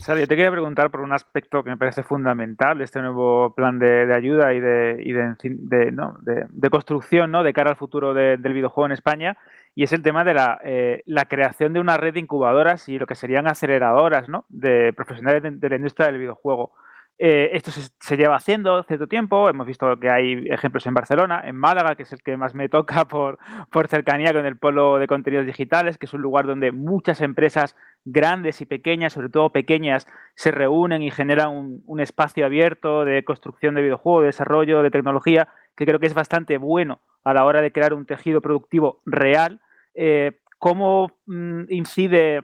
Sara, 0.01 0.21
yo 0.21 0.27
te 0.27 0.35
quería 0.35 0.51
preguntar 0.51 0.91
por 0.91 1.01
un 1.01 1.13
aspecto 1.13 1.63
que 1.63 1.71
me 1.71 1.77
parece 1.77 2.03
fundamental 2.03 2.79
de 2.79 2.85
este 2.85 3.01
nuevo 3.01 3.55
plan 3.55 3.79
de, 3.79 4.13
ayuda 4.13 4.53
y, 4.53 4.61
de, 4.61 4.97
de, 5.43 5.93
¿no? 5.93 6.19
de, 6.23 6.71
construcción 6.71 7.31
¿no? 7.31 7.43
de 7.43 7.53
cara 7.53 7.71
al 7.71 7.77
futuro 7.77 8.13
del 8.13 8.53
videojuego 8.53 8.87
en 8.87 8.93
España, 8.93 9.37
y 9.77 9.83
es 9.83 9.93
el 9.93 10.03
tema 10.03 10.25
de 10.25 10.33
la, 10.33 10.59
eh, 10.65 11.03
la, 11.05 11.27
creación 11.27 11.75
de 11.75 11.81
una 11.81 11.99
red 11.99 12.15
de 12.15 12.21
incubadoras 12.21 12.89
y 12.89 12.99
lo 12.99 13.07
que 13.07 13.15
serían 13.15 13.47
aceleradoras 13.47 14.27
¿no? 14.27 14.47
de 14.49 14.95
profesionales 14.95 15.43
de, 15.61 15.69
la 15.69 15.77
industria 15.77 16.07
del 16.07 16.19
videojuego. 16.19 16.73
Eh, 17.19 17.51
esto 17.53 17.71
se, 17.71 18.17
lleva 18.17 18.37
haciendo 18.37 18.83
cierto 18.85 19.07
tiempo, 19.07 19.51
hemos 19.51 19.67
visto 19.67 19.99
que 20.01 20.09
hay 20.09 20.47
ejemplos 20.49 20.87
en 20.87 20.95
Barcelona, 20.95 21.43
en 21.45 21.57
Málaga, 21.57 21.95
que 21.95 22.05
es 22.05 22.13
el 22.15 22.23
que 22.23 22.39
más 22.39 22.55
me 22.55 22.71
toca 22.71 23.05
por, 23.09 23.39
por 23.71 23.89
cercanía 23.89 24.33
con 24.33 24.47
el 24.47 24.57
polo 24.57 24.99
de 24.99 25.07
contenidos 25.07 25.45
digitales, 25.45 25.99
que 25.99 26.07
es 26.07 26.15
un 26.15 26.23
lugar 26.23 26.47
donde 26.47 26.73
muchas 26.73 27.21
empresas 27.21 27.77
grandes 28.07 28.63
y 28.63 28.67
pequeñas, 28.67 29.13
sobre 29.13 29.29
todo 29.29 29.53
pequeñas, 29.53 30.07
se 30.37 30.53
reúnen 30.53 31.03
y 31.03 31.11
generan 31.11 31.51
un, 31.51 31.83
un 31.85 32.01
espacio 32.01 32.47
abierto 32.47 33.05
de 33.05 33.25
construcción 33.25 33.75
de 33.75 33.83
videojuegos, 33.83 34.23
de 34.23 34.29
desarrollo, 34.29 34.83
de 34.83 34.91
tecnología, 34.91 35.49
que 35.77 35.85
creo 35.85 36.01
que 36.01 36.07
es 36.07 36.15
bastante 36.15 36.57
bueno 36.57 37.03
a 37.25 37.35
la 37.35 37.45
hora 37.45 37.61
de 37.61 37.73
crear 37.73 37.93
un 37.93 38.07
tejido 38.07 38.41
productivo 38.41 39.03
real 39.05 39.61
eh, 39.97 40.39
¿Cómo 40.59 41.13
mm, 41.27 41.65
incide 41.71 42.43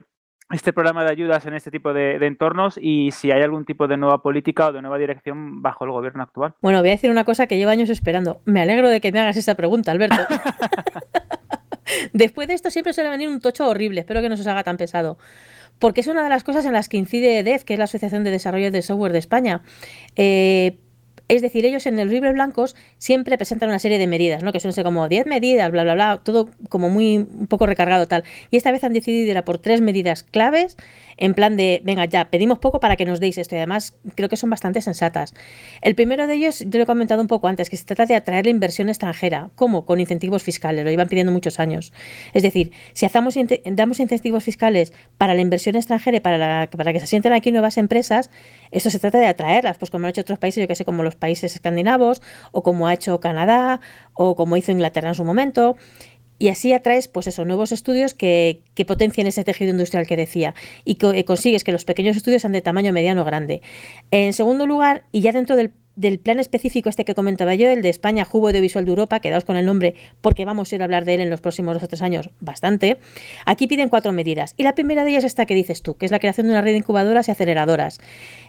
este 0.51 0.71
programa 0.71 1.03
de 1.03 1.11
ayudas 1.11 1.45
en 1.45 1.55
este 1.55 1.71
tipo 1.71 1.93
de, 1.93 2.15
entornos 2.25 2.77
y 2.79 3.11
si 3.11 3.31
hay 3.31 3.41
algún 3.41 3.65
tipo 3.65 3.87
de 3.87 3.97
nueva 3.97 4.21
política 4.21 4.67
o 4.67 4.71
de 4.71 4.81
nueva 4.81 4.97
dirección 4.97 5.61
bajo 5.61 5.85
el 5.85 5.91
gobierno 5.91 6.23
actual? 6.23 6.53
Bueno, 6.61 6.79
voy 6.79 6.89
a 6.89 6.91
decir 6.91 7.09
una 7.09 7.23
cosa 7.23 7.47
que 7.47 7.57
llevo 7.57 7.71
años 7.71 7.89
esperando. 7.89 8.41
Me 8.45 8.61
alegro 8.61 8.89
de 8.89 9.01
que 9.01 9.11
me 9.11 9.19
hagas 9.19 9.37
esta 9.37 9.55
pregunta, 9.55 9.91
Alberto. 9.91 10.15
Después 12.13 12.47
de 12.47 12.53
esto 12.53 12.69
siempre 12.69 12.93
suele 12.93 13.09
venir 13.09 13.29
un 13.29 13.39
tocho 13.39 13.67
horrible, 13.67 14.01
espero 14.01 14.21
que 14.21 14.29
no 14.29 14.35
se 14.35 14.41
os 14.41 14.47
haga 14.47 14.63
tan 14.63 14.77
pesado. 14.77 15.17
Porque 15.79 16.01
es 16.01 16.07
una 16.07 16.23
de 16.23 16.29
las 16.29 16.43
cosas 16.43 16.65
en 16.65 16.73
las 16.73 16.87
que 16.87 16.97
incide 16.97 17.43
DEF, 17.43 17.63
que 17.63 17.73
es 17.73 17.79
la 17.79 17.85
Asociación 17.85 18.23
de 18.23 18.31
Desarrollo 18.31 18.71
de 18.71 18.81
Software 18.83 19.11
de 19.11 19.19
España. 19.19 19.63
Eh, 20.15 20.77
es 21.35 21.41
decir, 21.41 21.65
ellos 21.65 21.85
en 21.85 21.99
el 21.99 22.09
libros 22.09 22.33
blancos 22.33 22.75
siempre 22.97 23.37
presentan 23.37 23.69
una 23.69 23.79
serie 23.79 23.97
de 23.97 24.07
medidas, 24.07 24.43
¿no? 24.43 24.51
Que 24.51 24.59
suelen 24.59 24.73
ser 24.73 24.83
como 24.83 25.07
10 25.07 25.25
medidas, 25.25 25.71
bla, 25.71 25.83
bla, 25.83 25.93
bla, 25.95 26.21
todo 26.23 26.49
como 26.69 26.89
muy 26.89 27.17
un 27.17 27.47
poco 27.47 27.65
recargado 27.65 28.07
tal. 28.07 28.23
Y 28.51 28.57
esta 28.57 28.71
vez 28.71 28.83
han 28.83 28.93
decidido 28.93 29.31
ir 29.31 29.37
a 29.37 29.45
por 29.45 29.57
tres 29.57 29.81
medidas 29.81 30.23
claves 30.23 30.77
en 31.17 31.33
plan 31.33 31.55
de, 31.57 31.81
venga, 31.83 32.05
ya, 32.05 32.29
pedimos 32.29 32.59
poco 32.59 32.79
para 32.79 32.95
que 32.95 33.05
nos 33.05 33.19
deis 33.19 33.37
esto 33.37 33.55
y 33.55 33.57
además 33.57 33.95
creo 34.15 34.29
que 34.29 34.37
son 34.37 34.49
bastante 34.49 34.81
sensatas. 34.81 35.33
El 35.81 35.95
primero 35.95 36.27
de 36.27 36.33
ellos, 36.35 36.59
yo 36.59 36.77
lo 36.77 36.83
he 36.83 36.85
comentado 36.85 37.21
un 37.21 37.27
poco 37.27 37.47
antes, 37.47 37.69
que 37.69 37.77
se 37.77 37.85
trata 37.85 38.05
de 38.05 38.15
atraer 38.15 38.45
la 38.45 38.51
inversión 38.51 38.89
extranjera. 38.89 39.49
¿Cómo? 39.55 39.85
Con 39.85 39.99
incentivos 39.99 40.43
fiscales, 40.43 40.83
lo 40.83 40.91
iban 40.91 41.07
pidiendo 41.07 41.31
muchos 41.31 41.59
años. 41.59 41.93
Es 42.33 42.43
decir, 42.43 42.71
si 42.93 43.05
hacemos, 43.05 43.35
damos 43.65 43.99
incentivos 43.99 44.43
fiscales 44.43 44.93
para 45.17 45.33
la 45.33 45.41
inversión 45.41 45.75
extranjera 45.75 46.17
y 46.17 46.19
para, 46.19 46.69
para 46.69 46.93
que 46.93 46.99
se 46.99 47.07
sienten 47.07 47.33
aquí 47.33 47.51
nuevas 47.51 47.77
empresas, 47.77 48.29
esto 48.73 48.89
se 48.89 48.99
trata 48.99 49.19
de 49.19 49.27
atraerlas, 49.27 49.77
pues 49.77 49.89
como 49.91 50.05
han 50.05 50.09
hecho 50.09 50.21
otros 50.21 50.39
países, 50.39 50.61
yo 50.61 50.67
que 50.67 50.75
sé, 50.75 50.83
como 50.83 51.03
los 51.03 51.15
países 51.15 51.55
escandinavos, 51.55 52.21
o 52.51 52.63
como 52.63 52.87
ha 52.87 52.93
hecho 52.93 53.19
Canadá, 53.19 53.79
o 54.13 54.35
como 54.35 54.57
hizo 54.57 54.71
Inglaterra 54.71 55.09
en 55.09 55.15
su 55.15 55.23
momento 55.23 55.77
y 56.43 56.49
así 56.49 56.73
atraes 56.73 57.07
pues 57.07 57.27
eso, 57.27 57.45
nuevos 57.45 57.71
estudios 57.71 58.13
que, 58.13 58.63
que 58.73 58.83
potencien 58.83 59.27
ese 59.27 59.45
tejido 59.45 59.71
industrial 59.71 60.05
que 60.05 60.17
decía 60.17 60.55
y 60.83 60.95
que, 60.95 61.23
consigues 61.23 61.63
que 61.63 61.71
los 61.71 61.85
pequeños 61.85 62.17
estudios 62.17 62.41
sean 62.41 62.51
de 62.51 62.61
tamaño 62.61 62.91
mediano 62.91 63.23
grande. 63.23 63.61
En 64.11 64.33
segundo 64.33 64.67
lugar, 64.67 65.05
y 65.13 65.21
ya 65.21 65.31
dentro 65.31 65.55
del, 65.55 65.71
plan 66.19 66.39
específico 66.39 66.89
este 66.89 67.05
que 67.05 67.15
comentaba 67.15 67.55
yo, 67.55 67.69
el 67.69 67.81
de 67.81 67.89
España 67.89 68.25
Jugo 68.25 68.47
Audiovisual 68.47 68.85
de 68.85 68.91
Europa, 68.91 69.19
quedaos 69.19 69.45
con 69.45 69.55
el 69.55 69.65
nombre 69.65 69.95
porque 70.21 70.45
vamos 70.45 70.71
a 70.71 70.75
ir 70.75 70.81
a 70.81 70.85
hablar 70.85 71.05
de 71.05 71.15
él 71.15 71.21
en 71.21 71.29
los 71.29 71.41
próximos 71.41 71.75
dos 71.75 71.83
o 71.83 71.87
tres 71.87 72.01
años 72.01 72.29
bastante, 72.39 72.97
aquí 73.45 73.67
piden 73.67 73.89
cuatro 73.89 74.11
medidas. 74.11 74.53
Y 74.57 74.63
la 74.63 74.75
primera 74.75 75.03
de 75.03 75.11
ellas 75.11 75.23
es 75.23 75.31
esta 75.31 75.45
que 75.45 75.55
dices 75.55 75.81
tú, 75.81 75.95
que 75.95 76.05
es 76.05 76.11
la 76.11 76.19
creación 76.19 76.47
de 76.47 76.53
una 76.53 76.61
red 76.61 76.71
de 76.71 76.77
incubadoras 76.77 77.27
y 77.27 77.31
aceleradoras. 77.31 77.99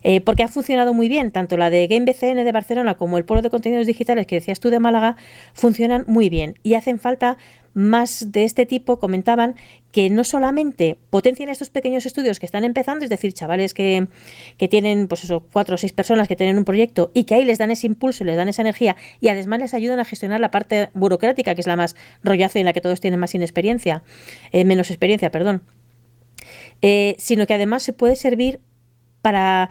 Eh, 0.02 0.20
porque 0.20 0.42
ha 0.42 0.48
funcionado 0.48 0.94
muy 0.94 1.08
bien, 1.08 1.30
tanto 1.30 1.56
la 1.56 1.70
de 1.70 1.86
Game 1.86 2.04
BCN 2.04 2.44
de 2.44 2.52
Barcelona 2.52 2.94
como 2.94 3.18
el 3.18 3.24
Polo 3.24 3.42
de 3.42 3.50
Contenidos 3.50 3.86
Digitales 3.86 4.26
que 4.26 4.36
decías 4.36 4.60
tú 4.60 4.70
de 4.70 4.80
Málaga, 4.80 5.16
funcionan 5.52 6.04
muy 6.06 6.28
bien 6.28 6.58
y 6.62 6.74
hacen 6.74 6.98
falta 6.98 7.38
más 7.74 8.32
de 8.32 8.44
este 8.44 8.66
tipo 8.66 8.98
comentaban 8.98 9.56
que 9.92 10.10
no 10.10 10.24
solamente 10.24 10.98
potencian 11.10 11.48
estos 11.48 11.70
pequeños 11.70 12.06
estudios 12.06 12.40
que 12.40 12.46
están 12.46 12.64
empezando, 12.64 13.04
es 13.04 13.10
decir, 13.10 13.32
chavales 13.32 13.74
que, 13.74 14.08
que, 14.56 14.66
tienen 14.66 15.06
pues 15.06 15.22
eso, 15.22 15.46
cuatro 15.52 15.76
o 15.76 15.78
seis 15.78 15.92
personas 15.92 16.26
que 16.26 16.34
tienen 16.34 16.58
un 16.58 16.64
proyecto 16.64 17.10
y 17.14 17.24
que 17.24 17.36
ahí 17.36 17.44
les 17.44 17.58
dan 17.58 17.70
ese 17.70 17.86
impulso, 17.86 18.24
les 18.24 18.36
dan 18.36 18.48
esa 18.48 18.62
energía 18.62 18.96
y 19.20 19.28
además 19.28 19.60
les 19.60 19.74
ayudan 19.74 20.00
a 20.00 20.04
gestionar 20.04 20.40
la 20.40 20.50
parte 20.50 20.90
burocrática, 20.94 21.54
que 21.54 21.60
es 21.60 21.66
la 21.66 21.76
más 21.76 21.94
rollazo 22.22 22.58
y 22.58 22.62
en 22.62 22.66
la 22.66 22.72
que 22.72 22.80
todos 22.80 23.00
tienen 23.00 23.20
más 23.20 23.34
inexperiencia, 23.34 24.02
eh, 24.50 24.64
menos 24.64 24.90
experiencia, 24.90 25.30
perdón. 25.30 25.62
Eh, 26.82 27.14
sino 27.18 27.46
que 27.46 27.54
además 27.54 27.82
se 27.82 27.92
puede 27.92 28.16
servir 28.16 28.60
para 29.22 29.70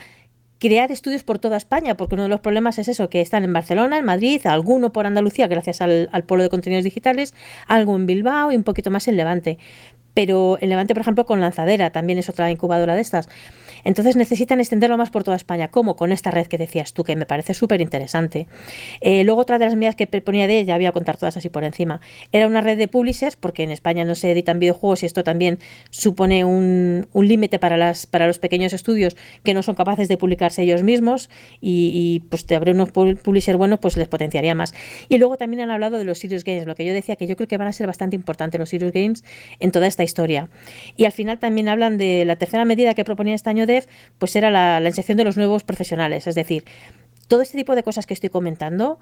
crear 0.63 0.93
estudios 0.93 1.23
por 1.26 1.39
toda 1.39 1.58
España, 1.58 1.97
porque 1.97 2.15
uno 2.15 2.23
de 2.23 2.30
los 2.30 2.39
problemas 2.39 2.80
es 2.80 2.88
eso, 2.88 3.10
que 3.10 3.19
están 3.19 3.43
en 3.43 3.52
Barcelona, 3.52 3.97
en 3.97 4.06
Madrid, 4.06 4.39
alguno 4.45 4.93
por 4.93 5.06
Andalucía, 5.06 5.47
gracias 5.47 5.82
al, 5.82 6.08
polo 6.26 6.41
de 6.41 6.49
contenidos 6.49 6.86
digitales, 6.86 7.34
algo 7.67 7.97
en 7.97 8.06
Bilbao 8.06 8.49
y 8.49 8.56
un 8.56 8.63
poquito 8.63 8.89
más 8.89 9.10
en 9.10 9.17
Levante. 9.17 9.58
Pero 10.13 10.58
en 10.62 10.69
Levante, 10.69 10.93
por 10.93 11.02
ejemplo, 11.02 11.26
con 11.26 11.41
Lanzadera, 11.41 11.89
también 11.89 12.17
es 12.17 12.30
otra 12.30 12.49
incubadora 12.49 12.95
de 12.95 13.02
estas. 13.02 13.28
Entonces 13.84 14.15
necesitan 14.15 14.60
extenderlo 14.60 14.98
más 14.98 15.10
por 15.10 15.24
toda 15.24 15.38
España, 15.38 15.69
como 15.69 15.96
con 15.96 16.12
esta 16.12 16.32
red 16.32 16.48
que 16.48 16.58
decías 16.58 16.93
tú, 16.93 17.04
que 17.04 17.15
me 17.15 17.26
parece 17.26 17.54
súper 17.54 17.82
interesante. 17.82 18.48
Eh, 19.02 19.24
luego 19.24 19.41
otra 19.41 19.60
de 19.60 19.65
las 19.65 19.76
medidas 19.76 19.96
que 19.96 20.08
proponía 20.08 20.48
de 20.48 20.60
ella, 20.60 20.76
voy 20.76 20.86
a 20.86 20.91
contar 20.91 21.17
todas 21.17 21.38
así 21.38 21.50
por 21.50 21.63
encima, 21.63 22.02
era 22.32 22.48
una 22.48 22.62
red 22.62 22.78
de 22.78 22.88
publishers, 22.88 23.36
porque 23.36 23.63
en 23.63 23.72
España 23.72 24.06
no 24.06 24.15
se 24.15 24.32
editan 24.32 24.60
videojuegos 24.60 25.04
y 25.04 25.06
esto 25.06 25.24
también 25.24 25.60
supone 25.89 26.46
un, 26.46 27.08
límite 27.13 27.58
para, 27.58 27.93
para 28.12 28.28
los 28.28 28.39
pequeños 28.39 28.74
estudios 28.74 29.15
que 29.43 29.54
no 29.54 29.63
son 29.63 29.76
capaces 29.76 30.08
de 30.08 30.17
publicarse 30.17 30.63
ellos 30.63 30.84
mismos 30.84 31.30
y, 31.62 32.24
pues 32.30 32.46
te 32.46 32.56
abre 32.56 32.72
unos 32.72 32.91
publishers 32.91 33.58
buenos, 33.58 33.80
pues 33.80 33.98
les 33.98 34.08
potenciaría 34.08 34.56
más. 34.56 34.74
Y 35.10 35.17
luego 35.17 35.38
también 35.38 35.62
han 35.62 35.72
hablado 35.72 35.98
de 35.98 36.04
los 36.04 36.19
Serious 36.19 36.43
Games, 36.43 36.65
lo 36.65 36.76
que 36.76 36.86
yo 36.86 36.93
decía 36.93 37.15
que 37.15 37.28
yo 37.28 37.36
creo 37.36 37.48
que 37.48 37.58
van 37.58 37.67
a 37.67 37.74
ser 37.74 37.88
bastante 37.88 38.15
importantes 38.15 38.60
los 38.60 38.69
Serious 38.69 38.93
Games 38.93 39.24
en 39.60 39.72
toda 39.72 39.88
esta 39.88 40.04
historia. 40.04 40.50
Y 40.98 41.06
al 41.06 41.12
final 41.12 41.39
también 41.39 41.69
hablan 41.69 41.98
de 41.98 42.26
la 42.26 42.36
tercera 42.36 42.65
medida 42.65 42.93
que 42.93 43.06
proponía 43.06 43.36
este 43.36 43.50
año 43.50 43.65
de 43.65 43.72
pues 44.17 44.36
era 44.36 44.51
la, 44.51 44.88
inserción 44.88 45.17
de 45.17 45.23
los 45.23 45.38
nuevos 45.38 45.63
profesionales. 45.63 46.27
Es 46.27 46.36
decir, 46.36 46.63
todo 47.27 47.41
este 47.41 47.57
tipo 47.57 47.75
de 47.75 47.83
cosas 47.83 48.05
que 48.05 48.13
estoy 48.13 48.29
comentando 48.29 48.99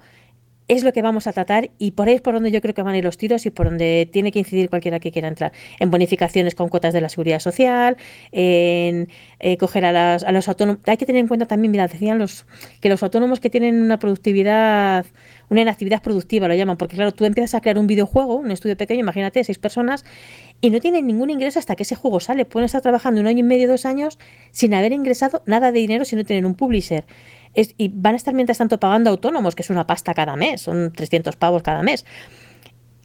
es 0.72 0.84
lo 0.84 0.92
que 0.92 1.02
vamos 1.02 1.26
a 1.26 1.32
tratar 1.32 1.70
y 1.78 1.92
por 1.92 2.08
ahí 2.08 2.14
es 2.14 2.20
por 2.20 2.34
donde 2.34 2.50
yo 2.50 2.60
creo 2.60 2.74
que 2.74 2.82
van 2.82 2.94
a 2.94 2.98
ir 2.98 3.04
los 3.04 3.18
tiros 3.18 3.46
y 3.46 3.50
por 3.50 3.66
donde 3.66 4.08
tiene 4.10 4.32
que 4.32 4.38
incidir 4.38 4.70
cualquiera 4.70 5.00
que 5.00 5.12
quiera 5.12 5.28
entrar. 5.28 5.52
En 5.78 5.90
bonificaciones 5.90 6.54
con 6.54 6.68
cuotas 6.68 6.92
de 6.92 7.00
la 7.00 7.08
seguridad 7.08 7.40
social, 7.40 7.96
en 8.32 9.08
eh, 9.40 9.56
coger 9.56 9.84
a, 9.84 10.14
a 10.14 10.32
los 10.32 10.48
autónomos. 10.48 10.80
Hay 10.86 10.96
que 10.96 11.06
tener 11.06 11.20
en 11.20 11.28
cuenta 11.28 11.46
también, 11.46 11.72
mira, 11.72 11.86
decían 11.88 12.18
los 12.18 12.46
que 12.80 12.88
los 12.88 13.02
autónomos 13.02 13.40
que 13.40 13.50
tienen 13.50 13.82
una 13.82 13.98
productividad 13.98 15.06
una 15.52 15.60
inactividad 15.60 16.02
productiva, 16.02 16.48
lo 16.48 16.54
llaman, 16.54 16.78
porque 16.78 16.96
claro, 16.96 17.12
tú 17.12 17.26
empiezas 17.26 17.54
a 17.54 17.60
crear 17.60 17.78
un 17.78 17.86
videojuego, 17.86 18.36
un 18.36 18.50
estudio 18.50 18.74
pequeño, 18.76 19.00
imagínate, 19.00 19.44
seis 19.44 19.58
personas, 19.58 20.02
y 20.62 20.70
no 20.70 20.80
tienen 20.80 21.06
ningún 21.06 21.28
ingreso 21.28 21.58
hasta 21.58 21.76
que 21.76 21.82
ese 21.82 21.94
juego 21.94 22.20
sale. 22.20 22.46
Pueden 22.46 22.64
estar 22.64 22.80
trabajando 22.80 23.20
un 23.20 23.26
año 23.26 23.40
y 23.40 23.42
medio, 23.42 23.68
dos 23.68 23.84
años, 23.84 24.18
sin 24.50 24.72
haber 24.72 24.92
ingresado 24.92 25.42
nada 25.44 25.70
de 25.70 25.80
dinero 25.80 26.06
si 26.06 26.16
no 26.16 26.24
tienen 26.24 26.46
un 26.46 26.54
publisher. 26.54 27.04
Y 27.54 27.88
van 27.88 28.14
a 28.14 28.16
estar 28.16 28.34
mientras 28.34 28.58
tanto 28.58 28.78
pagando 28.78 29.10
autónomos, 29.10 29.54
que 29.54 29.62
es 29.62 29.70
una 29.70 29.86
pasta 29.86 30.14
cada 30.14 30.36
mes, 30.36 30.62
son 30.62 30.92
300 30.92 31.36
pavos 31.36 31.62
cada 31.62 31.82
mes. 31.82 32.04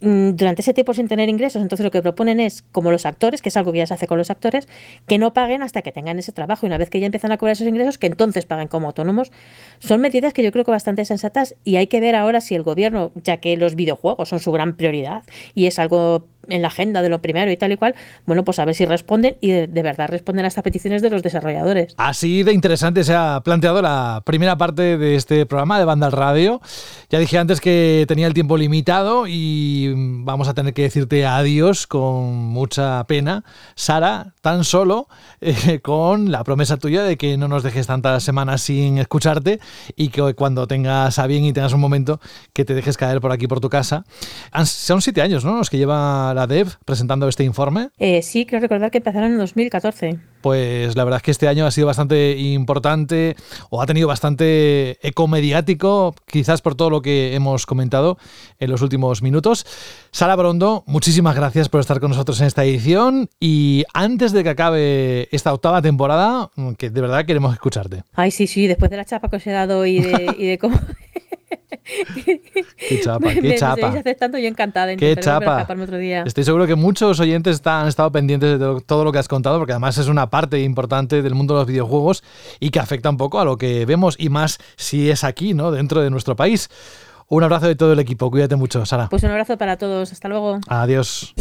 Mm, 0.00 0.36
durante 0.36 0.62
ese 0.62 0.74
tiempo 0.74 0.94
sin 0.94 1.08
tener 1.08 1.28
ingresos, 1.28 1.60
entonces 1.60 1.82
lo 1.82 1.90
que 1.90 2.00
proponen 2.02 2.38
es, 2.38 2.62
como 2.70 2.92
los 2.92 3.04
actores, 3.04 3.42
que 3.42 3.48
es 3.48 3.56
algo 3.56 3.72
que 3.72 3.78
ya 3.78 3.86
se 3.86 3.94
hace 3.94 4.06
con 4.06 4.16
los 4.16 4.30
actores, 4.30 4.68
que 5.06 5.18
no 5.18 5.32
paguen 5.32 5.62
hasta 5.62 5.82
que 5.82 5.90
tengan 5.90 6.18
ese 6.18 6.30
trabajo 6.30 6.66
y 6.66 6.68
una 6.68 6.78
vez 6.78 6.88
que 6.88 7.00
ya 7.00 7.06
empiezan 7.06 7.32
a 7.32 7.36
cobrar 7.36 7.54
esos 7.54 7.66
ingresos, 7.66 7.98
que 7.98 8.06
entonces 8.06 8.46
paguen 8.46 8.68
como 8.68 8.86
autónomos. 8.86 9.32
Son 9.80 10.00
medidas 10.00 10.32
que 10.32 10.44
yo 10.44 10.52
creo 10.52 10.64
que 10.64 10.70
bastante 10.70 11.04
sensatas 11.04 11.56
y 11.64 11.76
hay 11.76 11.88
que 11.88 12.00
ver 12.00 12.14
ahora 12.14 12.40
si 12.40 12.54
el 12.54 12.62
gobierno, 12.62 13.10
ya 13.16 13.38
que 13.38 13.56
los 13.56 13.74
videojuegos 13.74 14.28
son 14.28 14.38
su 14.38 14.52
gran 14.52 14.76
prioridad 14.76 15.24
y 15.54 15.66
es 15.66 15.78
algo 15.80 16.26
en 16.48 16.62
la 16.62 16.68
agenda 16.68 17.02
de 17.02 17.08
lo 17.08 17.20
primero 17.20 17.50
y 17.50 17.56
tal 17.56 17.72
y 17.72 17.76
cual, 17.76 17.94
bueno, 18.26 18.44
pues 18.44 18.58
a 18.58 18.64
ver 18.64 18.74
si 18.74 18.86
responden 18.86 19.36
y 19.40 19.50
de, 19.50 19.82
verdad 19.82 20.08
responden 20.08 20.44
a 20.44 20.48
estas 20.48 20.64
peticiones 20.64 21.02
de 21.02 21.10
los 21.10 21.22
desarrolladores. 21.22 21.94
Así 21.96 22.42
de 22.42 22.52
interesante 22.52 23.04
se 23.04 23.14
ha 23.14 23.40
planteado 23.44 23.82
la 23.82 24.22
primera 24.24 24.56
parte 24.56 24.98
de 24.98 25.14
este 25.14 25.46
programa 25.46 25.78
de 25.78 25.84
Banda 25.84 26.06
al 26.06 26.12
Radio. 26.12 26.60
Ya 27.10 27.18
dije 27.18 27.38
antes 27.38 27.60
que 27.60 28.04
tenía 28.08 28.26
el 28.26 28.34
tiempo 28.34 28.56
limitado 28.56 29.26
y 29.26 29.92
vamos 29.96 30.48
a 30.48 30.54
tener 30.54 30.74
que 30.74 30.82
decirte 30.82 31.26
adiós 31.26 31.86
con 31.86 32.34
mucha 32.34 33.04
pena. 33.04 33.44
Sara, 33.74 34.34
tan 34.40 34.64
solo 34.64 35.08
eh, 35.40 35.80
con 35.80 36.30
la 36.30 36.44
promesa 36.44 36.76
tuya 36.76 37.02
de 37.02 37.16
que 37.16 37.36
no 37.36 37.48
nos 37.48 37.62
dejes 37.62 37.86
tantas 37.86 38.22
semanas 38.22 38.62
sin 38.62 38.98
escucharte 38.98 39.60
y 39.96 40.08
que 40.08 40.34
cuando 40.34 40.66
tengas 40.66 41.18
a 41.18 41.26
bien 41.26 41.44
y 41.44 41.52
tengas 41.52 41.72
un 41.72 41.80
momento 41.80 42.20
que 42.52 42.64
te 42.64 42.74
dejes 42.74 42.96
caer 42.96 43.20
por 43.20 43.32
aquí 43.32 43.46
por 43.46 43.60
tu 43.60 43.68
casa. 43.68 44.04
Son 44.64 45.02
siete 45.02 45.22
años, 45.22 45.44
¿no? 45.44 45.56
Los 45.56 45.70
que 45.70 45.78
lleva 45.78 46.34
la 46.38 46.46
DEV 46.46 46.68
presentando 46.84 47.28
este 47.28 47.44
informe? 47.44 47.90
Eh, 47.98 48.22
sí, 48.22 48.46
creo 48.46 48.60
recordar 48.60 48.90
que 48.90 48.98
empezaron 48.98 49.32
en 49.32 49.38
2014. 49.38 50.18
Pues 50.40 50.96
la 50.96 51.04
verdad 51.04 51.18
es 51.18 51.22
que 51.22 51.30
este 51.32 51.48
año 51.48 51.66
ha 51.66 51.70
sido 51.70 51.88
bastante 51.88 52.38
importante 52.38 53.34
o 53.70 53.82
ha 53.82 53.86
tenido 53.86 54.06
bastante 54.06 54.98
eco 55.06 55.26
mediático, 55.26 56.14
quizás 56.26 56.62
por 56.62 56.76
todo 56.76 56.90
lo 56.90 57.02
que 57.02 57.34
hemos 57.34 57.66
comentado 57.66 58.18
en 58.60 58.70
los 58.70 58.80
últimos 58.80 59.20
minutos. 59.20 59.66
Sara 60.12 60.36
Brondo, 60.36 60.84
muchísimas 60.86 61.34
gracias 61.34 61.68
por 61.68 61.80
estar 61.80 61.98
con 61.98 62.10
nosotros 62.10 62.40
en 62.40 62.46
esta 62.46 62.64
edición 62.64 63.28
y 63.40 63.84
antes 63.92 64.32
de 64.32 64.44
que 64.44 64.50
acabe 64.50 65.28
esta 65.32 65.52
octava 65.52 65.82
temporada, 65.82 66.50
que 66.78 66.90
de 66.90 67.00
verdad 67.00 67.26
queremos 67.26 67.52
escucharte. 67.52 68.04
Ay, 68.14 68.30
sí, 68.30 68.46
sí, 68.46 68.68
después 68.68 68.90
de 68.90 68.96
la 68.96 69.04
chapa 69.04 69.28
que 69.28 69.36
os 69.36 69.46
he 69.46 69.50
dado 69.50 69.84
y 69.84 70.00
de, 70.00 70.36
y 70.38 70.46
de 70.46 70.58
cómo... 70.58 70.78
Qué 72.88 73.00
chapa, 73.02 73.32
qué 73.32 73.56
chapa. 73.56 73.88
aceptando, 73.88 74.38
yo 74.38 74.48
encantada. 74.48 74.94
Qué 74.96 75.16
chapa. 75.16 75.66
Otro 75.68 75.98
día. 75.98 76.22
Estoy 76.26 76.44
seguro 76.44 76.66
que 76.66 76.74
muchos 76.74 77.18
oyentes 77.20 77.62
han 77.64 77.88
estado 77.88 78.12
pendientes 78.12 78.58
de 78.58 78.80
todo 78.86 79.04
lo 79.04 79.12
que 79.12 79.18
has 79.18 79.28
contado, 79.28 79.58
porque 79.58 79.72
además 79.72 79.98
es 79.98 80.08
una 80.08 80.28
parte 80.28 80.60
importante 80.60 81.22
del 81.22 81.34
mundo 81.34 81.54
de 81.54 81.60
los 81.60 81.66
videojuegos 81.66 82.22
y 82.60 82.70
que 82.70 82.80
afecta 82.80 83.10
un 83.10 83.16
poco 83.16 83.40
a 83.40 83.44
lo 83.44 83.56
que 83.56 83.86
vemos 83.86 84.16
y 84.18 84.28
más 84.28 84.58
si 84.76 85.10
es 85.10 85.24
aquí, 85.24 85.54
¿no? 85.54 85.70
Dentro 85.70 86.02
de 86.02 86.10
nuestro 86.10 86.36
país. 86.36 86.68
Un 87.28 87.42
abrazo 87.44 87.66
de 87.66 87.76
todo 87.76 87.92
el 87.92 87.98
equipo. 87.98 88.30
Cuídate 88.30 88.56
mucho, 88.56 88.84
Sara. 88.86 89.08
Pues 89.08 89.22
un 89.22 89.30
abrazo 89.30 89.58
para 89.58 89.76
todos. 89.76 90.12
Hasta 90.12 90.28
luego. 90.28 90.60
Adiós. 90.68 91.34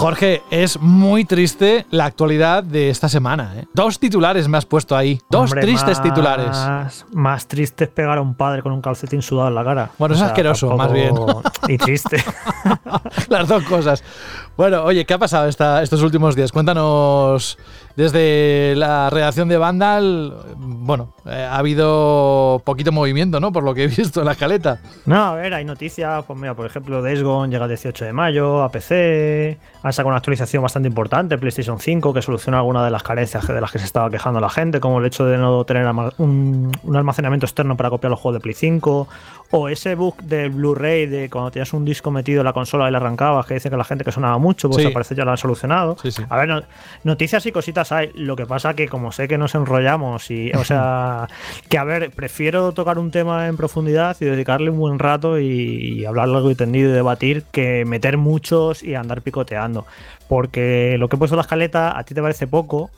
Jorge, 0.00 0.42
es 0.50 0.80
muy 0.80 1.26
triste 1.26 1.84
la 1.90 2.06
actualidad 2.06 2.64
de 2.64 2.88
esta 2.88 3.06
semana. 3.06 3.52
¿eh? 3.54 3.66
Dos 3.74 3.98
titulares 3.98 4.48
me 4.48 4.56
has 4.56 4.64
puesto 4.64 4.96
ahí. 4.96 5.20
Dos 5.28 5.50
tristes 5.50 6.00
titulares. 6.00 7.04
Más 7.12 7.46
triste 7.46 7.84
es 7.84 7.90
pegar 7.90 8.16
a 8.16 8.22
un 8.22 8.34
padre 8.34 8.62
con 8.62 8.72
un 8.72 8.80
calcetín 8.80 9.20
sudado 9.20 9.48
en 9.48 9.56
la 9.56 9.62
cara. 9.62 9.90
Bueno, 9.98 10.14
es 10.14 10.22
asqueroso, 10.22 10.74
más 10.74 10.90
bien. 10.90 11.14
Y 11.68 11.76
triste. 11.76 12.16
Las 13.28 13.46
dos 13.46 13.62
cosas. 13.64 14.02
Bueno, 14.56 14.84
oye, 14.84 15.06
¿qué 15.06 15.14
ha 15.14 15.18
pasado 15.18 15.48
estos 15.48 16.02
últimos 16.02 16.36
días? 16.36 16.52
Cuéntanos 16.52 17.56
desde 17.96 18.74
la 18.76 19.10
redacción 19.10 19.48
de 19.48 19.58
Vandal, 19.58 20.34
bueno, 20.56 21.14
eh, 21.26 21.46
ha 21.50 21.58
habido 21.58 22.62
poquito 22.64 22.92
movimiento, 22.92 23.40
¿no? 23.40 23.52
Por 23.52 23.64
lo 23.64 23.74
que 23.74 23.84
he 23.84 23.86
visto 23.88 24.20
en 24.20 24.26
la 24.26 24.32
escaleta. 24.32 24.80
No, 25.06 25.16
a 25.16 25.34
ver, 25.34 25.52
hay 25.54 25.64
noticias, 25.64 26.24
pues 26.24 26.38
mira, 26.38 26.54
por 26.54 26.66
ejemplo, 26.66 27.02
Days 27.02 27.20
llega 27.20 27.64
el 27.64 27.68
18 27.68 28.04
de 28.04 28.12
mayo 28.12 28.62
a 28.62 28.70
PC, 28.70 29.58
han 29.82 29.92
sacado 29.92 30.08
una 30.08 30.18
actualización 30.18 30.62
bastante 30.62 30.88
importante, 30.88 31.36
PlayStation 31.36 31.78
5, 31.78 32.14
que 32.14 32.22
soluciona 32.22 32.58
algunas 32.58 32.84
de 32.84 32.90
las 32.90 33.02
carencias 33.02 33.46
de 33.46 33.60
las 33.60 33.70
que 33.72 33.78
se 33.78 33.84
estaba 33.84 34.08
quejando 34.08 34.40
la 34.40 34.50
gente, 34.50 34.80
como 34.80 35.00
el 35.00 35.06
hecho 35.06 35.26
de 35.26 35.36
no 35.36 35.64
tener 35.64 35.86
un, 36.18 36.72
almacenamiento 36.94 37.46
externo 37.46 37.76
para 37.76 37.90
copiar 37.90 38.10
los 38.10 38.20
juegos 38.20 38.36
de 38.36 38.40
Play 38.40 38.54
5, 38.54 39.08
o 39.52 39.68
ese 39.68 39.96
bug 39.96 40.16
del 40.22 40.50
Blu-ray 40.50 41.06
de 41.06 41.28
cuando 41.28 41.50
tenías 41.50 41.72
un 41.72 41.84
disco 41.84 42.10
metido 42.10 42.40
en 42.40 42.44
la 42.44 42.52
consola 42.52 42.88
y 42.88 42.90
le 42.92 42.98
arrancabas, 42.98 43.46
que 43.46 43.54
dice 43.54 43.68
que 43.68 43.76
la 43.76 43.84
gente 43.84 44.04
que 44.04 44.12
sonaba 44.12 44.38
mucho, 44.38 44.70
pues 44.70 44.88
parece 44.90 45.14
ya 45.14 45.24
lo 45.24 45.32
han 45.32 45.38
solucionado. 45.38 45.96
A 46.28 46.36
ver, 46.38 46.64
noticias 47.02 47.44
y 47.46 47.52
cositas 47.52 47.90
hay. 47.90 48.10
Lo 48.14 48.36
que 48.36 48.46
pasa 48.46 48.74
que 48.74 48.88
como 48.88 49.10
sé 49.10 49.26
que 49.26 49.38
nos 49.38 49.54
enrollamos 49.56 50.30
y, 50.30 50.52
o 50.52 50.64
sea, 50.64 51.26
que 51.68 51.78
a 51.78 51.84
ver, 51.84 52.10
prefiero 52.12 52.72
tocar 52.72 52.98
un 52.98 53.10
tema 53.10 53.48
en 53.48 53.56
profundidad 53.56 54.16
y 54.20 54.24
dedicarle 54.24 54.70
un 54.70 54.78
buen 54.78 54.98
rato 54.98 55.38
y, 55.40 56.04
hablar 56.04 56.28
largo 56.28 56.50
y 56.50 56.54
tendido 56.54 56.90
y 56.90 56.92
debatir 56.92 57.44
que 57.50 57.84
meter 57.84 58.18
muchos 58.18 58.82
y 58.82 58.94
andar 58.94 59.22
picoteando. 59.22 59.84
Porque 60.28 60.96
lo 60.98 61.08
que 61.08 61.16
he 61.16 61.18
puesto 61.18 61.34
en 61.34 61.38
la 61.38 61.42
escaleta 61.42 61.98
a 61.98 62.04
ti 62.04 62.14
te 62.14 62.22
parece 62.22 62.46
poco, 62.46 62.90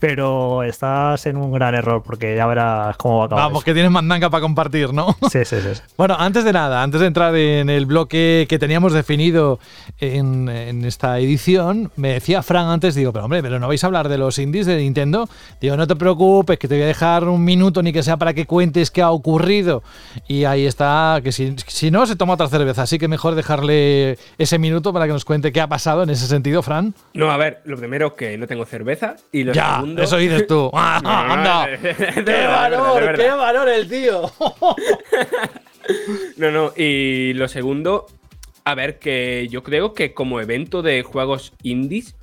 pero 0.00 0.62
estás 0.62 1.26
en 1.26 1.36
un 1.36 1.52
gran 1.52 1.74
error 1.74 2.02
porque 2.02 2.34
ya 2.34 2.46
verás 2.46 2.96
cómo 2.96 3.18
va 3.18 3.22
a 3.22 3.26
acabar. 3.26 3.44
Vamos, 3.44 3.62
que 3.62 3.74
tienes 3.74 3.92
mandanga 3.92 4.30
para 4.30 4.40
compartir, 4.40 4.92
¿no? 4.92 5.14
Sí, 5.30 5.44
sí, 5.44 5.56
sí. 5.60 5.80
Bueno, 5.96 6.16
antes 6.18 6.44
de 6.44 6.52
nada, 6.52 6.82
antes 6.82 7.02
de 7.02 7.06
entrar 7.06 7.36
en 7.36 7.68
el 7.68 7.84
bloque 7.84 8.46
que 8.48 8.58
teníamos 8.58 8.94
definido 8.94 9.60
en, 9.98 10.48
esta 10.84 11.18
edición, 11.18 11.92
me 11.96 12.14
decía 12.14 12.42
Fran 12.42 12.68
antes, 12.68 12.94
digo, 12.94 13.12
pero 13.12 13.26
hombre, 13.26 13.42
pero 13.42 13.58
no 13.60 13.68
vais 13.68 13.84
a 13.84 13.86
hablar 13.86 14.08
de 14.08 14.16
los 14.16 14.38
indies 14.38 14.64
de 14.64 14.78
Nintendo. 14.78 15.28
Digo, 15.60 15.76
no 15.76 15.86
te 15.86 15.94
preocupes, 15.96 16.58
que 16.58 16.66
te 16.66 16.76
voy 16.76 16.84
a 16.84 16.86
dejar 16.86 17.28
un 17.28 17.44
minuto 17.44 17.82
ni 17.82 17.92
que 17.92 18.02
sea 18.02 18.16
para 18.16 18.32
que 18.32 18.46
cuentes 18.46 18.90
qué 18.90 19.02
ha 19.02 19.10
ocurrido. 19.10 19.82
Y 20.26 20.44
ahí 20.44 20.64
está, 20.64 21.20
que 21.22 21.32
si, 21.32 21.54
si 21.66 21.90
no, 21.90 22.06
se 22.06 22.16
toma 22.16 22.34
otra 22.34 22.48
cerveza. 22.48 22.82
Así 22.82 22.98
que 22.98 23.08
mejor 23.08 23.34
dejarle 23.34 24.16
ese 24.38 24.58
minuto 24.58 24.94
para 24.94 25.06
que 25.06 25.12
nos 25.12 25.26
cuente 25.26 25.52
qué 25.52 25.60
ha 25.60 25.68
pasado 25.68 26.02
en 26.02 26.10
ese 26.10 26.26
sentido, 26.26 26.62
Fran. 26.62 26.94
No, 27.12 27.30
a 27.30 27.36
ver, 27.36 27.60
lo 27.66 27.76
primero 27.76 28.14
que 28.14 28.38
no 28.38 28.46
tengo 28.46 28.64
cerveza 28.64 29.16
y 29.32 29.44
lo 29.44 29.52
ya. 29.52 29.82
Eso 29.98 30.16
dices 30.16 30.46
tú. 30.46 30.70
¡Anda! 30.72 31.68
¡Qué 31.80 32.46
valor! 32.46 33.16
¡Qué 33.16 33.30
valor 33.30 33.68
el 33.68 33.88
tío! 33.88 34.30
no, 36.36 36.50
no. 36.50 36.72
Y 36.76 37.32
lo 37.34 37.48
segundo, 37.48 38.06
a 38.64 38.74
ver, 38.74 38.98
que 38.98 39.48
yo 39.50 39.62
creo 39.62 39.94
que 39.94 40.14
como 40.14 40.40
evento 40.40 40.82
de 40.82 41.02
juegos 41.02 41.52
indies 41.62 42.16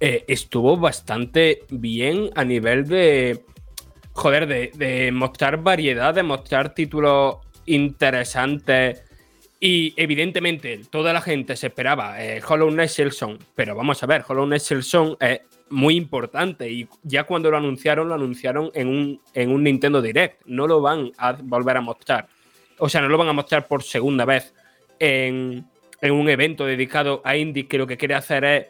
eh, 0.00 0.24
estuvo 0.28 0.76
bastante 0.76 1.64
bien 1.70 2.30
a 2.34 2.44
nivel 2.44 2.86
de. 2.86 3.44
Joder, 4.12 4.46
de, 4.46 5.10
mostrar 5.12 5.62
variedad, 5.62 6.12
de 6.12 6.22
mostrar 6.22 6.74
títulos 6.74 7.36
interesantes. 7.66 9.04
Y 9.60 9.94
evidentemente, 9.96 10.80
toda 10.90 11.12
la 11.12 11.20
gente 11.20 11.56
se 11.56 11.68
esperaba 11.68 12.22
eh, 12.24 12.40
Hollow 12.46 12.70
Knight 12.70 12.90
Silson, 12.90 13.38
pero 13.54 13.74
vamos 13.74 14.02
a 14.02 14.06
ver, 14.06 14.24
Hollow 14.26 14.46
Knight 14.46 14.62
Silson 14.62 15.16
es 15.20 15.40
muy 15.70 15.96
importante 15.96 16.70
y 16.70 16.88
ya 17.02 17.24
cuando 17.24 17.50
lo 17.50 17.56
anunciaron, 17.56 18.08
lo 18.08 18.14
anunciaron 18.14 18.70
en 18.74 18.88
un, 18.88 19.20
en 19.34 19.50
un 19.50 19.64
Nintendo 19.64 20.02
Direct. 20.02 20.42
No 20.46 20.66
lo 20.66 20.80
van 20.80 21.12
a 21.18 21.32
volver 21.32 21.76
a 21.76 21.80
mostrar. 21.80 22.28
O 22.78 22.88
sea, 22.88 23.00
no 23.00 23.08
lo 23.08 23.18
van 23.18 23.28
a 23.28 23.32
mostrar 23.32 23.66
por 23.66 23.82
segunda 23.82 24.24
vez 24.24 24.54
en, 24.98 25.66
un 26.02 26.28
evento 26.28 26.64
dedicado 26.64 27.20
a 27.24 27.36
indie 27.36 27.66
que 27.66 27.78
lo 27.78 27.86
que 27.86 27.96
quiere 27.96 28.14
hacer 28.14 28.44
es 28.44 28.66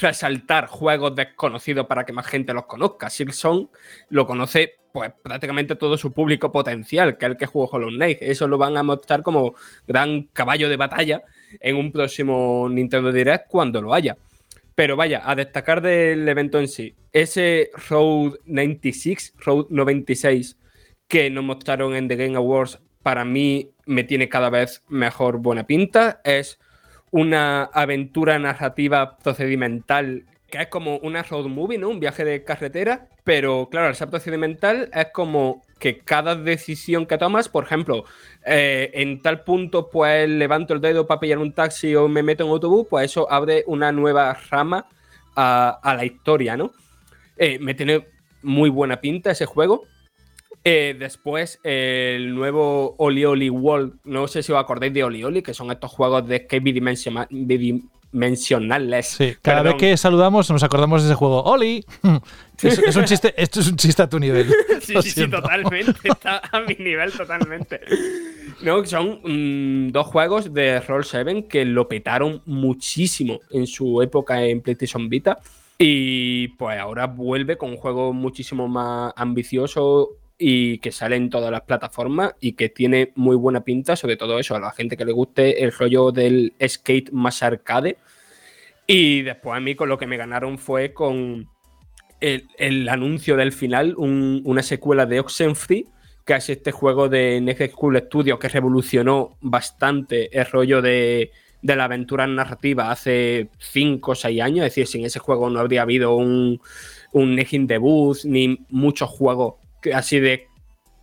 resaltar 0.00 0.66
juegos 0.66 1.14
desconocidos 1.14 1.86
para 1.86 2.04
que 2.04 2.12
más 2.12 2.26
gente 2.26 2.52
los 2.52 2.66
conozca. 2.66 3.10
Silson 3.10 3.70
lo 4.08 4.26
conoce 4.26 4.76
pues 4.92 5.12
prácticamente 5.22 5.76
todo 5.76 5.96
su 5.96 6.12
público 6.12 6.50
potencial, 6.50 7.16
que 7.16 7.26
es 7.26 7.30
el 7.32 7.36
que 7.36 7.46
jugó 7.46 7.66
Hollow 7.66 7.90
Knight. 7.90 8.18
Eso 8.20 8.48
lo 8.48 8.58
van 8.58 8.76
a 8.76 8.82
mostrar 8.82 9.22
como 9.22 9.54
gran 9.86 10.24
caballo 10.32 10.68
de 10.68 10.76
batalla 10.76 11.22
en 11.60 11.76
un 11.76 11.92
próximo 11.92 12.68
Nintendo 12.68 13.12
Direct 13.12 13.46
cuando 13.48 13.80
lo 13.80 13.94
haya. 13.94 14.16
Pero 14.80 14.96
vaya, 14.96 15.20
a 15.26 15.34
destacar 15.34 15.82
del 15.82 16.26
evento 16.26 16.58
en 16.58 16.66
sí, 16.66 16.96
ese 17.12 17.70
Road 17.90 18.36
96, 18.46 19.34
Road 19.44 19.66
96 19.68 20.56
que 21.06 21.28
nos 21.28 21.44
mostraron 21.44 21.94
en 21.94 22.08
The 22.08 22.16
Game 22.16 22.34
Awards, 22.34 22.80
para 23.02 23.26
mí 23.26 23.72
me 23.84 24.04
tiene 24.04 24.30
cada 24.30 24.48
vez 24.48 24.82
mejor 24.88 25.36
buena 25.36 25.66
pinta. 25.66 26.22
Es 26.24 26.58
una 27.10 27.64
aventura 27.64 28.38
narrativa 28.38 29.18
procedimental 29.18 30.24
que 30.48 30.62
es 30.62 30.68
como 30.68 30.96
una 30.96 31.24
road 31.24 31.48
movie, 31.48 31.76
¿no? 31.76 31.90
Un 31.90 32.00
viaje 32.00 32.24
de 32.24 32.42
carretera, 32.42 33.10
pero 33.22 33.68
claro, 33.70 33.88
el 33.88 33.94
salto 33.96 34.16
occidental 34.16 34.88
es 34.94 35.08
como 35.12 35.60
que 35.80 35.98
cada 35.98 36.36
decisión 36.36 37.06
que 37.06 37.18
tomas, 37.18 37.48
por 37.48 37.64
ejemplo, 37.64 38.04
eh, 38.46 38.90
en 38.94 39.20
tal 39.22 39.42
punto, 39.42 39.90
pues 39.90 40.28
levanto 40.28 40.74
el 40.74 40.80
dedo 40.80 41.06
para 41.06 41.18
pillar 41.18 41.38
un 41.38 41.52
taxi 41.52 41.96
o 41.96 42.06
me 42.06 42.22
meto 42.22 42.44
en 42.44 42.50
autobús, 42.50 42.86
pues 42.88 43.06
eso 43.06 43.26
abre 43.32 43.64
una 43.66 43.90
nueva 43.90 44.34
rama 44.50 44.86
a, 45.34 45.94
la 45.96 46.04
historia, 46.04 46.56
¿no? 46.56 46.72
Eh, 47.38 47.58
me 47.58 47.74
tiene 47.74 48.06
muy 48.42 48.68
buena 48.68 49.00
pinta 49.00 49.30
ese 49.30 49.46
juego. 49.46 49.84
Eh, 50.62 50.94
después, 50.98 51.58
el 51.62 52.34
nuevo 52.34 52.94
Oli 52.98 53.24
Oli 53.24 53.48
World. 53.48 54.00
No 54.04 54.28
sé 54.28 54.42
si 54.42 54.52
os 54.52 54.58
acordáis 54.58 54.92
de 54.92 55.02
Oli 55.02 55.24
Oli, 55.24 55.42
que 55.42 55.54
son 55.54 55.70
estos 55.70 55.90
juegos 55.90 56.28
de 56.28 56.40
skate 56.40 56.62
bidimensionales. 58.12 59.06
Sí, 59.06 59.36
cada 59.42 59.62
vez 59.62 59.74
que 59.74 59.96
saludamos 59.96 60.50
nos 60.50 60.62
acordamos 60.62 61.02
de 61.02 61.08
ese 61.08 61.14
juego. 61.14 61.42
¡Oli! 61.44 61.84
Es, 62.62 62.94
un 62.94 63.06
chiste, 63.06 63.32
esto 63.38 63.60
es 63.60 63.68
un 63.68 63.76
chiste 63.76 64.02
a 64.02 64.06
tu 64.06 64.18
nivel. 64.18 64.46
sí, 64.82 64.94
sí, 65.00 65.10
sí, 65.12 65.28
totalmente. 65.30 65.94
Está 66.04 66.42
a 66.52 66.60
mi 66.60 66.74
nivel 66.74 67.10
totalmente. 67.10 67.80
No, 68.60 68.84
son 68.84 69.20
mm, 69.24 69.92
dos 69.92 70.06
juegos 70.08 70.52
de 70.52 70.78
Roll 70.80 71.06
7 71.06 71.46
que 71.48 71.64
lo 71.64 71.88
petaron 71.88 72.42
muchísimo 72.44 73.40
en 73.48 73.66
su 73.66 74.02
época 74.02 74.44
en 74.44 74.60
PlayStation 74.60 75.08
Vita. 75.08 75.38
Y 75.78 76.48
pues 76.48 76.78
ahora 76.78 77.06
vuelve 77.06 77.56
con 77.56 77.70
un 77.70 77.78
juego 77.78 78.12
muchísimo 78.12 78.68
más 78.68 79.14
ambicioso 79.16 80.19
y 80.42 80.78
que 80.78 80.90
sale 80.90 81.16
en 81.16 81.28
todas 81.28 81.52
las 81.52 81.60
plataformas 81.60 82.34
y 82.40 82.52
que 82.52 82.70
tiene 82.70 83.12
muy 83.14 83.36
buena 83.36 83.62
pinta, 83.62 83.94
sobre 83.94 84.16
todo 84.16 84.38
eso, 84.38 84.56
a 84.56 84.60
la 84.60 84.72
gente 84.72 84.96
que 84.96 85.04
le 85.04 85.12
guste 85.12 85.62
el 85.62 85.70
rollo 85.70 86.12
del 86.12 86.54
skate 86.66 87.12
más 87.12 87.42
arcade. 87.42 87.98
Y 88.86 89.20
después 89.20 89.54
a 89.54 89.60
mí 89.60 89.74
con 89.74 89.90
lo 89.90 89.98
que 89.98 90.06
me 90.06 90.16
ganaron 90.16 90.56
fue 90.56 90.94
con 90.94 91.46
el, 92.20 92.88
anuncio 92.88 93.36
del 93.36 93.52
final, 93.52 93.94
una 93.98 94.62
secuela 94.62 95.04
de 95.04 95.20
Oxenfree, 95.20 95.84
que 96.24 96.34
es 96.34 96.48
este 96.48 96.72
juego 96.72 97.10
de 97.10 97.38
Next 97.42 97.72
School 97.72 97.98
Studios 97.98 98.38
que 98.38 98.48
revolucionó 98.48 99.36
bastante 99.42 100.34
el 100.36 100.46
rollo 100.46 100.80
de, 100.80 101.32
la 101.62 101.84
aventura 101.84 102.26
narrativa 102.26 102.90
hace 102.90 103.50
5 103.58 104.10
o 104.10 104.14
6 104.14 104.40
años. 104.40 104.66
Es 104.66 104.72
decir, 104.72 104.86
sin 104.86 105.04
ese 105.04 105.18
juego 105.18 105.50
no 105.50 105.60
habría 105.60 105.82
habido 105.82 106.14
un, 106.16 106.62
un 107.12 107.34
Next 107.34 107.52
debut 107.52 108.16
ni 108.24 108.64
muchos 108.70 109.10
juegos 109.10 109.60
así 109.94 110.20
de 110.20 110.46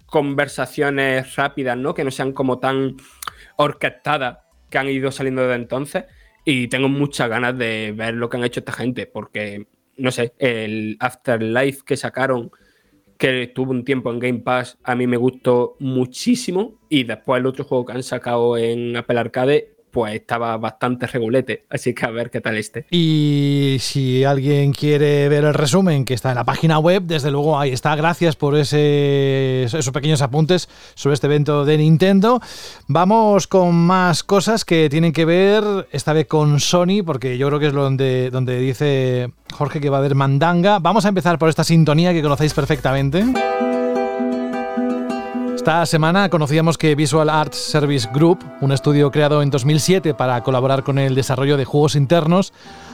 conversaciones 0.05 1.35
rápidas, 1.35 1.77
¿no? 1.77 1.93
Que 1.93 2.03
no 2.03 2.11
sean 2.11 2.31
como 2.31 2.59
tan 2.59 2.95
orquestadas 3.57 4.39
que 4.69 4.77
han 4.77 4.89
ido 4.89 5.11
saliendo 5.11 5.43
desde 5.43 5.55
entonces. 5.55 6.05
Y 6.45 6.67
tengo 6.69 6.87
muchas 6.87 7.29
ganas 7.29 7.57
de 7.57 7.93
ver 7.95 8.13
lo 8.13 8.29
que 8.29 8.37
han 8.37 8.43
hecho 8.43 8.61
esta 8.61 8.71
gente, 8.71 9.05
porque, 9.05 9.67
no 9.97 10.11
sé, 10.11 10.33
el 10.39 10.95
Afterlife 10.99 11.81
que 11.85 11.97
sacaron, 11.97 12.51
que 13.17 13.47
tuvo 13.47 13.71
un 13.71 13.83
tiempo 13.83 14.11
en 14.11 14.19
Game 14.19 14.39
Pass, 14.39 14.77
a 14.83 14.95
mí 14.95 15.07
me 15.07 15.17
gustó 15.17 15.75
muchísimo. 15.79 16.79
Y 16.87 17.03
después 17.03 17.39
el 17.39 17.47
otro 17.47 17.65
juego 17.65 17.85
que 17.85 17.93
han 17.93 18.03
sacado 18.03 18.57
en 18.57 18.95
Apple 18.95 19.19
Arcade 19.19 19.76
pues 19.97 20.13
estaba 20.13 20.55
bastante 20.57 21.07
regulete. 21.07 21.65
Así 21.71 21.95
que 21.95 22.05
a 22.05 22.11
ver 22.11 22.29
qué 22.29 22.39
tal 22.39 22.55
este. 22.55 22.85
Y 22.91 23.77
si 23.79 24.23
alguien 24.23 24.71
quiere 24.71 25.27
ver 25.27 25.43
el 25.43 25.55
resumen 25.55 26.05
que 26.05 26.13
está 26.13 26.29
en 26.29 26.35
la 26.35 26.43
página 26.43 26.77
web, 26.77 27.01
desde 27.01 27.31
luego 27.31 27.57
ahí 27.57 27.71
está. 27.71 27.95
Gracias 27.95 28.35
por 28.35 28.55
ese, 28.55 29.63
esos 29.63 29.89
pequeños 29.89 30.21
apuntes 30.21 30.69
sobre 30.93 31.15
este 31.15 31.25
evento 31.25 31.65
de 31.65 31.79
Nintendo. 31.79 32.39
Vamos 32.85 33.47
con 33.47 33.73
más 33.73 34.23
cosas 34.23 34.65
que 34.65 34.87
tienen 34.87 35.13
que 35.13 35.25
ver 35.25 35.63
esta 35.91 36.13
vez 36.13 36.27
con 36.27 36.59
Sony, 36.59 37.01
porque 37.03 37.39
yo 37.39 37.47
creo 37.47 37.59
que 37.59 37.67
es 37.67 37.73
donde, 37.73 38.29
donde 38.29 38.59
dice 38.59 39.31
Jorge 39.51 39.81
que 39.81 39.89
va 39.89 39.97
a 39.97 40.01
haber 40.01 40.13
mandanga. 40.13 40.77
Vamos 40.77 41.05
a 41.05 41.09
empezar 41.09 41.39
por 41.39 41.49
esta 41.49 41.63
sintonía 41.63 42.13
que 42.13 42.21
conocéis 42.21 42.53
perfectamente. 42.53 43.25
Esta 45.67 45.85
semana 45.85 46.29
conocíamos 46.29 46.77
que 46.77 46.95
Visual 46.95 47.29
Arts 47.29 47.57
Service 47.57 48.07
Group, 48.13 48.39
un 48.61 48.71
estudio 48.71 49.11
creado 49.11 49.41
en 49.41 49.49
2007 49.49 50.13
para 50.13 50.41
colaborar 50.41 50.81
con 50.85 50.97
el 50.97 51.13
desarrollo 51.13 51.57
de 51.57 51.65
juegos 51.65 51.97
internos, 51.97 52.53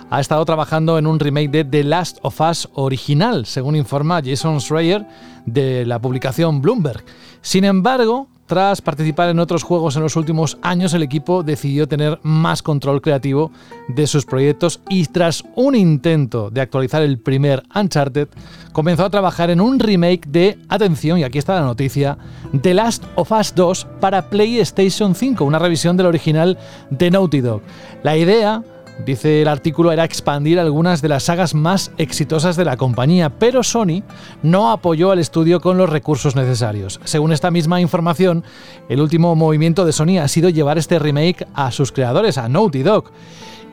ha 0.10 0.20
estado 0.20 0.44
trabajando 0.44 0.98
en 0.98 1.06
un 1.06 1.20
remake 1.20 1.52
de 1.52 1.66
The 1.66 1.84
Last 1.84 2.18
of 2.24 2.42
Us 2.42 2.68
original, 2.74 3.46
según 3.46 3.76
informa 3.76 4.24
Jason 4.26 4.60
Schreier 4.60 5.06
de 5.46 5.86
la 5.86 6.00
publicación 6.00 6.64
Bloomberg. 6.64 7.04
Sin 7.44 7.64
embargo, 7.64 8.28
tras 8.46 8.82
participar 8.82 9.30
en 9.30 9.39
otros 9.39 9.64
juegos 9.64 9.96
en 9.96 10.04
los 10.04 10.16
últimos 10.16 10.58
años, 10.62 10.94
el 10.94 11.04
equipo 11.04 11.44
decidió 11.44 11.88
tener 11.88 12.20
más 12.24 12.62
control 12.62 13.02
creativo 13.02 13.52
de 13.88 14.06
sus 14.06 14.26
proyectos 14.26 14.82
y 14.89 15.06
tras 15.06 15.44
un 15.56 15.76
intento 15.76 16.50
de 16.50 16.62
actualizar 16.62 17.02
el 17.02 17.20
primer 17.20 17.64
Uncharted, 17.74 18.28
comenzó 18.72 19.06
a 19.06 19.10
trabajar 19.10 19.50
en 19.50 19.62
un 19.62 19.80
remake 19.80 20.28
de, 20.28 20.58
atención, 20.68 21.20
y 21.20 21.24
aquí 21.24 21.38
está 21.38 21.56
la 21.56 21.62
noticia, 21.62 22.18
The 22.62 22.74
Last 22.74 23.04
of 23.16 23.32
Us 23.32 23.56
2 23.56 23.88
para 24.00 24.30
PlayStation 24.30 25.16
5, 25.16 25.46
una 25.46 25.60
revisión 25.60 25.96
del 25.96 26.08
original 26.08 26.58
de 26.89 27.12
Naughty 27.12 27.41
Dog. 27.41 27.62
La 28.04 28.18
idea 28.18 28.64
Dice 29.06 29.41
el 29.41 29.48
artículo 29.48 29.91
era 29.91 30.06
expandir 30.06 30.60
algunas 30.60 31.02
de 31.02 31.10
las 31.10 31.24
sagas 31.24 31.56
más 31.56 31.91
exitosas 31.98 32.56
de 32.56 32.64
la 32.64 32.78
compañía, 32.78 33.30
pero 33.30 33.64
Sony 33.64 34.04
no 34.44 34.72
apoyó 34.72 35.12
al 35.12 35.20
estudio 35.20 35.60
con 35.60 35.78
los 35.78 35.89
recursos 35.89 36.36
necesarios. 36.36 37.00
Según 37.04 37.34
esta 37.34 37.52
misma 37.52 37.82
información, 37.82 38.44
el 38.89 39.02
último 39.02 39.36
movimiento 39.36 39.84
de 39.84 39.91
Sony 39.91 40.20
ha 40.22 40.28
sido 40.28 40.50
llevar 40.50 40.78
este 40.78 41.00
remake 41.00 41.46
a 41.54 41.72
sus 41.72 41.91
creadores, 41.91 42.38
a 42.38 42.48
Naughty 42.48 42.84
Dog. 42.84 43.12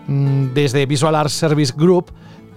Mm, 0.06 0.54
desde 0.54 0.86
Visual 0.86 1.14
Arts 1.14 1.34
Service 1.34 1.72
Group 1.76 2.10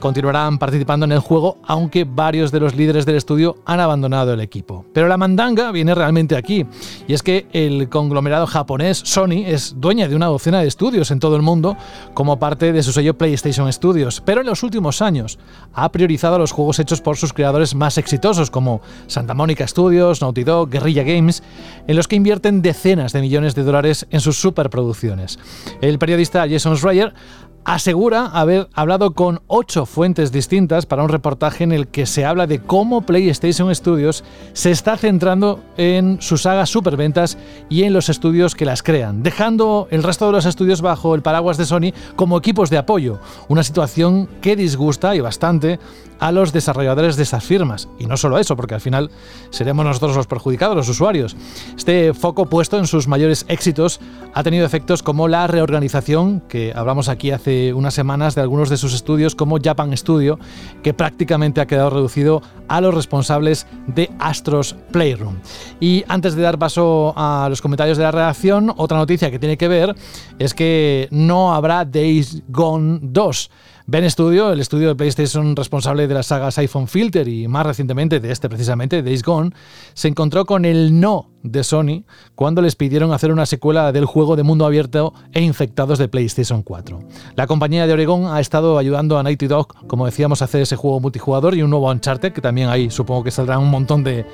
continuarán 0.03 0.57
participando 0.57 1.05
en 1.05 1.13
el 1.13 1.19
juego, 1.19 1.59
aunque 1.63 2.03
varios 2.03 2.51
de 2.51 2.59
los 2.59 2.75
líderes 2.75 3.05
del 3.05 3.15
estudio 3.15 3.55
han 3.65 3.79
abandonado 3.79 4.33
el 4.33 4.41
equipo. 4.41 4.85
Pero 4.93 5.07
la 5.07 5.15
mandanga 5.15 5.71
viene 5.71 5.95
realmente 5.95 6.35
aquí, 6.35 6.65
y 7.07 7.13
es 7.13 7.23
que 7.23 7.47
el 7.53 7.87
conglomerado 7.87 8.45
japonés 8.45 8.97
Sony 8.97 9.45
es 9.45 9.75
dueña 9.79 10.09
de 10.09 10.17
una 10.17 10.25
docena 10.25 10.59
de 10.59 10.67
estudios 10.67 11.09
en 11.11 11.21
todo 11.21 11.37
el 11.37 11.41
mundo 11.41 11.77
como 12.13 12.37
parte 12.37 12.73
de 12.73 12.83
su 12.83 12.91
sello 12.91 13.17
PlayStation 13.17 13.71
Studios, 13.71 14.19
pero 14.19 14.41
en 14.41 14.47
los 14.47 14.61
últimos 14.63 15.01
años 15.01 15.39
ha 15.73 15.89
priorizado 15.89 16.37
los 16.37 16.51
juegos 16.51 16.79
hechos 16.79 16.99
por 16.99 17.15
sus 17.15 17.31
creadores 17.31 17.73
más 17.73 17.97
exitosos 17.97 18.51
como 18.51 18.81
Santa 19.07 19.33
Mónica 19.33 19.65
Studios, 19.65 20.21
Naughty 20.21 20.43
Dog, 20.43 20.69
Guerrilla 20.69 21.03
Games, 21.03 21.43
en 21.87 21.95
los 21.95 22.09
que 22.09 22.17
invierten 22.17 22.61
decenas 22.61 23.13
de 23.13 23.21
millones 23.21 23.55
de 23.55 23.63
dólares 23.63 24.05
en 24.09 24.19
sus 24.19 24.37
superproducciones. 24.37 25.39
El 25.79 25.97
periodista 25.97 26.45
Jason 26.45 26.75
Schreier 26.75 27.13
asegura 27.65 28.25
haber 28.25 28.69
hablado 28.73 29.13
con 29.13 29.41
ocho 29.47 29.85
fuentes 29.85 30.31
distintas 30.31 30.85
para 30.85 31.03
un 31.03 31.09
reportaje 31.09 31.63
en 31.63 31.71
el 31.71 31.87
que 31.87 32.05
se 32.05 32.25
habla 32.25 32.47
de 32.47 32.59
cómo 32.59 33.01
PlayStation 33.01 33.73
Studios 33.73 34.23
se 34.53 34.71
está 34.71 34.97
centrando 34.97 35.59
en 35.77 36.21
sus 36.21 36.43
sagas 36.43 36.69
superventas 36.69 37.37
y 37.69 37.83
en 37.83 37.93
los 37.93 38.09
estudios 38.09 38.55
que 38.55 38.65
las 38.65 38.83
crean, 38.83 39.23
dejando 39.23 39.87
el 39.91 40.03
resto 40.03 40.25
de 40.25 40.33
los 40.33 40.45
estudios 40.45 40.81
bajo 40.81 41.15
el 41.15 41.21
paraguas 41.21 41.57
de 41.57 41.65
Sony 41.65 41.93
como 42.15 42.37
equipos 42.37 42.69
de 42.69 42.77
apoyo, 42.77 43.19
una 43.47 43.63
situación 43.63 44.27
que 44.41 44.55
disgusta 44.55 45.15
y 45.15 45.21
bastante 45.21 45.79
a 46.23 46.31
los 46.31 46.53
desarrolladores 46.53 47.17
de 47.17 47.23
esas 47.23 47.43
firmas. 47.43 47.89
Y 47.99 48.05
no 48.05 48.15
solo 48.15 48.39
eso, 48.39 48.55
porque 48.55 48.75
al 48.75 48.79
final 48.79 49.11
seremos 49.49 49.83
nosotros 49.83 50.15
los 50.15 50.25
perjudicados, 50.25 50.73
los 50.73 50.87
usuarios. 50.87 51.35
Este 51.77 52.13
foco 52.13 52.45
puesto 52.45 52.77
en 52.77 52.87
sus 52.87 53.09
mayores 53.09 53.43
éxitos 53.49 53.99
ha 54.33 54.41
tenido 54.41 54.65
efectos 54.65 55.03
como 55.03 55.27
la 55.27 55.47
reorganización, 55.47 56.39
que 56.47 56.71
hablamos 56.73 57.09
aquí 57.09 57.31
hace 57.31 57.73
unas 57.73 57.93
semanas 57.93 58.35
de 58.35 58.41
algunos 58.41 58.69
de 58.69 58.77
sus 58.77 58.93
estudios 58.93 59.35
como 59.35 59.59
Japan 59.61 59.97
Studio, 59.97 60.39
que 60.81 60.93
prácticamente 60.93 61.59
ha 61.59 61.67
quedado 61.67 61.89
reducido 61.89 62.41
a 62.69 62.79
los 62.79 62.93
responsables 62.93 63.67
de 63.87 64.09
Astros 64.17 64.77
Playroom. 64.93 65.39
Y 65.81 66.05
antes 66.07 66.35
de 66.35 66.41
dar 66.41 66.57
paso 66.57 67.13
a 67.17 67.47
los 67.49 67.61
comentarios 67.61 67.97
de 67.97 68.05
la 68.05 68.11
redacción, 68.11 68.73
otra 68.77 68.97
noticia 68.97 69.29
que 69.29 69.39
tiene 69.39 69.57
que 69.57 69.67
ver 69.67 69.93
es 70.39 70.53
que 70.53 71.09
no 71.11 71.53
habrá 71.53 71.83
Days 71.83 72.43
Gone 72.47 72.99
2. 73.01 73.49
Ben 73.85 74.09
Studio, 74.09 74.53
el 74.53 74.61
estudio 74.61 74.87
de 74.87 74.95
PlayStation 74.95 75.57
responsable 75.57 76.07
de 76.07 76.13
las 76.13 76.27
sagas 76.27 76.57
iPhone 76.57 76.87
Filter 76.87 77.27
y 77.27 77.49
más 77.49 77.65
recientemente 77.65 78.21
de 78.21 78.31
este 78.31 78.47
precisamente, 78.47 79.03
Days 79.03 79.23
Gone, 79.23 79.51
se 79.93 80.07
encontró 80.07 80.45
con 80.45 80.63
el 80.63 81.01
no 81.01 81.32
de 81.43 81.63
Sony 81.63 82.03
cuando 82.35 82.61
les 82.61 82.75
pidieron 82.75 83.13
hacer 83.13 83.31
una 83.31 83.45
secuela 83.45 83.91
del 83.91 84.05
juego 84.05 84.35
de 84.35 84.43
mundo 84.43 84.65
abierto 84.65 85.13
e 85.33 85.41
infectados 85.41 85.99
de 85.99 86.07
PlayStation 86.07 86.63
4. 86.63 86.99
La 87.35 87.47
compañía 87.47 87.85
de 87.85 87.93
Oregon 87.93 88.27
ha 88.27 88.39
estado 88.39 88.77
ayudando 88.77 89.19
a 89.19 89.23
Naughty 89.23 89.47
Dog, 89.47 89.87
como 89.87 90.05
decíamos, 90.05 90.41
a 90.41 90.45
hacer 90.45 90.61
ese 90.61 90.75
juego 90.75 90.99
multijugador 90.99 91.55
y 91.55 91.61
un 91.61 91.69
nuevo 91.69 91.91
Uncharted, 91.91 92.33
que 92.33 92.41
también 92.41 92.69
ahí 92.69 92.89
supongo 92.89 93.23
que 93.23 93.31
saldrán 93.31 93.59
un 93.59 93.69
montón 93.69 94.03
de, 94.03 94.25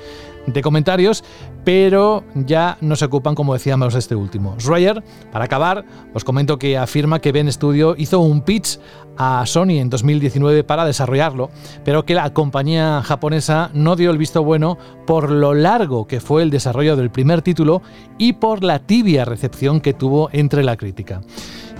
de 0.46 0.62
comentarios, 0.62 1.24
pero 1.64 2.24
ya 2.34 2.78
no 2.80 2.96
se 2.96 3.04
ocupan, 3.04 3.34
como 3.34 3.52
decíamos, 3.52 3.92
de 3.92 3.98
este 3.98 4.14
último. 4.14 4.56
Schreier, 4.58 5.02
para 5.30 5.44
acabar, 5.44 5.84
os 6.14 6.24
comento 6.24 6.58
que 6.58 6.78
afirma 6.78 7.20
que 7.20 7.32
Ben 7.32 7.50
Studio 7.52 7.94
hizo 7.98 8.20
un 8.20 8.42
pitch 8.42 8.78
a 9.16 9.44
Sony 9.44 9.80
en 9.80 9.90
2019 9.90 10.64
para 10.64 10.84
desarrollarlo, 10.84 11.50
pero 11.84 12.06
que 12.06 12.14
la 12.14 12.32
compañía 12.32 13.02
japonesa 13.02 13.70
no 13.74 13.96
dio 13.96 14.10
el 14.10 14.18
visto 14.18 14.42
bueno 14.42 14.78
por 15.10 15.28
lo 15.28 15.54
largo 15.54 16.06
que 16.06 16.20
fue 16.20 16.44
el 16.44 16.50
desarrollo 16.50 16.94
del 16.94 17.10
primer 17.10 17.42
título 17.42 17.82
y 18.16 18.34
por 18.34 18.62
la 18.62 18.78
tibia 18.78 19.24
recepción 19.24 19.80
que 19.80 19.92
tuvo 19.92 20.28
entre 20.30 20.62
la 20.62 20.76
crítica. 20.76 21.20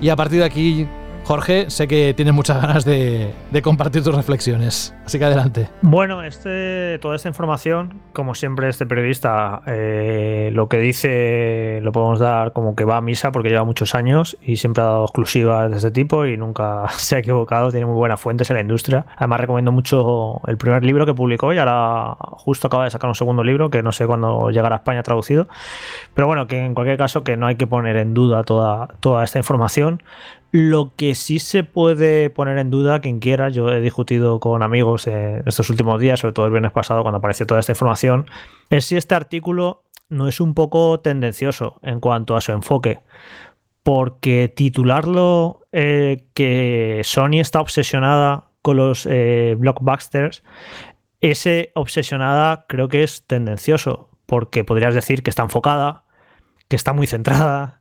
Y 0.01 0.09
a 0.09 0.17
partir 0.17 0.39
de 0.39 0.45
aquí 0.45 0.85
Jorge, 1.23 1.69
sé 1.69 1.87
que 1.87 2.13
tienes 2.13 2.33
muchas 2.33 2.61
ganas 2.61 2.83
de, 2.83 3.33
compartir 3.63 4.03
tus 4.03 4.15
reflexiones, 4.15 4.93
así 5.05 5.19
que 5.19 5.25
adelante. 5.25 5.69
Bueno, 5.81 6.23
este, 6.23 6.99
toda 6.99 7.15
esta 7.15 7.29
información, 7.29 8.01
como 8.13 8.35
siempre 8.35 8.69
este 8.69 8.85
periodista, 8.85 9.61
eh, 9.67 10.49
lo 10.53 10.67
que 10.67 10.79
dice 10.79 11.79
lo 11.81 11.91
podemos 11.91 12.19
dar 12.19 12.53
como 12.53 12.75
que 12.75 12.85
va 12.85 12.97
a 12.97 13.01
misa 13.01 13.31
porque 13.31 13.49
lleva 13.49 13.63
muchos 13.63 13.95
años 13.95 14.37
y 14.41 14.57
siempre 14.57 14.83
ha 14.83 14.87
dado 14.87 15.05
exclusivas 15.05 15.69
de 15.69 15.77
este 15.77 15.91
tipo 15.91 16.25
y 16.25 16.37
nunca 16.37 16.87
se 16.97 17.15
ha 17.15 17.19
equivocado, 17.19 17.71
tiene 17.71 17.85
muy 17.85 17.95
buenas 17.95 18.19
fuentes 18.19 18.49
en 18.49 18.55
la 18.55 18.61
industria. 18.61 19.05
Además 19.17 19.41
recomiendo 19.41 19.71
mucho 19.71 20.41
el 20.47 20.57
primer 20.57 20.83
libro 20.83 21.05
que 21.05 21.13
publicó 21.13 21.53
y 21.53 21.57
ahora 21.57 22.15
justo 22.19 22.67
acaba 22.67 22.85
de 22.85 22.89
sacar 22.89 23.09
un 23.09 23.15
segundo 23.15 23.43
libro 23.43 23.69
que 23.69 23.83
no 23.83 23.91
sé 23.91 24.07
cuándo 24.07 24.49
llegará 24.49 24.75
a 24.75 24.79
España 24.79 25.03
traducido. 25.03 25.47
Pero 26.13 26.27
bueno, 26.27 26.47
que 26.47 26.65
en 26.65 26.73
cualquier 26.73 26.97
caso 26.97 27.23
que 27.23 27.37
no 27.37 27.47
hay 27.47 27.55
que 27.55 27.67
poner 27.67 27.95
en 27.97 28.13
duda 28.13 28.43
toda, 28.43 28.87
toda 28.99 29.23
esta 29.23 29.39
información. 29.39 30.01
Lo 30.51 30.93
que 30.97 31.15
sí 31.15 31.39
se 31.39 31.63
puede 31.63 32.29
poner 32.29 32.57
en 32.57 32.69
duda, 32.69 32.99
quien 32.99 33.19
quiera, 33.19 33.47
yo 33.47 33.71
he 33.71 33.79
discutido 33.79 34.41
con 34.41 34.63
amigos 34.63 35.07
en 35.07 35.43
estos 35.45 35.69
últimos 35.69 35.99
días, 35.99 36.19
sobre 36.19 36.33
todo 36.33 36.45
el 36.45 36.51
viernes 36.51 36.73
pasado 36.73 37.03
cuando 37.03 37.19
apareció 37.19 37.45
toda 37.45 37.61
esta 37.61 37.71
información, 37.71 38.25
es 38.69 38.83
si 38.83 38.97
este 38.97 39.15
artículo 39.15 39.85
no 40.09 40.27
es 40.27 40.41
un 40.41 40.53
poco 40.53 40.99
tendencioso 40.99 41.79
en 41.83 42.01
cuanto 42.01 42.35
a 42.35 42.41
su 42.41 42.51
enfoque. 42.51 42.99
Porque 43.81 44.49
titularlo 44.53 45.61
eh, 45.71 46.25
que 46.33 47.01
Sony 47.05 47.39
está 47.39 47.61
obsesionada 47.61 48.49
con 48.61 48.75
los 48.75 49.07
eh, 49.09 49.55
blockbusters, 49.57 50.43
ese 51.21 51.71
obsesionada 51.75 52.65
creo 52.67 52.89
que 52.89 53.03
es 53.03 53.25
tendencioso, 53.25 54.09
porque 54.25 54.65
podrías 54.65 54.93
decir 54.93 55.23
que 55.23 55.29
está 55.29 55.43
enfocada, 55.43 56.03
que 56.67 56.75
está 56.75 56.93
muy 56.93 57.07
centrada, 57.07 57.80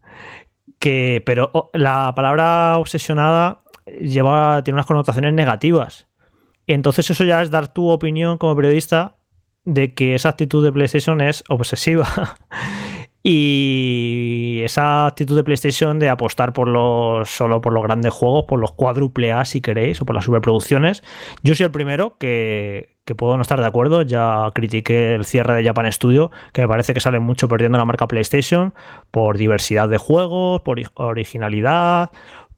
que, 0.81 1.23
pero 1.25 1.51
oh, 1.53 1.71
la 1.75 2.13
palabra 2.17 2.79
obsesionada 2.79 3.63
lleva, 4.01 4.65
tiene 4.65 4.77
unas 4.77 4.87
connotaciones 4.87 5.33
negativas. 5.33 6.09
Y 6.67 6.73
entonces 6.73 7.11
eso 7.11 7.25
ya 7.25 7.43
es 7.43 7.51
dar 7.51 7.73
tu 7.73 7.89
opinión 7.89 8.39
como 8.39 8.57
periodista 8.57 9.17
de 9.65 9.95
que 9.95 10.15
esa 10.15 10.31
actitud 10.31 10.65
de 10.65 10.73
PlayStation 10.73 11.21
es 11.21 11.45
obsesiva. 11.49 12.09
y 13.23 14.61
esa 14.65 15.07
actitud 15.07 15.37
de 15.37 15.45
PlayStation 15.45 15.99
de 15.99 16.09
apostar 16.09 16.53
por 16.53 16.67
los 16.67 17.29
solo 17.29 17.61
por 17.61 17.73
los 17.73 17.83
grandes 17.83 18.13
juegos, 18.13 18.47
por 18.47 18.59
los 18.59 18.73
cuádruple 18.73 19.33
A 19.33 19.45
si 19.45 19.61
queréis, 19.61 20.01
o 20.01 20.07
por 20.07 20.15
las 20.15 20.25
superproducciones. 20.25 21.03
Yo 21.43 21.55
soy 21.55 21.67
el 21.67 21.73
primero 21.73 22.17
que, 22.19 22.97
que 23.11 23.17
puedo 23.17 23.35
no 23.37 23.43
estar 23.43 23.59
de 23.61 23.67
acuerdo. 23.67 24.03
Ya 24.03 24.49
critiqué 24.55 25.17
el 25.17 25.25
cierre 25.25 25.57
de 25.57 25.65
Japan 25.65 25.91
Studio, 25.91 26.31
que 26.53 26.63
me 26.63 26.69
parece 26.69 26.95
que 26.95 27.01
sale 27.01 27.19
mucho 27.19 27.49
perdiendo 27.49 27.77
la 27.77 27.85
marca 27.85 28.07
PlayStation 28.07 28.73
por 29.11 29.37
diversidad 29.37 29.89
de 29.89 29.99
juegos, 29.99 30.61
por 30.61 30.81
originalidad, 30.95 32.11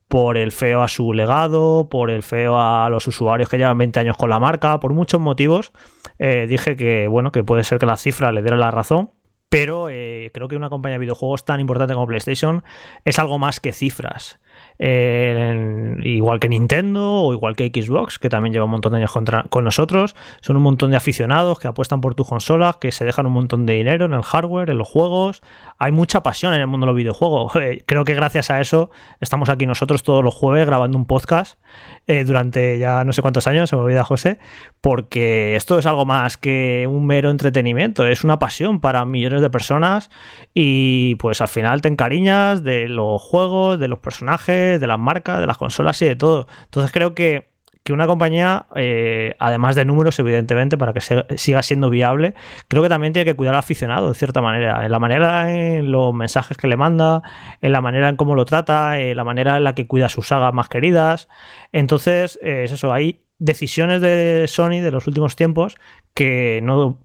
por 0.09 0.37
el 0.37 0.53
feo 0.53 0.83
a 0.83 0.89
su 0.89 1.15
legado, 1.15 1.89
por 1.89 2.11
el 2.11 2.23
feo 2.23 2.61
a 2.61 2.91
los 2.91 3.07
usuarios 3.07 3.49
que 3.49 3.57
llevan 3.57 3.79
20 3.79 3.99
años 4.01 4.19
con 4.19 4.29
la 4.29 4.39
marca, 4.39 4.79
por 4.79 4.93
muchos 4.93 5.23
motivos. 5.23 5.73
Eh, 6.19 6.47
dije 6.47 6.77
que 6.77 7.09
bueno, 7.09 7.33
que 7.33 7.43
puede 7.43 7.65
ser 7.65 7.79
que 7.79 7.87
la 7.87 7.97
cifra 7.97 8.31
le 8.31 8.43
diera 8.43 8.59
la 8.59 8.71
razón. 8.71 9.11
Pero 9.49 9.89
eh, 9.89 10.31
creo 10.35 10.49
que 10.49 10.57
una 10.57 10.69
compañía 10.69 10.97
de 10.97 11.01
videojuegos 11.01 11.47
tan 11.47 11.61
importante 11.61 11.95
como 11.95 12.07
PlayStation 12.07 12.63
es 13.07 13.19
algo 13.19 13.39
más 13.39 13.59
que 13.59 13.73
cifras. 13.73 14.39
Eh, 14.79 15.97
igual 16.03 16.41
que 16.41 16.49
Nintendo 16.49 17.13
o 17.23 17.33
igual 17.33 17.57
que 17.57 17.69
Xbox, 17.69 18.19
que 18.19 18.29
también 18.29 18.53
lleva 18.53 18.65
un 18.65 18.71
montón 18.71 18.93
de 18.93 18.99
años 18.99 19.13
con 19.49 19.65
nosotros. 19.65 20.15
Son 20.41 20.57
un 20.57 20.63
montón 20.63 20.91
de 20.91 20.97
aficionados 20.97 21.59
que 21.59 21.69
apuestan 21.69 22.01
por 22.01 22.15
tus 22.15 22.29
consolas, 22.29 22.77
que 22.77 22.93
se 22.93 23.05
dejan 23.05 23.27
un 23.27 23.33
montón 23.33 23.67
de 23.67 23.75
dinero 23.75 24.07
en 24.07 24.13
el 24.13 24.23
hardware, 24.23 24.71
en 24.71 24.79
los 24.79 24.89
juegos. 24.89 25.43
Hay 25.79 25.93
mucha 25.93 26.23
pasión 26.23 26.55
en 26.55 26.61
el 26.61 26.67
mundo 26.67 26.87
de 26.87 26.93
los 26.93 26.97
videojuegos. 26.97 27.53
Creo 27.87 28.05
que 28.05 28.15
gracias 28.15 28.51
a 28.51 28.61
eso 28.61 28.91
estamos 29.21 29.49
aquí 29.49 29.67
nosotros 29.67 30.03
todos 30.03 30.25
los 30.25 30.35
jueves 30.35 30.67
grabando 30.67 30.99
un 30.99 31.07
podcast 31.07 31.59
eh, 32.07 32.25
durante 32.25 32.79
ya 32.79 33.05
no 33.05 33.13
sé 33.13 33.23
cuántos 33.23 33.47
años, 33.47 33.71
se 33.71 33.77
me 33.77 33.83
olvida 33.83 34.05
José, 34.05 34.39
porque 34.81 35.55
esto 35.57 35.79
es 35.79 35.87
algo 35.87 36.05
más 36.05 36.37
que 36.37 36.87
un 36.89 37.07
mero 37.07 37.31
entretenimiento, 37.31 38.07
es 38.07 38.25
una 38.25 38.39
pasión 38.39 38.81
para 38.81 39.05
millones 39.05 39.41
de 39.41 39.51
personas 39.51 40.11
y 40.53 41.15
pues 41.17 41.41
al 41.41 41.49
final 41.49 41.81
te 41.81 41.89
encariñas 41.89 42.65
de 42.65 42.89
los 42.89 43.23
juegos, 43.23 43.79
de 43.79 43.89
los 43.89 44.01
personajes, 44.01 44.81
de 44.81 44.87
las 44.87 44.99
marcas, 44.99 45.41
de 45.41 45.47
las 45.47 45.59
consolas 45.59 46.03
y 46.03 46.07
de 46.07 46.17
todo. 46.17 46.49
Entonces 46.65 46.91
creo 46.93 47.15
que 47.15 47.52
que 47.85 47.93
una 47.93 48.07
compañía, 48.07 48.67
eh, 48.77 49.35
además 49.39 49.75
de 49.75 49.85
números, 49.85 50.19
evidentemente, 50.19 50.79
para 50.79 50.93
que 50.93 51.01
siga 51.37 51.63
siendo 51.63 51.91
viable, 51.91 52.35
creo 52.69 52.83
que 52.83 52.89
también 52.89 53.13
tiene 53.13 53.25
que 53.25 53.35
cuidar 53.35 53.55
al 53.55 53.61
aficionado, 53.61 54.09
de 54.09 54.15
cierta 54.15 54.41
manera. 54.41 54.85
En 54.85 54.93
la 54.93 54.99
manera 54.99 55.53
en 55.53 55.91
los 55.91 56.15
mensajes 56.15 56.57
que 56.57 56.69
le 56.69 56.77
manda, 56.77 57.23
en 57.61 57.73
la 57.73 57.81
manera 57.81 58.09
en 58.09 58.17
cómo 58.17 58.35
lo 58.35 58.45
trata, 58.45 59.01
en 59.01 59.17
la 59.17 59.25
manera 59.25 59.57
en 59.57 59.65
la 59.65 59.75
que 59.75 59.87
cuida 59.87 60.09
sus 60.09 60.29
sagas 60.29 60.55
más 60.55 60.69
queridas. 60.69 61.29
Entonces, 61.73 62.39
eh, 62.43 62.65
es 62.65 62.73
eso, 62.73 62.93
hay 62.93 63.25
decisiones 63.39 64.01
de 64.01 64.47
Sony 64.47 64.81
de 64.81 64.93
los 64.93 65.07
últimos 65.09 65.35
tiempos 65.35 65.77
que 66.15 66.61
no 66.63 66.99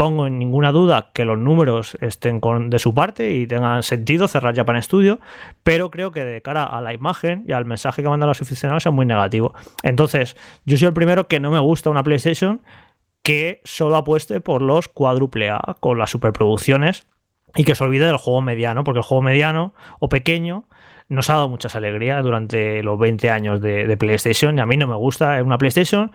pongo 0.00 0.26
en 0.26 0.38
ninguna 0.38 0.72
duda 0.72 1.10
que 1.12 1.26
los 1.26 1.36
números 1.36 1.98
estén 2.00 2.40
de 2.70 2.78
su 2.78 2.94
parte 2.94 3.32
y 3.32 3.46
tengan 3.46 3.82
sentido 3.82 4.28
cerrar 4.28 4.56
Japan 4.56 4.82
Studio, 4.82 5.20
pero 5.62 5.90
creo 5.90 6.10
que 6.10 6.24
de 6.24 6.40
cara 6.40 6.64
a 6.64 6.80
la 6.80 6.94
imagen 6.94 7.44
y 7.46 7.52
al 7.52 7.66
mensaje 7.66 8.02
que 8.02 8.08
mandan 8.08 8.30
los 8.30 8.40
aficionados 8.40 8.86
es 8.86 8.92
muy 8.94 9.04
negativo. 9.04 9.52
Entonces, 9.82 10.38
yo 10.64 10.78
soy 10.78 10.88
el 10.88 10.94
primero 10.94 11.28
que 11.28 11.38
no 11.38 11.50
me 11.50 11.58
gusta 11.58 11.90
una 11.90 12.02
PlayStation 12.02 12.62
que 13.22 13.60
solo 13.64 13.96
apueste 13.96 14.40
por 14.40 14.62
los 14.62 14.88
cuádruple 14.88 15.50
A 15.50 15.76
con 15.80 15.98
las 15.98 16.08
superproducciones 16.08 17.06
y 17.54 17.64
que 17.64 17.74
se 17.74 17.84
olvide 17.84 18.06
del 18.06 18.16
juego 18.16 18.40
mediano, 18.40 18.84
porque 18.84 19.00
el 19.00 19.04
juego 19.04 19.20
mediano 19.20 19.74
o 19.98 20.08
pequeño 20.08 20.64
nos 21.10 21.28
ha 21.28 21.34
dado 21.34 21.48
muchas 21.48 21.74
alegrías 21.74 22.22
durante 22.22 22.82
los 22.84 22.98
20 22.98 23.30
años 23.30 23.60
de, 23.60 23.96
PlayStation 23.98 24.56
y 24.56 24.60
a 24.60 24.66
mí 24.66 24.76
no 24.76 24.86
me 24.86 24.94
gusta 24.94 25.42
una 25.42 25.58
PlayStation 25.58 26.12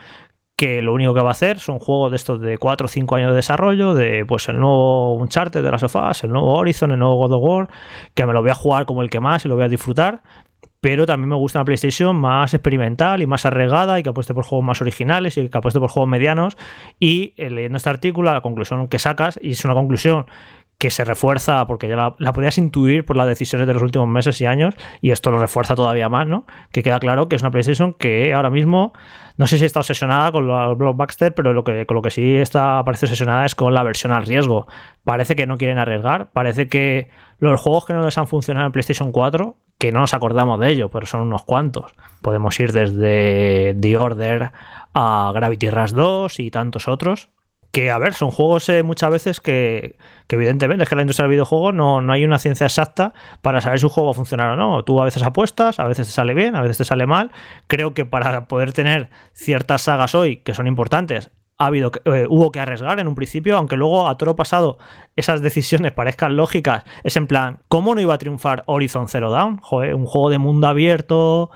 que 0.55 0.81
lo 0.81 0.93
único 0.93 1.13
que 1.13 1.21
va 1.21 1.29
a 1.29 1.31
hacer 1.31 1.59
son 1.59 1.79
juegos 1.79 2.11
de 2.11 2.17
estos 2.17 2.39
de 2.39 2.57
4 2.57 2.85
o 2.85 2.87
5 2.87 3.15
años 3.15 3.31
de 3.31 3.35
desarrollo, 3.35 3.93
de 3.93 4.25
pues 4.25 4.47
el 4.47 4.59
nuevo 4.59 5.15
Uncharted 5.15 5.63
de 5.63 5.71
las 5.71 5.81
sofás, 5.81 6.23
el 6.23 6.31
nuevo 6.31 6.53
Horizon, 6.53 6.91
el 6.91 6.99
nuevo 6.99 7.15
God 7.15 7.33
of 7.33 7.43
War, 7.43 7.69
que 8.13 8.25
me 8.25 8.33
lo 8.33 8.41
voy 8.41 8.51
a 8.51 8.55
jugar 8.55 8.85
como 8.85 9.01
el 9.01 9.09
que 9.09 9.19
más 9.19 9.45
y 9.45 9.49
lo 9.49 9.55
voy 9.55 9.65
a 9.65 9.67
disfrutar, 9.67 10.21
pero 10.79 11.05
también 11.05 11.29
me 11.29 11.35
gusta 11.35 11.59
una 11.59 11.65
PlayStation 11.65 12.15
más 12.15 12.53
experimental 12.53 13.21
y 13.21 13.27
más 13.27 13.45
arregada 13.45 13.99
y 13.99 14.03
que 14.03 14.09
apueste 14.09 14.33
por 14.33 14.45
juegos 14.45 14.65
más 14.65 14.81
originales 14.81 15.37
y 15.37 15.49
que 15.49 15.57
apueste 15.57 15.79
por 15.79 15.89
juegos 15.89 16.09
medianos. 16.09 16.57
Y 16.99 17.33
leyendo 17.37 17.77
este 17.77 17.89
artículo 17.89 18.31
la 18.31 18.41
conclusión 18.41 18.87
que 18.87 18.99
sacas, 18.99 19.39
y 19.41 19.51
es 19.51 19.65
una 19.65 19.73
conclusión 19.73 20.27
que 20.77 20.89
se 20.89 21.05
refuerza, 21.05 21.65
porque 21.67 21.87
ya 21.87 22.15
la, 22.17 22.33
podías 22.33 22.57
intuir 22.57 23.05
por 23.05 23.15
las 23.15 23.27
decisiones 23.27 23.67
de 23.67 23.73
los 23.73 23.83
últimos 23.83 24.07
meses 24.07 24.39
y 24.41 24.45
años, 24.45 24.75
y 25.01 25.11
esto 25.11 25.31
lo 25.31 25.39
refuerza 25.39 25.75
todavía 25.75 26.09
más, 26.09 26.27
¿no? 26.27 26.45
Que 26.71 26.83
queda 26.83 26.99
claro 26.99 27.29
que 27.29 27.35
es 27.35 27.41
una 27.41 27.51
PlayStation 27.51 27.93
que 27.93 28.33
ahora 28.33 28.49
mismo, 28.49 28.93
no 29.37 29.47
sé 29.47 29.57
si 29.57 29.65
está 29.65 29.79
obsesionada 29.79 30.31
con 30.31 30.47
los 30.47 30.77
blockbuster, 30.77 31.33
pero 31.33 31.53
lo 31.53 31.63
que, 31.63 31.85
con 31.85 31.95
lo 31.95 32.01
que 32.01 32.11
sí 32.11 32.35
está, 32.35 32.83
parece 32.83 33.05
obsesionada 33.05 33.45
es 33.45 33.55
con 33.55 33.73
la 33.73 33.83
versión 33.83 34.11
al 34.11 34.25
riesgo. 34.25 34.67
Parece 35.03 35.35
que 35.35 35.47
no 35.47 35.57
quieren 35.57 35.77
arriesgar, 35.77 36.31
parece 36.31 36.67
que 36.67 37.09
los 37.39 37.59
juegos 37.61 37.85
que 37.85 37.93
no 37.93 38.03
les 38.03 38.17
han 38.17 38.27
funcionado 38.27 38.65
en 38.65 38.71
PlayStation 38.71 39.11
4, 39.11 39.55
que 39.77 39.91
no 39.91 39.99
nos 39.99 40.13
acordamos 40.13 40.59
de 40.59 40.69
ello, 40.69 40.89
pero 40.89 41.05
son 41.05 41.21
unos 41.21 41.43
cuantos. 41.43 41.93
Podemos 42.21 42.59
ir 42.59 42.71
desde 42.73 43.75
The 43.79 43.97
Order 43.97 44.51
a 44.93 45.31
Gravity 45.33 45.69
Rush 45.69 45.91
2 45.91 46.39
y 46.39 46.51
tantos 46.51 46.87
otros 46.87 47.29
que, 47.75 47.91
a 47.91 47.97
ver, 47.97 48.13
son 48.13 48.31
juegos 48.31 48.69
eh, 48.69 48.83
muchas 48.83 49.11
veces 49.11 49.41
que, 49.41 49.97
evidentemente 50.29 50.83
es 50.83 50.89
que 50.89 50.95
la 50.95 51.01
industria 51.01 51.23
del 51.23 51.31
videojuego 51.31 51.73
no, 51.73 51.99
no 51.99 52.13
hay 52.13 52.23
una 52.23 52.39
ciencia 52.39 52.67
exacta 52.67 53.13
para 53.41 53.59
saber 53.59 53.79
si 53.79 53.85
un 53.85 53.89
juego 53.89 54.07
va 54.07 54.11
a 54.11 54.15
funcionar 54.15 54.51
o 54.51 54.55
no. 54.55 54.85
Tú 54.85 55.01
a 55.01 55.03
veces 55.03 55.23
apuestas, 55.23 55.77
a 55.77 55.83
veces 55.85 56.07
te 56.07 56.13
sale 56.13 56.33
bien, 56.33 56.55
a 56.55 56.61
veces 56.61 56.77
te 56.77 56.85
sale 56.85 57.05
mal. 57.05 57.33
Creo 57.67 57.93
que 57.93 58.05
para 58.05 58.45
poder 58.45 58.71
tener 58.71 59.09
ciertas 59.33 59.81
sagas 59.81 60.15
hoy 60.15 60.37
que 60.37 60.53
son 60.53 60.67
importantes, 60.67 61.31
ha 61.57 61.65
habido 61.65 61.91
eh, 62.05 62.27
hubo 62.29 62.49
que 62.49 62.61
arriesgar 62.61 62.97
en 63.01 63.09
un 63.09 63.15
principio, 63.15 63.57
aunque 63.57 63.75
luego 63.75 64.07
a 64.07 64.15
todo 64.15 64.37
pasado 64.37 64.77
esas 65.17 65.41
decisiones 65.41 65.91
parezcan 65.91 66.37
lógicas. 66.37 66.85
Es 67.03 67.17
en 67.17 67.27
plan, 67.27 67.59
¿cómo 67.67 67.93
no 67.93 67.99
iba 67.99 68.13
a 68.13 68.17
triunfar 68.17 68.63
Horizon 68.67 69.09
Zero 69.09 69.31
Dawn? 69.31 69.57
Joder, 69.57 69.95
un 69.95 70.05
juego 70.05 70.29
de 70.29 70.37
mundo 70.37 70.67
abierto, 70.67 71.51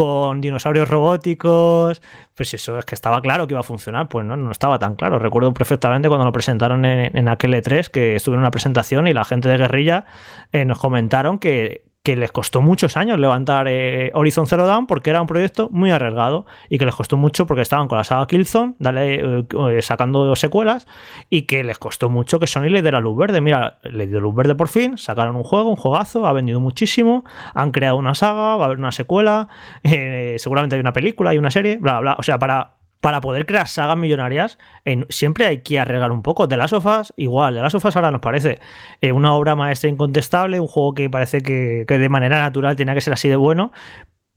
con 0.00 0.40
dinosaurios 0.40 0.88
robóticos. 0.88 2.00
Pues 2.34 2.54
eso 2.54 2.78
es 2.78 2.86
que 2.86 2.94
estaba 2.94 3.20
claro 3.20 3.46
que 3.46 3.52
iba 3.52 3.60
a 3.60 3.62
funcionar. 3.62 4.08
Pues 4.08 4.24
no, 4.24 4.34
no 4.34 4.50
estaba 4.50 4.78
tan 4.78 4.94
claro. 4.94 5.18
Recuerdo 5.18 5.52
perfectamente 5.52 6.08
cuando 6.08 6.24
lo 6.24 6.32
presentaron 6.32 6.86
en, 6.86 7.28
aquel 7.28 7.52
E3, 7.52 7.90
que 7.90 8.16
estuve 8.16 8.36
en 8.36 8.40
una 8.40 8.50
presentación 8.50 9.08
y 9.08 9.12
la 9.12 9.26
gente 9.26 9.50
de 9.50 9.58
guerrilla 9.58 10.06
eh, 10.52 10.64
nos 10.64 10.78
comentaron 10.78 11.38
que, 11.38 11.84
que 12.10 12.16
les 12.16 12.32
costó 12.32 12.60
muchos 12.60 12.96
años 12.96 13.20
levantar 13.20 13.68
eh, 13.68 14.10
Horizon 14.14 14.48
Zero 14.48 14.66
Dawn 14.66 14.88
porque 14.88 15.10
era 15.10 15.20
un 15.20 15.28
proyecto 15.28 15.68
muy 15.70 15.92
arriesgado 15.92 16.44
y 16.68 16.76
que 16.76 16.84
les 16.84 16.92
costó 16.92 17.16
mucho 17.16 17.46
porque 17.46 17.62
estaban 17.62 17.86
con 17.86 17.98
la 17.98 18.02
saga 18.02 18.26
Killzone 18.26 18.74
dale, 18.80 19.14
eh, 19.14 19.44
eh, 19.70 19.80
sacando 19.80 20.34
secuelas 20.34 20.88
y 21.28 21.42
que 21.42 21.62
les 21.62 21.78
costó 21.78 22.10
mucho 22.10 22.40
que 22.40 22.48
Sony 22.48 22.62
le 22.62 22.82
diera 22.82 22.98
luz 22.98 23.16
verde. 23.16 23.40
Mira, 23.40 23.78
le 23.84 24.08
dio 24.08 24.18
luz 24.18 24.34
verde 24.34 24.56
por 24.56 24.66
fin, 24.66 24.98
sacaron 24.98 25.36
un 25.36 25.44
juego, 25.44 25.70
un 25.70 25.76
juegazo, 25.76 26.26
ha 26.26 26.32
vendido 26.32 26.58
muchísimo, 26.58 27.24
han 27.54 27.70
creado 27.70 27.96
una 27.96 28.16
saga, 28.16 28.56
va 28.56 28.62
a 28.62 28.64
haber 28.64 28.78
una 28.78 28.90
secuela, 28.90 29.46
seguramente 30.38 30.74
hay 30.74 30.80
una 30.80 30.92
película, 30.92 31.30
hay 31.30 31.38
una 31.38 31.52
serie, 31.52 31.76
bla, 31.76 32.00
bla. 32.00 32.16
O 32.18 32.24
sea, 32.24 32.40
para 32.40 32.79
para 33.00 33.20
poder 33.20 33.46
crear 33.46 33.66
sagas 33.66 33.96
millonarias, 33.96 34.58
siempre 35.08 35.46
hay 35.46 35.62
que 35.62 35.80
arreglar 35.80 36.12
un 36.12 36.22
poco. 36.22 36.46
De 36.46 36.56
las 36.56 36.70
sofás, 36.70 37.14
igual, 37.16 37.54
de 37.54 37.62
las 37.62 37.72
sofás 37.72 37.96
ahora 37.96 38.10
nos 38.10 38.20
parece 38.20 38.60
eh, 39.00 39.12
una 39.12 39.34
obra 39.34 39.56
maestra 39.56 39.88
incontestable, 39.88 40.60
un 40.60 40.66
juego 40.66 40.94
que 40.94 41.08
parece 41.08 41.40
que, 41.40 41.84
de 41.86 42.08
manera 42.08 42.40
natural 42.40 42.76
tenía 42.76 42.94
que 42.94 43.00
ser 43.00 43.14
así 43.14 43.28
de 43.28 43.36
bueno, 43.36 43.72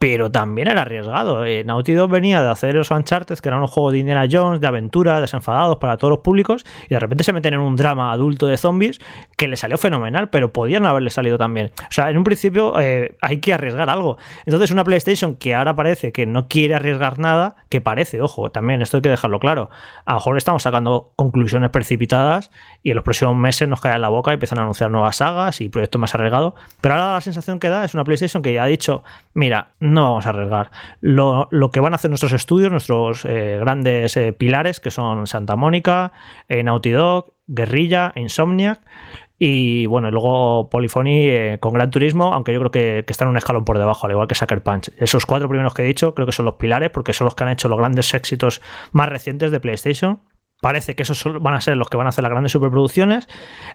pero 0.03 0.29
también 0.29 0.67
era 0.67 0.81
arriesgado. 0.81 1.45
Eh, 1.45 1.63
Naughty 1.63 1.93
Dog 1.93 2.11
venía 2.11 2.43
de 2.43 2.49
hacer 2.49 2.75
los 2.75 2.91
Uncharted, 2.91 3.39
que 3.39 3.47
era 3.47 3.57
un 3.57 3.67
juego 3.67 3.89
de 3.89 3.99
Indiana 3.99 4.27
Jones, 4.29 4.59
de 4.59 4.67
aventura, 4.67 5.21
desenfadados 5.21 5.77
para 5.77 5.95
todos 5.95 6.11
los 6.11 6.19
públicos, 6.19 6.65
y 6.89 6.93
de 6.93 6.99
repente 6.99 7.23
se 7.23 7.31
meten 7.31 7.53
en 7.53 7.61
un 7.61 7.77
drama 7.77 8.11
adulto 8.11 8.45
de 8.47 8.57
zombies 8.57 8.99
que 9.37 9.47
le 9.47 9.55
salió 9.55 9.77
fenomenal, 9.77 10.29
pero 10.29 10.51
podían 10.51 10.85
haberle 10.85 11.09
salido 11.09 11.37
también. 11.37 11.71
O 11.83 11.91
sea, 11.91 12.09
en 12.09 12.17
un 12.17 12.25
principio 12.25 12.77
eh, 12.81 13.15
hay 13.21 13.37
que 13.37 13.53
arriesgar 13.53 13.89
algo. 13.89 14.17
Entonces, 14.45 14.71
una 14.71 14.83
PlayStation 14.83 15.37
que 15.37 15.55
ahora 15.55 15.73
parece 15.73 16.11
que 16.11 16.25
no 16.25 16.49
quiere 16.49 16.75
arriesgar 16.75 17.17
nada, 17.17 17.55
que 17.69 17.79
parece, 17.79 18.19
ojo, 18.19 18.51
también 18.51 18.81
esto 18.81 18.97
hay 18.97 19.03
que 19.03 19.09
dejarlo 19.09 19.39
claro. 19.39 19.69
A 20.03 20.11
lo 20.11 20.17
mejor 20.17 20.35
estamos 20.35 20.63
sacando 20.63 21.13
conclusiones 21.15 21.69
precipitadas 21.69 22.51
y 22.83 22.89
en 22.89 22.95
los 22.95 23.05
próximos 23.05 23.37
meses 23.37 23.69
nos 23.69 23.79
cae 23.79 23.95
en 23.95 24.01
la 24.01 24.09
boca 24.09 24.31
y 24.31 24.33
empiezan 24.33 24.59
a 24.59 24.63
anunciar 24.63 24.91
nuevas 24.91 25.15
sagas 25.15 25.61
y 25.61 25.69
proyectos 25.69 26.01
más 26.01 26.13
arriesgados. 26.13 26.55
Pero 26.81 26.95
ahora 26.95 27.13
la 27.13 27.21
sensación 27.21 27.57
que 27.57 27.69
da 27.69 27.85
es 27.85 27.93
una 27.93 28.03
PlayStation 28.03 28.43
que 28.43 28.53
ya 28.53 28.63
ha 28.63 28.67
dicho, 28.67 29.05
mira, 29.33 29.69
no 29.79 29.92
vamos 30.01 30.25
a 30.25 30.29
arriesgar. 30.29 30.71
Lo, 31.01 31.47
que 31.71 31.79
van 31.79 31.93
a 31.93 31.97
hacer 31.97 32.09
nuestros 32.09 32.33
estudios, 32.33 32.71
nuestros 32.71 33.25
eh, 33.25 33.57
grandes 33.59 34.17
eh, 34.17 34.33
pilares, 34.33 34.79
que 34.79 34.91
son 34.91 35.27
Santa 35.27 35.55
Mónica, 35.55 36.11
eh, 36.49 36.63
Naughty 36.63 36.91
Dog, 36.91 37.33
Guerrilla, 37.47 38.11
Insomniac, 38.15 38.81
y 39.37 39.85
bueno, 39.87 40.09
luego 40.09 40.69
Polyphony 40.69 41.57
con 41.59 41.73
Gran 41.73 41.89
Turismo, 41.89 42.33
aunque 42.33 42.53
yo 42.53 42.59
creo 42.59 42.71
que, 42.71 43.03
que, 43.05 43.11
están 43.11 43.27
un 43.27 43.37
escalón 43.37 43.65
por 43.65 43.77
debajo, 43.77 44.05
al 44.05 44.11
igual 44.11 44.27
que 44.27 44.35
Sucker 44.35 44.63
Punch. 44.63 44.91
Esos 44.97 45.25
cuatro 45.25 45.49
primeros 45.49 45.73
que 45.73 45.83
he 45.83 45.85
dicho 45.85 46.15
creo 46.15 46.25
que 46.25 46.31
son 46.31 46.45
los 46.45 46.55
pilares, 46.55 46.91
porque 46.91 47.13
son 47.13 47.25
los 47.25 47.35
que 47.35 47.43
han 47.43 47.49
hecho 47.49 47.67
los 47.67 47.77
grandes 47.77 48.13
éxitos 48.13 48.61
más 48.91 49.09
recientes 49.09 49.51
de 49.51 49.59
PlayStation. 49.59 50.21
Parece 50.61 50.95
que 50.95 51.03
esos 51.03 51.25
van 51.41 51.55
a 51.55 51.59
ser 51.59 51.75
los 51.75 51.89
que 51.89 51.97
van 51.97 52.05
a 52.05 52.09
hacer 52.09 52.21
las 52.21 52.31
grandes 52.31 52.53
superproducciones, 52.53 53.27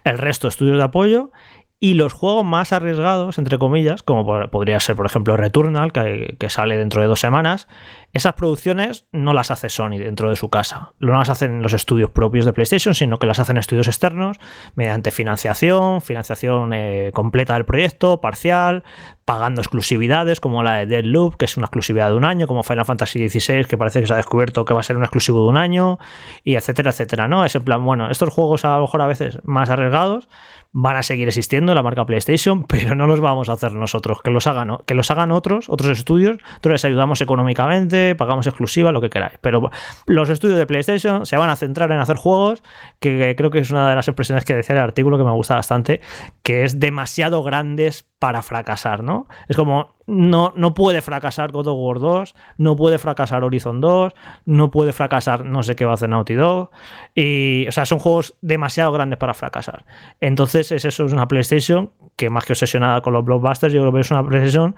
el 0.05 0.17
resto 0.17 0.47
estudios 0.47 0.77
de 0.77 0.83
apoyo 0.83 1.31
y 1.79 1.93
los 1.93 2.13
juegos 2.13 2.45
más 2.45 2.73
arriesgados, 2.73 3.37
entre 3.37 3.57
comillas, 3.57 4.03
como 4.03 4.49
podría 4.49 4.79
ser, 4.79 4.95
por 4.95 5.05
ejemplo, 5.05 5.37
Returnal, 5.37 5.93
que, 5.93 6.35
que, 6.37 6.49
sale 6.49 6.77
dentro 6.77 7.01
de 7.01 7.07
dos 7.07 7.21
semanas, 7.21 7.67
esas 8.13 8.33
producciones 8.33 9.05
no 9.11 9.33
las 9.33 9.51
hace 9.51 9.69
Sony 9.69 9.99
dentro 9.99 10.29
de 10.29 10.35
su 10.35 10.49
casa. 10.49 10.93
No 10.99 11.13
las 11.13 11.29
hacen 11.29 11.61
los 11.61 11.73
estudios 11.73 12.09
propios 12.09 12.45
de 12.45 12.53
PlayStation, 12.53 12.95
sino 12.95 13.19
que 13.19 13.27
las 13.27 13.39
hacen 13.39 13.57
estudios 13.57 13.87
externos 13.87 14.37
mediante 14.75 15.11
financiación, 15.11 16.01
financiación 16.01 16.73
eh, 16.73 17.11
completa 17.13 17.53
del 17.53 17.65
proyecto, 17.65 18.19
parcial, 18.19 18.83
pagando 19.25 19.61
exclusividades 19.61 20.39
como 20.39 20.63
la 20.63 20.77
de 20.77 20.85
Deadloop, 20.87 21.35
que 21.35 21.45
es 21.45 21.55
una 21.55 21.67
exclusividad 21.67 22.09
de 22.09 22.15
un 22.15 22.25
año, 22.25 22.47
como 22.47 22.63
Final 22.63 22.85
Fantasy 22.85 23.29
XVI, 23.29 23.65
que 23.65 23.77
parece 23.77 24.01
que 24.01 24.07
se 24.07 24.13
ha 24.13 24.17
descubierto 24.17 24.65
que 24.65 24.73
va 24.73 24.79
a 24.79 24.83
ser 24.83 24.97
un 24.97 25.03
exclusivo 25.03 25.43
de 25.43 25.49
un 25.49 25.57
año, 25.57 25.99
y 26.43 26.55
etcétera, 26.55 26.89
etcétera. 26.89 27.27
¿no? 27.27 27.45
Es 27.45 27.53
en 27.53 27.63
plan, 27.63 27.85
bueno, 27.85 28.09
estos 28.09 28.29
juegos 28.33 28.65
a 28.65 28.77
lo 28.77 28.81
mejor 28.81 29.03
a 29.03 29.07
veces 29.07 29.37
más 29.43 29.69
arriesgados 29.69 30.27
van 30.71 30.97
a 30.97 31.03
seguir 31.03 31.27
existiendo 31.27 31.73
la 31.73 31.83
marca 31.83 32.05
PlayStation, 32.05 32.63
pero 32.67 32.95
no 32.95 33.07
los 33.07 33.19
vamos 33.19 33.49
a 33.49 33.53
hacer 33.53 33.73
nosotros, 33.73 34.21
que 34.23 34.31
los 34.31 34.47
hagan, 34.47 34.77
que 34.85 34.93
los 34.93 35.11
hagan 35.11 35.31
otros, 35.31 35.69
otros 35.69 35.97
estudios, 35.97 36.37
nosotros 36.41 36.73
les 36.73 36.85
ayudamos 36.85 37.21
económicamente, 37.21 37.98
pagamos 38.17 38.47
exclusiva, 38.47 38.91
lo 38.91 39.01
que 39.01 39.09
queráis. 39.09 39.37
Pero 39.41 39.71
los 40.05 40.29
estudios 40.29 40.57
de 40.57 40.65
PlayStation 40.65 41.25
se 41.25 41.37
van 41.37 41.49
a 41.49 41.55
centrar 41.55 41.91
en 41.91 41.99
hacer 41.99 42.17
juegos, 42.17 42.63
que 42.99 43.35
creo 43.37 43.51
que 43.51 43.59
es 43.59 43.71
una 43.71 43.89
de 43.89 43.95
las 43.95 44.07
expresiones 44.07 44.45
que 44.45 44.55
decía 44.55 44.75
el 44.75 44.81
artículo 44.81 45.17
que 45.17 45.23
me 45.23 45.31
gusta 45.31 45.55
bastante, 45.55 46.01
que 46.43 46.63
es 46.63 46.79
demasiado 46.79 47.43
grandes 47.43 48.05
para 48.19 48.41
fracasar, 48.41 49.01
¿no? 49.01 49.27
Es 49.47 49.55
como, 49.55 49.95
no, 50.05 50.53
no 50.55 50.73
puede 50.73 51.01
fracasar 51.01 51.51
God 51.51 51.67
of 51.67 51.77
War 51.79 51.99
2, 51.99 52.35
no 52.57 52.75
puede 52.75 52.97
fracasar 52.97 53.43
Horizon 53.43 53.79
2, 53.79 54.13
no 54.45 54.71
puede 54.71 54.91
fracasar 54.91 55.45
no 55.45 55.63
sé 55.63 55.75
qué 55.75 55.85
va 55.85 55.91
a 55.91 55.93
hacer 55.93 56.09
Naughty 56.09 56.33
Dog, 56.33 56.69
y, 57.15 57.67
o 57.67 57.71
sea, 57.71 57.85
son 57.85 57.99
juegos 57.99 58.35
demasiado 58.41 58.91
grandes 58.91 59.17
para 59.17 59.33
fracasar. 59.33 59.85
Entonces, 60.19 60.71
es 60.71 60.83
eso, 60.83 61.05
es 61.05 61.13
una 61.13 61.27
PlayStation 61.27 61.91
que 62.15 62.29
más 62.29 62.45
que 62.45 62.53
obsesionada 62.53 63.01
con 63.01 63.13
los 63.13 63.23
blockbusters, 63.23 63.73
yo 63.73 63.81
creo 63.81 63.93
que 63.93 64.01
es 64.01 64.11
una 64.11 64.27
PlayStation 64.27 64.75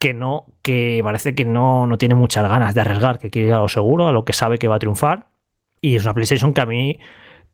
que 0.00 0.14
no, 0.14 0.46
que 0.62 1.00
parece 1.04 1.34
que 1.34 1.44
no, 1.44 1.86
no 1.86 1.98
tiene 1.98 2.14
muchas 2.14 2.48
ganas 2.48 2.74
de 2.74 2.80
arriesgar, 2.80 3.18
que 3.18 3.30
quiere 3.30 3.48
ir 3.48 3.54
a 3.54 3.58
lo 3.58 3.68
seguro, 3.68 4.08
a 4.08 4.12
lo 4.12 4.24
que 4.24 4.32
sabe 4.32 4.58
que 4.58 4.66
va 4.66 4.76
a 4.76 4.78
triunfar, 4.78 5.26
y 5.82 5.94
es 5.94 6.04
una 6.04 6.14
PlayStation 6.14 6.54
que 6.54 6.60
a 6.62 6.66
mí 6.66 6.98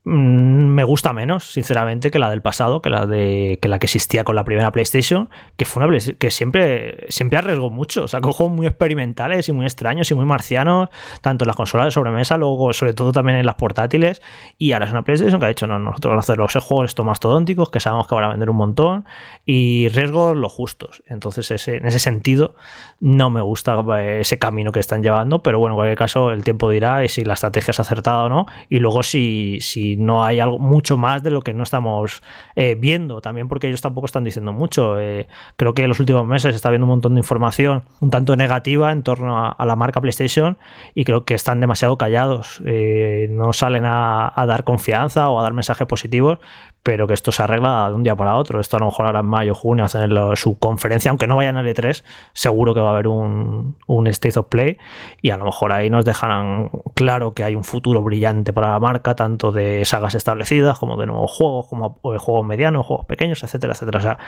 me 0.08 0.84
gusta 0.84 1.12
menos, 1.12 1.50
sinceramente, 1.50 2.12
que 2.12 2.20
la 2.20 2.30
del 2.30 2.40
pasado, 2.40 2.80
que 2.80 2.90
la 2.90 3.06
de 3.06 3.58
que 3.60 3.68
la 3.68 3.80
que 3.80 3.86
existía 3.86 4.22
con 4.22 4.36
la 4.36 4.44
primera 4.44 4.70
PlayStation, 4.70 5.28
que 5.56 5.64
fue 5.64 5.84
una 5.84 5.98
que 6.16 6.30
siempre, 6.30 7.06
siempre 7.08 7.38
arriesgó 7.38 7.70
mucho. 7.70 8.04
O 8.04 8.08
sea, 8.08 8.20
con 8.20 8.30
juegos 8.30 8.54
muy 8.54 8.68
experimentales 8.68 9.48
y 9.48 9.52
muy 9.52 9.66
extraños 9.66 10.08
y 10.12 10.14
muy 10.14 10.24
marcianos, 10.24 10.90
tanto 11.22 11.44
en 11.44 11.48
las 11.48 11.56
consolas 11.56 11.88
de 11.88 11.90
sobremesa, 11.90 12.36
luego, 12.36 12.72
sobre 12.72 12.94
todo 12.94 13.10
también 13.10 13.38
en 13.38 13.46
las 13.46 13.56
portátiles. 13.56 14.22
Y 14.58 14.70
ahora 14.70 14.86
es 14.86 14.92
una 14.92 15.02
PlayStation 15.02 15.40
que 15.40 15.46
ha 15.46 15.48
dicho, 15.48 15.66
no, 15.66 15.80
nosotros 15.80 16.12
vamos 16.12 16.22
a 16.22 16.32
hacer 16.32 16.38
los 16.38 16.64
juegos 16.64 16.90
estos 16.90 17.04
mastodónticos, 17.04 17.70
que 17.70 17.80
sabemos 17.80 18.06
que 18.06 18.14
van 18.14 18.24
a 18.24 18.28
vender 18.28 18.48
un 18.48 18.56
montón, 18.56 19.06
y 19.44 19.88
riesgos 19.88 20.36
los 20.36 20.52
justos. 20.52 21.02
Entonces, 21.06 21.50
ese, 21.50 21.78
en 21.78 21.86
ese 21.86 21.98
sentido, 21.98 22.54
no 23.00 23.28
me 23.28 23.40
gusta 23.40 23.82
ese 24.20 24.38
camino 24.38 24.70
que 24.70 24.78
están 24.78 25.02
llevando, 25.02 25.42
pero 25.42 25.58
bueno, 25.58 25.74
en 25.74 25.78
cualquier 25.78 25.98
caso, 25.98 26.30
el 26.30 26.44
tiempo 26.44 26.70
dirá 26.70 27.06
si 27.08 27.24
la 27.24 27.34
estrategia 27.34 27.72
es 27.72 27.80
acertada 27.80 28.22
o 28.22 28.28
no. 28.28 28.46
Y 28.68 28.78
luego, 28.78 29.02
si, 29.02 29.58
si 29.60 29.95
no 29.96 30.24
hay 30.24 30.40
algo 30.40 30.58
mucho 30.58 30.96
más 30.96 31.22
de 31.22 31.30
lo 31.30 31.42
que 31.42 31.54
no 31.54 31.62
estamos 31.62 32.22
eh, 32.54 32.76
viendo, 32.78 33.20
también 33.20 33.48
porque 33.48 33.68
ellos 33.68 33.80
tampoco 33.80 34.06
están 34.06 34.24
diciendo 34.24 34.52
mucho. 34.52 35.00
Eh, 35.00 35.26
creo 35.56 35.74
que 35.74 35.82
en 35.82 35.88
los 35.88 36.00
últimos 36.00 36.26
meses 36.26 36.54
está 36.54 36.68
habiendo 36.68 36.86
un 36.86 36.90
montón 36.90 37.14
de 37.14 37.20
información 37.20 37.84
un 38.00 38.10
tanto 38.10 38.36
negativa 38.36 38.92
en 38.92 39.02
torno 39.02 39.54
a, 39.56 39.66
la 39.66 39.76
marca 39.76 40.00
PlayStation 40.00 40.58
y 40.94 41.04
creo 41.04 41.24
que 41.24 41.34
están 41.34 41.60
demasiado 41.60 41.98
callados. 41.98 42.60
Eh, 42.64 43.28
no 43.30 43.52
salen 43.52 43.84
a, 43.86 44.32
dar 44.46 44.64
confianza 44.64 45.28
o 45.30 45.40
a 45.40 45.42
dar 45.42 45.52
mensajes 45.52 45.86
positivos, 45.86 46.38
pero 46.86 47.08
que 47.08 47.14
esto 47.14 47.32
se 47.32 47.42
arregla 47.42 47.88
de 47.88 47.96
un 47.96 48.04
día 48.04 48.14
para 48.14 48.36
otro. 48.36 48.60
Esto 48.60 48.76
a 48.76 48.78
lo 48.78 48.86
mejor 48.86 49.06
ahora 49.06 49.18
en 49.18 49.26
mayo, 49.26 49.56
junio 49.56 49.84
hacen 49.84 50.08
su 50.36 50.56
conferencia, 50.56 51.10
aunque 51.10 51.26
no 51.26 51.34
vayan 51.34 51.56
a 51.56 51.62
L3, 51.64 52.04
seguro 52.32 52.74
que 52.74 52.80
va 52.80 52.90
a 52.90 52.92
haber 52.92 53.08
un, 53.08 53.76
un, 53.88 54.06
State 54.06 54.38
of 54.38 54.46
Play 54.46 54.78
y 55.20 55.30
a 55.30 55.36
lo 55.36 55.46
mejor 55.46 55.72
ahí 55.72 55.90
nos 55.90 56.04
dejarán 56.04 56.70
claro 56.94 57.34
que 57.34 57.42
hay 57.42 57.56
un 57.56 57.64
futuro 57.64 58.02
brillante 58.02 58.52
para 58.52 58.70
la 58.70 58.78
marca, 58.78 59.16
tanto 59.16 59.50
de 59.50 59.84
sagas 59.84 60.14
establecidas 60.14 60.78
como 60.78 60.96
de 60.96 61.06
nuevos 61.06 61.32
juegos, 61.32 61.66
como 61.66 61.98
de 62.04 62.18
juegos 62.18 62.46
medianos, 62.46 62.86
juegos 62.86 63.06
pequeños, 63.06 63.42
etcétera, 63.42 63.72
etcétera. 63.72 63.98
O 63.98 64.02
sea, 64.02 64.18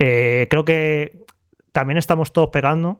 eh, 0.00 0.48
creo 0.50 0.64
que 0.64 1.24
también 1.70 1.98
estamos 1.98 2.32
todos 2.32 2.50
pegando 2.50 2.98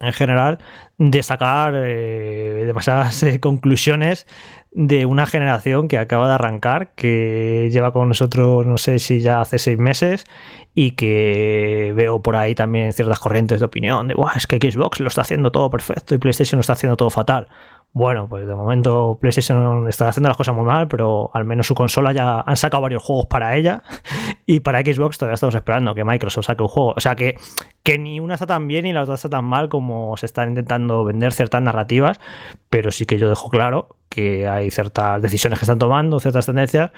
en 0.00 0.12
general 0.12 0.58
de 0.98 1.22
sacar 1.22 1.74
eh, 1.74 2.64
demasiadas 2.66 3.22
eh, 3.22 3.40
conclusiones 3.40 4.26
de 4.72 5.06
una 5.06 5.26
generación 5.26 5.88
que 5.88 5.98
acaba 5.98 6.28
de 6.28 6.34
arrancar, 6.34 6.92
que 6.94 7.68
lleva 7.72 7.92
con 7.92 8.08
nosotros, 8.08 8.66
no 8.66 8.78
sé 8.78 8.98
si 8.98 9.20
ya 9.20 9.40
hace 9.40 9.58
seis 9.58 9.78
meses, 9.78 10.24
y 10.74 10.92
que 10.92 11.92
veo 11.96 12.22
por 12.22 12.36
ahí 12.36 12.54
también 12.54 12.92
ciertas 12.92 13.18
corrientes 13.18 13.60
de 13.60 13.66
opinión 13.66 14.08
de, 14.08 14.14
es 14.36 14.46
que 14.46 14.58
Xbox 14.58 15.00
lo 15.00 15.08
está 15.08 15.22
haciendo 15.22 15.50
todo 15.50 15.70
perfecto 15.70 16.14
y 16.14 16.18
PlayStation 16.18 16.58
lo 16.58 16.60
está 16.60 16.74
haciendo 16.74 16.96
todo 16.96 17.10
fatal. 17.10 17.48
Bueno, 17.92 18.28
pues 18.28 18.46
de 18.46 18.54
momento 18.54 19.18
PlayStation 19.20 19.88
está 19.88 20.08
haciendo 20.08 20.28
las 20.28 20.36
cosas 20.36 20.54
muy 20.54 20.64
mal, 20.64 20.88
pero 20.88 21.30
al 21.34 21.44
menos 21.44 21.66
su 21.66 21.74
consola 21.74 22.12
ya 22.12 22.40
han 22.40 22.56
sacado 22.56 22.82
varios 22.82 23.02
juegos 23.02 23.26
para 23.26 23.56
ella 23.56 23.82
y 24.46 24.60
para 24.60 24.80
Xbox 24.80 25.18
todavía 25.18 25.34
estamos 25.34 25.54
esperando 25.54 25.94
que 25.94 26.04
Microsoft 26.04 26.46
saque 26.46 26.62
un 26.62 26.68
juego. 26.68 26.94
O 26.96 27.00
sea 27.00 27.16
que, 27.16 27.36
que 27.82 27.98
ni 27.98 28.20
una 28.20 28.34
está 28.34 28.46
tan 28.46 28.68
bien 28.68 28.84
ni 28.84 28.92
la 28.92 29.02
otra 29.02 29.14
está 29.14 29.28
tan 29.28 29.44
mal 29.44 29.68
como 29.68 30.16
se 30.16 30.26
están 30.26 30.50
intentando 30.50 31.04
vender 31.04 31.32
ciertas 31.32 31.62
narrativas, 31.62 32.20
pero 32.70 32.90
sí 32.90 33.06
que 33.06 33.18
yo 33.18 33.28
dejo 33.28 33.48
claro 33.48 33.96
que 34.08 34.46
hay 34.46 34.70
ciertas 34.70 35.20
decisiones 35.20 35.58
que 35.58 35.64
están 35.64 35.78
tomando, 35.78 36.20
ciertas 36.20 36.46
tendencias 36.46 36.90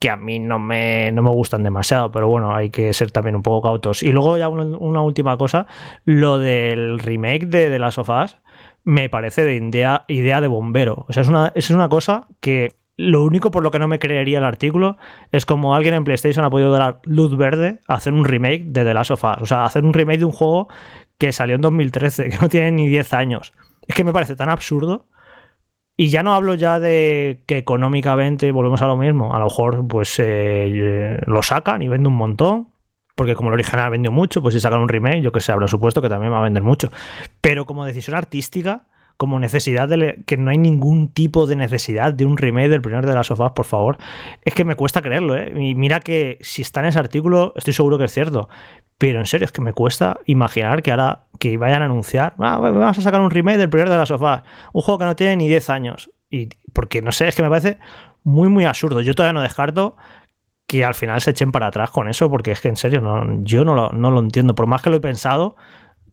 que 0.00 0.08
a 0.08 0.16
mí 0.16 0.38
no 0.38 0.58
me, 0.58 1.12
no 1.12 1.22
me 1.22 1.28
gustan 1.28 1.62
demasiado, 1.62 2.10
pero 2.10 2.26
bueno, 2.26 2.56
hay 2.56 2.70
que 2.70 2.90
ser 2.94 3.10
también 3.12 3.36
un 3.36 3.42
poco 3.42 3.68
cautos. 3.68 4.02
Y 4.02 4.12
luego 4.12 4.38
ya 4.38 4.48
una, 4.48 5.02
última 5.02 5.36
cosa, 5.36 5.66
lo 6.06 6.38
del 6.38 6.98
remake 6.98 7.46
de 7.46 7.68
The 7.68 7.78
Last 7.78 7.98
of 7.98 8.08
Us 8.08 8.38
me 8.84 9.08
parece 9.08 9.44
de 9.44 9.56
idea, 9.56 10.04
idea 10.08 10.40
de 10.40 10.48
bombero. 10.48 11.06
O 11.08 11.12
sea, 11.12 11.22
es 11.22 11.28
una, 11.28 11.52
es 11.54 11.70
una 11.70 11.88
cosa 11.88 12.26
que 12.40 12.76
lo 12.96 13.24
único 13.24 13.50
por 13.50 13.62
lo 13.62 13.70
que 13.70 13.78
no 13.78 13.88
me 13.88 13.98
creería 13.98 14.38
el 14.38 14.44
artículo 14.44 14.98
es 15.32 15.46
como 15.46 15.74
alguien 15.74 15.94
en 15.94 16.04
PlayStation 16.04 16.44
ha 16.44 16.50
podido 16.50 16.70
dar 16.70 17.00
luz 17.04 17.34
verde 17.36 17.80
a 17.88 17.94
hacer 17.94 18.12
un 18.12 18.26
remake 18.26 18.64
de 18.66 18.84
The 18.84 18.94
Last 18.94 19.10
of 19.12 19.24
Us. 19.24 19.36
O 19.40 19.46
sea, 19.46 19.64
hacer 19.64 19.84
un 19.84 19.94
remake 19.94 20.18
de 20.18 20.26
un 20.26 20.32
juego 20.32 20.68
que 21.16 21.32
salió 21.32 21.54
en 21.54 21.62
2013, 21.62 22.28
que 22.28 22.38
no 22.38 22.48
tiene 22.48 22.72
ni 22.72 22.88
10 22.88 23.14
años. 23.14 23.52
Es 23.86 23.94
que 23.94 24.04
me 24.04 24.12
parece 24.12 24.36
tan 24.36 24.50
absurdo. 24.50 25.06
Y 25.96 26.08
ya 26.08 26.22
no 26.22 26.34
hablo 26.34 26.54
ya 26.54 26.80
de 26.80 27.42
que 27.46 27.58
económicamente 27.58 28.52
volvemos 28.52 28.80
a 28.82 28.86
lo 28.86 28.96
mismo. 28.96 29.34
A 29.34 29.38
lo 29.38 29.46
mejor 29.46 29.86
pues 29.86 30.14
eh, 30.18 31.20
lo 31.26 31.42
sacan 31.42 31.82
y 31.82 31.88
venden 31.88 32.08
un 32.08 32.18
montón 32.18 32.68
porque 33.20 33.34
como 33.34 33.50
el 33.50 33.52
original 33.52 33.90
vendió 33.90 34.10
mucho, 34.10 34.40
pues 34.40 34.54
si 34.54 34.60
sacan 34.60 34.80
un 34.80 34.88
remake, 34.88 35.20
yo 35.20 35.30
que 35.30 35.40
sé, 35.40 35.52
habrá 35.52 35.68
supuesto 35.68 36.00
que 36.00 36.08
también 36.08 36.32
va 36.32 36.38
a 36.38 36.42
vender 36.42 36.62
mucho. 36.62 36.90
Pero 37.42 37.66
como 37.66 37.84
decisión 37.84 38.16
artística, 38.16 38.84
como 39.18 39.38
necesidad 39.38 39.90
de 39.90 40.22
que 40.24 40.38
no 40.38 40.50
hay 40.50 40.56
ningún 40.56 41.12
tipo 41.12 41.46
de 41.46 41.54
necesidad 41.54 42.14
de 42.14 42.24
un 42.24 42.38
remake 42.38 42.70
del 42.70 42.80
primer 42.80 43.04
de 43.04 43.12
las 43.12 43.26
sofás, 43.26 43.52
por 43.52 43.66
favor. 43.66 43.98
Es 44.42 44.54
que 44.54 44.64
me 44.64 44.74
cuesta 44.74 45.02
creerlo, 45.02 45.36
¿eh? 45.36 45.52
Y 45.54 45.74
mira 45.74 46.00
que 46.00 46.38
si 46.40 46.62
está 46.62 46.80
en 46.80 46.86
ese 46.86 46.98
artículo, 46.98 47.52
estoy 47.56 47.74
seguro 47.74 47.98
que 47.98 48.04
es 48.04 48.12
cierto. 48.14 48.48
Pero 48.96 49.18
en 49.18 49.26
serio, 49.26 49.44
es 49.44 49.52
que 49.52 49.60
me 49.60 49.74
cuesta 49.74 50.18
imaginar 50.24 50.82
que 50.82 50.90
ahora 50.90 51.24
que 51.38 51.58
vayan 51.58 51.82
a 51.82 51.84
anunciar, 51.84 52.32
ah, 52.38 52.56
vamos 52.56 52.96
a 52.96 53.02
sacar 53.02 53.20
un 53.20 53.30
remake 53.30 53.58
del 53.58 53.68
primer 53.68 53.90
de 53.90 53.98
las 53.98 54.08
sofás, 54.08 54.44
un 54.72 54.80
juego 54.80 54.96
que 54.96 55.04
no 55.04 55.14
tiene 55.14 55.36
ni 55.36 55.46
10 55.46 55.68
años. 55.68 56.10
Y 56.30 56.48
porque 56.72 57.02
no 57.02 57.12
sé, 57.12 57.28
es 57.28 57.36
que 57.36 57.42
me 57.42 57.50
parece 57.50 57.76
muy, 58.24 58.48
muy 58.48 58.64
absurdo. 58.64 59.02
Yo 59.02 59.14
todavía 59.14 59.34
no 59.34 59.42
descarto 59.42 59.96
que 60.70 60.84
al 60.84 60.94
final 60.94 61.20
se 61.20 61.32
echen 61.32 61.50
para 61.50 61.66
atrás 61.66 61.90
con 61.90 62.08
eso, 62.08 62.30
porque 62.30 62.52
es 62.52 62.60
que 62.60 62.68
en 62.68 62.76
serio, 62.76 63.00
no, 63.00 63.42
yo 63.42 63.64
no 63.64 63.74
lo, 63.74 63.90
no 63.90 64.12
lo 64.12 64.20
entiendo. 64.20 64.54
Por 64.54 64.68
más 64.68 64.82
que 64.82 64.90
lo 64.90 64.98
he 64.98 65.00
pensado, 65.00 65.56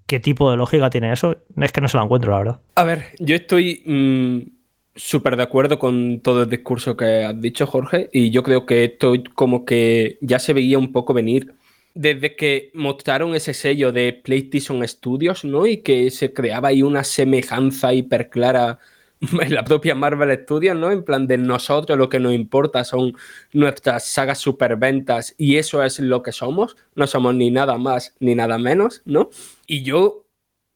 qué 0.08 0.20
tipo 0.20 0.49
de 0.49 0.58
lógica 0.58 0.89
tiene 0.89 1.14
eso. 1.14 1.38
Es 1.58 1.72
que 1.72 1.80
no 1.80 1.88
se 1.88 1.95
lo 1.95 2.03
encuentro, 2.03 2.32
la 2.32 2.38
verdad. 2.39 2.60
A 2.74 2.84
ver, 2.84 3.12
yo 3.20 3.36
estoy 3.36 3.84
mm, 3.86 4.49
súper 4.95 5.36
de 5.38 5.43
acuerdo 5.43 5.78
con 5.78 6.22
todo 6.22 6.41
el 6.41 6.49
discurso 6.49 6.97
que 6.97 7.24
has 7.24 7.39
dicho, 7.39 7.68
Jorge, 7.68 8.10
y 8.12 8.32
yo 8.32 8.41
creo 8.41 8.66
que 8.66 8.84
esto 8.86 9.14
como 9.36 9.64
que 9.64 10.18
ya 10.22 10.39
se 10.39 10.53
veía 10.53 10.80
un 10.80 10.91
poco 10.91 11.14
venir 11.14 11.53
desde 11.93 12.36
que 12.36 12.72
mostraron 12.74 13.36
ese 13.36 13.53
sello 13.53 13.91
de 13.91 14.12
PlayStation 14.12 14.88
Studios, 14.88 15.45
¿no? 15.45 15.68
Y 15.68 15.78
que 15.78 16.10
se 16.10 16.34
creaba 16.34 16.70
ahí 16.70 16.82
una 16.82 17.03
semejanza 17.03 17.93
hiperclara 17.93 18.80
en 19.41 19.53
la 19.53 19.63
propia 19.63 19.95
Marvel 19.95 20.38
Studios, 20.43 20.76
¿no? 20.76 20.91
En 20.91 21.03
plan 21.03 21.28
de 21.28 21.38
nosotros 21.38 21.97
lo 21.97 22.09
que 22.09 22.20
nos 22.20 22.34
importa 22.34 22.84
son 22.84 23.15
nuestras 23.53 24.05
sagas 24.05 24.39
superventas 24.39 25.34
y 25.38 25.57
eso 25.57 25.84
es 25.84 25.99
lo 25.99 26.22
que 26.22 26.32
somos, 26.32 26.78
no 26.95 27.07
somos 27.07 27.36
ni 27.36 27.51
nada 27.51 27.78
más 27.78 28.15
ni 28.20 28.36
nada 28.36 28.57
menos, 28.57 29.01
¿no? 29.05 29.30
Y 29.65 29.84
yo 29.84 30.26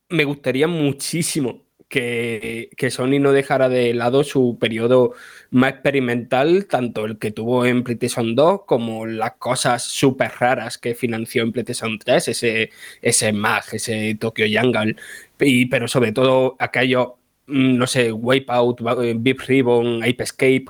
me 0.10 0.26
gustaría 0.26 0.68
muchísimo 0.68 1.64
que, 1.88 2.70
que, 2.78 2.90
Sony 2.90 3.20
no 3.20 3.34
dejara 3.34 3.68
de 3.68 3.94
lado 3.94 4.24
su 4.24 4.58
periodo 4.60 5.14
más 5.52 5.74
experimental, 5.74 6.66
tanto 6.68 7.06
el 7.06 7.20
que 7.20 7.32
tuvo 7.32 7.66
en 7.66 7.84
PlayStation 7.84 8.34
2 8.34 8.62
como 8.66 9.06
las 9.06 9.34
cosas 9.34 9.84
súper 9.84 10.32
raras 10.40 10.78
que 10.78 10.96
financió 10.96 11.44
en 11.44 11.52
PlayStation 11.52 12.00
3, 12.00 12.30
ese, 12.30 12.72
ese 13.02 13.34
MAG, 13.34 13.66
ese 13.74 14.16
Tokyo 14.16 14.46
Jungle, 14.50 14.96
y, 15.40 15.66
pero 15.66 15.88
sobre 15.90 16.14
todo 16.14 16.56
aquello 16.60 17.21
Mm, 17.21 17.21
no 17.52 17.88
sé, 17.88 18.12
Wipeout, 18.12 18.82
eh, 19.04 19.36
Ribbon, 19.48 20.04
Ape 20.04 20.24
Escape, 20.24 20.66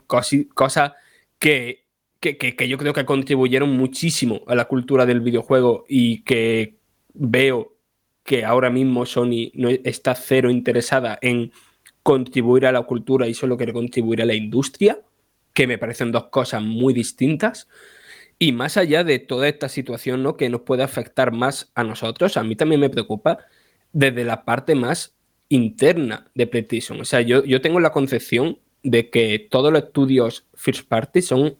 cosas 0.53 0.93
que, 1.39 1.85
que, 2.19 2.67
yo 2.67 2.77
creo 2.77 2.93
que 2.93 3.05
contribuyeron 3.05 3.69
muchísimo 3.69 4.41
a 4.47 4.55
la 4.55 4.65
cultura 4.65 5.05
del 5.05 5.21
videojuego 5.21 5.85
y 5.87 6.23
que 6.23 6.77
veo 7.13 7.75
que 8.23 8.45
ahora 8.45 8.69
mismo 8.69 9.05
Sony 9.05 9.51
no 9.53 9.69
está 9.69 10.15
cero 10.15 10.49
interesada 10.51 11.17
en 11.21 11.51
contribuir 12.03 12.65
a 12.65 12.71
la 12.71 12.81
cultura 12.83 13.27
y 13.27 13.33
solo 13.33 13.57
quiere 13.57 13.73
contribuir 13.73 14.21
a 14.21 14.25
la 14.25 14.33
industria, 14.33 14.99
que 15.53 15.67
me 15.67 15.77
parecen 15.77 16.11
dos 16.11 16.25
cosas 16.25 16.61
muy 16.61 16.93
distintas. 16.93 17.67
Y 18.39 18.53
más 18.53 18.77
allá 18.77 19.03
de 19.03 19.19
toda 19.19 19.47
esta 19.47 19.69
situación 19.69 20.23
¿no? 20.23 20.35
que 20.35 20.49
nos 20.49 20.61
puede 20.61 20.83
afectar 20.83 21.31
más 21.31 21.71
a 21.75 21.83
nosotros, 21.83 22.37
a 22.37 22.43
mí 22.43 22.55
también 22.55 22.81
me 22.81 22.89
preocupa 22.89 23.39
desde 23.93 24.23
la 24.23 24.45
parte 24.45 24.73
más 24.73 25.15
interna 25.51 26.31
de 26.33 26.47
PlayStation. 26.47 27.01
O 27.01 27.05
sea, 27.05 27.19
yo, 27.21 27.43
yo 27.43 27.59
tengo 27.59 27.79
la 27.81 27.91
concepción 27.91 28.57
de 28.83 29.09
que 29.09 29.37
todos 29.37 29.71
los 29.71 29.83
estudios 29.83 30.47
first 30.53 30.87
party 30.87 31.21
son 31.21 31.57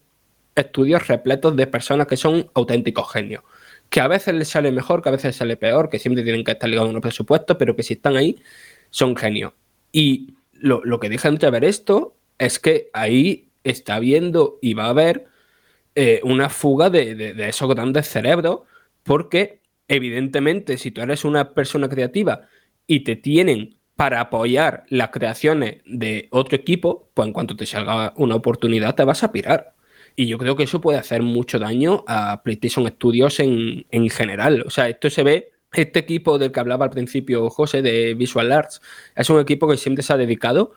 estudios 0.56 1.08
repletos 1.08 1.56
de 1.58 1.68
personas 1.68 2.08
que 2.08 2.16
son 2.16 2.50
auténticos 2.54 3.12
genios. 3.12 3.44
Que 3.90 4.00
a 4.00 4.08
veces 4.08 4.34
les 4.34 4.48
sale 4.48 4.72
mejor, 4.72 5.02
que 5.02 5.10
a 5.10 5.12
veces 5.12 5.36
sale 5.36 5.58
peor, 5.58 5.90
que 5.90 6.00
siempre 6.00 6.24
tienen 6.24 6.46
que 6.46 6.54
estar 6.54 6.70
ligados 6.70 6.88
a 6.88 6.92
unos 6.92 7.02
presupuestos, 7.02 7.58
pero 7.58 7.76
que 7.76 7.84
si 7.84 7.96
están 7.96 8.16
ahí, 8.16 8.42
son 8.90 9.16
genios. 9.18 9.52
Y 9.92 10.36
lo, 10.54 10.82
lo 10.86 11.02
que 11.02 11.10
deja 11.10 11.28
entrever 11.28 11.66
esto 11.66 12.16
es 12.40 12.60
que 12.60 12.90
ahí 12.94 13.50
está 13.66 13.96
habiendo 13.96 14.58
y 14.62 14.74
va 14.74 14.86
a 14.86 14.90
haber 14.90 15.26
eh, 15.96 16.22
una 16.24 16.48
fuga 16.48 16.90
de, 16.90 17.14
de, 17.16 17.34
de 17.34 17.50
esos 17.50 17.70
grandes 17.70 18.08
cerebros, 18.08 18.62
porque 19.04 19.60
evidentemente 19.90 20.78
si 20.78 20.92
tú 20.92 21.02
eres 21.02 21.26
una 21.26 21.54
persona 21.54 21.90
creativa 21.90 22.48
y 22.88 23.02
te 23.02 23.18
tienen 23.18 23.81
para 24.02 24.20
apoyar 24.20 24.84
las 24.90 25.12
creaciones 25.12 25.76
de 25.86 26.28
otro 26.32 26.56
equipo, 26.58 27.12
pues 27.14 27.28
en 27.28 27.34
cuanto 27.34 27.56
te 27.56 27.68
salga 27.68 28.14
una 28.16 28.34
oportunidad 28.34 28.96
te 28.96 29.04
vas 29.04 29.22
a 29.22 29.32
pirar. 29.32 29.76
Y 30.16 30.26
yo 30.26 30.40
creo 30.40 30.56
que 30.56 30.64
eso 30.64 30.82
puede 30.82 30.98
hacer 30.98 31.22
mucho 31.22 31.60
daño 31.60 32.04
a 32.08 32.42
PlayStation 32.42 32.88
Studios 32.88 33.40
en, 33.40 33.86
en 33.92 34.10
general. 34.10 34.64
O 34.66 34.72
sea, 34.72 34.90
esto 34.90 35.08
se 35.12 35.22
ve 35.22 35.52
este 35.72 36.00
equipo 36.00 36.40
del 36.40 36.52
que 36.52 36.60
hablaba 36.60 36.86
al 36.86 36.90
principio 36.90 37.48
José, 37.52 37.84
de 37.84 38.16
Visual 38.16 38.52
Arts, 38.52 38.82
es 39.16 39.30
un 39.30 39.40
equipo 39.40 39.68
que 39.68 39.78
siempre 39.78 40.02
se 40.02 40.14
ha 40.14 40.18
dedicado 40.18 40.74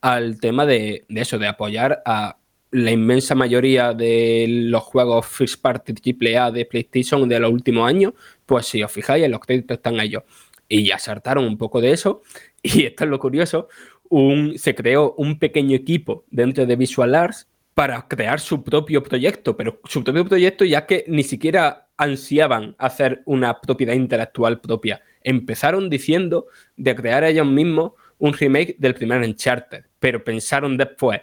al 0.00 0.38
tema 0.38 0.64
de, 0.64 1.04
eso, 1.08 1.36
de 1.36 1.48
apoyar 1.48 2.00
a 2.06 2.38
la 2.70 2.92
inmensa 2.92 3.34
mayoría 3.34 3.92
de 3.92 4.46
los 4.46 4.84
juegos 4.84 5.26
First 5.26 5.60
Party 5.60 5.94
AAA 6.14 6.52
de 6.52 6.64
PlayStation 6.64 7.28
de 7.28 7.40
los 7.40 7.50
últimos 7.50 7.88
años. 7.88 8.12
Pues 8.46 8.66
si 8.66 8.84
os 8.84 8.92
fijáis, 8.92 9.24
en 9.24 9.32
los 9.32 9.40
créditos 9.40 9.78
están 9.78 9.98
ellos. 9.98 10.22
Y 10.68 10.84
ya 10.84 10.98
un 11.38 11.56
poco 11.56 11.80
de 11.80 11.92
eso 11.92 12.22
y 12.62 12.84
esto 12.84 13.04
es 13.04 13.10
lo 13.10 13.18
curioso, 13.18 13.68
un, 14.08 14.58
se 14.58 14.74
creó 14.74 15.14
un 15.16 15.38
pequeño 15.38 15.76
equipo 15.76 16.24
dentro 16.30 16.66
de 16.66 16.76
Visual 16.76 17.14
Arts 17.14 17.48
para 17.74 18.08
crear 18.08 18.40
su 18.40 18.64
propio 18.64 19.02
proyecto, 19.02 19.56
pero 19.56 19.80
su 19.84 20.02
propio 20.02 20.24
proyecto 20.24 20.64
ya 20.64 20.86
que 20.86 21.04
ni 21.06 21.22
siquiera 21.22 21.88
ansiaban 21.96 22.74
hacer 22.78 23.22
una 23.24 23.60
propiedad 23.60 23.94
intelectual 23.94 24.60
propia. 24.60 25.00
Empezaron 25.22 25.88
diciendo 25.88 26.46
de 26.76 26.96
crear 26.96 27.22
ellos 27.24 27.46
mismos 27.46 27.92
un 28.18 28.32
remake 28.32 28.76
del 28.78 28.94
primer 28.94 29.20
Uncharted, 29.20 29.84
pero 30.00 30.24
pensaron 30.24 30.76
después, 30.76 31.20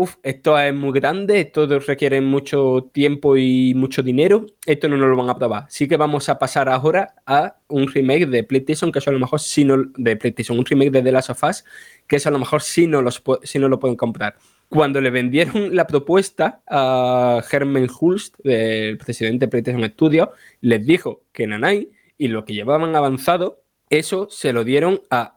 Uf, 0.00 0.14
esto 0.22 0.56
es 0.56 0.72
muy 0.72 0.92
grande, 0.92 1.40
esto 1.40 1.66
requiere 1.80 2.20
mucho 2.20 2.88
tiempo 2.92 3.36
y 3.36 3.74
mucho 3.74 4.00
dinero, 4.00 4.46
esto 4.64 4.88
no 4.88 4.96
nos 4.96 5.08
lo 5.08 5.16
van 5.16 5.28
a 5.28 5.36
probar. 5.36 5.66
Sí 5.68 5.88
que 5.88 5.96
vamos 5.96 6.28
a 6.28 6.38
pasar 6.38 6.68
ahora 6.68 7.16
a 7.26 7.56
un 7.66 7.88
remake 7.88 8.26
de 8.26 8.44
PlayStation, 8.44 8.92
que 8.92 9.00
eso 9.00 9.10
a 9.10 9.12
lo 9.12 9.18
mejor 9.18 9.40
sí 9.40 9.64
no, 9.64 9.76
de 9.96 10.14
PlayStation, 10.14 10.56
un 10.56 10.64
remake 10.64 10.92
de 10.92 11.02
The 11.02 11.10
Last 11.10 11.30
of 11.30 11.42
Us, 11.42 11.64
que 12.06 12.14
eso 12.14 12.28
a 12.28 12.32
lo 12.32 12.38
mejor 12.38 12.62
sí 12.62 12.86
no, 12.86 13.02
los, 13.02 13.20
sí 13.42 13.58
no 13.58 13.68
lo 13.68 13.80
pueden 13.80 13.96
comprar. 13.96 14.36
Cuando 14.68 15.00
le 15.00 15.10
vendieron 15.10 15.74
la 15.74 15.84
propuesta 15.88 16.62
a 16.68 17.42
Herman 17.50 17.88
Hulst, 18.00 18.36
el 18.44 18.98
presidente 18.98 19.46
de 19.46 19.50
PlayStation 19.50 19.84
Studios, 19.90 20.28
les 20.60 20.86
dijo 20.86 21.24
que 21.32 21.48
Nanai 21.48 21.90
y 22.16 22.28
lo 22.28 22.44
que 22.44 22.54
llevaban 22.54 22.94
avanzado, 22.94 23.64
eso 23.90 24.28
se 24.30 24.52
lo 24.52 24.62
dieron 24.62 25.00
a 25.10 25.34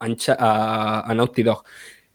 Naughty 1.16 1.42
Dog. 1.42 1.64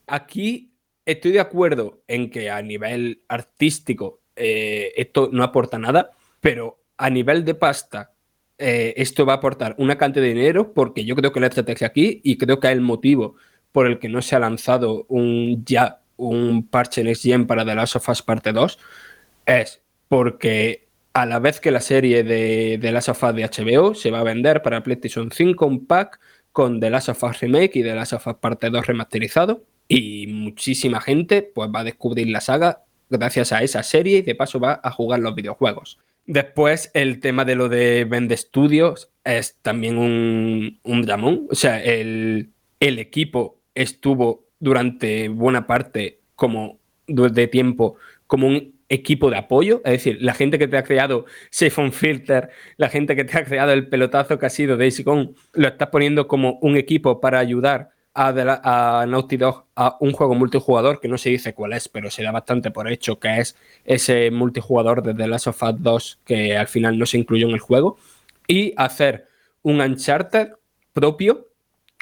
Aquí 0.07 0.70
estoy 1.07 1.32
de 1.32 1.40
acuerdo 1.40 2.02
en 2.09 2.30
que 2.30 2.50
a 2.50 2.61
nivel 2.61 3.22
artístico 3.28 4.20
eh, 4.34 4.92
esto 4.96 5.30
no 5.32 5.44
aporta 5.44 5.78
nada, 5.78 6.11
pero 6.40 6.82
a 6.98 7.09
nivel 7.09 7.44
de 7.44 7.54
pasta 7.54 8.12
eh, 8.59 8.92
esto 8.96 9.24
va 9.24 9.34
a 9.34 9.36
aportar 9.36 9.74
una 9.78 9.96
cantidad 9.96 10.24
de 10.24 10.34
dinero 10.34 10.72
porque 10.74 11.04
yo 11.04 11.14
creo 11.14 11.32
que 11.32 11.40
la 11.40 11.46
estrategia 11.46 11.86
aquí 11.86 12.20
y 12.24 12.36
creo 12.36 12.59
que 12.59 12.68
el 12.68 12.80
motivo 12.80 13.36
por 13.70 13.86
el 13.86 13.98
que 13.98 14.09
no 14.09 14.22
se 14.22 14.34
ha 14.34 14.40
lanzado 14.40 15.04
un 15.09 15.64
ya 15.64 16.00
un 16.16 16.66
parche 16.66 17.04
Next 17.04 17.22
Gen 17.22 17.46
para 17.46 17.64
The 17.64 17.74
Last 17.74 17.96
of 17.96 18.09
Us 18.09 18.22
Parte 18.22 18.52
2 18.52 18.78
es 19.44 19.82
porque 20.09 20.88
a 21.12 21.26
la 21.26 21.38
vez 21.38 21.61
que 21.61 21.70
la 21.70 21.80
serie 21.80 22.24
de 22.24 22.78
The 22.80 22.92
Last 22.92 23.11
of 23.11 23.22
Us 23.22 23.34
de 23.34 23.44
HBO 23.44 23.94
se 23.94 24.11
va 24.11 24.20
a 24.20 24.24
vender 24.24 24.62
para 24.62 24.82
PlayStation 24.82 25.30
5 25.30 25.66
un 25.66 25.86
pack 25.86 26.18
con 26.52 26.80
The 26.80 26.90
Last 26.90 27.11
of 27.11 27.22
Us 27.22 27.40
Remake 27.40 27.78
y 27.78 27.82
The 27.82 27.94
Last 27.94 28.14
of 28.14 28.26
Us 28.26 28.36
Parte 28.40 28.70
2 28.70 28.86
remasterizado 28.86 29.62
y 29.89 30.26
muchísima 30.26 31.01
gente 31.01 31.43
pues, 31.43 31.70
va 31.74 31.80
a 31.80 31.84
descubrir 31.84 32.28
la 32.28 32.41
saga 32.41 32.82
gracias 33.09 33.53
a 33.53 33.62
esa 33.62 33.82
serie 33.82 34.18
y 34.18 34.22
de 34.22 34.34
paso 34.34 34.59
va 34.59 34.80
a 34.82 34.91
jugar 34.91 35.20
los 35.20 35.34
videojuegos. 35.34 35.99
Después, 36.26 36.91
el 36.93 37.20
tema 37.20 37.45
de 37.45 37.55
lo 37.55 37.68
de 37.68 38.05
Vende 38.05 38.37
Studios 38.37 39.11
es 39.24 39.57
también 39.62 39.97
un, 39.97 40.80
un. 40.82 41.47
O 41.49 41.55
sea, 41.55 41.82
el, 41.82 42.51
el, 42.80 42.99
equipo 42.99 43.61
estuvo 43.76 44.45
durante 44.59 45.28
buena 45.28 45.68
parte 45.68 46.18
como 46.34 46.80
de 47.07 47.47
tiempo 47.47 47.97
como 48.26 48.49
un 48.49 48.74
equipo 48.89 49.30
de 49.30 49.37
apoyo, 49.37 49.82
es 49.84 49.93
decir, 49.93 50.18
la 50.20 50.34
gente 50.34 50.59
que 50.59 50.68
te 50.68 50.76
ha 50.76 50.84
creado 50.84 51.26
Siphon 51.51 51.93
Filter, 51.93 52.51
la 52.76 52.89
gente 52.89 53.16
que 53.16 53.24
te 53.24 53.39
ha 53.39 53.45
creado 53.45 53.72
el 53.72 53.89
pelotazo 53.89 54.39
que 54.39 54.47
ha 54.47 54.51
sido 54.51 54.76
Daisy 54.76 55.03
Gone, 55.03 55.32
lo 55.53 55.68
estás 55.68 55.89
poniendo 55.89 56.28
como 56.28 56.59
un 56.61 56.76
equipo 56.76 57.20
para 57.20 57.39
ayudar 57.39 57.91
a, 58.16 59.04
Naughty 59.06 59.36
Dog 59.36 59.66
a 59.74 59.96
un 60.00 60.12
juego 60.12 60.34
multijugador 60.34 61.00
que 61.00 61.08
no 61.08 61.18
se 61.18 61.30
dice 61.30 61.54
cuál 61.54 61.74
es, 61.74 61.88
pero 61.88 62.10
se 62.10 62.22
da 62.22 62.32
bastante 62.32 62.70
por 62.70 62.90
hecho 62.90 63.20
que 63.20 63.40
es 63.40 63.56
ese 63.84 64.30
multijugador 64.30 65.02
de 65.02 65.14
The 65.14 65.28
Last 65.28 65.48
of 65.48 65.62
Us 65.62 65.74
2 65.82 66.20
que 66.24 66.56
al 66.56 66.66
final 66.66 66.98
no 66.98 67.04
se 67.04 67.18
incluyó 67.18 67.46
en 67.48 67.54
el 67.54 67.60
juego 67.60 67.98
y 68.48 68.72
hacer 68.76 69.28
un 69.62 69.80
Uncharted 69.80 70.52
propio 70.92 71.48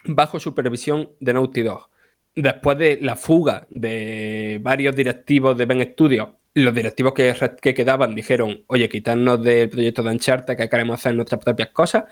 bajo 0.04 0.38
supervisión 0.38 1.10
de 1.18 1.32
Naughty 1.32 1.62
Dog. 1.62 1.88
Después 2.36 2.78
de 2.78 2.98
la 3.00 3.16
fuga 3.16 3.66
de 3.70 4.60
varios 4.62 4.94
directivos 4.94 5.56
de 5.56 5.66
Ben 5.66 5.92
Studio, 5.92 6.38
los 6.54 6.74
directivos 6.74 7.12
que, 7.12 7.34
que 7.60 7.74
quedaban 7.74 8.14
dijeron, 8.14 8.62
oye, 8.68 8.88
quitarnos 8.88 9.42
del 9.42 9.68
proyecto 9.68 10.02
de 10.02 10.10
Uncharted 10.10 10.56
que 10.56 10.68
queremos 10.68 11.00
hacer 11.00 11.14
nuestras 11.14 11.42
propias 11.42 11.70
cosas 11.70 12.04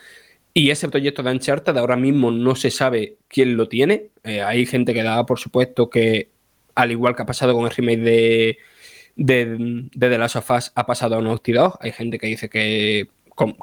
y 0.55 0.70
ese 0.70 0.88
proyecto 0.88 1.22
de 1.22 1.30
Uncharted 1.30 1.76
ahora 1.76 1.96
mismo 1.96 2.30
no 2.30 2.55
se 2.57 2.70
sabe 2.70 3.16
quién 3.28 3.57
lo 3.57 3.68
tiene. 3.68 4.11
Eh, 4.24 4.42
hay 4.42 4.66
gente 4.66 4.92
que 4.92 5.03
da 5.03 5.24
por 5.24 5.38
supuesto 5.38 5.88
que, 5.88 6.30
al 6.74 6.90
igual 6.90 7.16
que 7.16 7.22
ha 7.22 7.26
pasado 7.26 7.55
con 7.55 7.64
el 7.64 7.70
remake 7.70 8.00
de, 8.00 8.59
de, 9.16 9.46
de 9.94 10.09
The 10.09 10.18
Last 10.18 10.36
of 10.36 10.50
Us, 10.50 10.72
ha 10.74 10.86
pasado 10.86 11.16
a 11.16 11.22
Naughty 11.22 11.53
Dog. 11.53 11.78
Hay 11.80 11.92
gente 11.92 12.18
que 12.18 12.26
dice 12.26 12.48
que, 12.50 13.09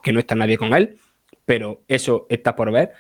que 0.04 0.14
no 0.14 0.20
está 0.20 0.36
nadie 0.36 0.58
con 0.58 0.74
él, 0.74 0.98
pero 1.46 1.84
eso 1.88 2.26
está 2.30 2.56
por 2.56 2.72
ver. 2.72 2.92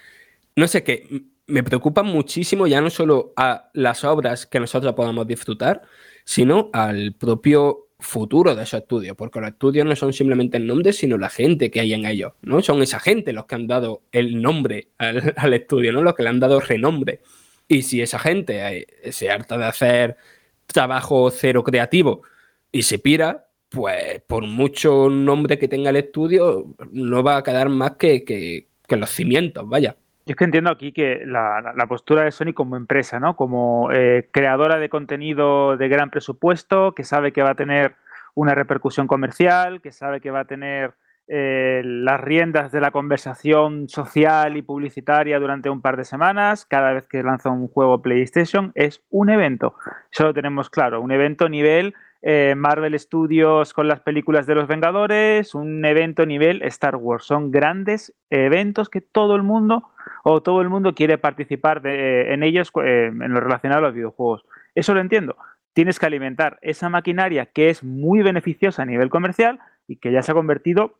No 0.55 0.67
sé 0.67 0.83
qué, 0.83 1.23
me 1.47 1.63
preocupa 1.63 2.03
muchísimo 2.03 2.67
ya 2.67 2.81
no 2.81 2.89
solo 2.89 3.33
a 3.35 3.69
las 3.73 4.03
obras 4.03 4.45
que 4.45 4.59
nosotros 4.59 4.93
podamos 4.93 5.27
disfrutar, 5.27 5.81
sino 6.23 6.69
al 6.73 7.13
propio 7.13 7.88
futuro 7.99 8.55
de 8.55 8.63
esos 8.63 8.81
estudios, 8.81 9.15
porque 9.17 9.41
los 9.41 9.49
estudios 9.49 9.85
no 9.85 9.95
son 9.95 10.13
simplemente 10.13 10.57
el 10.57 10.65
nombre, 10.65 10.93
sino 10.93 11.17
la 11.17 11.29
gente 11.29 11.69
que 11.69 11.81
hay 11.81 11.93
en 11.93 12.05
ellos, 12.05 12.33
¿no? 12.41 12.61
Son 12.61 12.81
esa 12.81 12.99
gente 12.99 13.33
los 13.33 13.45
que 13.45 13.55
han 13.55 13.67
dado 13.67 14.03
el 14.11 14.41
nombre 14.41 14.87
al, 14.97 15.53
estudio, 15.53 15.91
¿no? 15.91 16.01
Los 16.01 16.15
que 16.15 16.23
le 16.23 16.29
han 16.29 16.39
dado 16.39 16.59
renombre. 16.61 17.21
Y 17.67 17.83
si 17.83 18.01
esa 18.01 18.17
gente 18.17 18.87
eh, 19.03 19.11
se 19.11 19.29
harta 19.29 19.57
de 19.57 19.65
hacer 19.65 20.17
trabajo 20.65 21.29
cero 21.31 21.63
creativo 21.63 22.23
y 22.71 22.83
se 22.83 22.99
pira, 22.99 23.47
pues 23.69 24.21
por 24.27 24.47
mucho 24.47 25.09
nombre 25.09 25.59
que 25.59 25.67
tenga 25.67 25.89
el 25.89 25.97
estudio, 25.97 26.75
no 26.91 27.21
va 27.23 27.37
a 27.37 27.43
quedar 27.43 27.69
más 27.69 27.91
que, 27.97 28.23
que, 28.23 28.69
que 28.87 28.97
los 28.97 29.09
cimientos, 29.09 29.67
vaya. 29.67 29.97
Yo 30.30 30.34
es 30.34 30.38
que 30.38 30.43
entiendo 30.45 30.69
aquí 30.69 30.91
que 30.91 31.23
la, 31.25 31.73
postura 31.88 32.21
de 32.21 32.32
Sony 32.32 32.53
como 32.53 32.77
empresa, 32.77 33.19
¿no? 33.19 33.36
Como 33.36 33.91
eh, 33.91 34.30
creadora 34.32 34.77
de 34.77 34.88
contenido 34.88 35.75
de 35.75 35.88
gran 35.88 36.11
presupuesto, 36.11 36.93
que 36.93 37.03
sabe 37.03 37.34
que 37.34 37.41
va 37.41 37.49
a 37.49 37.55
tener 37.55 37.95
una 38.36 38.53
repercusión 38.53 39.07
comercial, 39.07 39.82
que 39.82 39.91
sabe 39.91 40.21
que 40.21 40.30
va 40.30 40.41
a 40.41 40.45
tener 40.45 40.93
eh, 41.27 41.82
las 41.84 42.21
riendas 42.21 42.71
de 42.71 42.80
la 42.80 42.91
conversación 42.91 43.89
social 43.89 44.55
y 44.55 44.61
publicitaria 44.61 45.39
durante 45.39 45.71
un 45.71 45.82
par 45.82 45.97
de 45.97 46.05
semanas, 46.05 46.63
cada 46.63 46.93
vez 46.93 47.07
que 47.07 47.23
lanza 47.23 47.49
un 47.49 47.67
juego 47.67 48.03
PlayStation, 48.03 48.71
es 48.75 49.01
un 49.09 49.32
evento. 49.32 49.73
Eso 50.11 50.25
lo 50.25 50.34
tenemos 50.36 50.69
claro, 50.69 51.01
un 51.01 51.11
evento 51.11 51.49
nivel 51.49 51.95
eh, 52.22 52.53
Marvel 52.57 52.99
Studios 52.99 53.74
con 53.74 53.88
las 53.88 54.01
películas 54.01 54.45
de 54.45 54.55
los 54.55 54.67
Vengadores, 54.67 55.55
un 55.55 55.86
evento 55.86 56.26
nivel 56.26 56.61
Star 56.63 56.95
Wars. 56.97 57.24
Son 57.26 57.51
grandes 57.51 58.13
eventos 58.30 58.89
que 58.89 59.01
todo 59.01 59.36
el 59.36 59.43
mundo 59.43 59.89
o 60.24 60.41
todo 60.41 60.61
el 60.61 60.70
mundo 60.70 60.93
quiere 60.93 61.17
participar 61.17 61.82
de, 61.82 62.34
en 62.34 62.43
ellos 62.43 62.72
eh, 62.84 63.07
en 63.07 63.34
lo 63.34 63.39
relacionado 63.39 63.80
a 63.80 63.88
los 63.88 63.95
videojuegos. 63.95 64.43
Eso 64.76 64.93
lo 64.93 64.99
entiendo. 64.99 65.38
Tienes 65.74 65.97
que 65.97 66.05
alimentar 66.07 66.59
esa 66.61 66.89
maquinaria 66.89 67.45
que 67.45 67.70
es 67.70 67.84
muy 67.84 68.22
beneficiosa 68.22 68.82
a 68.84 68.86
nivel 68.86 69.09
comercial 69.09 69.59
y 69.88 69.95
que 69.97 70.11
ya 70.11 70.22
se 70.22 70.32
ha 70.32 70.36
convertido 70.36 70.99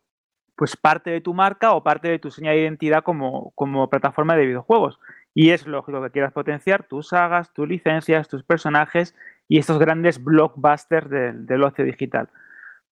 pues 0.56 0.76
parte 0.76 1.10
de 1.10 1.20
tu 1.20 1.32
marca 1.34 1.72
o 1.72 1.82
parte 1.82 2.08
de 2.08 2.18
tu 2.18 2.30
señal 2.30 2.54
de 2.54 2.62
identidad 2.62 3.02
como, 3.02 3.52
como 3.54 3.88
plataforma 3.88 4.36
de 4.36 4.46
videojuegos. 4.46 4.98
Y 5.34 5.50
es 5.50 5.66
lógico 5.66 6.02
que 6.02 6.10
quieras 6.10 6.32
potenciar 6.32 6.84
tus 6.84 7.08
sagas, 7.08 7.52
tus 7.52 7.68
licencias, 7.68 8.28
tus 8.28 8.42
personajes 8.42 9.14
y 9.50 9.58
estos 9.58 9.80
grandes 9.80 10.22
blockbusters 10.22 11.10
del, 11.10 11.44
del 11.44 11.64
ocio 11.64 11.84
digital. 11.84 12.28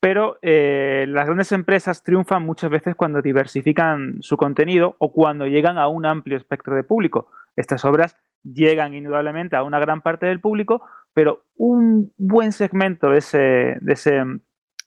Pero 0.01 0.39
eh, 0.43 1.07
las 1.09 1.27
grandes 1.27 1.53
empresas 1.53 2.03
triunfan 2.03 2.45
muchas 2.45 2.69
veces 2.69 2.97
cuando 2.97 3.23
diversifican 3.23 4.19
su 4.23 4.37
contenido 4.37 4.97
o 4.99 5.13
cuando 5.13 5.47
llegan 5.47 5.79
a 5.79 5.87
un 5.87 6.05
amplio 6.05 6.37
espectro 6.37 6.75
de 6.75 6.83
público. 6.83 7.31
Estas 7.55 7.85
obras 7.85 8.17
llegan 8.43 8.93
indudablemente 8.93 9.55
a 9.55 9.63
una 9.63 9.79
gran 9.79 10.01
parte 10.01 10.27
del 10.27 10.41
público, 10.41 10.83
pero 11.15 11.45
un 11.57 12.13
buen 12.17 12.51
segmento 12.51 13.11
de 13.11 13.19
ese, 13.19 13.39
de 13.81 13.93
ese 13.93 14.25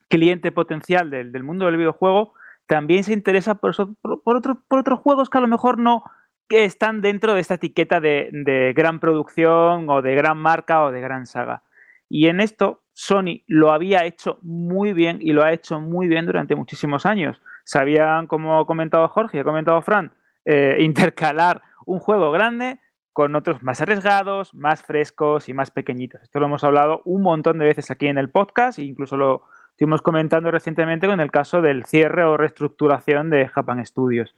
cliente 0.09 0.51
potencial 0.51 1.09
del, 1.09 1.31
del, 1.31 1.43
mundo 1.43 1.67
del 1.67 1.77
videojuego 1.77 2.33
también 2.67 3.05
se 3.05 3.13
interesa 3.13 3.55
por, 3.55 3.75
por, 4.01 4.21
por, 4.23 4.79
otros 4.79 4.99
juegos 4.99 5.29
que 5.29 5.37
a 5.37 5.41
lo 5.41 5.47
mejor 5.47 5.77
no 5.77 6.03
que 6.51 6.65
están 6.65 6.99
dentro 6.99 7.33
de 7.33 7.39
esta 7.39 7.53
etiqueta 7.53 8.01
de, 8.01 8.73
gran 8.75 8.99
producción 8.99 9.89
o 9.89 10.01
de 10.01 10.15
gran 10.15 10.37
marca 10.37 10.83
o 10.83 10.91
de 10.91 10.99
gran 10.99 11.25
saga. 11.25 11.63
Y 12.09 12.27
en 12.27 12.41
esto 12.41 12.83
Sony 12.91 13.43
lo 13.47 13.71
había 13.71 14.03
hecho 14.03 14.37
muy 14.41 14.91
bien 14.91 15.19
y 15.21 15.31
lo 15.31 15.45
ha 15.45 15.53
hecho 15.53 15.79
muy 15.79 16.09
bien 16.09 16.25
durante 16.25 16.57
muchísimos 16.57 17.05
años. 17.05 17.41
Sabían, 17.63 18.27
como 18.27 18.59
ha 18.59 18.67
comentado 18.67 19.07
Jorge, 19.07 19.39
ha 19.39 19.43
comentado 19.45 19.81
Fran, 19.81 20.11
eh, 20.43 20.75
intercalar 20.81 21.61
un 21.85 21.99
juego 21.99 22.33
grande 22.33 22.81
con 23.13 23.33
otros 23.33 23.63
más 23.63 23.79
arriesgados, 23.79 24.53
más 24.53 24.83
frescos 24.83 25.47
y 25.47 25.53
más 25.53 25.71
pequeñitos. 25.71 26.21
Esto 26.21 26.41
lo 26.41 26.47
hemos 26.47 26.65
hablado 26.65 27.01
un 27.05 27.21
montón 27.21 27.59
de 27.59 27.65
veces 27.65 27.91
aquí 27.91 28.07
en 28.07 28.17
el 28.17 28.29
podcast 28.29 28.77
e 28.77 28.83
incluso 28.83 29.15
lo 29.15 29.43
estuvimos 29.69 30.01
comentando 30.01 30.51
recientemente 30.51 31.07
con 31.07 31.21
el 31.21 31.31
caso 31.31 31.61
del 31.61 31.85
cierre 31.85 32.25
o 32.25 32.35
reestructuración 32.35 33.29
de 33.29 33.47
Japan 33.47 33.85
Studios. 33.85 34.35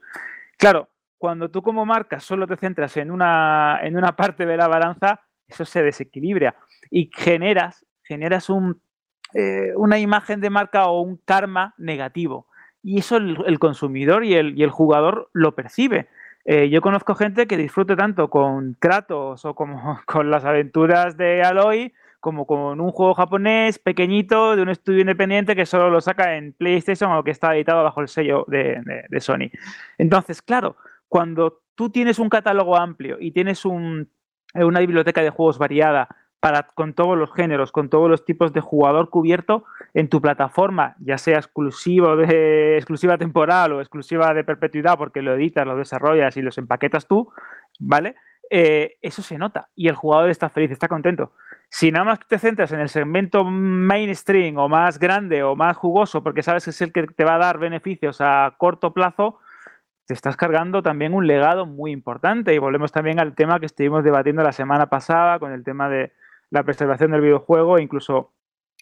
Claro, 0.58 0.90
cuando 1.24 1.48
tú 1.48 1.62
como 1.62 1.86
marca 1.86 2.20
solo 2.20 2.46
te 2.46 2.58
centras 2.58 2.98
en 2.98 3.10
una, 3.10 3.80
en 3.82 3.96
una 3.96 4.14
parte 4.14 4.44
de 4.44 4.58
la 4.58 4.68
balanza, 4.68 5.22
eso 5.48 5.64
se 5.64 5.82
desequilibra 5.82 6.54
y 6.90 7.10
generas, 7.14 7.86
generas 8.02 8.50
un, 8.50 8.82
eh, 9.32 9.72
una 9.74 9.98
imagen 9.98 10.42
de 10.42 10.50
marca 10.50 10.84
o 10.84 11.00
un 11.00 11.16
karma 11.16 11.72
negativo. 11.78 12.46
Y 12.82 12.98
eso 12.98 13.16
el, 13.16 13.58
consumidor 13.58 14.26
y 14.26 14.34
el, 14.34 14.58
y 14.58 14.64
el, 14.64 14.68
jugador 14.68 15.30
lo 15.32 15.54
percibe. 15.54 16.08
Eh, 16.44 16.68
yo 16.68 16.82
conozco 16.82 17.14
gente 17.14 17.46
que 17.46 17.56
disfrute 17.56 17.96
tanto 17.96 18.28
con 18.28 18.74
Kratos 18.78 19.46
o 19.46 19.54
como 19.54 20.00
con 20.04 20.30
las 20.30 20.44
aventuras 20.44 21.16
de 21.16 21.42
Aloy 21.42 21.94
como 22.20 22.46
con 22.46 22.82
un 22.82 22.90
juego 22.90 23.14
japonés 23.14 23.78
pequeñito 23.78 24.56
de 24.56 24.62
un 24.62 24.68
estudio 24.68 25.00
independiente 25.00 25.56
que 25.56 25.64
solo 25.64 25.88
lo 25.88 26.02
saca 26.02 26.36
en 26.36 26.52
PlayStation 26.52 27.12
o 27.12 27.24
que 27.24 27.30
está 27.30 27.54
editado 27.54 27.82
bajo 27.82 28.00
el 28.00 28.08
sello 28.08 28.46
de 28.48 29.20
Sony. 29.20 29.50
Entonces, 29.98 30.40
claro, 30.40 30.76
cuando 31.08 31.62
tú 31.74 31.90
tienes 31.90 32.18
un 32.18 32.28
catálogo 32.28 32.76
amplio 32.76 33.18
y 33.20 33.32
tienes 33.32 33.64
un, 33.64 34.10
una 34.54 34.80
biblioteca 34.80 35.22
de 35.22 35.30
juegos 35.30 35.58
variada 35.58 36.08
para, 36.40 36.64
con 36.64 36.92
todos 36.92 37.16
los 37.16 37.32
géneros, 37.32 37.72
con 37.72 37.88
todos 37.88 38.10
los 38.10 38.24
tipos 38.24 38.52
de 38.52 38.60
jugador 38.60 39.08
cubierto 39.08 39.64
en 39.94 40.08
tu 40.08 40.20
plataforma, 40.20 40.94
ya 41.00 41.16
sea 41.16 41.38
exclusivo 41.38 42.16
de 42.16 42.76
exclusiva 42.76 43.16
temporal 43.16 43.72
o 43.72 43.80
exclusiva 43.80 44.34
de 44.34 44.44
perpetuidad, 44.44 44.98
porque 44.98 45.22
lo 45.22 45.34
editas, 45.34 45.66
lo 45.66 45.76
desarrollas 45.76 46.36
y 46.36 46.42
los 46.42 46.58
empaquetas 46.58 47.06
tú, 47.06 47.32
¿vale? 47.78 48.14
Eh, 48.50 48.98
eso 49.00 49.22
se 49.22 49.38
nota 49.38 49.70
y 49.74 49.88
el 49.88 49.94
jugador 49.94 50.28
está 50.28 50.50
feliz, 50.50 50.70
está 50.70 50.86
contento. 50.86 51.32
Si 51.70 51.90
nada 51.90 52.04
más 52.04 52.20
te 52.28 52.38
centras 52.38 52.72
en 52.72 52.80
el 52.80 52.88
segmento 52.88 53.44
mainstream 53.44 54.58
o 54.58 54.68
más 54.68 54.98
grande 54.98 55.42
o 55.42 55.56
más 55.56 55.76
jugoso, 55.76 56.22
porque 56.22 56.42
sabes 56.42 56.64
que 56.64 56.70
es 56.70 56.82
el 56.82 56.92
que 56.92 57.06
te 57.06 57.24
va 57.24 57.36
a 57.36 57.38
dar 57.38 57.58
beneficios 57.58 58.20
a 58.20 58.54
corto 58.58 58.92
plazo, 58.92 59.40
te 60.06 60.14
estás 60.14 60.36
cargando 60.36 60.82
también 60.82 61.14
un 61.14 61.26
legado 61.26 61.66
muy 61.66 61.92
importante. 61.92 62.54
Y 62.54 62.58
volvemos 62.58 62.92
también 62.92 63.20
al 63.20 63.34
tema 63.34 63.60
que 63.60 63.66
estuvimos 63.66 64.04
debatiendo 64.04 64.42
la 64.42 64.52
semana 64.52 64.86
pasada 64.86 65.38
con 65.38 65.52
el 65.52 65.64
tema 65.64 65.88
de 65.88 66.12
la 66.50 66.62
preservación 66.62 67.10
del 67.10 67.22
videojuego, 67.22 67.78
incluso 67.78 68.32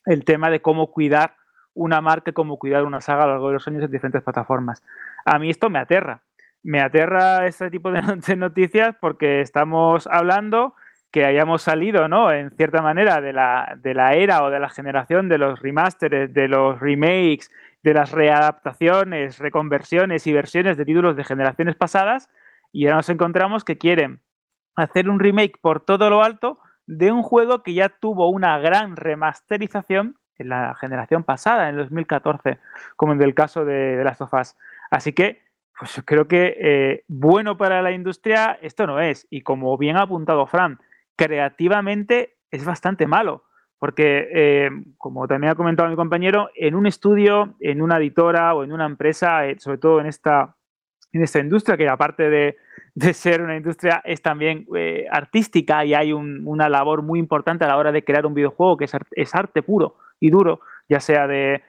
el 0.04 0.24
tema 0.24 0.50
de 0.50 0.60
cómo 0.60 0.90
cuidar 0.90 1.36
una 1.74 2.00
marca, 2.00 2.32
cómo 2.32 2.58
cuidar 2.58 2.84
una 2.84 3.00
saga 3.00 3.24
a 3.24 3.26
lo 3.26 3.32
largo 3.32 3.48
de 3.48 3.54
los 3.54 3.68
años 3.68 3.84
en 3.84 3.90
diferentes 3.90 4.22
plataformas. 4.22 4.82
A 5.24 5.38
mí 5.38 5.50
esto 5.50 5.70
me 5.70 5.78
aterra. 5.78 6.22
Me 6.62 6.80
aterra 6.80 7.46
este 7.46 7.70
tipo 7.70 7.90
de 7.92 8.36
noticias 8.36 8.94
porque 9.00 9.40
estamos 9.40 10.06
hablando 10.06 10.74
que 11.12 11.26
hayamos 11.26 11.62
salido, 11.62 12.08
¿no? 12.08 12.32
En 12.32 12.50
cierta 12.52 12.80
manera, 12.80 13.20
de 13.20 13.34
la, 13.34 13.76
de 13.80 13.94
la 13.94 14.14
era 14.14 14.42
o 14.42 14.50
de 14.50 14.58
la 14.58 14.70
generación 14.70 15.28
de 15.28 15.38
los 15.38 15.60
remasters, 15.60 16.32
de 16.32 16.48
los 16.48 16.80
remakes, 16.80 17.50
de 17.82 17.94
las 17.94 18.12
readaptaciones, 18.12 19.38
reconversiones 19.38 20.26
y 20.26 20.32
versiones 20.32 20.76
de 20.76 20.84
títulos 20.84 21.16
de 21.16 21.24
generaciones 21.24 21.76
pasadas, 21.76 22.28
y 22.72 22.86
ahora 22.86 22.96
nos 22.96 23.08
encontramos 23.08 23.64
que 23.64 23.78
quieren 23.78 24.22
hacer 24.74 25.08
un 25.08 25.20
remake 25.20 25.58
por 25.60 25.84
todo 25.84 26.08
lo 26.08 26.22
alto 26.22 26.58
de 26.86 27.12
un 27.12 27.22
juego 27.22 27.62
que 27.62 27.74
ya 27.74 27.88
tuvo 27.88 28.30
una 28.30 28.58
gran 28.58 28.96
remasterización 28.96 30.16
en 30.38 30.48
la 30.48 30.74
generación 30.74 31.24
pasada, 31.24 31.68
en 31.68 31.76
2014, 31.76 32.58
como 32.96 33.12
en 33.12 33.22
el 33.22 33.34
caso 33.34 33.64
de, 33.64 34.02
las 34.02 34.18
sofás. 34.18 34.56
Así 34.90 35.12
que, 35.12 35.42
pues 35.78 36.02
creo 36.04 36.26
que 36.28 36.56
eh, 36.58 37.04
bueno 37.08 37.56
para 37.56 37.82
la 37.82 37.92
industria 37.92 38.58
esto 38.62 38.86
no 38.86 39.00
es. 39.00 39.26
Y 39.30 39.42
como 39.42 39.76
bien 39.78 39.96
ha 39.96 40.02
apuntado 40.02 40.46
Fran, 40.46 40.80
creativamente 41.16 42.36
es 42.50 42.64
bastante 42.64 43.06
malo. 43.06 43.44
Porque, 43.82 44.28
eh, 44.32 44.70
como 44.96 45.26
también 45.26 45.50
ha 45.50 45.56
comentado 45.56 45.88
mi 45.88 45.96
compañero, 45.96 46.50
en 46.54 46.76
un 46.76 46.86
estudio, 46.86 47.56
en 47.58 47.82
una 47.82 47.96
editora 47.96 48.54
o 48.54 48.62
en 48.62 48.70
una 48.70 48.86
empresa, 48.86 49.44
eh, 49.48 49.58
sobre 49.58 49.78
todo 49.78 49.98
en 49.98 50.06
esta, 50.06 50.54
en 51.10 51.20
esta 51.20 51.40
industria, 51.40 51.76
que 51.76 51.88
aparte 51.88 52.30
de, 52.30 52.58
de 52.94 53.12
ser 53.12 53.42
una 53.42 53.56
industria 53.56 54.00
es 54.04 54.22
también 54.22 54.68
eh, 54.76 55.06
artística 55.10 55.84
y 55.84 55.94
hay 55.94 56.12
un, 56.12 56.46
una 56.46 56.68
labor 56.68 57.02
muy 57.02 57.18
importante 57.18 57.64
a 57.64 57.66
la 57.66 57.76
hora 57.76 57.90
de 57.90 58.04
crear 58.04 58.24
un 58.24 58.34
videojuego 58.34 58.76
que 58.76 58.84
es, 58.84 58.92
es 59.16 59.34
arte 59.34 59.64
puro 59.64 59.96
y 60.20 60.30
duro, 60.30 60.60
ya 60.88 61.00
sea 61.00 61.26
de 61.26 61.64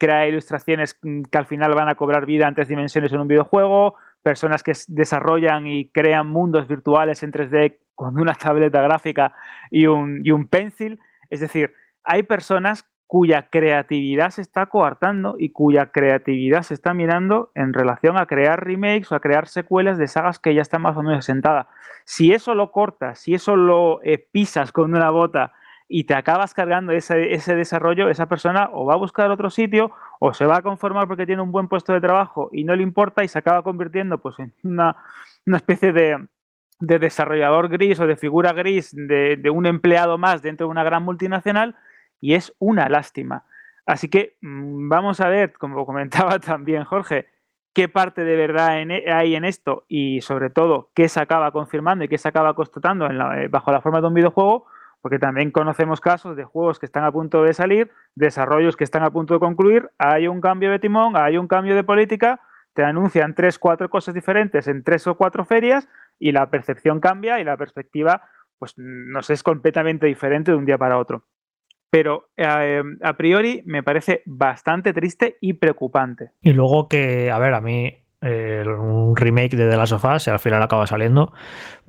crear 0.00 0.26
ilustraciones 0.26 0.98
mm, 1.02 1.24
que 1.24 1.36
al 1.36 1.44
final 1.44 1.74
van 1.74 1.90
a 1.90 1.96
cobrar 1.96 2.24
vida 2.24 2.48
en 2.48 2.54
tres 2.54 2.68
dimensiones 2.68 3.12
en 3.12 3.20
un 3.20 3.28
videojuego, 3.28 3.96
personas 4.22 4.62
que 4.62 4.72
desarrollan 4.86 5.66
y 5.66 5.90
crean 5.90 6.28
mundos 6.28 6.66
virtuales 6.66 7.22
en 7.22 7.30
3D 7.30 7.76
con 7.94 8.18
una 8.18 8.32
tableta 8.42 8.80
gráfica 8.80 9.34
y 9.70 9.84
un, 9.84 10.22
y 10.24 10.30
un 10.30 10.48
pencil 10.48 10.98
es 11.30 11.40
decir, 11.40 11.74
hay 12.04 12.22
personas 12.22 12.88
cuya 13.08 13.48
creatividad 13.48 14.30
se 14.30 14.42
está 14.42 14.66
coartando 14.66 15.36
y 15.38 15.50
cuya 15.50 15.90
creatividad 15.92 16.62
se 16.62 16.74
está 16.74 16.92
mirando 16.92 17.50
en 17.54 17.72
relación 17.72 18.18
a 18.18 18.26
crear 18.26 18.62
remakes 18.62 19.10
o 19.10 19.14
a 19.14 19.20
crear 19.20 19.48
secuelas 19.48 19.96
de 19.96 20.08
sagas 20.08 20.38
que 20.38 20.54
ya 20.54 20.60
están 20.60 20.82
más 20.82 20.94
o 20.94 21.02
menos 21.02 21.20
asentadas. 21.20 21.66
Si 22.04 22.32
eso 22.32 22.54
lo 22.54 22.70
cortas, 22.70 23.18
si 23.20 23.32
eso 23.32 23.56
lo 23.56 24.02
eh, 24.02 24.18
pisas 24.30 24.72
con 24.72 24.94
una 24.94 25.08
bota 25.08 25.54
y 25.88 26.04
te 26.04 26.14
acabas 26.14 26.52
cargando 26.52 26.92
ese, 26.92 27.16
desarrollo, 27.54 28.10
esa 28.10 28.26
persona 28.26 28.68
o 28.74 28.84
va 28.84 28.92
a 28.92 28.98
buscar 28.98 29.30
otro 29.30 29.48
sitio 29.48 29.90
o 30.20 30.34
se 30.34 30.44
va 30.44 30.58
a 30.58 30.62
conformar 30.62 31.08
porque 31.08 31.24
tiene 31.24 31.40
un 31.40 31.50
buen 31.50 31.68
puesto 31.68 31.94
de 31.94 32.02
trabajo 32.02 32.50
y 32.52 32.64
no 32.64 32.76
le 32.76 32.82
importa 32.82 33.24
y 33.24 33.28
se 33.28 33.38
acaba 33.38 33.62
convirtiendo 33.62 34.18
pues, 34.18 34.38
en 34.38 34.52
una 34.64 34.94
especie 35.46 35.94
de, 35.94 36.28
de 36.80 36.98
desarrollador 36.98 37.68
gris 37.68 37.98
o 38.00 38.06
de 38.06 38.16
figura 38.16 38.52
gris 38.52 38.94
de, 38.94 39.36
de, 39.36 39.50
un 39.50 39.66
empleado 39.66 40.18
más 40.18 40.42
dentro 40.42 40.66
de 40.66 40.70
una 40.70 40.84
gran 40.84 41.02
multinacional 41.02 41.76
y 42.20 42.34
es 42.34 42.54
una 42.58 42.88
lástima. 42.88 43.44
Así 43.86 44.08
que 44.08 44.36
mm, 44.42 44.88
vamos 44.88 45.20
a 45.20 45.28
ver, 45.28 45.52
como 45.54 45.84
comentaba 45.86 46.38
también 46.40 46.84
Jorge, 46.84 47.26
qué 47.72 47.88
parte 47.88 48.24
de 48.24 48.36
verdad 48.36 48.80
e, 48.80 49.12
hay 49.12 49.34
en 49.34 49.44
esto 49.44 49.84
y 49.88 50.20
sobre 50.20 50.50
todo 50.50 50.90
qué 50.94 51.08
se 51.08 51.20
acaba 51.20 51.52
confirmando 51.52 52.04
y 52.04 52.08
qué 52.08 52.18
se 52.18 52.28
acaba 52.28 52.54
constatando 52.54 53.06
eh, 53.06 53.48
bajo 53.48 53.72
la 53.72 53.80
forma 53.80 54.00
de 54.00 54.08
un 54.08 54.14
videojuego, 54.14 54.66
porque 55.00 55.18
también 55.18 55.50
conocemos 55.50 56.00
casos 56.00 56.36
de 56.36 56.44
juegos 56.44 56.78
que 56.78 56.86
están 56.86 57.04
a 57.04 57.12
punto 57.12 57.42
de 57.42 57.54
salir, 57.54 57.90
desarrollos 58.14 58.76
que 58.76 58.84
están 58.84 59.04
a 59.04 59.10
punto 59.10 59.34
de 59.34 59.40
concluir, 59.40 59.90
hay 59.96 60.26
un 60.26 60.40
cambio 60.40 60.70
de 60.70 60.80
timón, 60.80 61.16
hay 61.16 61.38
un 61.38 61.46
cambio 61.46 61.74
de 61.74 61.84
política, 61.84 62.40
te 62.74 62.84
anuncian 62.84 63.34
tres, 63.34 63.58
cuatro 63.58 63.88
cosas 63.88 64.14
diferentes 64.14 64.68
en 64.68 64.82
tres 64.82 65.06
o 65.06 65.16
cuatro 65.16 65.44
ferias 65.44 65.88
y 66.18 66.32
la 66.32 66.50
percepción 66.50 67.00
cambia 67.00 67.40
y 67.40 67.44
la 67.44 67.56
perspectiva 67.56 68.22
pues 68.58 68.74
nos 68.76 69.30
es 69.30 69.42
completamente 69.42 70.06
diferente 70.06 70.50
de 70.50 70.56
un 70.56 70.66
día 70.66 70.78
para 70.78 70.98
otro. 70.98 71.24
Pero 71.90 72.30
eh, 72.36 72.82
a 73.02 73.16
priori 73.16 73.62
me 73.64 73.82
parece 73.82 74.22
bastante 74.26 74.92
triste 74.92 75.38
y 75.40 75.54
preocupante. 75.54 76.32
Y 76.42 76.52
luego 76.52 76.88
que, 76.88 77.30
a 77.30 77.38
ver, 77.38 77.54
a 77.54 77.60
mí 77.60 78.04
un 78.20 79.16
remake 79.16 79.56
de 79.56 79.70
The 79.70 79.76
Last 79.76 79.92
of 79.92 80.04
Us, 80.04 80.24
si 80.24 80.30
al 80.30 80.40
final 80.40 80.60
acaba 80.62 80.86
saliendo, 80.86 81.32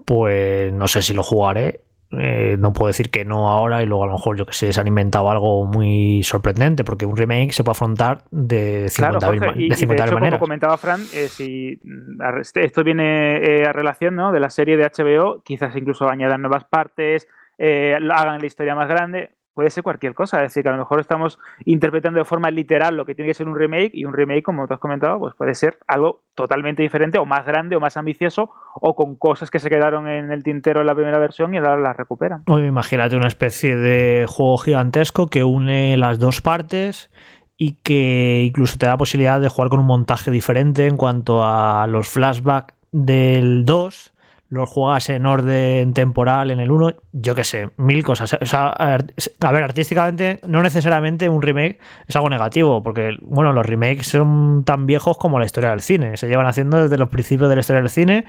pues 0.06 0.72
no 0.72 0.88
sé 0.88 1.02
si 1.02 1.14
lo 1.14 1.24
jugaré 1.24 1.82
eh, 2.12 2.58
no 2.58 2.74
puedo 2.74 2.88
decir 2.88 3.12
que 3.12 3.24
no 3.24 3.50
ahora 3.50 3.84
y 3.84 3.86
luego 3.86 4.04
a 4.04 4.08
lo 4.08 4.14
mejor 4.14 4.36
yo 4.36 4.46
que 4.46 4.54
sé, 4.54 4.74
se 4.74 4.82
han 4.82 4.88
inventado 4.88 5.30
algo 5.30 5.66
muy 5.66 6.24
sorprendente 6.24 6.84
porque 6.84 7.06
un 7.06 7.16
remake 7.16 7.52
se 7.52 7.64
puede 7.64 7.74
afrontar 7.74 8.24
de 8.32 8.86
50.000 8.86 9.96
maneras. 9.96 10.12
Como 10.12 10.40
comentaba 10.40 10.78
Fran, 10.78 11.02
eh, 11.14 11.28
si 11.28 11.80
mm, 11.84 12.22
esto 12.56 12.84
viene 12.84 13.38
eh, 13.38 13.66
a 13.68 13.74
relación 13.74 14.16
¿no? 14.16 14.32
de 14.32 14.40
la 14.40 14.50
serie 14.50 14.76
de 14.76 14.90
HBO, 14.90 15.44
quizás 15.44 15.76
incluso 15.76 16.10
añadan 16.10 16.42
nuevas 16.42 16.64
partes, 16.66 17.28
hagan 17.60 18.40
la 18.40 18.46
historia 18.46 18.74
más 18.74 18.88
grande 18.88 19.39
puede 19.60 19.72
ser 19.72 19.84
cualquier 19.84 20.14
cosa. 20.14 20.38
Es 20.38 20.54
decir, 20.54 20.64
que 20.64 20.70
a 20.70 20.72
lo 20.72 20.78
mejor 20.78 21.02
estamos 21.02 21.38
interpretando 21.66 22.18
de 22.18 22.24
forma 22.24 22.50
literal 22.50 22.96
lo 22.96 23.06
que 23.06 23.14
tiene 23.14 23.28
que 23.28 23.34
ser 23.34 23.46
un 23.50 23.58
remake 23.58 23.92
y 23.94 24.06
un 24.06 24.14
remake, 24.14 24.42
como 24.42 24.66
tú 24.70 24.74
has 24.74 24.80
comentado, 24.80 25.20
pues 25.20 25.36
puede 25.36 25.54
ser 25.54 25.80
algo 25.86 26.22
totalmente 26.34 26.82
diferente 26.82 27.18
o 27.18 27.26
más 27.26 27.46
grande 27.46 27.76
o 27.76 27.82
más 27.82 27.98
ambicioso 27.98 28.52
o 28.76 28.96
con 28.96 29.18
cosas 29.18 29.52
que 29.52 29.60
se 29.60 29.70
quedaron 29.70 30.08
en 30.08 30.32
el 30.32 30.44
tintero 30.44 30.80
en 30.80 30.88
la 30.88 30.96
primera 30.96 31.20
versión 31.20 31.54
y 31.54 31.58
ahora 31.58 31.76
las 31.76 31.98
recuperan. 31.98 32.44
imagínate 32.48 33.18
una 33.18 33.28
especie 33.28 33.76
de 33.76 34.28
juego 34.30 34.60
gigantesco 34.60 35.28
que 35.28 35.44
une 35.44 35.98
las 35.98 36.20
dos 36.20 36.40
partes 36.40 37.12
y 37.58 37.74
que 37.84 38.44
incluso 38.46 38.78
te 38.78 38.86
da 38.86 38.96
posibilidad 38.96 39.42
de 39.42 39.50
jugar 39.50 39.70
con 39.70 39.82
un 39.82 39.88
montaje 39.88 40.32
diferente 40.32 40.88
en 40.88 40.96
cuanto 40.96 41.44
a 41.44 41.86
los 41.88 42.08
flashbacks 42.08 42.76
del 42.94 43.66
2 43.66 44.14
los 44.50 44.68
juegas 44.68 45.10
en 45.10 45.28
orden 45.28 45.94
temporal 45.94 46.50
en 46.50 46.60
el 46.60 46.72
1, 46.72 46.94
yo 47.12 47.36
qué 47.36 47.44
sé, 47.44 47.70
mil 47.78 48.04
cosas. 48.04 48.34
O 48.34 48.46
sea, 48.46 48.70
a 48.70 49.52
ver, 49.52 49.64
artísticamente, 49.64 50.40
no 50.48 50.64
necesariamente 50.64 51.30
un 51.30 51.42
remake 51.42 51.80
es 52.08 52.16
algo 52.16 52.30
negativo, 52.30 52.82
porque, 52.82 53.16
bueno, 53.22 53.54
los 53.54 53.66
remakes 53.66 54.08
son 54.08 54.64
tan 54.66 54.88
viejos 54.88 55.18
como 55.18 55.38
la 55.38 55.46
historia 55.46 55.70
del 55.70 55.82
cine. 55.82 56.18
Se 56.18 56.28
llevan 56.28 56.48
haciendo 56.48 56.82
desde 56.82 56.98
los 56.98 57.10
principios 57.10 57.50
de 57.50 57.56
la 57.56 57.62
historia 57.62 57.82
del 57.82 57.92
cine 57.92 58.26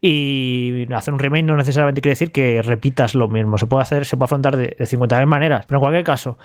y 0.00 0.86
hacer 0.92 1.12
un 1.12 1.18
remake 1.18 1.44
no 1.44 1.56
necesariamente 1.56 2.00
quiere 2.00 2.12
decir 2.12 2.30
que 2.30 2.62
repitas 2.62 3.16
lo 3.16 3.26
mismo. 3.28 3.58
Se 3.58 3.66
puede 3.66 3.82
hacer, 3.82 4.04
se 4.04 4.16
puede 4.16 4.26
afrontar 4.26 4.56
de, 4.56 4.76
de 4.78 4.84
50.000 4.84 5.26
maneras, 5.26 5.66
pero 5.66 5.78
en 5.78 5.80
cualquier 5.80 6.04
caso, 6.04 6.38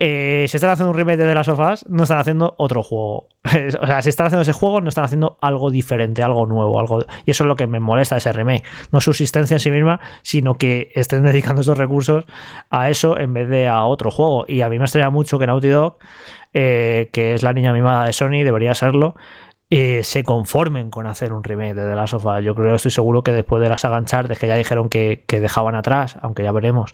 eh, 0.00 0.46
si 0.48 0.56
están 0.56 0.70
haciendo 0.70 0.90
un 0.90 0.96
remake 0.96 1.18
de 1.18 1.28
The 1.28 1.34
Last 1.34 1.86
no 1.88 2.02
están 2.02 2.18
haciendo 2.18 2.54
otro 2.58 2.82
juego. 2.82 3.28
o 3.80 3.86
sea, 3.86 4.02
si 4.02 4.08
están 4.08 4.26
haciendo 4.26 4.42
ese 4.42 4.52
juego, 4.52 4.80
no 4.80 4.88
están 4.88 5.04
haciendo 5.04 5.38
algo 5.40 5.70
diferente, 5.70 6.22
algo 6.22 6.46
nuevo, 6.46 6.80
algo. 6.80 7.04
Y 7.24 7.30
eso 7.30 7.44
es 7.44 7.48
lo 7.48 7.54
que 7.54 7.66
me 7.66 7.78
molesta 7.78 8.16
de 8.16 8.18
ese 8.18 8.32
remake. 8.32 8.64
No 8.90 9.00
su 9.00 9.10
existencia 9.10 9.54
en 9.54 9.60
sí 9.60 9.70
misma, 9.70 10.00
sino 10.22 10.58
que 10.58 10.90
estén 10.94 11.22
dedicando 11.24 11.60
esos 11.62 11.78
recursos 11.78 12.24
a 12.70 12.90
eso 12.90 13.18
en 13.18 13.34
vez 13.34 13.48
de 13.48 13.68
a 13.68 13.84
otro 13.84 14.10
juego. 14.10 14.44
Y 14.48 14.62
a 14.62 14.68
mí 14.68 14.78
me 14.78 14.84
extraña 14.84 15.10
mucho 15.10 15.38
que 15.38 15.46
Naughty 15.46 15.68
Dog, 15.68 15.98
eh, 16.52 17.08
que 17.12 17.34
es 17.34 17.42
la 17.42 17.52
niña 17.52 17.72
mimada 17.72 18.06
de 18.06 18.12
Sony, 18.12 18.42
debería 18.42 18.74
serlo, 18.74 19.14
eh, 19.70 20.02
se 20.04 20.22
conformen 20.24 20.90
con 20.90 21.06
hacer 21.06 21.32
un 21.32 21.42
remake 21.42 21.74
de 21.74 21.82
The 21.82 21.94
Last 21.94 22.14
of 22.14 22.26
Us. 22.26 22.44
Yo 22.44 22.54
creo, 22.54 22.74
estoy 22.74 22.90
seguro 22.90 23.22
que 23.22 23.32
después 23.32 23.62
de 23.62 23.68
las 23.68 23.80
Saga 23.80 23.98
Uncharted, 23.98 24.36
que 24.36 24.46
ya 24.46 24.56
dijeron 24.56 24.88
que, 24.88 25.24
dejaban 25.28 25.74
atrás, 25.74 26.16
aunque 26.22 26.42
ya 26.42 26.52
veremos, 26.52 26.92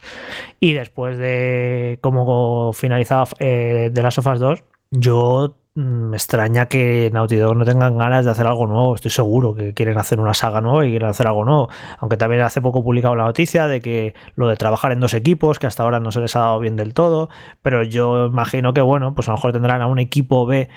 y 0.60 0.72
después 0.74 1.18
de 1.18 1.98
cómo 2.00 2.72
finalizaba 2.72 3.26
eh, 3.38 3.90
The 3.92 4.02
Last 4.02 4.18
of 4.18 4.26
Us 4.28 4.40
2, 4.40 4.64
yo 4.92 5.56
mm, 5.74 5.80
me 6.10 6.16
extraña 6.16 6.66
que 6.66 7.10
Naughty 7.12 7.36
Dog 7.36 7.56
no 7.56 7.64
tengan 7.64 7.96
ganas 7.96 8.24
de 8.24 8.32
hacer 8.32 8.46
algo 8.46 8.66
nuevo. 8.66 8.94
Estoy 8.94 9.10
seguro 9.12 9.54
que 9.54 9.72
quieren 9.72 9.98
hacer 9.98 10.18
una 10.18 10.34
saga 10.34 10.60
nueva 10.60 10.84
y 10.84 10.90
quieren 10.90 11.08
hacer 11.08 11.28
algo 11.28 11.44
nuevo. 11.44 11.68
Aunque 11.98 12.16
también 12.16 12.42
hace 12.42 12.60
poco 12.60 12.82
publicado 12.82 13.14
la 13.14 13.24
noticia 13.24 13.68
de 13.68 13.80
que 13.80 14.14
lo 14.34 14.48
de 14.48 14.56
trabajar 14.56 14.90
en 14.92 15.00
dos 15.00 15.14
equipos, 15.14 15.58
que 15.60 15.66
hasta 15.68 15.84
ahora 15.84 16.00
no 16.00 16.10
se 16.10 16.20
les 16.20 16.34
ha 16.34 16.40
dado 16.40 16.58
bien 16.60 16.76
del 16.76 16.92
todo. 16.92 17.28
Pero 17.62 17.84
yo 17.84 18.26
imagino 18.26 18.72
que, 18.74 18.80
bueno, 18.80 19.14
pues 19.14 19.28
a 19.28 19.32
lo 19.32 19.36
mejor 19.36 19.52
tendrán 19.52 19.80
a 19.80 19.86
un 19.86 20.00
equipo 20.00 20.44
B 20.46 20.68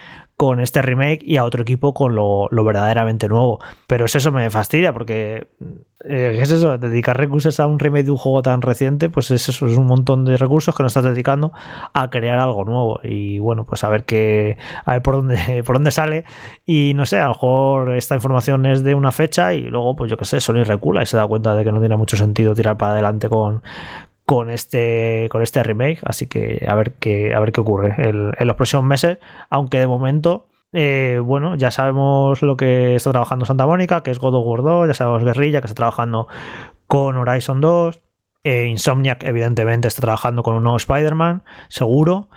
con 0.43 0.59
este 0.59 0.81
remake 0.81 1.21
y 1.23 1.37
a 1.37 1.45
otro 1.45 1.61
equipo 1.61 1.93
con 1.93 2.15
lo, 2.15 2.49
verdaderamente 2.51 3.29
nuevo. 3.29 3.61
Pero 3.87 4.03
es 4.03 4.15
eso 4.15 4.29
me 4.29 4.49
fastidia 4.49 4.91
porque 4.91 5.47
eh, 6.03 6.37
es 6.37 6.51
eso, 6.51 6.77
dedicar 6.77 7.17
recursos 7.17 7.61
a 7.61 7.65
un 7.65 7.79
remake 7.79 8.03
de 8.03 8.11
un 8.11 8.17
juego 8.17 8.41
tan 8.41 8.61
reciente, 8.61 9.09
pues 9.09 9.31
es 9.31 9.47
eso, 9.47 9.67
es 9.67 9.77
un 9.77 9.87
montón 9.87 10.25
de 10.25 10.35
recursos 10.35 10.75
que 10.75 10.83
no 10.83 10.87
estás 10.87 11.05
dedicando 11.05 11.53
a 11.93 12.09
crear 12.09 12.39
algo 12.39 12.65
nuevo. 12.65 12.99
Y 13.03 13.39
bueno, 13.39 13.65
pues 13.65 13.85
a 13.85 13.89
ver 13.89 14.03
qué, 14.03 14.57
a 14.83 14.91
ver 14.91 15.01
por 15.01 15.15
dónde, 15.15 15.63
por 15.65 15.77
dónde 15.77 15.91
sale. 15.91 16.25
Y 16.65 16.91
no 16.93 17.05
sé, 17.05 17.19
a 17.19 17.23
lo 17.23 17.29
mejor 17.29 17.95
esta 17.95 18.15
información 18.15 18.65
es 18.65 18.83
de 18.83 18.95
una 18.95 19.13
fecha 19.13 19.53
y 19.53 19.61
luego, 19.61 19.95
pues 19.95 20.11
yo 20.11 20.17
qué 20.17 20.25
sé, 20.25 20.41
Sony 20.41 20.65
recula 20.65 21.03
y 21.03 21.05
se 21.05 21.15
da 21.15 21.25
cuenta 21.25 21.55
de 21.55 21.63
que 21.63 21.71
no 21.71 21.79
tiene 21.79 21.95
mucho 21.95 22.17
sentido 22.17 22.53
tirar 22.53 22.75
para 22.75 22.91
adelante 22.91 23.29
con, 23.29 23.63
con 24.26 24.49
este, 24.49 25.28
con 25.32 25.41
este 25.41 25.63
remake. 25.63 25.99
Así 26.03 26.28
que 26.28 26.65
a 26.67 26.76
ver 26.76 26.93
qué, 26.93 27.34
a 27.34 27.39
ver 27.39 27.51
qué 27.51 27.61
ocurre 27.61 27.95
en 27.97 28.47
los 28.47 28.55
próximos 28.55 28.86
meses. 28.86 29.17
Aunque 29.49 29.80
de 29.80 29.88
momento, 29.88 30.47
eh, 30.74 31.19
bueno, 31.24 31.55
ya 31.55 31.69
sabemos 31.69 32.41
lo 32.41 32.57
que 32.57 32.95
está 32.95 33.11
trabajando 33.11 33.45
Santa 33.45 33.67
Mónica, 33.67 34.01
que 34.01 34.09
es 34.09 34.19
God 34.19 34.36
of 34.36 34.45
War 34.45 34.63
2, 34.63 34.88
ya 34.88 34.93
sabemos 34.95 35.24
Guerrilla, 35.24 35.61
que 35.61 35.67
está 35.67 35.76
trabajando 35.76 36.28
con 36.88 37.15
Horizon 37.15 37.61
2. 37.61 38.01
Eh, 38.45 38.65
Insomniac, 38.65 39.24
evidentemente, 39.24 39.88
está 39.88 40.01
trabajando 40.01 40.43
con 40.43 40.55
un 40.55 40.63
nuevo 40.63 40.78
Spider-Man, 40.78 41.43
seguro. 41.69 42.28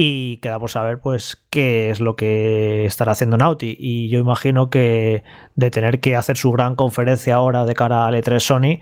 Y 0.00 0.36
queda 0.36 0.60
por 0.60 0.70
saber, 0.70 1.00
pues, 1.00 1.42
qué 1.50 1.90
es 1.90 1.98
lo 1.98 2.14
que 2.14 2.84
estará 2.84 3.10
haciendo 3.10 3.36
Naughty. 3.36 3.76
Y 3.76 4.08
yo 4.10 4.20
imagino 4.20 4.70
que 4.70 5.24
de 5.56 5.72
tener 5.72 5.98
que 5.98 6.14
hacer 6.14 6.36
su 6.36 6.52
gran 6.52 6.76
conferencia 6.76 7.34
ahora 7.34 7.64
de 7.64 7.74
cara 7.74 8.06
al 8.06 8.14
E3 8.14 8.38
Sony, 8.38 8.78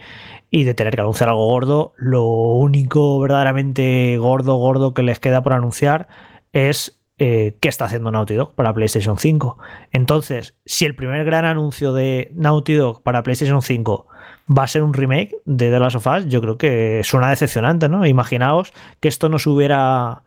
y 0.50 0.64
de 0.64 0.74
tener 0.74 0.94
que 0.94 1.00
anunciar 1.00 1.30
algo 1.30 1.46
gordo, 1.46 1.94
lo 1.96 2.26
único 2.26 3.18
verdaderamente 3.18 4.18
gordo, 4.18 4.56
gordo 4.56 4.92
que 4.92 5.02
les 5.02 5.18
queda 5.18 5.42
por 5.42 5.54
anunciar 5.54 6.06
es 6.52 7.00
eh, 7.18 7.56
qué 7.60 7.68
está 7.70 7.86
haciendo 7.86 8.10
Naughty 8.10 8.34
Dog 8.34 8.54
para 8.54 8.74
PlayStation 8.74 9.16
5. 9.16 9.56
Entonces, 9.92 10.54
si 10.66 10.84
el 10.84 10.94
primer 10.94 11.24
gran 11.24 11.46
anuncio 11.46 11.94
de 11.94 12.30
Naughty 12.34 12.74
Dog 12.74 13.02
para 13.02 13.22
PlayStation 13.22 13.62
5 13.62 14.06
va 14.54 14.64
a 14.64 14.68
ser 14.68 14.82
un 14.82 14.92
remake 14.92 15.34
de 15.46 15.70
The 15.70 15.80
Last 15.80 15.96
of 15.96 16.06
Us, 16.06 16.26
yo 16.26 16.42
creo 16.42 16.58
que 16.58 17.00
suena 17.04 17.30
decepcionante, 17.30 17.88
¿no? 17.88 18.04
Imaginaos 18.06 18.74
que 19.00 19.08
esto 19.08 19.30
no 19.30 19.38
se 19.38 19.48
hubiera, 19.48 20.24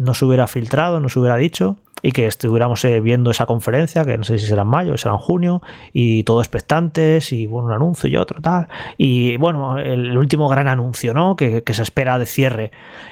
no 0.00 0.14
se 0.14 0.24
hubiera 0.24 0.46
filtrado, 0.46 0.98
no 0.98 1.10
se 1.10 1.18
hubiera 1.18 1.36
dicho 1.36 1.76
y 2.02 2.12
que 2.12 2.26
estuviéramos 2.26 2.82
eh, 2.86 3.00
viendo 3.00 3.30
esa 3.30 3.44
conferencia, 3.44 4.06
que 4.06 4.16
no 4.16 4.24
sé 4.24 4.38
si 4.38 4.46
será 4.46 4.62
en 4.62 4.68
mayo, 4.68 4.96
será 4.96 5.14
en 5.14 5.20
junio, 5.20 5.60
y 5.92 6.24
todo 6.24 6.40
expectantes, 6.40 7.30
y 7.32 7.46
bueno, 7.46 7.68
un 7.68 7.74
anuncio 7.74 8.08
y 8.08 8.16
otro, 8.16 8.40
tal. 8.40 8.68
Y 8.96 9.36
bueno, 9.36 9.78
el 9.78 10.16
último 10.16 10.48
gran 10.48 10.68
anuncio, 10.68 11.12
¿no? 11.12 11.36
Que, 11.36 11.62
se 11.70 11.82
espera 11.82 12.18
de 12.18 12.24
cierre, 12.24 12.70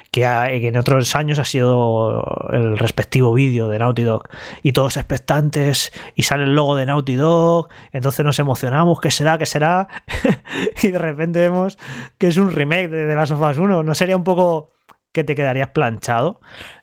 que, 0.09 0.25
en 0.25 0.77
otros 0.77 1.15
años 1.15 1.37
ha 1.37 1.45
sido 1.45 2.49
el 2.51 2.79
respectivo 2.79 3.31
vídeo 3.33 3.67
de 3.67 3.77
Naughty 3.77 4.01
Dog, 4.01 4.23
y 4.63 4.71
todos 4.71 4.97
expectantes, 4.97 5.91
y 6.15 6.23
sale 6.23 6.45
el 6.45 6.55
logo 6.55 6.75
de 6.75 6.87
Naughty 6.87 7.15
Dog, 7.15 7.69
entonces 7.91 8.25
nos 8.25 8.39
emocionamos, 8.39 8.99
¿qué 8.99 9.11
será? 9.11 9.37
¿Qué 9.37 9.45
será? 9.45 9.87
y 10.81 10.87
de 10.87 10.97
repente 10.97 11.39
vemos 11.39 11.77
que 12.17 12.27
es 12.27 12.37
un 12.37 12.51
remake 12.51 12.89
de 12.89 13.07
The 13.07 13.13
Last 13.13 13.33
of 13.33 13.41
Us 13.41 13.59
1, 13.59 13.83
¿no 13.83 13.93
sería 13.93 14.17
un 14.17 14.23
poco 14.23 14.71
que 15.11 15.23
te 15.23 15.35
quedarías 15.35 15.69
planchado? 15.69 16.39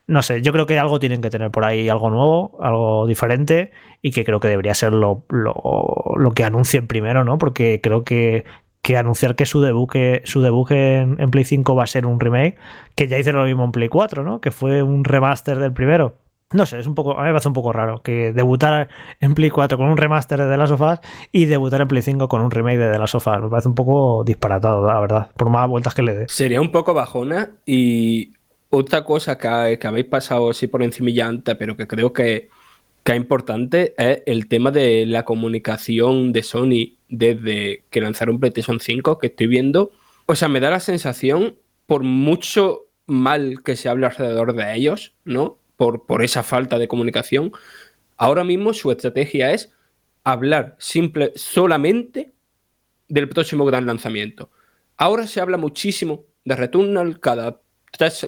No 0.07 0.22
sé, 0.22 0.40
yo 0.42 0.52
creo 0.52 0.66
que 0.66 0.78
algo 0.78 1.00
tienen 1.00 1.20
que 1.20 1.30
tener 1.30 1.50
por 1.50 1.64
ahí, 1.64 1.88
algo 1.88 2.11
nuevo, 2.11 2.59
algo 2.62 3.07
diferente, 3.07 3.72
y 4.02 4.12
que 4.12 4.24
creo 4.24 4.38
que 4.38 4.48
debería 4.48 4.74
ser 4.74 4.92
lo, 4.92 5.24
que 6.34 6.44
anuncien 6.44 6.86
primero, 6.86 7.24
¿no? 7.24 7.38
Porque 7.38 7.80
creo 7.82 8.04
que, 8.04 8.44
que 8.82 8.96
anunciar 8.96 9.34
que 9.34 9.46
su 9.46 9.61
debut, 9.61 9.90
que 9.90 10.22
su 10.24 10.42
debut 10.42 10.70
en, 10.70 11.30
Play 11.30 11.44
5 11.44 11.74
va 11.74 11.84
a 11.84 11.88
ser 11.88 12.07
un 12.07 12.20
remake, 12.20 12.57
que 12.94 13.09
ya 13.09 13.18
hice 13.18 13.32
lo 13.32 13.44
mismo 13.44 13.64
en 13.64 13.72
Play 13.72 13.88
4, 13.88 14.22
¿no? 14.22 14.40
Que 14.40 14.52
fue 14.52 14.82
un 14.82 15.04
remaster 15.04 15.59
del 15.59 15.72
primero. 15.72 16.18
No 16.52 16.64
sé, 16.64 16.78
es 16.78 16.86
un 16.86 16.94
poco, 16.94 17.18
a 17.18 17.22
mí 17.22 17.26
me 17.26 17.32
parece 17.32 17.48
un 17.48 17.55
poco 17.55 17.72
raro 17.72 18.02
que 18.05 18.32
debutar 18.32 18.89
en 19.18 19.35
Play 19.35 19.51
4 19.51 19.76
con 19.76 19.89
un 19.89 19.97
remaster 19.97 20.40
de 20.40 20.48
The 20.48 20.56
Last 20.56 20.72
of 20.72 20.81
Us 20.81 21.01
y 21.32 21.47
debutar 21.47 21.81
en 21.81 21.89
Play 21.89 22.02
5 22.02 22.28
con 22.28 22.40
un 22.40 22.52
remake 22.52 22.78
de 22.78 22.93
The 22.93 22.98
Last 23.01 23.16
of 23.16 23.26
Us. 23.26 23.40
Me 23.43 23.48
parece 23.48 23.68
un 23.68 23.74
poco 23.74 24.22
disparatado, 24.22 24.86
la 24.86 25.01
verdad, 25.01 25.31
por 25.36 25.51
más 25.51 25.68
vueltas 25.68 25.93
que 25.93 26.02
le 26.02 26.14
dé. 26.14 26.28
Sería 26.28 26.60
un 26.60 26.70
poco 26.70 26.94
bajona 26.94 27.51
y 27.66 28.35
otra 28.70 29.05
cosa 29.05 29.38
que, 29.38 29.78
habéis 29.86 30.06
pasado 30.06 30.51
así 30.51 30.66
por 30.66 30.82
encima 30.82 31.26
antes, 31.26 31.55
pero 31.56 31.76
que 31.76 31.86
creo 31.86 32.12
que, 32.12 32.48
que 33.05 33.12
es 33.12 33.16
importante, 33.16 33.94
es 33.97 34.22
el 34.26 34.48
tema 34.48 34.70
de 34.70 35.06
la 35.06 35.24
comunicación 35.24 36.32
de 36.32 36.43
Sony 36.43 36.97
desde 37.09 37.84
que 37.90 38.01
lanzaron 38.01 38.40
PlayStation 38.40 38.80
5, 38.80 39.18
que 39.18 39.28
estoy 39.28 39.47
viendo. 39.47 39.93
O 40.26 40.34
sea, 40.34 40.48
me 40.48 40.60
da 40.60 40.70
la 40.70 40.80
sensación, 40.80 41.56
por 41.86 42.02
mucho 42.02 42.86
mal 43.06 43.62
que 43.64 43.76
se 43.76 43.88
hable 43.88 44.06
alrededor 44.06 44.55
de 44.55 44.74
ellos, 44.74 45.14
¿no? 45.24 45.59
por, 45.76 46.06
por 46.06 46.22
esa 46.22 46.43
falta 46.43 46.78
de 46.78 46.88
comunicación, 46.88 47.52
ahora 48.16 48.44
mismo 48.44 48.72
su 48.72 48.90
estrategia 48.90 49.52
es 49.52 49.72
hablar 50.24 50.74
simple, 50.78 51.32
solamente 51.36 52.32
del 53.09 53.28
próximo 53.28 53.64
gran 53.64 53.86
lanzamiento. 53.86 54.51
Ahora 54.97 55.26
se 55.26 55.40
habla 55.40 55.59
muchísimo 55.59 56.24
de 56.44 56.56
Returnal, 56.56 57.20
cada, 57.20 57.60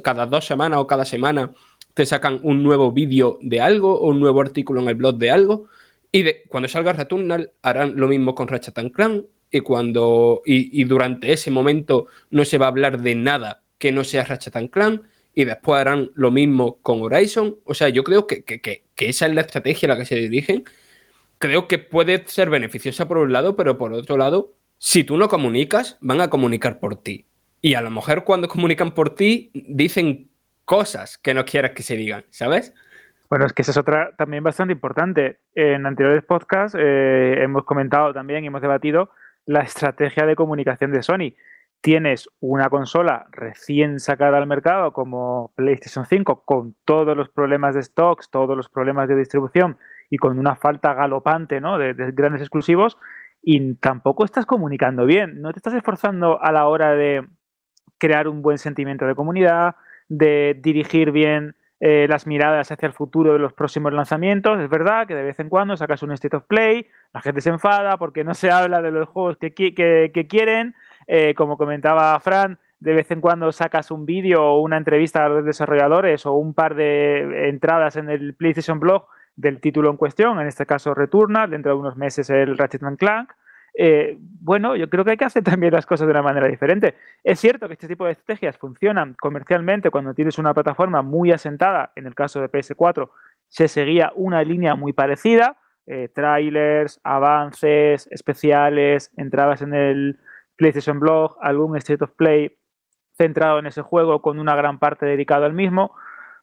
cada 0.03 0.27
dos 0.27 0.47
semanas 0.47 0.79
o 0.81 0.87
cada 0.87 1.05
semana 1.05 1.53
te 1.95 2.07
sacan 2.07 2.39
un 2.43 2.63
nuevo 2.63 2.93
vídeo 2.93 3.39
de 3.43 3.61
algo 3.61 3.99
o 3.99 4.11
un 4.11 4.21
nuevo 4.21 4.41
artículo 4.41 4.81
en 4.81 4.89
el 4.89 4.95
blog 4.95 5.17
de 5.17 5.31
algo. 5.31 5.69
Y 6.13 6.23
de, 6.23 6.43
cuando 6.49 6.69
salga 6.69 6.93
Returnal 6.93 7.53
harán 7.63 7.95
lo 7.97 8.09
mismo 8.09 8.35
con 8.35 8.49
Ratchet 8.49 8.93
Clank 8.93 9.25
y, 9.51 9.61
cuando, 9.61 10.43
y, 10.45 10.85
durante 10.85 11.33
ese 11.33 11.51
momento 11.51 12.07
no 12.31 12.45
se 12.45 12.59
va 12.59 12.67
a 12.67 12.69
hablar 12.71 13.01
de 13.01 13.15
nada 13.15 13.63
que 13.79 13.93
no 13.93 14.05
sea 14.05 14.25
Ratchet 14.25 14.71
Clank 14.71 15.03
y 15.35 15.45
después 15.45 15.81
harán 15.81 16.11
lo 16.15 16.31
mismo 16.31 16.79
con 16.83 17.03
Horizon. 17.03 17.59
O 17.65 17.75
sea, 17.75 17.89
yo 17.89 18.05
creo 18.05 18.27
que, 18.27 18.43
que, 18.43 18.61
que, 18.61 18.85
esa 18.97 19.27
es 19.27 19.35
la 19.35 19.43
estrategia 19.43 19.87
a 19.87 19.91
la 19.95 19.99
que 19.99 20.07
se 20.07 20.17
dirigen. 20.17 20.65
Creo 21.39 21.69
que 21.69 21.79
puede 21.79 22.25
ser 22.27 22.51
beneficiosa 22.51 23.07
por 23.07 23.19
un 23.19 23.33
lado, 23.33 23.55
pero 23.55 23.79
por 23.79 23.93
otro 23.93 24.17
lado, 24.17 24.55
si 24.79 25.05
tú 25.05 25.17
no 25.17 25.29
comunicas, 25.29 25.97
van 26.01 26.21
a 26.21 26.31
comunicar 26.31 26.81
por 26.81 26.97
ti. 26.97 27.28
Y 27.61 27.75
a 27.75 27.81
lo 27.81 27.91
mejor 27.91 28.25
cuando 28.25 28.49
comunican 28.49 28.93
por 28.93 29.15
ti, 29.15 29.51
dicen 29.53 30.31
cosas 30.65 31.19
que 31.19 31.35
no 31.35 31.45
quieras 31.45 31.73
que 31.73 31.83
se 31.83 31.97
digan, 31.97 32.25
¿sabes? 32.31 32.75
Bueno, 33.29 33.45
es 33.45 33.53
que 33.53 33.63
esa 33.63 33.73
es 33.73 33.77
otra 33.77 34.13
también 34.17 34.43
bastante 34.43 34.73
importante. 34.73 35.41
En 35.55 35.87
anteriores 35.87 36.25
podcasts 36.25 36.77
eh, 36.79 37.43
hemos 37.43 37.65
comentado 37.65 38.13
también 38.15 38.45
y 38.45 38.47
hemos 38.47 38.63
debatido 38.63 39.11
la 39.45 39.61
estrategia 39.61 40.25
de 40.25 40.37
comunicación 40.37 40.93
de 40.93 41.03
Sony. 41.03 41.35
Tienes 41.81 42.29
una 42.41 42.71
consola 42.71 43.27
recién 43.31 44.01
sacada 44.01 44.39
al 44.39 44.47
mercado 44.47 44.93
como 44.93 45.53
PlayStation 45.57 46.07
5 46.07 46.45
con 46.45 46.75
todos 46.85 47.17
los 47.17 47.29
problemas 47.29 47.75
de 47.75 47.83
stocks, 47.83 48.31
todos 48.31 48.57
los 48.57 48.69
problemas 48.69 49.09
de 49.09 49.17
distribución 49.17 49.79
y 50.11 50.17
con 50.17 50.39
una 50.39 50.57
falta 50.57 50.95
galopante 50.95 51.61
¿no? 51.61 51.79
de, 51.79 51.95
de 51.95 52.13
grandes 52.13 52.41
exclusivos 52.41 52.99
y 53.43 53.75
tampoco 53.75 54.25
estás 54.25 54.47
comunicando 54.47 55.07
bien, 55.07 55.41
no 55.41 55.53
te 55.53 55.59
estás 55.59 55.75
esforzando 55.75 56.43
a 56.43 56.51
la 56.51 56.67
hora 56.67 56.95
de 56.95 57.27
crear 57.99 58.29
un 58.29 58.43
buen 58.43 58.59
sentimiento 58.59 59.07
de 59.07 59.15
comunidad, 59.15 59.77
de 60.09 60.57
dirigir 60.61 61.13
bien 61.13 61.55
eh, 61.81 62.07
las 62.09 62.27
miradas 62.27 62.73
hacia 62.73 62.87
el 62.87 62.93
futuro 62.93 63.33
de 63.33 63.39
los 63.39 63.53
próximos 63.53 63.93
lanzamientos. 63.93 64.59
Es 64.61 64.69
verdad 64.69 65.07
que 65.07 65.15
de 65.15 65.23
vez 65.23 65.39
en 65.39 65.49
cuando 65.49 65.77
sacas 65.77 66.03
un 66.03 66.11
State 66.13 66.37
of 66.37 66.45
Play, 66.45 66.87
la 67.15 67.21
gente 67.21 67.41
se 67.41 67.51
enfada 67.51 67.97
porque 67.99 68.25
no 68.25 68.35
se 68.35 68.51
habla 68.51 68.83
de 68.83 68.91
los 68.91 69.09
juegos 69.09 69.37
que, 69.37 69.53
que, 69.53 70.27
quieren. 70.29 70.75
Eh, 71.07 71.35
como 71.35 71.57
comentaba 71.57 72.19
Fran, 72.21 72.59
de 72.81 72.95
vez 72.95 73.11
en 73.11 73.21
cuando 73.21 73.51
sacas 73.53 73.91
un 73.91 74.07
vídeo 74.07 74.45
o 74.45 74.61
una 74.61 74.77
entrevista 74.77 75.25
a 75.25 75.29
los 75.29 75.45
desarrolladores 75.45 76.27
o 76.27 76.33
un 76.33 76.53
par 76.53 76.75
de 76.75 77.49
entradas 77.49 77.97
en 77.97 78.11
el 78.11 78.35
PlayStation 78.35 78.81
Blog 78.81 79.07
del 79.37 79.61
título 79.61 79.89
en 79.89 79.97
cuestión, 79.97 80.41
en 80.41 80.49
este 80.49 80.67
caso 80.67 80.95
Returnal, 80.95 81.51
dentro 81.51 81.73
de 81.73 81.79
unos 81.79 81.97
meses 81.97 82.29
el 82.29 82.59
Ratchet 82.59 82.83
Clank. 82.99 83.31
Eh, 83.81 84.17
bueno, 84.19 84.75
yo 84.75 84.91
creo 84.91 85.05
que 85.05 85.13
hay 85.13 85.17
que 85.17 85.25
hacer 85.25 85.45
también 85.45 85.73
las 85.73 85.87
cosas 85.87 86.09
de 86.09 86.11
una 86.11 86.23
manera 86.23 86.49
diferente. 86.49 86.97
Es 87.23 87.39
cierto 87.39 87.69
que 87.69 87.75
este 87.75 87.87
tipo 87.87 88.05
de 88.05 88.13
estrategias 88.13 88.59
funcionan 88.59 89.15
comercialmente 89.15 89.91
cuando 89.91 90.15
tienes 90.15 90.37
una 90.37 90.53
plataforma 90.53 91.01
muy 91.03 91.31
asentada, 91.31 91.93
en 91.95 92.07
el 92.07 92.15
caso 92.17 92.41
de 92.41 92.51
PS4 92.51 93.09
se 93.47 93.69
seguía 93.69 94.13
una 94.17 94.43
línea 94.43 94.75
muy 94.75 94.93
parecida, 94.93 95.57
eh, 95.87 96.09
trailers, 96.13 97.01
avances, 97.05 98.09
especiales, 98.11 99.13
entradas 99.17 99.63
en 99.63 99.73
el 99.73 100.19
PlayStation 100.57 100.99
Blog, 100.99 101.37
algún 101.41 101.77
State 101.77 102.03
of 102.03 102.11
Play 102.11 102.59
centrado 103.17 103.61
en 103.61 103.67
ese 103.67 103.83
juego 103.83 104.21
con 104.23 104.41
una 104.41 104.57
gran 104.57 104.81
parte 104.81 105.07
dedicada 105.07 105.47
al 105.47 105.55
mismo, 105.55 105.95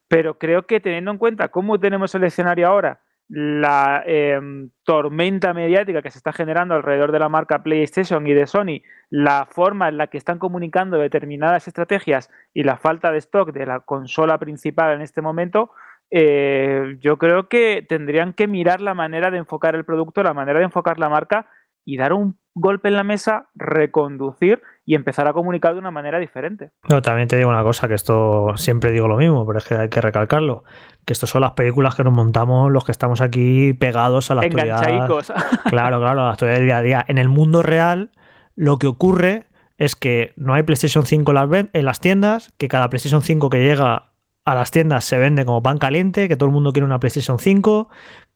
pero 0.07 0.38
creo 0.38 0.66
que 0.66 0.80
teniendo 0.80 1.12
en 1.12 1.18
cuenta 1.18 1.49
cómo 1.49 1.80
tenemos 1.80 2.16
el 2.16 2.24
escenario 2.24 2.68
ahora, 2.68 3.02
la 3.27 4.03
em, 4.06 4.69
tormenta 4.84 5.53
mediática 5.53 6.02
que 6.02 6.11
se 6.11 6.19
está 6.19 6.31
generando 6.31 6.76
alrededor 6.76 7.11
de 7.11 7.19
la 7.19 7.30
marca 7.30 7.64
PlayStation 7.64 8.27
y 8.27 8.34
de 8.34 8.45
Sony, 8.45 8.81
la 9.10 9.47
forma 9.49 9.89
en 9.89 9.97
la 9.97 10.07
que 10.07 10.18
están 10.18 10.38
comunicando 10.38 10.97
determinadas 10.97 11.68
estrategias 11.68 12.30
y 12.53 12.64
la 12.64 12.77
falta 12.77 13.11
de 13.11 13.18
stock 13.18 13.52
de 13.52 13.65
la 13.65 13.80
consola 13.80 14.38
principal 14.38 14.93
en 14.93 15.02
este 15.02 15.22
momento, 15.22 15.72
eh, 16.11 16.97
yo 16.99 17.18
creo 17.18 17.49
que 17.49 17.84
tendrían 17.88 18.34
que 18.34 18.47
mirar 18.47 18.81
la 18.81 18.93
manera 18.93 19.31
de 19.31 19.39
enfocar 19.39 19.76
el 19.76 19.85
producto, 19.85 20.22
la 20.22 20.34
manera 20.34 20.60
de 20.60 20.65
enfocar 20.65 20.99
la 20.99 21.10
marca 21.10 21.47
y 21.84 21.97
dar 21.97 22.14
un 22.14 22.38
golpe 22.53 22.89
en 22.89 22.95
la 22.95 23.03
mesa, 23.03 23.49
reconducir 23.56 24.61
y 24.86 24.94
empezar 24.94 25.28
a 25.28 25.34
comunicar 25.34 25.74
de 25.74 25.80
una 25.80 25.91
manera 25.91 26.20
diferente. 26.20 26.72
No, 26.88 27.02
también 27.02 27.28
te 27.28 27.38
digo 27.38 27.49
una 27.49 27.64
cosa, 27.64 27.88
que 27.88 27.95
esto 27.95 28.53
siempre 28.56 28.91
digo 28.91 29.07
lo 29.07 29.18
mismo, 29.18 29.45
pero 29.45 29.57
es 29.57 29.66
que 29.66 29.76
hay 29.76 29.90
que 29.90 29.99
recalcarlo, 29.99 30.64
que 31.06 31.14
esto 31.14 31.26
son 31.26 31.41
las 31.41 31.52
películas 31.53 31.95
que 31.95 32.03
nos 32.03 32.14
montamos 32.14 32.72
los 32.72 32.86
que 32.86 32.91
estamos 32.91 33.20
aquí 33.22 33.74
pegados 33.74 34.30
a 34.30 34.36
la 34.36 34.41
actualidad. 34.41 34.82
Claro, 35.66 35.99
claro, 35.99 36.22
a 36.22 36.26
la 36.26 36.32
actualidad 36.32 36.60
del 36.60 36.68
día 36.68 36.78
a 36.78 36.82
día. 36.82 37.06
En 37.07 37.18
el 37.18 37.30
mundo 37.30 37.64
real, 37.64 38.12
lo 38.56 38.78
que 38.78 38.88
ocurre 38.88 39.48
es 39.78 39.95
que 39.95 40.34
no 40.38 40.53
hay 40.53 40.64
PlayStation 40.64 41.06
5 41.06 41.34
en 41.74 41.86
las 41.86 41.99
tiendas, 41.99 42.53
que 42.57 42.68
cada 42.68 42.90
PlayStation 42.90 43.22
5 43.22 43.49
que 43.49 43.64
llega 43.64 44.12
a 44.45 44.56
las 44.56 44.70
tiendas 44.70 45.03
se 45.03 45.18
vende 45.18 45.45
como 45.45 45.64
pan 45.64 45.80
caliente, 45.80 46.28
que 46.28 46.38
todo 46.38 46.48
el 46.48 46.53
mundo 46.53 46.72
quiere 46.72 46.86
una 46.86 46.99
PlayStation 46.99 47.40
5, 47.40 47.90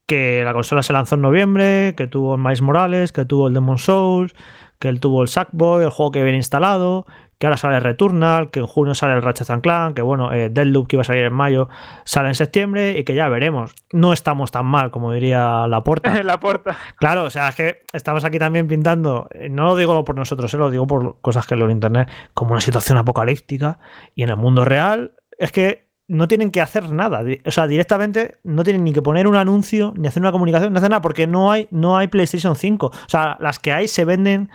que 0.08 0.44
la 0.44 0.54
consola 0.54 0.82
se 0.82 0.92
lanzó 0.92 1.16
en 1.16 1.22
noviembre, 1.22 1.94
que 1.96 2.08
tuvo 2.08 2.36
el 2.36 2.42
Miles 2.42 2.64
Morales, 2.64 3.12
que 3.12 3.26
tuvo 3.26 3.48
el 3.48 3.54
Demon 3.54 3.78
Souls, 3.78 4.34
que 4.80 4.90
él 4.90 5.00
tuvo 5.00 5.22
el 5.22 5.28
Sackboy, 5.28 5.84
el 5.84 5.90
juego 5.90 6.12
que 6.12 6.24
viene 6.24 6.38
instalado, 6.38 7.06
que 7.38 7.48
ahora 7.48 7.58
sale 7.58 7.80
Returnal, 7.80 8.50
que 8.52 8.60
en 8.60 8.68
junio 8.68 8.94
sale 8.96 9.14
el 9.14 9.22
Ratchet 9.22 9.62
Clank, 9.62 9.96
que 9.96 10.02
bueno, 10.02 10.34
eh, 10.34 10.50
Deadloop 10.50 10.88
que 10.88 10.96
iba 10.98 11.02
a 11.02 11.06
salir 11.06 11.24
en 11.24 11.34
mayo 11.34 11.70
sale 12.04 12.28
en 12.28 12.36
septiembre 12.36 12.98
y 12.98 13.04
que 13.06 13.16
ya 13.16 13.30
veremos. 13.30 13.74
No 13.94 14.12
estamos 14.12 14.52
tan 14.52 14.66
mal, 14.66 14.92
como 14.92 15.14
diría 15.14 15.66
la 15.68 15.84
puerta. 15.84 16.22
la 16.24 16.40
puerta. 16.42 16.78
Claro, 16.98 17.24
o 17.24 17.30
sea, 17.30 17.50
es 17.50 17.56
que 17.56 17.84
estamos 17.94 18.26
aquí 18.26 18.40
también 18.40 18.68
pintando, 18.68 19.30
no 19.50 19.66
lo 19.66 19.76
digo 19.78 20.04
por 20.04 20.16
nosotros, 20.16 20.54
eh, 20.54 20.58
lo 20.58 20.70
digo 20.70 20.86
por 20.88 21.22
cosas 21.22 21.48
que 21.48 21.56
leo 21.56 21.66
en 21.66 21.72
internet, 21.72 22.10
como 22.34 22.52
una 22.52 22.62
situación 22.62 22.98
apocalíptica 22.98 23.80
y 24.16 24.24
en 24.24 24.30
el 24.30 24.38
mundo 24.38 24.66
real 24.66 25.14
es 25.38 25.54
que 25.54 25.89
no 26.10 26.28
tienen 26.28 26.52
que 26.52 26.60
hacer 26.60 26.92
nada. 26.92 27.24
O 27.46 27.52
sea, 27.52 27.68
directamente 27.68 28.40
no 28.44 28.64
tienen 28.64 28.84
ni 28.84 28.92
que 28.92 29.02
poner 29.02 29.28
un 29.28 29.36
anuncio, 29.36 29.94
ni 29.96 30.08
hacer 30.08 30.22
una 30.22 30.32
comunicación, 30.32 30.74
ni 30.74 30.78
hacer 30.78 30.90
nada, 30.90 31.02
porque 31.02 31.28
no 31.28 31.52
hay, 31.52 31.68
no 31.72 31.98
hay 31.98 32.08
PlayStation 32.08 32.56
5. 32.56 32.88
O 32.88 32.92
sea, 33.08 33.38
las 33.40 33.60
que 33.60 33.72
hay 33.72 33.88
se 33.88 34.04
venden 34.06 34.50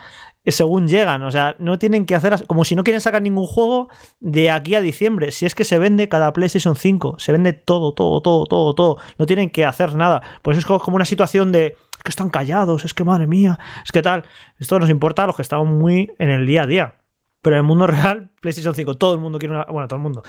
según 0.45 0.89
llegan. 0.89 1.23
O 1.23 1.31
sea, 1.31 1.55
no 1.61 1.79
tienen 1.79 2.07
que 2.07 2.17
hacer 2.17 2.45
como 2.47 2.65
si 2.65 2.75
no 2.75 2.83
quieren 2.83 3.01
sacar 3.01 3.23
ningún 3.23 3.47
juego 3.47 3.89
de 4.21 4.51
aquí 4.51 4.75
a 4.75 4.81
diciembre. 4.81 5.31
Si 5.31 5.47
es 5.47 5.55
que 5.55 5.65
se 5.65 5.79
vende 5.79 6.09
cada 6.09 6.33
PlayStation 6.33 6.75
5, 6.77 7.17
se 7.19 7.33
vende 7.33 7.53
todo, 7.53 7.95
todo, 7.95 8.21
todo, 8.21 8.47
todo, 8.47 8.75
todo. 8.75 8.99
No 9.17 9.27
tienen 9.27 9.49
que 9.49 9.65
hacer 9.65 9.95
nada. 9.95 10.23
Pues 10.43 10.59
es 10.59 10.67
como 10.67 10.97
una 10.97 11.05
situación 11.05 11.53
de 11.53 11.77
que 12.03 12.11
están 12.11 12.31
callados, 12.31 12.85
es 12.85 12.93
que 12.93 13.05
madre 13.05 13.27
mía, 13.27 13.59
es 13.85 13.93
que 13.93 14.03
tal. 14.03 14.25
Esto 14.59 14.79
nos 14.79 14.91
importa 14.91 15.25
a 15.25 15.27
los 15.29 15.37
que 15.37 15.43
estamos 15.43 15.69
muy 15.69 16.13
en 16.19 16.31
el 16.31 16.47
día 16.47 16.65
a 16.65 16.67
día. 16.67 16.95
Pero 17.45 17.57
en 17.57 17.61
el 17.61 17.67
mundo 17.67 17.87
real, 17.87 18.31
PlayStation 18.41 18.75
5, 18.75 18.97
todo 18.97 19.15
el 19.15 19.21
mundo 19.21 19.39
quiere 19.39 19.55
una. 19.55 19.67
Bueno, 19.67 19.87
todo 19.87 19.99
el 19.99 20.03
mundo. 20.03 20.23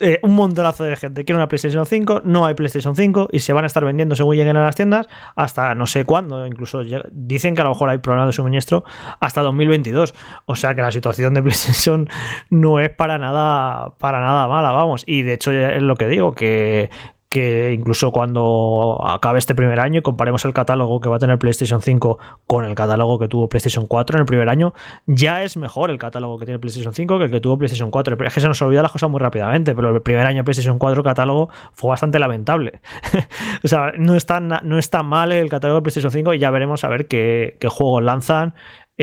Eh, 0.00 0.18
un 0.22 0.34
montonazo 0.34 0.84
de 0.84 0.96
gente 0.96 1.24
quiere 1.24 1.36
una 1.36 1.48
PlayStation 1.48 1.84
5, 1.84 2.22
no 2.24 2.46
hay 2.46 2.54
PlayStation 2.54 2.96
5 2.96 3.28
y 3.32 3.40
se 3.40 3.52
van 3.52 3.64
a 3.64 3.66
estar 3.66 3.84
vendiendo 3.84 4.14
según 4.16 4.36
lleguen 4.36 4.56
a 4.56 4.64
las 4.64 4.74
tiendas 4.74 5.08
hasta 5.36 5.74
no 5.74 5.86
sé 5.86 6.04
cuándo. 6.04 6.46
Incluso 6.46 6.82
dicen 7.12 7.54
que 7.54 7.60
a 7.60 7.64
lo 7.64 7.70
mejor 7.70 7.90
hay 7.90 7.98
problemas 7.98 8.28
de 8.28 8.32
suministro 8.32 8.84
hasta 9.20 9.42
2022. 9.42 10.14
O 10.46 10.56
sea 10.56 10.74
que 10.74 10.82
la 10.82 10.90
situación 10.90 11.34
de 11.34 11.42
PlayStation 11.42 12.08
no 12.48 12.80
es 12.80 12.90
para 12.90 13.18
nada, 13.18 13.94
para 13.98 14.20
nada 14.20 14.48
mala, 14.48 14.72
vamos. 14.72 15.04
Y 15.06 15.22
de 15.22 15.34
hecho 15.34 15.52
es 15.52 15.82
lo 15.82 15.96
que 15.96 16.08
digo, 16.08 16.34
que 16.34 16.90
que 17.30 17.72
incluso 17.72 18.10
cuando 18.10 19.00
acabe 19.06 19.38
este 19.38 19.54
primer 19.54 19.78
año 19.78 20.00
y 20.00 20.02
comparemos 20.02 20.44
el 20.44 20.52
catálogo 20.52 21.00
que 21.00 21.08
va 21.08 21.16
a 21.16 21.18
tener 21.20 21.38
PlayStation 21.38 21.80
5 21.80 22.18
con 22.48 22.64
el 22.64 22.74
catálogo 22.74 23.20
que 23.20 23.28
tuvo 23.28 23.48
PlayStation 23.48 23.86
4 23.86 24.16
en 24.16 24.20
el 24.20 24.26
primer 24.26 24.48
año, 24.48 24.74
ya 25.06 25.44
es 25.44 25.56
mejor 25.56 25.90
el 25.90 25.98
catálogo 25.98 26.40
que 26.40 26.46
tiene 26.46 26.58
PlayStation 26.58 26.92
5 26.92 27.18
que 27.18 27.24
el 27.26 27.30
que 27.30 27.40
tuvo 27.40 27.56
PlayStation 27.56 27.92
4. 27.92 28.16
Es 28.26 28.34
que 28.34 28.40
se 28.40 28.48
nos 28.48 28.60
olvida 28.62 28.82
las 28.82 28.90
cosas 28.90 29.08
muy 29.08 29.20
rápidamente, 29.20 29.76
pero 29.76 29.94
el 29.94 30.02
primer 30.02 30.26
año 30.26 30.42
PlayStation 30.42 30.76
4 30.76 31.04
catálogo 31.04 31.50
fue 31.72 31.90
bastante 31.90 32.18
lamentable. 32.18 32.80
o 33.62 33.68
sea, 33.68 33.92
no 33.96 34.16
está, 34.16 34.40
no 34.40 34.78
está 34.78 35.04
mal 35.04 35.30
el 35.30 35.48
catálogo 35.48 35.78
de 35.78 35.82
PlayStation 35.82 36.10
5 36.10 36.34
y 36.34 36.40
ya 36.40 36.50
veremos 36.50 36.82
a 36.82 36.88
ver 36.88 37.06
qué, 37.06 37.56
juegos 37.70 38.02
lanzan 38.02 38.54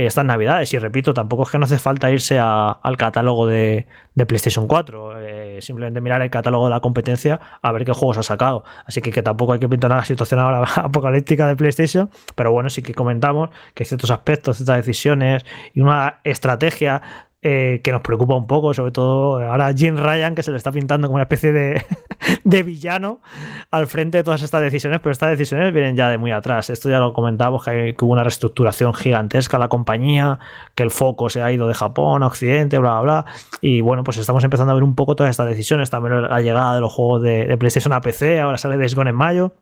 estas 0.06 0.26
navidades. 0.26 0.74
Y 0.74 0.80
repito, 0.80 1.14
tampoco 1.14 1.44
es 1.44 1.49
que 1.49 1.57
no 1.57 1.65
hace 1.65 1.80
falta 1.80 2.11
irse 2.11 2.40
al 2.40 2.98
catálogo 2.98 3.48
de, 3.48 3.88
PlayStation 4.28 4.68
4, 4.68 5.19
eh, 5.19 5.57
simplemente 5.61 6.02
mirar 6.02 6.22
el 6.22 6.30
catálogo 6.30 6.65
de 6.65 6.72
la 6.72 6.80
competencia 6.80 7.40
a 7.61 7.72
ver 7.72 7.86
qué 7.86 7.94
juegos 7.94 8.18
ha 8.18 8.24
sacado. 8.24 8.64
Así 8.86 9.02
que, 9.02 9.11
que 9.11 9.22
tampoco 9.22 9.53
hay 9.53 9.60
que 9.60 9.69
pintar 9.69 9.91
la 9.91 10.03
situación 10.03 10.40
ahora 10.40 10.64
apocalíptica 10.76 11.48
de 11.48 11.56
PlayStation, 11.56 12.10
pero 12.36 12.52
bueno, 12.52 12.69
sí 12.69 12.82
que 12.82 12.94
comentamos 12.94 13.49
que 13.74 13.86
ciertos 13.86 14.11
aspectos, 14.11 14.57
ciertas 14.57 14.78
decisiones 14.78 15.45
y 15.74 15.82
una 15.82 16.19
estrategia 16.24 17.27
eh, 17.43 17.81
que 17.84 17.91
nos 17.91 18.01
preocupa 18.01 18.35
un 18.35 18.47
poco, 18.47 18.73
sobre 18.73 18.91
todo 18.91 19.39
ahora 19.39 19.72
Jim 19.72 19.95
Ryan, 19.95 20.34
que 20.34 20.41
se 20.41 20.49
le 20.49 20.57
está 20.57 20.72
pintando 20.72 21.07
como 21.07 21.15
una 21.15 21.23
especie 21.23 21.51
de, 21.53 21.85
de 22.43 22.64
villano 22.64 23.22
al 23.69 23.85
frente 23.85 24.18
de 24.18 24.23
todas 24.23 24.41
estas 24.41 24.61
decisiones, 24.61 24.99
pero 25.01 25.11
estas 25.11 25.30
decisiones 25.30 25.72
vienen 25.72 25.95
ya 25.95 26.09
de 26.09 26.18
muy 26.18 26.31
atrás. 26.31 26.72
Esto 26.72 26.89
ya 26.89 26.99
lo 26.99 27.14
comentábamos, 27.14 27.64
que, 27.64 27.95
hubo 28.01 28.11
una 28.11 28.23
reestructuración 28.23 28.93
gigantesca 28.95 29.57
en 29.57 29.61
la 29.61 29.68
compañía, 29.69 30.39
que 30.73 30.81
el 30.81 30.89
foco 30.89 31.30
se 31.30 31.43
ha 31.43 31.51
ido 31.51 31.68
de 31.68 31.76
Japón 31.76 32.23
a 32.23 32.27
Occidente, 32.27 32.80
bla, 32.80 33.01
bla, 33.01 33.22
bla. 33.22 33.26
Y 33.61 33.81
bueno, 33.81 34.03
pues 34.03 34.18
estamos 34.18 34.43
empezando 34.43 34.72
a 34.72 34.73
ver 34.73 34.84
un 34.84 34.95
poco 34.95 35.15
todas 35.15 35.30
estas 35.30 35.47
decisiones. 35.47 35.91
También 35.91 36.23
la 36.23 36.41
llegada 36.41 36.73
de 36.73 36.81
los 36.81 36.91
juegos 36.91 37.22
de, 37.22 37.55
PlayStation 37.57 37.93
a 37.93 38.01
PC, 38.01 38.39
ahora 38.39 38.57
sale 38.57 38.77
Days 38.77 38.95
Gone 38.95 39.11
en 39.11 39.15
mayo. 39.15 39.53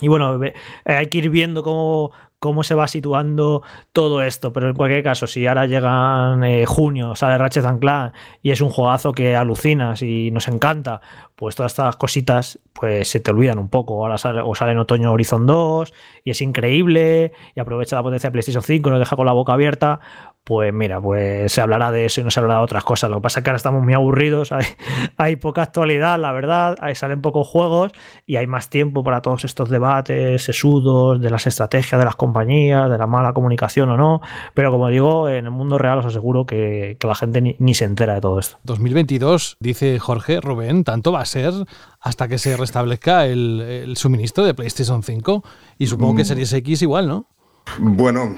Y 0.00 0.08
bueno, 0.08 0.40
hay 0.84 1.06
que 1.08 1.18
ir 1.18 1.28
viendo 1.28 1.62
cómo, 1.62 2.12
cómo 2.38 2.62
se 2.62 2.74
va 2.74 2.88
situando 2.88 3.62
todo 3.92 4.22
esto. 4.22 4.52
Pero 4.52 4.68
en 4.68 4.76
cualquier 4.76 5.02
caso, 5.02 5.26
si 5.26 5.46
ahora 5.46 5.66
llega 5.66 6.36
eh, 6.44 6.66
junio, 6.66 7.14
sale 7.14 7.38
Ratchet 7.38 7.64
Clank 7.80 8.14
y 8.42 8.50
es 8.50 8.60
un 8.60 8.70
juegazo 8.70 9.12
que 9.12 9.36
alucinas 9.36 10.02
y 10.02 10.30
nos 10.30 10.48
encanta, 10.48 11.00
pues 11.34 11.54
todas 11.56 11.72
estas 11.72 11.96
cositas 11.96 12.58
pues 12.72 13.08
se 13.08 13.20
te 13.20 13.30
olvidan 13.30 13.58
un 13.58 13.68
poco. 13.68 14.02
Ahora 14.02 14.18
sale, 14.18 14.40
o 14.40 14.54
sale 14.54 14.72
en 14.72 14.78
otoño 14.78 15.12
Horizon 15.12 15.46
2 15.46 15.92
y 16.24 16.30
es 16.30 16.40
increíble 16.40 17.32
y 17.54 17.60
aprovecha 17.60 17.96
la 17.96 18.02
potencia 18.02 18.28
de 18.28 18.32
PlayStation 18.32 18.62
5 18.62 18.88
y 18.88 18.92
nos 18.92 19.00
deja 19.00 19.16
con 19.16 19.26
la 19.26 19.32
boca 19.32 19.52
abierta 19.52 20.00
pues 20.48 20.72
mira, 20.72 20.98
pues 20.98 21.52
se 21.52 21.60
hablará 21.60 21.92
de 21.92 22.06
eso 22.06 22.22
y 22.22 22.24
no 22.24 22.30
se 22.30 22.40
hablará 22.40 22.60
de 22.60 22.64
otras 22.64 22.82
cosas. 22.82 23.10
Lo 23.10 23.16
que 23.16 23.22
pasa 23.24 23.40
es 23.40 23.44
que 23.44 23.50
ahora 23.50 23.58
estamos 23.58 23.84
muy 23.84 23.92
aburridos, 23.92 24.50
hay, 24.52 24.64
hay 25.18 25.36
poca 25.36 25.60
actualidad, 25.60 26.18
la 26.18 26.32
verdad, 26.32 26.74
hay, 26.80 26.94
salen 26.94 27.20
pocos 27.20 27.46
juegos 27.46 27.92
y 28.24 28.36
hay 28.36 28.46
más 28.46 28.70
tiempo 28.70 29.04
para 29.04 29.20
todos 29.20 29.44
estos 29.44 29.68
debates 29.68 30.42
sesudos 30.42 31.20
de 31.20 31.28
las 31.28 31.46
estrategias 31.46 31.98
de 31.98 32.04
las 32.06 32.16
compañías, 32.16 32.90
de 32.90 32.96
la 32.96 33.06
mala 33.06 33.34
comunicación 33.34 33.90
o 33.90 33.98
no. 33.98 34.22
Pero 34.54 34.70
como 34.70 34.88
digo, 34.88 35.28
en 35.28 35.44
el 35.44 35.50
mundo 35.50 35.76
real 35.76 35.98
os 35.98 36.06
aseguro 36.06 36.46
que, 36.46 36.96
la 36.98 37.14
gente 37.14 37.56
ni, 37.58 37.74
se 37.74 37.84
entera 37.84 38.14
de 38.14 38.22
todo 38.22 38.38
esto. 38.38 38.56
2022, 38.64 39.58
dice 39.60 39.98
Jorge 39.98 40.40
Rubén, 40.40 40.82
tanto 40.82 41.12
va 41.12 41.20
a 41.20 41.26
ser 41.26 41.52
hasta 42.00 42.26
que 42.26 42.38
se 42.38 42.56
restablezca 42.56 43.26
el, 43.26 43.60
el 43.60 43.98
suministro 43.98 44.46
de 44.46 44.54
PlayStation 44.54 45.02
5 45.02 45.44
y 45.76 45.88
supongo 45.88 46.16
que 46.16 46.22
mm. 46.22 46.26
Series 46.26 46.52
X 46.54 46.80
igual, 46.80 47.06
¿no? 47.06 47.26
Bueno, 47.78 48.36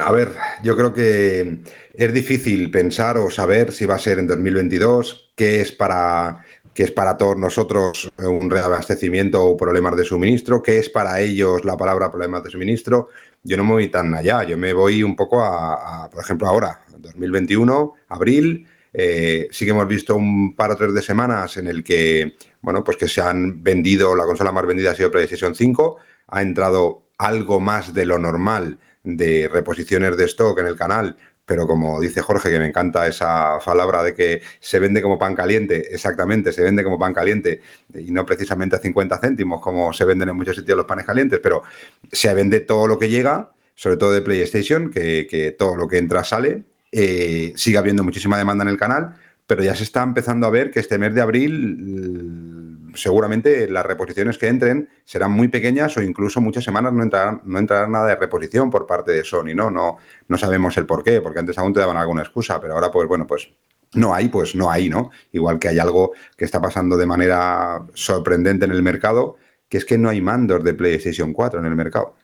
a 0.00 0.12
ver, 0.12 0.32
yo 0.62 0.76
creo 0.76 0.92
que 0.92 1.58
es 1.94 2.12
difícil 2.12 2.70
pensar 2.70 3.18
o 3.18 3.30
saber 3.30 3.72
si 3.72 3.86
va 3.86 3.96
a 3.96 3.98
ser 3.98 4.18
en 4.18 4.26
2022, 4.26 5.32
qué 5.34 5.60
es 5.60 5.72
para, 5.72 6.44
qué 6.74 6.84
es 6.84 6.92
para 6.92 7.16
todos 7.16 7.36
nosotros 7.36 8.10
un 8.18 8.50
reabastecimiento 8.50 9.44
o 9.44 9.56
problemas 9.56 9.96
de 9.96 10.04
suministro, 10.04 10.62
qué 10.62 10.78
es 10.78 10.88
para 10.88 11.20
ellos 11.20 11.64
la 11.64 11.76
palabra 11.76 12.10
problemas 12.10 12.44
de 12.44 12.50
suministro. 12.50 13.08
Yo 13.42 13.56
no 13.56 13.64
me 13.64 13.72
voy 13.72 13.88
tan 13.88 14.14
allá, 14.14 14.44
yo 14.44 14.56
me 14.56 14.72
voy 14.72 15.02
un 15.02 15.16
poco 15.16 15.42
a, 15.42 16.08
por 16.10 16.22
ejemplo, 16.22 16.46
ahora, 16.46 16.82
2021, 16.98 17.94
abril, 18.08 18.66
eh, 18.92 19.48
sí 19.50 19.64
que 19.64 19.70
hemos 19.70 19.88
visto 19.88 20.16
un 20.16 20.54
par 20.54 20.70
o 20.70 20.76
tres 20.76 20.94
de 20.94 21.02
semanas 21.02 21.56
en 21.56 21.66
el 21.66 21.84
que, 21.84 22.34
bueno, 22.60 22.82
pues 22.84 22.96
que 22.96 23.08
se 23.08 23.20
han 23.20 23.62
vendido, 23.62 24.14
la 24.14 24.24
consola 24.24 24.52
más 24.52 24.66
vendida 24.66 24.92
ha 24.92 24.94
sido 24.94 25.10
PlayStation 25.10 25.54
5, 25.54 25.96
ha 26.28 26.42
entrado 26.42 27.07
algo 27.18 27.60
más 27.60 27.92
de 27.92 28.06
lo 28.06 28.18
normal 28.18 28.78
de 29.02 29.48
reposiciones 29.48 30.16
de 30.16 30.24
stock 30.24 30.58
en 30.60 30.66
el 30.66 30.76
canal, 30.76 31.16
pero 31.48 31.66
como 31.66 31.98
dice 31.98 32.20
Jorge, 32.20 32.50
que 32.50 32.58
me 32.58 32.66
encanta 32.66 33.06
esa 33.06 33.58
palabra 33.64 34.02
de 34.02 34.14
que 34.14 34.42
se 34.60 34.78
vende 34.78 35.00
como 35.00 35.18
pan 35.18 35.34
caliente, 35.34 35.94
exactamente, 35.94 36.52
se 36.52 36.62
vende 36.62 36.84
como 36.84 36.98
pan 36.98 37.14
caliente 37.14 37.62
y 37.94 38.10
no 38.10 38.26
precisamente 38.26 38.76
a 38.76 38.78
50 38.78 39.18
céntimos 39.18 39.62
como 39.62 39.92
se 39.94 40.04
venden 40.04 40.28
en 40.28 40.36
muchos 40.36 40.56
sitios 40.56 40.76
los 40.76 40.86
panes 40.86 41.06
calientes, 41.06 41.40
pero 41.42 41.62
se 42.12 42.32
vende 42.34 42.60
todo 42.60 42.86
lo 42.86 42.98
que 42.98 43.08
llega, 43.08 43.50
sobre 43.74 43.96
todo 43.96 44.12
de 44.12 44.20
PlayStation, 44.20 44.90
que, 44.90 45.56
todo 45.58 45.74
lo 45.74 45.88
que 45.88 45.96
entra 45.96 46.22
sale, 46.22 46.64
eh, 46.92 47.54
sigue 47.56 47.78
habiendo 47.78 48.04
muchísima 48.04 48.36
demanda 48.36 48.62
en 48.64 48.68
el 48.68 48.76
canal, 48.76 49.16
pero 49.46 49.62
ya 49.62 49.74
se 49.74 49.84
está 49.84 50.02
empezando 50.02 50.46
a 50.46 50.50
ver 50.50 50.70
que 50.70 50.80
este 50.80 50.98
mes 50.98 51.14
de 51.14 51.22
abril 51.22 52.67
seguramente 53.00 53.68
las 53.68 53.84
reposiciones 53.84 54.38
que 54.38 54.48
entren 54.48 54.88
serán 55.04 55.32
muy 55.32 55.48
pequeñas 55.48 55.96
o 55.96 56.02
incluso 56.02 56.40
muchas 56.40 56.64
semanas 56.64 56.92
no 56.92 57.02
entrarán, 57.02 57.40
no 57.44 57.58
entrará 57.58 57.88
nada 57.88 58.08
de 58.08 58.16
reposición 58.16 58.70
por 58.70 58.86
parte 58.86 59.12
de 59.12 59.24
Sony, 59.24 59.54
¿no? 59.54 59.70
¿no? 59.70 59.98
No 60.28 60.38
sabemos 60.38 60.76
el 60.76 60.86
por 60.86 61.02
qué, 61.02 61.20
porque 61.20 61.38
antes 61.40 61.58
aún 61.58 61.72
te 61.72 61.80
daban 61.80 61.96
alguna 61.96 62.22
excusa, 62.22 62.60
pero 62.60 62.74
ahora 62.74 62.90
pues 62.90 63.08
bueno, 63.08 63.26
pues 63.26 63.50
no 63.94 64.14
hay, 64.14 64.28
pues 64.28 64.54
no 64.54 64.70
hay, 64.70 64.88
¿no? 64.88 65.10
Igual 65.32 65.58
que 65.58 65.68
hay 65.68 65.78
algo 65.78 66.12
que 66.36 66.44
está 66.44 66.60
pasando 66.60 66.96
de 66.96 67.06
manera 67.06 67.86
sorprendente 67.94 68.64
en 68.66 68.72
el 68.72 68.82
mercado, 68.82 69.36
que 69.68 69.78
es 69.78 69.84
que 69.84 69.98
no 69.98 70.08
hay 70.08 70.20
mandos 70.20 70.62
de 70.64 70.74
PlayStation 70.74 71.32
4 71.32 71.60
en 71.60 71.66
el 71.66 71.74
mercado. 71.74 72.14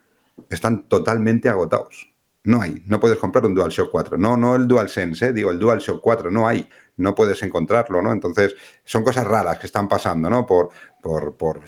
Están 0.51 0.89
totalmente 0.89 1.49
agotados. 1.49 2.13
No 2.45 2.61
hay, 2.61 2.83
no 2.87 3.01
puedes 3.01 3.19
comprar 3.19 3.47
un 3.47 3.55
DualShock 3.55 3.91
4. 3.91 4.19
No, 4.19 4.37
no 4.37 4.55
el 4.57 4.69
DualSense, 4.69 5.29
¿eh? 5.29 5.33
digo 5.33 5.51
el 5.51 5.59
DualShock 5.59 6.01
4, 6.03 6.31
no 6.31 6.47
hay 6.47 6.69
no 6.97 7.15
puedes 7.15 7.43
encontrarlo, 7.43 8.01
¿no? 8.03 8.13
Entonces, 8.13 8.55
son 8.85 9.03
cosas 9.03 9.27
raras 9.27 9.59
que 9.59 9.67
están 9.67 9.89
pasando, 9.89 10.31
¿no? 10.31 10.47
Por, 10.47 10.71
por, 11.01 11.37
por 11.37 11.61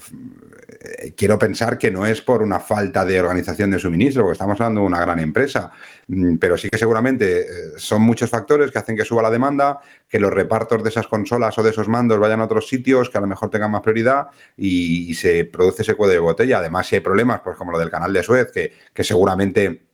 eh, 0.80 1.14
quiero 1.16 1.38
pensar 1.38 1.76
que 1.76 1.90
no 1.90 2.06
es 2.06 2.22
por 2.22 2.42
una 2.42 2.60
falta 2.60 3.04
de 3.04 3.20
organización 3.20 3.70
de 3.70 3.78
suministro, 3.78 4.22
porque 4.22 4.34
estamos 4.34 4.60
hablando 4.60 4.80
de 4.82 4.86
una 4.86 5.00
gran 5.00 5.18
empresa, 5.18 5.72
mm, 6.08 6.36
pero 6.36 6.56
sí 6.56 6.68
que 6.70 6.78
seguramente 6.78 7.40
eh, 7.40 7.46
son 7.76 8.02
muchos 8.02 8.30
factores 8.30 8.70
que 8.70 8.78
hacen 8.78 8.96
que 8.96 9.04
suba 9.04 9.22
la 9.22 9.30
demanda, 9.30 9.80
que 10.08 10.20
los 10.20 10.32
repartos 10.32 10.82
de 10.82 10.90
esas 10.90 11.06
consolas 11.08 11.58
o 11.58 11.62
de 11.62 11.70
esos 11.70 11.88
mandos 11.88 12.18
vayan 12.18 12.40
a 12.40 12.44
otros 12.44 12.68
sitios 12.68 13.10
que 13.10 13.18
a 13.18 13.20
lo 13.20 13.26
mejor 13.26 13.50
tengan 13.50 13.70
más 13.70 13.82
prioridad 13.82 14.28
y, 14.56 15.14
se 15.16 15.46
produce 15.46 15.82
ese 15.82 15.94
cuello 15.94 16.12
de 16.12 16.18
botella. 16.18 16.58
Además, 16.58 16.86
si 16.86 16.96
hay 16.96 17.00
problemas, 17.00 17.40
pues 17.40 17.56
como 17.56 17.72
lo 17.72 17.78
del 17.78 17.90
canal 17.90 18.12
de 18.12 18.22
Suez, 18.22 18.52
que, 18.52 18.72
que 18.92 19.02
seguramente 19.02 19.86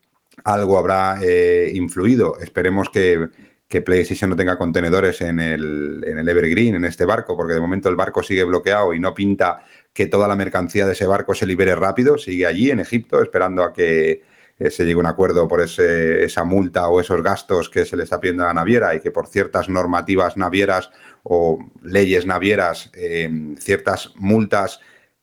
algo 0.44 0.78
habrá 0.78 1.18
eh, 1.22 1.70
influido, 1.74 2.38
esperemos 2.40 2.90
que 2.90 3.28
que 3.72 3.80
PlayStation 3.80 4.28
no 4.28 4.36
tenga 4.36 4.58
contenedores 4.58 5.22
en 5.22 5.40
el, 5.40 6.04
en 6.06 6.18
el 6.18 6.28
Evergreen, 6.28 6.74
en 6.74 6.84
este 6.84 7.06
barco, 7.06 7.34
porque 7.34 7.54
de 7.54 7.60
momento 7.60 7.88
el 7.88 7.96
barco 7.96 8.22
sigue 8.22 8.44
bloqueado 8.44 8.92
y 8.92 9.00
no 9.00 9.14
pinta 9.14 9.64
que 9.94 10.08
toda 10.08 10.28
la 10.28 10.36
mercancía 10.36 10.84
de 10.84 10.92
ese 10.92 11.06
barco 11.06 11.34
se 11.34 11.46
libere 11.46 11.74
rápido, 11.74 12.18
sigue 12.18 12.44
allí 12.44 12.70
en 12.70 12.80
Egipto 12.80 13.22
esperando 13.22 13.62
a 13.62 13.72
que 13.72 14.24
eh, 14.58 14.70
se 14.70 14.84
llegue 14.84 14.96
a 14.96 14.98
un 14.98 15.06
acuerdo 15.06 15.48
por 15.48 15.62
esa 15.62 16.44
multa 16.44 16.86
o 16.88 17.00
esos 17.00 17.22
gastos 17.22 17.70
que 17.70 17.86
se 17.86 17.96
le 17.96 18.04
está 18.04 18.20
pidiendo 18.20 18.44
a 18.44 18.48
la 18.48 18.52
naviera 18.52 18.94
y 18.94 19.00
que 19.00 19.10
por 19.10 19.26
ciertas 19.26 19.70
normativas 19.70 20.36
navieras 20.36 20.90
o 21.22 21.58
leyes 21.80 22.26
navieras, 22.26 22.90
eh, 22.92 23.54
ciertas 23.58 24.12
multas 24.16 24.80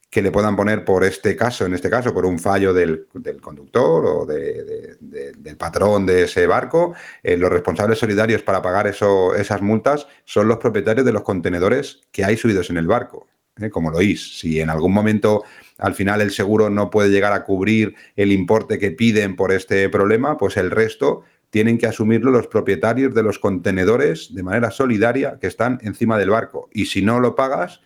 que 0.10 0.22
le 0.22 0.32
puedan 0.32 0.56
poner 0.56 0.84
por 0.84 1.04
este 1.04 1.36
caso, 1.36 1.66
en 1.66 1.74
este 1.76 1.90
caso, 1.90 2.14
por 2.14 2.26
un 2.26 2.40
fallo 2.40 2.74
del, 2.74 3.08
conductor 3.42 4.06
o 4.06 4.26
del 4.26 5.58
patrón 5.58 6.06
de 6.06 6.24
ese 6.24 6.48
barco, 6.48 6.96
eh, 7.22 7.38
los 7.38 7.52
responsables 7.52 8.00
solidarios 8.00 8.42
para 8.42 8.62
pagar 8.62 8.88
eso, 8.88 9.36
esas 9.36 9.62
multas 9.62 10.08
son 10.26 10.48
los 10.48 10.58
propietarios 10.58 11.06
de 11.06 11.14
los 11.14 11.22
contenedores 11.22 12.02
que 12.12 12.26
hay 12.26 12.38
subidos 12.38 12.72
en 12.72 12.78
el 12.78 12.88
barco, 12.88 13.28
¿eh? 13.62 13.70
como 13.70 13.92
lo 13.92 14.02
is. 14.02 14.40
Si 14.40 14.60
en 14.60 14.72
algún 14.72 14.94
momento 14.94 15.44
al 15.78 15.94
final 15.94 16.22
el 16.22 16.32
seguro 16.32 16.72
no 16.72 16.90
puede 16.90 17.10
llegar 17.10 17.34
a 17.34 17.44
cubrir 17.44 17.96
el 18.16 18.32
importe 18.32 18.80
que 18.80 18.92
piden 18.92 19.36
por 19.36 19.52
este 19.52 19.90
problema, 19.90 20.38
pues 20.38 20.58
el 20.58 20.72
resto 20.72 21.24
tienen 21.52 21.78
que 21.78 21.88
asumirlo 21.88 22.32
los 22.32 22.48
propietarios 22.48 23.14
de 23.14 23.24
los 23.24 23.38
contenedores 23.38 24.34
de 24.34 24.44
manera 24.44 24.72
solidaria 24.72 25.38
que 25.40 25.48
están 25.48 25.80
encima 25.82 26.18
del 26.18 26.32
barco. 26.32 26.70
Y 26.74 26.86
si 26.86 27.02
no 27.02 27.20
lo 27.20 27.36
pagas, 27.36 27.82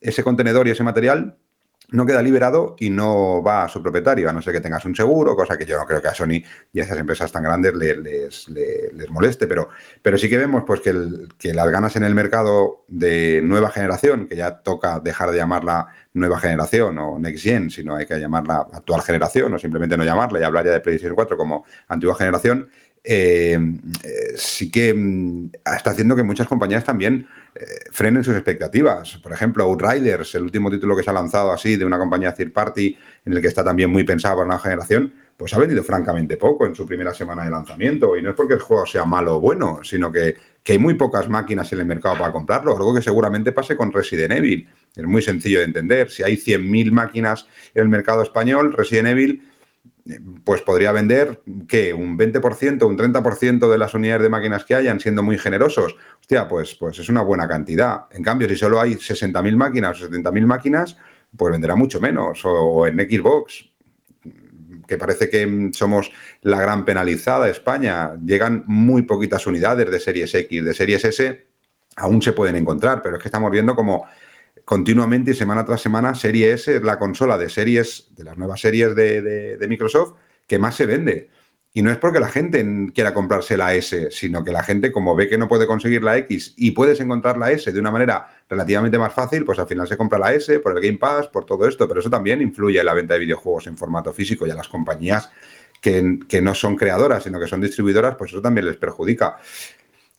ese 0.00 0.22
contenedor 0.22 0.66
y 0.68 0.70
ese 0.70 0.84
material 0.84 1.36
no 1.90 2.04
queda 2.04 2.22
liberado 2.22 2.76
y 2.78 2.90
no 2.90 3.42
va 3.42 3.64
a 3.64 3.68
su 3.68 3.82
propietario, 3.82 4.28
a 4.28 4.32
no 4.32 4.42
ser 4.42 4.52
que 4.52 4.60
tengas 4.60 4.84
un 4.84 4.94
seguro, 4.94 5.34
cosa 5.34 5.56
que 5.56 5.64
yo 5.64 5.78
no 5.78 5.86
creo 5.86 6.02
que 6.02 6.08
a 6.08 6.14
Sony 6.14 6.42
y 6.72 6.80
a 6.80 6.82
esas 6.84 6.98
empresas 6.98 7.32
tan 7.32 7.42
grandes 7.42 7.74
les, 7.74 8.48
les, 8.48 9.10
moleste, 9.10 9.46
pero, 9.46 9.70
pero 10.02 10.18
sí 10.18 10.28
que 10.28 10.36
vemos 10.36 10.64
pues, 10.66 10.80
que, 10.80 10.94
que, 11.38 11.54
las 11.54 11.70
ganas 11.70 11.96
en 11.96 12.04
el 12.04 12.14
mercado 12.14 12.84
de 12.88 13.40
nueva 13.42 13.70
generación, 13.70 14.28
que 14.28 14.36
ya 14.36 14.58
toca 14.58 15.00
dejar 15.00 15.30
de 15.30 15.38
llamarla 15.38 15.88
nueva 16.12 16.38
generación 16.38 16.98
o 16.98 17.18
next 17.18 17.42
gen, 17.42 17.70
sino 17.70 17.96
hay 17.96 18.04
que 18.04 18.20
llamarla 18.20 18.66
actual 18.72 19.00
generación 19.00 19.54
o 19.54 19.58
simplemente 19.58 19.96
no 19.96 20.04
llamarla 20.04 20.40
y 20.40 20.42
hablar 20.42 20.66
ya 20.66 20.72
de 20.72 20.80
PlayStation 20.80 21.14
4 21.14 21.38
como 21.38 21.64
antigua 21.88 22.16
generación, 22.16 22.68
eh, 23.02 23.58
eh, 24.04 24.34
sí 24.36 24.70
que 24.70 24.92
mm, 24.92 25.50
está 25.76 25.90
haciendo 25.90 26.14
que 26.14 26.22
muchas 26.22 26.46
compañías 26.46 26.84
también 26.84 27.26
frenen 27.90 28.22
sus 28.22 28.34
expectativas. 28.34 29.16
Por 29.18 29.32
ejemplo, 29.32 29.64
Outriders, 29.64 30.34
el 30.34 30.42
último 30.42 30.70
título 30.70 30.96
que 30.96 31.02
se 31.02 31.10
ha 31.10 31.12
lanzado 31.12 31.52
así 31.52 31.76
de 31.76 31.84
una 31.84 31.98
compañía 31.98 32.32
third 32.34 32.52
party, 32.52 32.96
en 33.24 33.32
el 33.32 33.40
que 33.40 33.48
está 33.48 33.64
también 33.64 33.90
muy 33.90 34.04
pensado 34.04 34.36
para 34.36 34.46
una 34.46 34.58
generación, 34.58 35.12
pues 35.36 35.54
ha 35.54 35.58
vendido 35.58 35.84
francamente 35.84 36.36
poco 36.36 36.66
en 36.66 36.74
su 36.74 36.84
primera 36.84 37.14
semana 37.14 37.44
de 37.44 37.50
lanzamiento. 37.50 38.16
Y 38.16 38.22
no 38.22 38.30
es 38.30 38.36
porque 38.36 38.54
el 38.54 38.60
juego 38.60 38.86
sea 38.86 39.04
malo 39.04 39.36
o 39.36 39.40
bueno, 39.40 39.80
sino 39.82 40.10
que, 40.10 40.36
que 40.62 40.72
hay 40.72 40.78
muy 40.78 40.94
pocas 40.94 41.28
máquinas 41.28 41.72
en 41.72 41.80
el 41.80 41.86
mercado 41.86 42.18
para 42.18 42.32
comprarlo. 42.32 42.76
Algo 42.76 42.94
que 42.94 43.02
seguramente 43.02 43.52
pase 43.52 43.76
con 43.76 43.92
Resident 43.92 44.32
Evil. 44.32 44.68
Es 44.96 45.04
muy 45.04 45.22
sencillo 45.22 45.60
de 45.60 45.66
entender. 45.66 46.10
Si 46.10 46.22
hay 46.22 46.36
100.000 46.36 46.90
máquinas 46.90 47.46
en 47.74 47.82
el 47.82 47.88
mercado 47.88 48.22
español, 48.22 48.72
Resident 48.72 49.08
Evil 49.08 49.42
pues 50.44 50.62
podría 50.62 50.92
vender, 50.92 51.42
¿qué? 51.66 51.92
Un 51.92 52.18
20%, 52.18 52.86
un 52.86 52.96
30% 52.96 53.70
de 53.70 53.78
las 53.78 53.94
unidades 53.94 54.22
de 54.22 54.28
máquinas 54.28 54.64
que 54.64 54.74
hayan, 54.74 55.00
siendo 55.00 55.22
muy 55.22 55.38
generosos. 55.38 55.96
Hostia, 56.20 56.48
pues, 56.48 56.74
pues 56.74 56.98
es 56.98 57.08
una 57.08 57.22
buena 57.22 57.46
cantidad. 57.46 58.06
En 58.10 58.22
cambio, 58.22 58.48
si 58.48 58.56
solo 58.56 58.80
hay 58.80 58.94
60.000 58.94 59.56
máquinas 59.56 60.00
o 60.00 60.08
70.000 60.08 60.46
máquinas, 60.46 60.96
pues 61.36 61.52
venderá 61.52 61.76
mucho 61.76 62.00
menos. 62.00 62.40
O, 62.44 62.86
en 62.86 62.98
Xbox, 62.98 63.70
que 64.86 64.96
parece 64.96 65.28
que 65.28 65.70
somos 65.74 66.10
la 66.42 66.60
gran 66.60 66.84
penalizada, 66.84 67.48
España, 67.48 68.14
llegan 68.24 68.64
muy 68.66 69.02
poquitas 69.02 69.46
unidades 69.46 69.90
de 69.90 70.00
series 70.00 70.34
X, 70.34 70.64
de 70.64 70.74
series 70.74 71.04
S, 71.04 71.46
aún 71.96 72.22
se 72.22 72.32
pueden 72.32 72.56
encontrar, 72.56 73.02
pero 73.02 73.16
es 73.16 73.22
que 73.22 73.28
estamos 73.28 73.50
viendo 73.50 73.74
como 73.74 74.06
continuamente 74.68 75.32
semana 75.32 75.64
tras 75.64 75.80
semana, 75.80 76.14
Serie 76.14 76.52
S 76.52 76.76
es 76.76 76.82
la 76.82 76.98
consola 76.98 77.38
de 77.38 77.48
series, 77.48 78.08
de 78.14 78.24
las 78.24 78.36
nuevas 78.36 78.60
series 78.60 78.94
de 78.94 79.66
Microsoft, 79.66 80.12
que 80.46 80.58
más 80.58 80.76
se 80.76 80.84
vende. 80.84 81.30
Y 81.72 81.80
no 81.80 81.90
es 81.90 81.96
porque 81.96 82.20
la 82.20 82.28
gente 82.28 82.66
quiera 82.94 83.14
comprarse 83.14 83.56
la 83.56 83.74
S, 83.74 84.10
sino 84.10 84.44
que 84.44 84.52
la 84.52 84.62
gente, 84.62 84.92
como 84.92 85.14
ve 85.14 85.26
que 85.26 85.38
no 85.38 85.48
puede 85.48 85.66
conseguir 85.66 86.02
la 86.02 86.18
X 86.18 86.52
y 86.56 86.72
puedes 86.72 87.00
encontrar 87.00 87.38
la 87.38 87.50
S 87.50 87.70
de 87.70 87.80
una 87.80 87.90
manera 87.90 88.26
relativamente 88.48 88.98
más 88.98 89.14
fácil, 89.14 89.44
pues 89.46 89.58
al 89.58 89.68
final 89.68 89.88
se 89.88 89.96
compra 89.96 90.18
la 90.18 90.34
S 90.34 90.58
por 90.60 90.76
el 90.76 90.82
Game 90.82 90.98
Pass, 90.98 91.28
por 91.28 91.46
todo 91.46 91.66
esto. 91.66 91.86
Pero 91.86 92.00
eso 92.00 92.10
también 92.10 92.42
influye 92.42 92.80
en 92.80 92.84
la 92.84 92.94
venta 92.94 93.14
de 93.14 93.20
videojuegos 93.20 93.68
en 93.68 93.76
formato 93.78 94.12
físico 94.12 94.46
y 94.46 94.50
a 94.50 94.54
las 94.54 94.68
compañías 94.68 95.30
que, 95.80 96.18
que 96.28 96.42
no 96.42 96.54
son 96.54 96.74
creadoras, 96.74 97.22
sino 97.22 97.38
que 97.38 97.46
son 97.46 97.60
distribuidoras, 97.60 98.16
pues 98.16 98.32
eso 98.32 98.42
también 98.42 98.66
les 98.66 98.76
perjudica. 98.76 99.38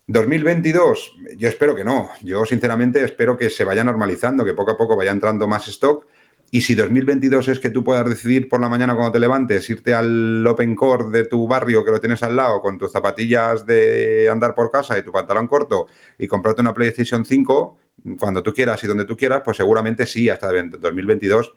2022, 0.10 1.18
yo 1.38 1.48
espero 1.48 1.76
que 1.76 1.84
no. 1.84 2.10
Yo 2.24 2.44
sinceramente 2.44 3.04
espero 3.04 3.38
que 3.38 3.52
se 3.52 3.64
vaya 3.64 3.84
normalizando, 3.84 4.44
que 4.44 4.56
poco 4.56 4.72
a 4.72 4.78
poco 4.78 4.96
vaya 4.96 5.12
entrando 5.12 5.48
más 5.48 5.68
stock. 5.68 6.08
Y 6.50 6.62
si 6.62 6.74
2022 6.74 7.48
es 7.48 7.60
que 7.60 7.70
tú 7.70 7.84
puedas 7.84 8.10
decidir 8.10 8.50
por 8.50 8.60
la 8.60 8.70
mañana 8.70 8.96
cuando 8.96 9.12
te 9.12 9.20
levantes, 9.20 9.70
irte 9.70 9.94
al 9.94 10.46
Open 10.48 10.76
Core 10.76 11.12
de 11.12 11.26
tu 11.26 11.48
barrio 11.48 11.86
que 11.86 11.92
lo 11.92 12.00
tienes 12.00 12.24
al 12.24 12.36
lado 12.36 12.60
con 12.60 12.80
tus 12.80 12.92
zapatillas 12.92 13.68
de 13.68 14.28
andar 14.32 14.56
por 14.56 14.72
casa 14.72 14.98
y 14.98 15.04
tu 15.04 15.12
pantalón 15.12 15.48
corto 15.48 15.86
y 16.18 16.28
comprarte 16.28 16.62
una 16.62 16.74
PlayStation 16.74 17.24
5 17.24 17.78
cuando 18.20 18.42
tú 18.42 18.52
quieras 18.52 18.84
y 18.84 18.88
donde 18.88 19.06
tú 19.06 19.16
quieras, 19.16 19.44
pues 19.46 19.58
seguramente 19.58 20.08
sí, 20.08 20.28
hasta 20.28 20.48
2022 20.52 21.54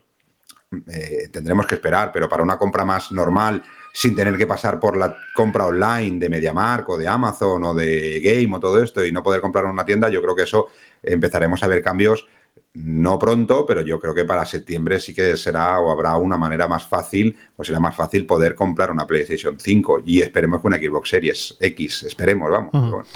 eh, 0.88 1.28
tendremos 1.32 1.66
que 1.66 1.76
esperar, 1.76 2.10
pero 2.12 2.28
para 2.28 2.42
una 2.42 2.58
compra 2.58 2.84
más 2.84 3.12
normal, 3.12 3.62
sin 3.92 4.16
tener 4.16 4.36
que 4.38 4.46
pasar 4.46 4.80
por 4.80 4.96
la 4.96 5.14
compra 5.34 5.66
online 5.66 6.18
de 6.18 6.28
MediaMark 6.28 6.88
o 6.88 6.98
de 6.98 7.06
Amazon 7.06 7.62
o 7.64 7.74
de 7.74 8.20
Game 8.20 8.56
o 8.56 8.60
todo 8.60 8.82
esto 8.82 9.04
y 9.04 9.12
no 9.12 9.22
poder 9.22 9.40
comprar 9.40 9.66
en 9.66 9.72
una 9.72 9.84
tienda, 9.84 10.08
yo 10.08 10.22
creo 10.22 10.34
que 10.34 10.44
eso 10.44 10.68
empezaremos 11.02 11.62
a 11.62 11.68
ver 11.68 11.82
cambios 11.82 12.26
no 12.74 13.18
pronto, 13.18 13.66
pero 13.66 13.82
yo 13.82 14.00
creo 14.00 14.14
que 14.14 14.24
para 14.24 14.46
septiembre 14.46 14.98
sí 14.98 15.14
que 15.14 15.36
será 15.36 15.78
o 15.78 15.90
habrá 15.90 16.16
una 16.16 16.38
manera 16.38 16.66
más 16.66 16.86
fácil, 16.86 17.36
o 17.56 17.62
será 17.62 17.78
más 17.78 17.94
fácil 17.94 18.24
poder 18.24 18.54
comprar 18.54 18.90
una 18.90 19.06
PlayStation 19.06 19.58
5 19.58 20.02
y 20.06 20.22
esperemos 20.22 20.60
que 20.60 20.66
una 20.68 20.78
Xbox 20.78 21.10
Series 21.10 21.56
X, 21.60 22.04
esperemos, 22.04 22.50
vamos. 22.50 23.06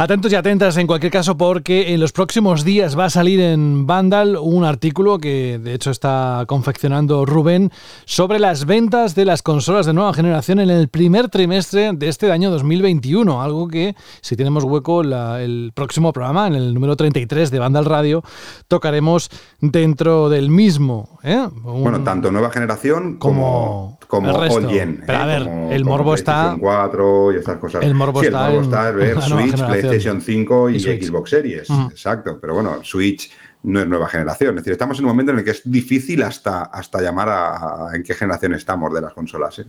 Atentos 0.00 0.30
y 0.32 0.36
atentas 0.36 0.76
en 0.76 0.86
cualquier 0.86 1.10
caso 1.10 1.36
porque 1.36 1.92
en 1.92 1.98
los 1.98 2.12
próximos 2.12 2.62
días 2.64 2.96
va 2.96 3.06
a 3.06 3.10
salir 3.10 3.40
en 3.40 3.84
Vandal 3.84 4.36
un 4.40 4.62
artículo 4.64 5.18
que 5.18 5.58
de 5.58 5.74
hecho 5.74 5.90
está 5.90 6.44
confeccionando 6.46 7.26
Rubén 7.26 7.72
sobre 8.04 8.38
las 8.38 8.64
ventas 8.64 9.16
de 9.16 9.24
las 9.24 9.42
consolas 9.42 9.86
de 9.86 9.94
nueva 9.94 10.14
generación 10.14 10.60
en 10.60 10.70
el 10.70 10.86
primer 10.86 11.28
trimestre 11.30 11.90
de 11.94 12.06
este 12.08 12.30
año 12.30 12.52
2021. 12.52 13.42
Algo 13.42 13.66
que 13.66 13.96
si 14.20 14.36
tenemos 14.36 14.62
hueco 14.62 15.02
la- 15.02 15.42
el 15.42 15.72
próximo 15.74 16.12
programa, 16.12 16.46
en 16.46 16.54
el 16.54 16.74
número 16.74 16.94
33 16.94 17.50
de 17.50 17.58
Vandal 17.58 17.84
Radio, 17.84 18.22
tocaremos 18.68 19.30
dentro 19.60 20.28
del 20.28 20.48
mismo. 20.48 21.18
¿eh? 21.24 21.44
Un- 21.64 21.82
Bueno, 21.82 22.04
tanto 22.04 22.30
nueva 22.30 22.50
generación 22.50 23.16
Como 23.16 23.97
como, 23.97 23.97
como 24.08 24.32
all 24.34 24.68
gen. 24.68 25.02
Pero 25.06 25.18
a 25.18 25.26
ver, 25.26 25.44
Como- 25.44 25.70
el 25.70 25.82
como 25.82 25.96
morbo 25.96 26.14
está- 26.14 26.54
PlayStation 26.56 26.60
4 26.60 27.32
y 27.32 27.36
estas 27.36 27.56
cosas. 27.58 27.84
El 27.84 27.94
morbo 27.94 28.20
Sí, 28.20 28.26
está 28.26 28.48
el 28.48 28.54
morbo 28.54 28.64
está 28.64 28.88
en 28.88 28.96
ver 28.96 29.14
Switch, 29.22 29.30
generación. 29.50 29.68
PlayStation 29.68 30.20
5 30.20 30.70
y, 30.70 30.76
Y 30.76 30.80
Switch. 30.80 31.04
Xbox 31.04 31.30
Series. 31.30 31.70
Ujú. 31.70 31.82
Exacto. 31.90 32.38
Pero 32.40 32.54
bueno, 32.54 32.78
Switch 32.82 33.30
no 33.64 33.80
es 33.80 33.86
nueva 33.88 34.08
generación. 34.08 34.50
Es 34.56 34.62
decir, 34.64 34.72
estamos 34.72 34.98
en 34.98 35.04
un 35.04 35.10
momento 35.10 35.32
en 35.32 35.38
el 35.38 35.44
que 35.44 35.50
es 35.50 35.62
difícil 35.64 36.22
hasta, 36.22 36.62
hasta 36.62 37.02
llamar 37.02 37.28
a, 37.28 37.88
a 37.90 37.96
en 37.96 38.02
qué 38.02 38.14
generación 38.14 38.54
estamos 38.54 38.92
de 38.94 39.00
las 39.02 39.12
consolas. 39.12 39.58
¿eh? 39.58 39.66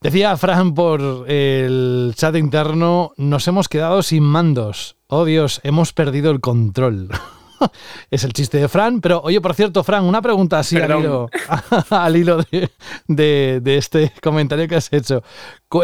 Decía 0.00 0.36
Fran 0.36 0.74
por 0.74 1.00
el 1.30 2.12
chat 2.16 2.34
interno, 2.36 3.12
nos 3.16 3.46
hemos 3.48 3.68
quedado 3.68 4.02
sin 4.02 4.24
mandos. 4.24 4.96
Oh 5.06 5.24
Dios, 5.24 5.60
hemos 5.62 5.92
perdido 5.92 6.30
el 6.30 6.40
control. 6.40 7.08
es 8.10 8.24
el 8.24 8.32
chiste 8.32 8.58
de 8.58 8.68
Fran, 8.68 9.00
pero 9.00 9.20
oye, 9.22 9.40
por 9.40 9.54
cierto, 9.54 9.82
Fran, 9.84 10.04
una 10.04 10.22
pregunta 10.22 10.58
así 10.58 10.76
al 10.76 10.98
hilo, 11.00 11.28
al 11.90 12.16
hilo 12.16 12.38
de, 12.50 12.70
de- 13.06 13.60
de 13.62 13.76
este 13.78 14.12
comentario 14.22 14.68
que 14.68 14.76
has 14.76 14.92
hecho. 14.92 15.22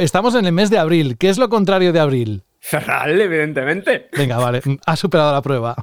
Estamos 0.01 0.34
en 0.34 0.46
el 0.46 0.52
mes 0.52 0.70
de 0.70 0.78
abril. 0.78 1.16
¿Qué 1.18 1.28
es 1.28 1.38
lo 1.38 1.48
contrario 1.48 1.92
de 1.92 2.01
abril? 2.01 2.42
Cerral, 2.60 3.20
evidentemente. 3.20 4.09
Venga, 4.16 4.38
vale, 4.38 4.62
ha 4.86 4.96
superado 4.96 5.32
la 5.32 5.42
prueba. 5.42 5.76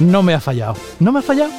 No 0.00 0.22
me 0.22 0.34
ha 0.34 0.40
fallado. 0.40 0.76
No 1.00 1.12
me 1.12 1.20
ha 1.20 1.22
fallado. 1.22 1.50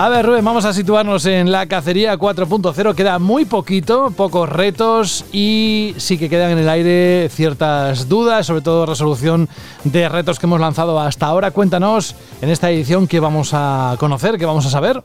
A 0.00 0.08
ver, 0.08 0.24
Rubén, 0.24 0.44
vamos 0.44 0.64
a 0.64 0.72
situarnos 0.72 1.26
en 1.26 1.50
la 1.50 1.66
cacería 1.66 2.16
4.0. 2.16 2.94
Queda 2.94 3.18
muy 3.18 3.44
poquito, 3.46 4.12
pocos 4.12 4.48
retos 4.48 5.24
y 5.32 5.92
sí 5.96 6.16
que 6.16 6.28
quedan 6.28 6.52
en 6.52 6.58
el 6.58 6.68
aire 6.68 7.28
ciertas 7.32 8.08
dudas, 8.08 8.46
sobre 8.46 8.60
todo 8.60 8.86
resolución 8.86 9.48
de 9.82 10.08
retos 10.08 10.38
que 10.38 10.46
hemos 10.46 10.60
lanzado 10.60 11.00
hasta 11.00 11.26
ahora. 11.26 11.50
Cuéntanos 11.50 12.14
en 12.40 12.48
esta 12.48 12.70
edición 12.70 13.08
qué 13.08 13.18
vamos 13.18 13.50
a 13.54 13.96
conocer, 13.98 14.38
qué 14.38 14.46
vamos 14.46 14.66
a 14.66 14.70
saber. 14.70 15.02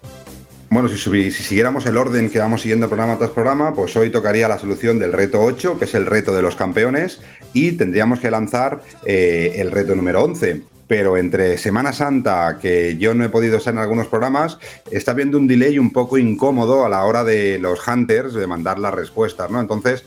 Bueno, 0.69 0.87
si, 0.87 0.97
si 0.99 1.43
siguiéramos 1.43 1.87
el 1.87 1.97
orden 1.97 2.29
que 2.29 2.37
vamos 2.37 2.61
siguiendo 2.61 2.87
programa 2.87 3.17
tras 3.17 3.31
programa, 3.31 3.73
pues 3.73 3.95
hoy 3.97 4.11
tocaría 4.11 4.47
la 4.47 4.59
solución 4.59 4.99
del 4.99 5.11
reto 5.11 5.41
8, 5.41 5.79
que 5.79 5.85
es 5.85 5.95
el 5.95 6.05
reto 6.05 6.35
de 6.35 6.43
los 6.43 6.55
campeones, 6.55 7.19
y 7.51 7.71
tendríamos 7.71 8.19
que 8.19 8.29
lanzar 8.29 8.83
eh, 9.07 9.53
el 9.55 9.71
reto 9.71 9.95
número 9.95 10.23
11. 10.23 10.72
Pero 10.87 11.17
entre 11.17 11.57
Semana 11.57 11.93
Santa, 11.93 12.57
que 12.61 12.97
yo 12.97 13.13
no 13.13 13.23
he 13.23 13.29
podido 13.29 13.57
estar 13.57 13.73
en 13.73 13.79
algunos 13.79 14.07
programas, 14.07 14.57
está 14.91 15.11
habiendo 15.11 15.37
un 15.37 15.47
delay 15.47 15.79
un 15.79 15.91
poco 15.91 16.17
incómodo 16.17 16.85
a 16.85 16.89
la 16.89 17.03
hora 17.05 17.23
de 17.23 17.57
los 17.59 17.87
hunters 17.87 18.33
de 18.33 18.47
mandar 18.47 18.79
las 18.79 18.93
respuestas, 18.93 19.49
¿no? 19.49 19.59
Entonces, 19.59 20.03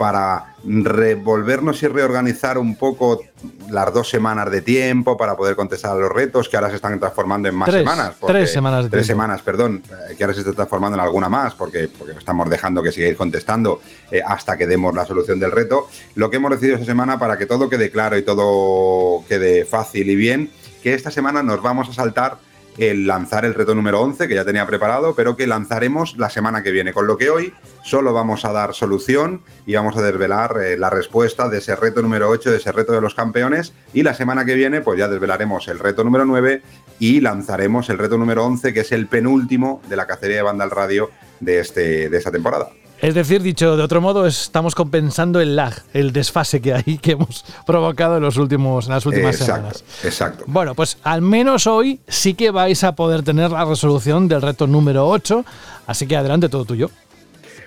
para 0.00 0.54
revolvernos 0.64 1.82
y 1.82 1.86
reorganizar 1.86 2.56
un 2.56 2.74
poco 2.74 3.20
las 3.68 3.92
dos 3.92 4.08
semanas 4.08 4.50
de 4.50 4.62
tiempo 4.62 5.14
para 5.18 5.36
poder 5.36 5.56
contestar 5.56 5.90
a 5.92 5.94
los 6.00 6.10
retos 6.10 6.48
que 6.48 6.56
ahora 6.56 6.70
se 6.70 6.76
están 6.76 6.98
transformando 6.98 7.50
en 7.50 7.54
más 7.54 7.68
Tres, 7.68 7.80
semanas. 7.82 8.14
tres 8.26 8.50
semanas 8.50 8.84
de 8.84 8.88
tres 8.90 9.06
tiempo. 9.06 9.20
semanas, 9.22 9.42
perdón, 9.42 9.82
eh, 9.90 10.14
que 10.16 10.24
ahora 10.24 10.32
se 10.32 10.40
está 10.40 10.54
transformando 10.54 10.96
en 10.96 11.02
alguna 11.04 11.28
más 11.28 11.52
porque, 11.54 11.88
porque 11.98 12.14
estamos 12.18 12.48
dejando 12.48 12.82
que 12.82 12.92
sigáis 12.92 13.14
contestando 13.14 13.82
eh, 14.10 14.22
hasta 14.26 14.56
que 14.56 14.66
demos 14.66 14.94
la 14.94 15.04
solución 15.04 15.38
del 15.38 15.52
reto. 15.52 15.86
Lo 16.14 16.30
que 16.30 16.38
hemos 16.38 16.50
decidido 16.52 16.76
esta 16.76 16.86
semana 16.86 17.18
para 17.18 17.36
que 17.36 17.44
todo 17.44 17.68
quede 17.68 17.90
claro 17.90 18.16
y 18.16 18.22
todo 18.22 19.22
quede 19.28 19.66
fácil 19.66 20.08
y 20.08 20.14
bien, 20.16 20.50
que 20.82 20.94
esta 20.94 21.10
semana 21.10 21.42
nos 21.42 21.60
vamos 21.60 21.90
a 21.90 21.92
saltar 21.92 22.38
el 22.80 23.06
lanzar 23.06 23.44
el 23.44 23.52
reto 23.52 23.74
número 23.74 24.00
11, 24.00 24.26
que 24.26 24.34
ya 24.34 24.44
tenía 24.44 24.66
preparado, 24.66 25.14
pero 25.14 25.36
que 25.36 25.46
lanzaremos 25.46 26.16
la 26.16 26.30
semana 26.30 26.62
que 26.62 26.70
viene. 26.70 26.94
Con 26.94 27.06
lo 27.06 27.18
que 27.18 27.28
hoy 27.28 27.52
solo 27.84 28.14
vamos 28.14 28.46
a 28.46 28.52
dar 28.52 28.74
solución 28.74 29.42
y 29.66 29.74
vamos 29.74 29.98
a 29.98 30.02
desvelar 30.02 30.56
eh, 30.62 30.78
la 30.78 30.88
respuesta 30.88 31.50
de 31.50 31.58
ese 31.58 31.76
reto 31.76 32.00
número 32.00 32.30
8, 32.30 32.50
de 32.50 32.56
ese 32.56 32.72
reto 32.72 32.92
de 32.92 33.02
los 33.02 33.14
campeones. 33.14 33.74
Y 33.92 34.02
la 34.02 34.14
semana 34.14 34.46
que 34.46 34.54
viene, 34.54 34.80
pues 34.80 34.98
ya 34.98 35.08
desvelaremos 35.08 35.68
el 35.68 35.78
reto 35.78 36.04
número 36.04 36.24
9 36.24 36.62
y 36.98 37.20
lanzaremos 37.20 37.90
el 37.90 37.98
reto 37.98 38.16
número 38.16 38.46
11, 38.46 38.72
que 38.72 38.80
es 38.80 38.92
el 38.92 39.08
penúltimo 39.08 39.82
de 39.86 39.96
la 39.96 40.06
cacería 40.06 40.36
de 40.36 40.42
banda 40.42 40.64
al 40.64 40.70
radio 40.70 41.10
de, 41.40 41.60
este, 41.60 42.08
de 42.08 42.16
esta 42.16 42.30
temporada. 42.30 42.70
Es 43.00 43.14
decir, 43.14 43.40
dicho 43.40 43.78
de 43.78 43.82
otro 43.82 44.02
modo, 44.02 44.26
estamos 44.26 44.74
compensando 44.74 45.40
el 45.40 45.56
lag, 45.56 45.74
el 45.94 46.12
desfase 46.12 46.60
que 46.60 46.74
hay 46.74 46.98
que 46.98 47.12
hemos 47.12 47.46
provocado 47.66 48.18
en, 48.18 48.22
los 48.22 48.36
últimos, 48.36 48.86
en 48.86 48.92
las 48.92 49.06
últimas 49.06 49.40
exacto, 49.40 49.54
semanas. 49.54 49.84
exacto. 50.04 50.44
Bueno, 50.46 50.74
pues 50.74 50.98
al 51.02 51.22
menos 51.22 51.66
hoy 51.66 52.00
sí 52.08 52.34
que 52.34 52.50
vais 52.50 52.84
a 52.84 52.94
poder 52.94 53.22
tener 53.22 53.52
la 53.52 53.64
resolución 53.64 54.28
del 54.28 54.42
reto 54.42 54.66
número 54.66 55.08
8, 55.08 55.44
así 55.86 56.06
que 56.06 56.14
adelante 56.14 56.50
todo 56.50 56.66
tuyo. 56.66 56.90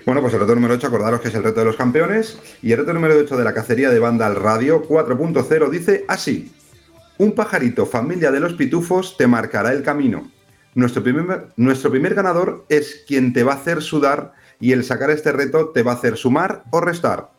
Bueno, 0.06 0.20
pues 0.20 0.34
el 0.34 0.40
reto 0.40 0.54
número 0.54 0.74
8, 0.74 0.86
acordaros 0.86 1.20
que 1.20 1.28
es 1.28 1.34
el 1.34 1.42
reto 1.42 1.60
de 1.60 1.66
los 1.66 1.76
campeones. 1.76 2.38
Y 2.62 2.72
el 2.72 2.78
reto 2.78 2.92
número 2.92 3.14
8 3.18 3.36
de 3.36 3.44
la 3.44 3.54
cacería 3.54 3.90
de 3.90 3.98
banda 3.98 4.26
al 4.26 4.36
radio 4.36 4.86
4.0 4.86 5.70
dice 5.70 6.04
así. 6.06 6.52
Un 7.18 7.32
pajarito 7.32 7.86
familia 7.86 8.30
de 8.30 8.38
los 8.38 8.52
pitufos 8.52 9.16
te 9.16 9.26
marcará 9.26 9.72
el 9.72 9.82
camino. 9.82 10.30
Nuestro 10.74 11.02
primer, 11.02 11.46
nuestro 11.56 11.90
primer 11.90 12.14
ganador 12.14 12.66
es 12.68 13.04
quien 13.06 13.32
te 13.32 13.44
va 13.44 13.52
a 13.52 13.56
hacer 13.56 13.82
sudar 13.82 14.32
y 14.64 14.72
el 14.72 14.82
sacar 14.82 15.10
este 15.10 15.30
reto 15.30 15.72
te 15.74 15.82
va 15.82 15.92
a 15.92 15.96
hacer 15.96 16.16
sumar 16.16 16.64
o 16.70 16.80
restar. 16.80 17.30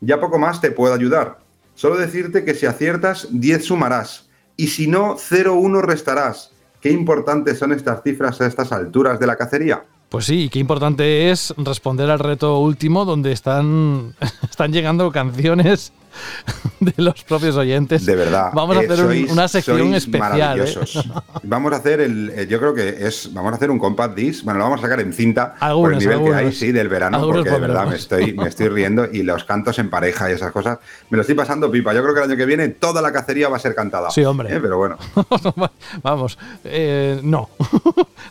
Ya 0.00 0.18
poco 0.18 0.40
más 0.40 0.60
te 0.60 0.72
puedo 0.72 0.92
ayudar. 0.92 1.38
Solo 1.76 1.96
decirte 1.96 2.44
que 2.44 2.56
si 2.56 2.66
aciertas, 2.66 3.28
10 3.30 3.64
sumarás. 3.64 4.28
Y 4.56 4.66
si 4.66 4.88
no, 4.88 5.14
0,1 5.14 5.80
restarás. 5.80 6.50
Qué 6.80 6.90
importantes 6.90 7.60
son 7.60 7.70
estas 7.72 8.02
cifras 8.02 8.40
a 8.40 8.48
estas 8.48 8.72
alturas 8.72 9.20
de 9.20 9.28
la 9.28 9.36
cacería. 9.36 9.84
Pues 10.08 10.24
sí, 10.24 10.46
y 10.46 10.48
qué 10.48 10.58
importante 10.58 11.30
es 11.30 11.54
responder 11.56 12.10
al 12.10 12.18
reto 12.18 12.58
último 12.58 13.04
donde 13.04 13.30
están, 13.30 14.16
están 14.50 14.72
llegando 14.72 15.12
canciones 15.12 15.92
de 16.80 16.92
los 16.96 17.22
propios 17.24 17.56
oyentes. 17.56 18.04
De 18.06 18.16
verdad. 18.16 18.50
Vamos 18.54 18.76
a 18.76 18.82
eh, 18.82 18.86
hacer 18.90 19.04
un- 19.04 19.30
una 19.30 19.48
sección 19.48 19.94
especial. 19.94 20.60
¿eh? 20.60 20.74
Vamos 21.44 21.72
a 21.72 21.76
hacer 21.76 22.00
el. 22.00 22.30
eh, 22.34 22.46
Yo 22.48 22.58
creo 22.58 22.74
que 22.74 23.06
es. 23.06 23.32
Vamos 23.32 23.52
a 23.52 23.56
hacer 23.56 23.70
un 23.70 23.78
compact 23.78 24.14
disc. 24.14 24.44
Bueno, 24.44 24.58
lo 24.58 24.64
vamos 24.64 24.80
a 24.80 24.82
sacar 24.82 25.00
en 25.00 25.12
cinta. 25.12 25.54
por 25.54 25.64
Algunos, 25.68 25.92
el 25.92 25.98
nivel 26.10 26.24
que 26.24 26.34
hay, 26.34 26.52
sí, 26.52 26.72
del 26.72 26.88
verano. 26.88 27.16
Algunos 27.18 27.38
porque 27.42 27.50
de 27.50 27.58
verdad 27.60 27.86
me 27.86 27.96
estoy, 27.96 28.32
me 28.34 28.48
estoy 28.48 28.68
riendo. 28.70 29.06
Y 29.12 29.22
los 29.22 29.44
cantos 29.44 29.78
en 29.78 29.90
pareja 29.90 30.30
y 30.30 30.34
esas 30.34 30.52
cosas. 30.52 30.78
Me 31.10 31.16
lo 31.16 31.22
estoy 31.22 31.34
pasando 31.34 31.70
pipa. 31.70 31.92
Yo 31.94 32.02
creo 32.02 32.14
que 32.14 32.20
el 32.20 32.28
año 32.30 32.36
que 32.36 32.46
viene 32.46 32.68
toda 32.68 33.00
la 33.02 33.12
cacería 33.12 33.48
va 33.48 33.56
a 33.56 33.60
ser 33.60 33.74
cantada. 33.74 34.10
Sí, 34.10 34.24
hombre. 34.24 34.54
Eh, 34.54 34.60
Pero 34.60 34.78
bueno. 34.78 34.96
Vamos, 36.02 36.38
no. 37.22 37.48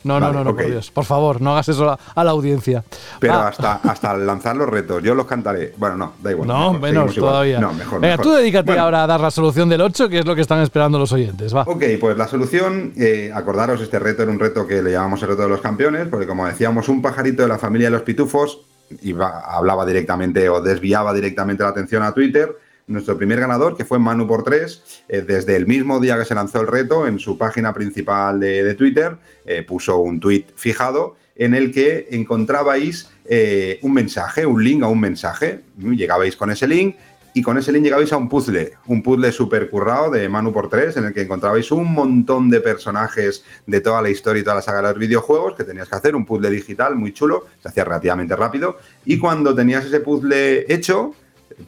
no, 0.03 0.19
no, 0.19 0.19
Vale, 0.19 0.33
no, 0.37 0.43
no, 0.43 0.55
por 0.55 0.65
Dios. 0.65 0.91
Por 0.91 1.05
favor, 1.05 1.41
no 1.41 1.51
hagas 1.51 1.69
eso 1.69 1.89
a, 1.89 1.99
a 2.15 2.23
la 2.23 2.31
audiencia. 2.31 2.83
Pero 3.19 3.33
Ah, 3.33 3.47
hasta, 3.47 3.73
hasta 3.83 4.13
lanzar 4.17 4.55
los 4.55 4.67
retos, 4.69 5.01
yo 5.03 5.15
los 5.15 5.25
cantaré. 5.25 5.73
Bueno, 5.77 5.95
no, 5.97 6.13
da 6.21 6.31
igual. 6.31 6.47
no, 6.47 6.73
mejor, 6.73 6.81
menos 6.81 7.15
todavía. 7.15 7.59
No, 7.59 7.70
mejor. 7.73 8.01
Venga, 8.01 8.17
mejor. 8.17 8.25
tú 8.25 8.31
dedícate 8.31 8.65
Bueno, 8.67 8.83
ahora 8.83 9.03
a 9.03 9.07
dar 9.07 9.19
la 9.19 9.31
solución 9.31 9.69
del 9.69 9.81
8, 9.81 10.09
que 10.09 10.19
es 10.19 10.25
lo 10.25 10.35
que 10.35 10.41
están 10.41 10.61
esperando 10.61 10.99
los 10.99 11.11
oyentes. 11.11 11.55
Va. 11.55 11.63
Ok, 11.63 11.83
pues 11.99 12.17
la 12.17 12.27
solución, 12.27 12.93
eh, 12.97 13.31
acordaros, 13.33 13.81
este 13.81 13.99
reto 13.99 14.23
era 14.23 14.31
un 14.31 14.39
reto 14.39 14.67
que 14.67 14.81
le 14.81 14.91
llamamos 14.91 15.21
el 15.23 15.29
reto 15.29 15.43
de 15.43 15.49
los 15.49 15.61
campeones, 15.61 16.07
porque 16.07 16.27
como 16.27 16.45
decíamos, 16.47 16.89
un 16.89 17.01
pajarito 17.01 17.43
de 17.43 17.47
la 17.47 17.57
familia 17.57 17.87
de 17.87 17.91
los 17.91 18.01
pitufos 18.03 18.61
iba, 19.01 19.39
hablaba 19.39 19.85
directamente 19.85 20.49
o 20.49 20.61
desviaba 20.61 21.13
directamente 21.13 21.63
la 21.63 21.69
atención 21.69 22.03
a 22.03 22.13
Twitter. 22.13 22.57
Nuestro 22.87 23.17
primer 23.17 23.39
ganador, 23.39 23.77
que 23.77 23.85
fue 23.85 23.99
Manu 23.99 24.27
por 24.27 24.43
3, 24.43 25.03
desde 25.25 25.55
el 25.55 25.65
mismo 25.65 25.99
día 25.99 26.17
que 26.17 26.25
se 26.25 26.35
lanzó 26.35 26.59
el 26.59 26.67
reto, 26.67 27.07
en 27.07 27.19
su 27.19 27.37
página 27.37 27.73
principal 27.73 28.39
de, 28.39 28.63
de 28.63 28.73
Twitter, 28.73 29.15
eh, 29.45 29.63
puso 29.63 29.99
un 29.99 30.19
tweet 30.19 30.45
fijado 30.55 31.15
en 31.35 31.55
el 31.55 31.71
que 31.71 32.07
encontrabais 32.11 33.09
eh, 33.25 33.79
un 33.81 33.93
mensaje, 33.93 34.45
un 34.45 34.63
link 34.63 34.83
a 34.83 34.87
un 34.87 34.99
mensaje. 34.99 35.61
Llegabais 35.77 36.35
con 36.35 36.51
ese 36.51 36.67
link 36.67 36.95
y 37.33 37.41
con 37.41 37.57
ese 37.57 37.71
link 37.71 37.83
llegabais 37.83 38.11
a 38.11 38.17
un 38.17 38.27
puzzle, 38.27 38.73
un 38.87 39.01
puzzle 39.01 39.31
super 39.31 39.69
currado 39.69 40.11
de 40.11 40.27
Manu 40.27 40.51
por 40.51 40.69
3, 40.69 40.97
en 40.97 41.05
el 41.05 41.13
que 41.13 41.21
encontrabais 41.21 41.71
un 41.71 41.93
montón 41.93 42.49
de 42.49 42.59
personajes 42.61 43.43
de 43.65 43.81
toda 43.81 44.01
la 44.01 44.09
historia 44.09 44.41
y 44.41 44.43
toda 44.43 44.57
la 44.57 44.61
saga 44.61 44.81
de 44.81 44.89
los 44.89 44.97
videojuegos 44.97 45.55
que 45.55 45.63
tenías 45.63 45.87
que 45.87 45.95
hacer, 45.95 46.15
un 46.15 46.25
puzzle 46.25 46.49
digital 46.49 46.95
muy 46.95 47.13
chulo, 47.13 47.45
se 47.61 47.69
hacía 47.69 47.85
relativamente 47.85 48.35
rápido, 48.35 48.77
y 49.05 49.17
cuando 49.17 49.55
tenías 49.55 49.85
ese 49.85 50.01
puzzle 50.01 50.65
hecho, 50.73 51.13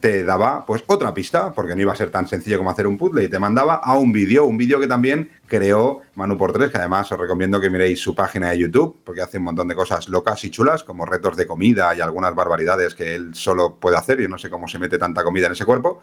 te 0.00 0.24
daba 0.24 0.64
pues 0.66 0.84
otra 0.86 1.12
pista, 1.14 1.52
porque 1.52 1.74
no 1.74 1.82
iba 1.82 1.92
a 1.92 1.96
ser 1.96 2.10
tan 2.10 2.26
sencillo 2.28 2.58
como 2.58 2.70
hacer 2.70 2.86
un 2.86 2.98
puzzle, 2.98 3.24
y 3.24 3.28
te 3.28 3.38
mandaba 3.38 3.74
a 3.76 3.96
un 3.96 4.12
vídeo, 4.12 4.44
un 4.44 4.56
vídeo 4.56 4.80
que 4.80 4.86
también 4.86 5.30
creó 5.46 6.02
Manu 6.14 6.36
por 6.36 6.52
3, 6.52 6.70
que 6.70 6.78
además 6.78 7.10
os 7.12 7.18
recomiendo 7.18 7.60
que 7.60 7.70
miréis 7.70 8.00
su 8.00 8.14
página 8.14 8.50
de 8.50 8.58
YouTube, 8.58 9.00
porque 9.04 9.22
hace 9.22 9.38
un 9.38 9.44
montón 9.44 9.68
de 9.68 9.74
cosas 9.74 10.08
locas 10.08 10.44
y 10.44 10.50
chulas, 10.50 10.84
como 10.84 11.06
retos 11.06 11.36
de 11.36 11.46
comida 11.46 11.94
y 11.94 12.00
algunas 12.00 12.34
barbaridades 12.34 12.94
que 12.94 13.14
él 13.14 13.34
solo 13.34 13.76
puede 13.76 13.96
hacer, 13.96 14.20
yo 14.20 14.28
no 14.28 14.38
sé 14.38 14.50
cómo 14.50 14.68
se 14.68 14.78
mete 14.78 14.98
tanta 14.98 15.22
comida 15.22 15.46
en 15.46 15.52
ese 15.52 15.64
cuerpo. 15.64 16.00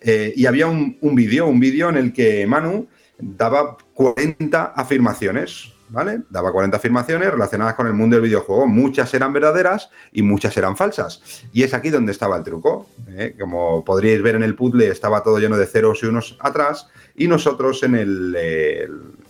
Eh, 0.00 0.32
y 0.36 0.46
había 0.46 0.66
un 0.66 1.14
vídeo, 1.14 1.46
un 1.46 1.60
vídeo 1.60 1.88
en 1.88 1.96
el 1.96 2.12
que 2.12 2.46
Manu 2.46 2.88
daba 3.18 3.76
40 3.94 4.64
afirmaciones, 4.76 5.73
¿vale? 5.88 6.22
Daba 6.30 6.52
40 6.52 6.76
afirmaciones 6.76 7.30
relacionadas 7.30 7.74
con 7.74 7.86
el 7.86 7.92
mundo 7.92 8.16
del 8.16 8.24
videojuego. 8.24 8.66
Muchas 8.66 9.12
eran 9.14 9.32
verdaderas 9.32 9.90
y 10.12 10.22
muchas 10.22 10.56
eran 10.56 10.76
falsas. 10.76 11.22
Y 11.52 11.62
es 11.62 11.74
aquí 11.74 11.90
donde 11.90 12.12
estaba 12.12 12.36
el 12.36 12.44
truco. 12.44 12.86
¿eh? 13.08 13.34
Como 13.38 13.84
podríais 13.84 14.22
ver 14.22 14.34
en 14.34 14.42
el 14.42 14.54
puzzle, 14.54 14.88
estaba 14.88 15.22
todo 15.22 15.38
lleno 15.38 15.56
de 15.56 15.66
ceros 15.66 16.02
y 16.02 16.06
unos 16.06 16.36
atrás. 16.40 16.88
Y 17.14 17.28
nosotros 17.28 17.82
en, 17.82 17.94
el, 17.94 18.36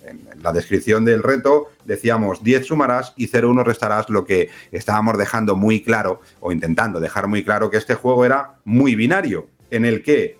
en 0.04 0.42
la 0.42 0.52
descripción 0.52 1.04
del 1.04 1.22
reto 1.22 1.68
decíamos 1.84 2.42
10 2.42 2.66
sumarás 2.66 3.12
y 3.16 3.26
0 3.26 3.50
1 3.50 3.64
restarás, 3.64 4.08
lo 4.08 4.24
que 4.24 4.50
estábamos 4.72 5.18
dejando 5.18 5.56
muy 5.56 5.82
claro, 5.82 6.20
o 6.40 6.52
intentando 6.52 7.00
dejar 7.00 7.26
muy 7.26 7.44
claro, 7.44 7.70
que 7.70 7.76
este 7.76 7.94
juego 7.94 8.24
era 8.24 8.54
muy 8.64 8.94
binario, 8.94 9.48
en 9.70 9.84
el 9.84 10.02
que 10.02 10.38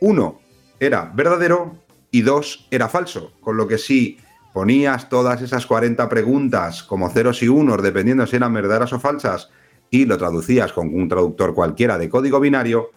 uno 0.00 0.40
era 0.80 1.10
verdadero 1.14 1.76
y 2.10 2.22
dos 2.22 2.66
era 2.70 2.88
falso. 2.88 3.32
Con 3.40 3.56
lo 3.56 3.68
que 3.68 3.78
si 3.78 4.18
ponías 4.52 5.08
todas 5.08 5.42
esas 5.42 5.66
40 5.66 6.08
preguntas 6.08 6.82
como 6.82 7.08
ceros 7.10 7.42
y 7.42 7.48
unos, 7.48 7.82
dependiendo 7.82 8.26
si 8.26 8.36
eran 8.36 8.54
verdaderas 8.54 8.92
o 8.92 9.00
falsas, 9.00 9.50
y 9.90 10.04
lo 10.06 10.18
traducías 10.18 10.72
con 10.72 10.94
un 10.94 11.08
traductor 11.08 11.54
cualquiera 11.54 11.98
de 11.98 12.08
código 12.08 12.40
binario, 12.40 12.90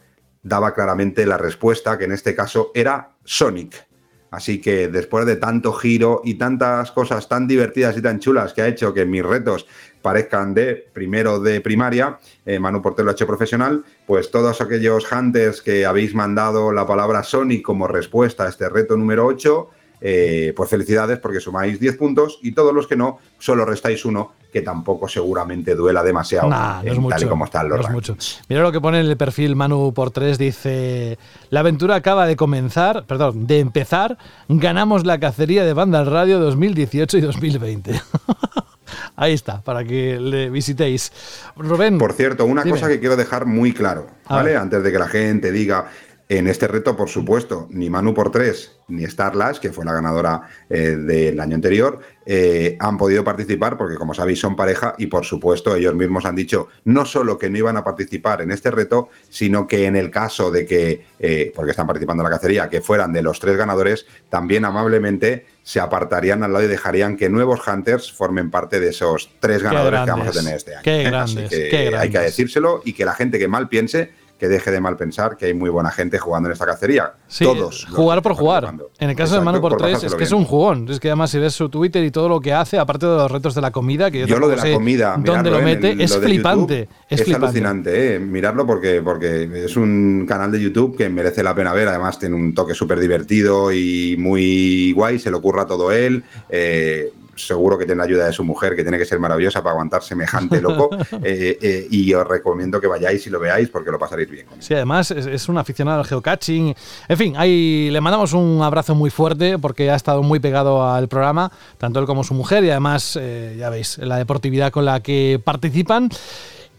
daba 0.43 0.73
claramente 0.73 1.25
la 1.25 1.37
respuesta, 1.37 1.97
que 1.97 2.05
en 2.05 2.11
este 2.11 2.35
caso 2.35 2.71
era 2.73 3.15
Sonic. 3.23 3.87
Así 4.33 4.59
que 4.59 4.87
después 4.87 5.27
de 5.27 5.35
tanto 5.35 5.73
giro 5.73 6.21
y 6.23 6.35
tantas 6.35 6.91
cosas 6.91 7.29
tan 7.29 7.47
divertidas 7.47 7.95
y 7.97 8.01
tan 8.01 8.19
chulas 8.19 8.51
que 8.53 8.63
ha 8.63 8.67
hecho 8.67 8.91
que 8.91 9.05
mis 9.05 9.23
retos 9.23 9.67
parezcan 10.01 10.55
de 10.55 10.87
primero 10.91 11.39
de 11.39 11.61
primaria, 11.61 12.17
eh, 12.43 12.57
Manu 12.57 12.81
Portero 12.81 13.05
lo 13.05 13.11
ha 13.11 13.13
hecho 13.13 13.27
profesional, 13.27 13.85
pues 14.07 14.31
todos 14.31 14.59
aquellos 14.59 15.09
hunters 15.11 15.61
que 15.61 15.85
habéis 15.85 16.15
mandado 16.15 16.71
la 16.71 16.87
palabra 16.87 17.21
Sonic 17.21 17.61
como 17.61 17.87
respuesta 17.87 18.45
a 18.45 18.49
este 18.49 18.67
reto 18.69 18.97
número 18.97 19.27
8, 19.27 19.69
eh, 20.05 20.51
pues 20.55 20.69
felicidades 20.69 21.17
porque 21.19 21.39
sumáis 21.39 21.79
10 21.79 21.95
puntos 21.97 22.37
y 22.41 22.51
todos 22.51 22.73
los 22.73 22.87
que 22.87 22.97
no, 22.97 23.19
solo 23.39 23.63
restáis 23.63 24.03
uno, 24.03 24.33
que 24.51 24.61
tampoco 24.61 25.07
seguramente 25.07 25.73
duela 25.75 26.03
demasiado 26.03 26.49
Nah, 26.49 26.83
no 26.83 26.91
es 26.91 26.95
en 26.97 27.01
mucho. 27.01 27.15
tal 27.15 27.23
y 27.23 27.29
como 27.29 27.45
están 27.45 27.69
los 27.69 27.77
no 27.77 27.81
es 27.81 27.87
rankings. 27.87 28.09
mucho. 28.09 28.45
Mira 28.49 28.61
lo 28.63 28.71
que 28.73 28.81
pone 28.81 28.99
en 28.99 29.05
el 29.07 29.15
perfil 29.15 29.55
Manu 29.55 29.93
por 29.93 30.11
3 30.11 30.37
dice, 30.37 31.17
la 31.49 31.61
aventura 31.61 31.95
acaba 31.95 32.27
de 32.27 32.35
comenzar, 32.35 33.05
perdón, 33.07 33.47
de 33.47 33.59
empezar, 33.59 34.17
ganamos 34.49 35.05
la 35.05 35.19
cacería 35.21 35.63
de 35.63 35.71
banda 35.73 35.99
al 35.99 36.07
radio 36.07 36.37
2018 36.39 37.17
y 37.19 37.21
2020. 37.21 38.01
Ahí 39.15 39.33
está, 39.33 39.61
para 39.61 39.83
que 39.83 40.19
le 40.19 40.49
visitéis. 40.49 41.11
Rubén. 41.55 41.97
Por 41.97 42.13
cierto, 42.13 42.45
una 42.45 42.63
Dime. 42.63 42.75
cosa 42.77 42.89
que 42.89 42.99
quiero 42.99 43.15
dejar 43.15 43.45
muy 43.45 43.73
claro, 43.73 44.07
¿vale? 44.29 44.55
Antes 44.55 44.83
de 44.83 44.91
que 44.91 44.99
la 44.99 45.07
gente 45.07 45.51
diga, 45.51 45.89
en 46.37 46.47
este 46.47 46.67
reto, 46.67 46.95
por 46.95 47.09
supuesto, 47.09 47.67
ni 47.69 47.89
Manu 47.89 48.13
por 48.13 48.31
3 48.31 48.79
ni 48.89 49.05
Starlash, 49.05 49.59
que 49.59 49.71
fue 49.71 49.85
la 49.85 49.93
ganadora 49.93 50.41
eh, 50.69 50.95
del 50.97 51.39
año 51.39 51.55
anterior, 51.55 51.99
eh, 52.25 52.77
han 52.79 52.97
podido 52.97 53.23
participar 53.23 53.77
porque, 53.77 53.95
como 53.95 54.13
sabéis, 54.13 54.39
son 54.39 54.55
pareja 54.55 54.95
y, 54.97 55.07
por 55.07 55.25
supuesto, 55.25 55.75
ellos 55.75 55.95
mismos 55.95 56.25
han 56.25 56.35
dicho 56.35 56.67
no 56.85 57.05
solo 57.05 57.37
que 57.37 57.49
no 57.49 57.57
iban 57.57 57.77
a 57.77 57.83
participar 57.83 58.41
en 58.41 58.51
este 58.51 58.71
reto, 58.71 59.09
sino 59.29 59.67
que 59.67 59.85
en 59.85 59.95
el 59.95 60.11
caso 60.11 60.51
de 60.51 60.65
que, 60.65 61.05
eh, 61.19 61.51
porque 61.55 61.71
están 61.71 61.87
participando 61.87 62.23
en 62.23 62.29
la 62.29 62.35
cacería, 62.35 62.69
que 62.69 62.81
fueran 62.81 63.13
de 63.13 63.21
los 63.21 63.39
tres 63.39 63.57
ganadores, 63.57 64.05
también 64.29 64.65
amablemente 64.65 65.45
se 65.63 65.79
apartarían 65.79 66.43
al 66.43 66.51
lado 66.51 66.65
y 66.65 66.67
dejarían 66.67 67.15
que 67.15 67.29
nuevos 67.29 67.65
Hunters 67.65 68.11
formen 68.11 68.51
parte 68.51 68.79
de 68.79 68.89
esos 68.89 69.29
tres 69.39 69.63
ganadores 69.63 70.01
que 70.01 70.11
vamos 70.11 70.27
a 70.27 70.31
tener 70.31 70.55
este 70.57 70.73
año. 70.75 70.83
qué 70.83 71.03
grandes, 71.03 71.45
Así 71.45 71.55
que 71.55 71.69
qué 71.69 71.95
hay 71.95 72.09
que 72.09 72.19
decírselo 72.19 72.81
y 72.83 72.93
que 72.93 73.05
la 73.05 73.13
gente 73.13 73.39
que 73.39 73.47
mal 73.47 73.69
piense, 73.69 74.11
que 74.43 74.49
deje 74.49 74.71
de 74.71 74.81
mal 74.81 74.97
pensar 74.97 75.37
que 75.37 75.45
hay 75.45 75.53
muy 75.53 75.69
buena 75.69 75.89
gente 75.89 76.19
jugando 76.19 76.49
en 76.49 76.53
esta 76.53 76.65
cacería. 76.65 77.13
Sí, 77.29 77.45
Todos. 77.45 77.87
jugar 77.89 78.21
por 78.21 78.33
jugar. 78.33 78.73
En 78.99 79.09
el 79.09 79.15
caso 79.15 79.35
de 79.35 79.39
Manu 79.41 79.61
por 79.61 79.77
por 79.77 79.81
3 79.83 80.03
es 80.03 80.15
que 80.15 80.25
es 80.25 80.33
un 80.33 80.43
jugón. 80.43 80.85
Es 80.89 80.99
que 80.99 81.07
además 81.07 81.31
si 81.31 81.39
ves 81.39 81.53
su 81.53 81.69
Twitter 81.69 82.03
y 82.03 82.11
todo 82.11 82.27
lo 82.27 82.41
que 82.41 82.51
hace, 82.51 82.77
aparte 82.77 83.05
de 83.05 83.15
los 83.15 83.31
retos 83.31 83.55
de 83.55 83.61
la 83.61 83.71
comida, 83.71 84.11
que 84.11 84.19
yo, 84.19 84.25
Yo 84.27 84.39
lo 84.39 84.49
de 84.49 84.57
la 84.57 84.61
sé 84.63 84.73
comida, 84.73 85.15
dónde 85.17 85.49
lo 85.49 85.61
mete, 85.61 85.95
es 85.97 86.13
lo 86.13 86.21
flipante. 86.23 86.79
YouTube, 86.79 86.95
es 87.09 87.19
es 87.21 87.23
flipante. 87.25 87.45
alucinante, 87.45 88.15
¿eh? 88.15 88.19
Miradlo 88.19 88.67
porque, 88.67 89.01
porque 89.01 89.63
es 89.63 89.77
un 89.77 90.25
canal 90.27 90.51
de 90.51 90.59
YouTube 90.59 90.97
que 90.97 91.07
merece 91.07 91.41
la 91.41 91.55
pena 91.55 91.71
ver. 91.71 91.87
Además, 91.87 92.19
tiene 92.19 92.35
un 92.35 92.53
toque 92.53 92.73
súper 92.73 92.99
divertido 92.99 93.71
y 93.71 94.17
muy 94.19 94.91
guay. 94.91 95.19
Se 95.19 95.31
le 95.31 95.37
ocurra 95.37 95.65
todo 95.65 95.89
él. 95.93 96.21
Eh, 96.49 97.13
seguro 97.35 97.77
que 97.77 97.85
tiene 97.85 97.99
la 97.99 98.05
ayuda 98.05 98.25
de 98.25 98.33
su 98.33 98.43
mujer, 98.43 98.75
que 98.75 98.83
tiene 98.83 98.97
que 98.97 99.05
ser 99.05 99.19
maravillosa 99.19 99.61
para 99.61 99.71
aguantar 99.71 100.03
semejante 100.03 100.61
loco. 100.61 100.89
Eh, 101.25 101.57
eh, 101.61 101.87
y 101.89 102.13
os 102.13 102.27
recomiendo 102.27 102.81
que 102.81 102.87
vayáis 102.87 103.25
y 103.27 103.29
lo 103.29 103.39
veáis 103.39 103.69
porque 103.69 103.91
lo 103.91 103.99
pasaréis 103.99 104.29
bien. 104.29 104.45
con 104.45 104.57
él. 104.57 104.63
Sí, 104.63 104.73
además 104.73 105.11
es, 105.11 105.25
es 105.25 105.47
un 105.47 105.57
aficionado 105.57 105.99
al 105.99 106.05
geocaching. 106.05 106.73
En 107.07 107.17
fin, 107.17 107.35
ahí 107.37 107.89
le 107.91 108.01
mandamos 108.01 108.33
un 108.33 108.61
abrazo 108.61 108.93
muy 108.95 109.09
fuerte 109.09 109.57
porque 109.59 109.89
ha 109.89 109.95
estado 109.95 110.21
muy 110.21 110.39
pegado 110.39 110.85
al 110.85 111.07
programa, 111.07 111.51
tanto 111.77 111.99
él 111.99 112.05
como 112.05 112.23
su 112.23 112.33
mujer, 112.33 112.63
y 112.63 112.71
además, 112.71 113.17
eh, 113.19 113.55
ya 113.57 113.69
veis, 113.69 113.97
la 113.99 114.17
deportividad 114.17 114.71
con 114.71 114.85
la 114.85 115.01
que 115.01 115.39
participan. 115.43 116.09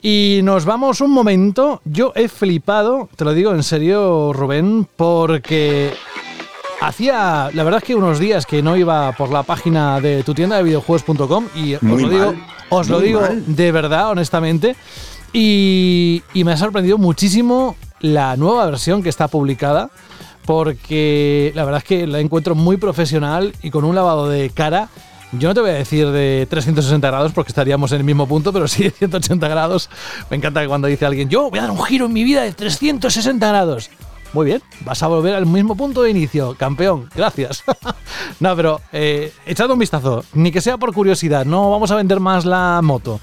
Y 0.02 0.40
nos 0.42 0.66
vamos 0.66 1.00
un 1.00 1.12
momento. 1.12 1.80
Yo 1.84 2.12
he 2.14 2.28
flipado, 2.28 3.08
te 3.16 3.24
lo 3.24 3.32
digo 3.32 3.52
en 3.52 3.62
serio, 3.62 4.32
Rubén, 4.34 4.86
porque 4.96 5.94
hacía, 6.80 7.50
la 7.52 7.64
verdad 7.64 7.78
es 7.82 7.84
que 7.84 7.94
unos 7.94 8.18
días 8.18 8.46
que 8.46 8.62
no 8.62 8.76
iba 8.76 9.12
por 9.12 9.30
la 9.30 9.42
página 9.42 10.00
de 10.00 10.22
tu 10.22 10.34
tienda 10.34 10.56
de 10.56 10.62
videojuegos.com 10.62 11.46
y 11.54 11.74
os 11.74 11.82
Muy 11.82 12.02
lo 12.02 12.08
digo, 12.08 12.26
mal, 12.32 12.46
os 12.70 12.88
lo 12.88 13.00
digo 13.00 13.20
mal. 13.20 13.42
de 13.46 13.72
verdad, 13.72 14.10
honestamente. 14.10 14.76
Y, 15.32 16.22
y 16.32 16.44
me 16.44 16.52
ha 16.52 16.56
sorprendido 16.56 16.96
muchísimo 16.98 17.76
la 18.00 18.36
nueva 18.36 18.66
versión 18.66 19.02
que 19.02 19.08
está 19.08 19.28
publicada, 19.28 19.90
porque 20.46 21.52
la 21.54 21.64
verdad 21.64 21.78
es 21.78 21.84
que 21.84 22.06
la 22.06 22.20
encuentro 22.20 22.54
muy 22.54 22.76
profesional 22.76 23.52
y 23.62 23.70
con 23.70 23.84
un 23.84 23.94
lavado 23.94 24.28
de 24.28 24.50
cara. 24.50 24.88
Yo 25.32 25.48
no 25.48 25.54
te 25.54 25.60
voy 25.62 25.70
a 25.70 25.74
decir 25.74 26.08
de 26.10 26.46
360 26.48 27.08
grados 27.08 27.32
porque 27.32 27.48
estaríamos 27.48 27.90
en 27.90 27.98
el 27.98 28.04
mismo 28.04 28.28
punto, 28.28 28.52
pero 28.52 28.68
sí 28.68 28.84
de 28.84 28.90
180 28.92 29.48
grados. 29.48 29.90
Me 30.30 30.36
encanta 30.36 30.60
que 30.60 30.68
cuando 30.68 30.86
dice 30.86 31.06
alguien, 31.06 31.28
yo 31.28 31.50
voy 31.50 31.58
a 31.58 31.62
dar 31.62 31.72
un 31.72 31.82
giro 31.82 32.06
en 32.06 32.12
mi 32.12 32.22
vida 32.22 32.42
de 32.42 32.52
360 32.52 33.48
grados. 33.48 33.90
Muy 34.34 34.46
bien, 34.46 34.62
vas 34.80 35.00
a 35.00 35.06
volver 35.06 35.32
al 35.32 35.46
mismo 35.46 35.76
punto 35.76 36.02
de 36.02 36.10
inicio, 36.10 36.56
campeón, 36.58 37.08
gracias. 37.14 37.62
no, 38.40 38.56
pero 38.56 38.80
eh, 38.92 39.32
echad 39.46 39.70
un 39.70 39.78
vistazo, 39.78 40.24
ni 40.32 40.50
que 40.50 40.60
sea 40.60 40.76
por 40.76 40.92
curiosidad, 40.92 41.44
no 41.44 41.70
vamos 41.70 41.92
a 41.92 41.94
vender 41.94 42.18
más 42.18 42.44
la 42.44 42.80
moto. 42.82 43.20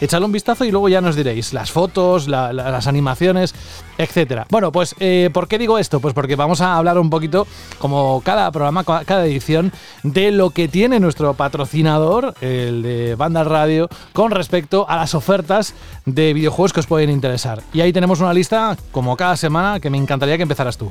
Echadle 0.00 0.26
un 0.26 0.32
vistazo 0.32 0.64
y 0.64 0.70
luego 0.70 0.88
ya 0.88 1.00
nos 1.00 1.16
diréis 1.16 1.52
las 1.52 1.70
fotos, 1.70 2.28
la- 2.28 2.52
la- 2.52 2.70
las 2.70 2.86
animaciones, 2.86 3.54
etcétera. 3.98 4.46
Bueno, 4.50 4.72
pues, 4.72 4.94
eh, 5.00 5.30
¿por 5.32 5.48
qué 5.48 5.58
digo 5.58 5.78
esto? 5.78 6.00
Pues 6.00 6.14
porque 6.14 6.36
vamos 6.36 6.60
a 6.60 6.76
hablar 6.76 6.98
un 6.98 7.10
poquito, 7.10 7.46
como 7.78 8.22
cada 8.24 8.50
programa, 8.52 8.84
ca- 8.84 9.04
cada 9.04 9.24
edición, 9.26 9.72
de 10.02 10.30
lo 10.30 10.50
que 10.50 10.68
tiene 10.68 11.00
nuestro 11.00 11.34
patrocinador, 11.34 12.34
el 12.40 12.82
de 12.82 13.14
Banda 13.14 13.44
Radio, 13.44 13.88
con 14.12 14.30
respecto 14.30 14.86
a 14.88 14.96
las 14.96 15.14
ofertas 15.14 15.74
de 16.06 16.32
videojuegos 16.34 16.72
que 16.72 16.80
os 16.80 16.86
pueden 16.86 17.10
interesar. 17.10 17.62
Y 17.72 17.80
ahí 17.80 17.92
tenemos 17.92 18.20
una 18.20 18.34
lista, 18.34 18.76
como 18.92 19.16
cada 19.16 19.36
semana, 19.36 19.80
que 19.80 19.90
me 19.90 19.98
encantaría 19.98 20.36
que 20.36 20.42
empezaras 20.42 20.76
tú. 20.76 20.90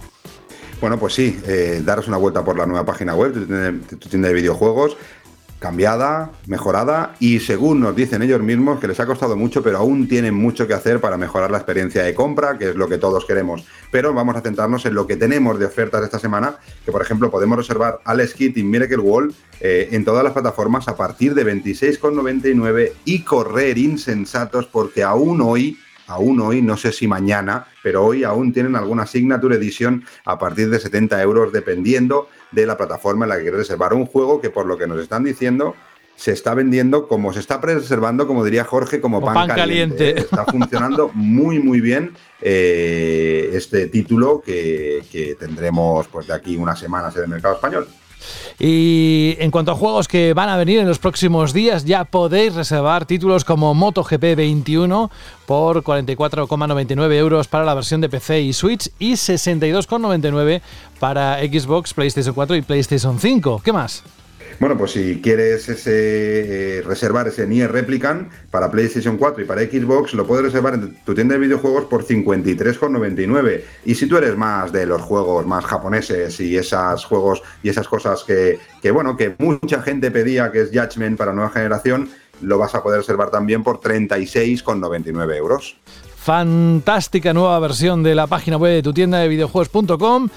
Bueno, 0.82 0.98
pues 1.00 1.14
sí, 1.14 1.40
eh, 1.48 1.82
daros 1.86 2.08
una 2.10 2.18
vuelta 2.18 2.44
por 2.44 2.58
la 2.58 2.66
nueva 2.66 2.86
página 2.86 3.16
web, 3.16 3.32
tienda, 3.34 3.72
tu 3.88 4.10
tienda 4.10 4.28
de 4.28 4.34
videojuegos, 4.34 4.98
cambiada, 5.64 6.30
mejorada 6.45 7.15
y 7.22 7.40
según 7.40 7.80
nos 7.80 7.95
dicen 7.95 8.22
ellos 8.22 8.41
mismos 8.41 8.81
que 8.81 8.88
les 8.90 8.99
ha 8.99 9.06
costado 9.06 9.38
mucho, 9.38 9.64
pero 9.64 9.77
aún 9.77 10.10
tienen 10.10 10.35
mucho 10.35 10.68
que 10.68 10.73
hacer 10.73 10.99
para 10.99 11.15
mejorar 11.15 11.49
la 11.52 11.57
experiencia 11.57 12.03
de 12.03 12.14
compra, 12.14 12.57
que 12.57 12.72
es 12.72 12.76
lo 12.76 12.90
que 12.90 12.98
todos 12.98 13.23
queremos. 13.23 13.65
Pero 13.90 14.14
vamos 14.14 14.35
a 14.35 14.41
centrarnos 14.41 14.85
en 14.85 14.94
lo 14.94 15.07
que 15.07 15.15
tenemos 15.15 15.57
de 15.57 15.65
ofertas 15.65 16.03
esta 16.03 16.19
semana, 16.19 16.57
que 16.84 16.91
por 16.91 17.02
ejemplo 17.02 17.31
podemos 17.31 17.57
reservar 17.57 18.02
Alex 18.03 18.34
Kit 18.34 18.57
y 18.57 18.64
Miracle 18.64 18.98
Wall 18.98 19.34
eh, 19.61 19.88
en 19.94 20.03
todas 20.03 20.22
las 20.26 20.34
plataformas 20.34 20.90
a 20.90 20.98
partir 20.98 21.34
de 21.34 21.45
26,99 21.45 22.91
y 23.06 23.23
correr 23.23 23.77
insensatos 23.77 24.65
porque 24.65 25.02
aún 25.02 25.40
hoy 25.40 25.77
aún 26.07 26.41
hoy, 26.41 26.61
no 26.61 26.76
sé 26.76 26.91
si 26.91 27.07
mañana, 27.07 27.68
pero 27.81 28.03
hoy 28.03 28.26
aún 28.26 28.52
tienen 28.52 28.76
alguna 28.76 29.07
Signature 29.07 29.56
Edition 29.56 30.03
a 30.26 30.38
partir 30.38 30.69
de 30.69 30.77
70 30.77 31.22
euros, 31.22 31.53
dependiendo 31.53 32.27
de 32.54 32.66
la 32.66 32.78
plataforma 32.78 33.26
en 33.26 33.30
la 33.30 33.36
que 33.38 33.44
quieres 33.44 33.60
reservar 33.60 33.94
un 33.94 34.06
juego 34.06 34.40
que, 34.42 34.50
por 34.50 34.66
lo 34.66 34.78
que 34.78 34.88
nos 34.88 35.00
están 35.02 35.24
diciendo, 35.24 35.76
se 36.16 36.32
está 36.32 36.54
vendiendo 36.54 37.08
como 37.08 37.34
se 37.34 37.40
está 37.40 37.58
reservando, 37.58 38.28
como 38.28 38.46
diría 38.46 38.64
Jorge, 38.64 39.02
como, 39.02 39.20
Como 39.20 39.34
pan, 39.34 39.48
pan 39.48 39.58
caliente. 39.58 39.98
caliente. 39.98 40.22
¿eh? 40.22 40.24
Está 40.24 40.46
funcionando 40.46 41.10
muy, 41.14 41.60
muy 41.60 41.82
bien 41.82 42.14
eh, 42.42 43.50
este 43.54 43.88
título 43.88 44.42
que, 44.42 45.04
que 45.12 45.36
tendremos 45.36 46.08
pues, 46.08 46.28
de 46.28 46.34
aquí 46.34 46.56
unas 46.56 46.80
semanas 46.80 47.16
en 47.18 47.24
el 47.24 47.30
mercado 47.30 47.56
español. 47.56 47.88
Y 48.60 49.36
en 49.40 49.52
cuanto 49.52 49.72
a 49.72 49.76
juegos 49.76 50.08
que 50.08 50.34
van 50.34 50.50
a 50.50 50.58
venir 50.58 50.80
en 50.80 50.88
los 50.88 51.00
próximos 51.00 51.54
días, 51.54 51.86
ya 51.86 52.06
podéis 52.06 52.56
reservar 52.56 53.06
títulos 53.06 53.44
como 53.45 53.74
MotoGP 53.74 54.36
21 54.36 55.12
por 55.45 55.84
44,99 55.84 57.14
euros 57.14 57.48
para 57.48 57.66
la 57.66 57.74
versión 57.74 58.02
de 58.02 58.10
PC 58.10 58.41
y 58.41 58.54
Switch 58.54 58.90
y 59.00 59.14
62,99 59.14 60.62
para 61.00 61.40
Xbox, 61.40 61.94
PlayStation 61.94 62.34
4 62.34 62.56
y 62.56 62.62
PlayStation 62.62 63.20
5. 63.20 63.62
¿Qué 63.64 63.74
más? 63.74 64.04
Bueno, 64.60 64.78
pues 64.78 64.92
si 64.92 65.22
quieres 65.22 65.68
ese, 65.70 66.80
eh, 66.80 66.82
reservar 66.82 67.28
ese 67.28 67.48
Nier 67.48 67.72
Replicant 67.72 68.32
para 68.52 68.72
PlayStation 68.72 69.18
4 69.18 69.44
y 69.44 69.46
para 69.46 69.62
Xbox, 69.62 70.14
lo 70.14 70.26
puedes 70.26 70.46
reservar 70.46 70.76
en 70.76 70.96
tu 71.04 71.14
tienda 71.14 71.34
de 71.34 71.40
videojuegos 71.40 71.86
por 71.86 72.06
53,99. 72.06 73.64
Y 73.86 73.96
si 73.96 74.08
tú 74.08 74.18
eres 74.18 74.38
más 74.38 74.72
de 74.72 74.86
los 74.86 75.02
juegos 75.02 75.46
más 75.46 75.66
japoneses 75.66 76.40
y 76.40 76.58
esos 76.58 77.06
juegos 77.06 77.42
y 77.62 77.70
esas 77.70 77.88
cosas 77.88 78.24
que, 78.24 78.60
bueno, 78.92 79.18
que 79.18 79.36
mucha 79.40 79.82
gente 79.82 80.12
pedía, 80.12 80.52
que 80.52 80.62
es 80.62 80.70
Judgment 80.70 81.18
para 81.18 81.34
nueva 81.34 81.50
generación, 81.50 82.10
lo 82.42 82.58
vas 82.58 82.76
a 82.76 82.84
poder 82.84 83.00
reservar 83.00 83.30
también 83.30 83.64
por 83.64 83.80
36,99 83.80 85.36
euros. 85.36 85.78
Fantástica 86.18 87.34
nueva 87.34 87.60
versión 87.60 88.02
de 88.02 88.16
la 88.16 88.28
página 88.28 88.58
web 88.58 88.76
de 88.76 88.84
tu 88.84 88.94
tienda 88.94 89.20
de 89.20 89.28
videojuegos.com. 89.28 90.30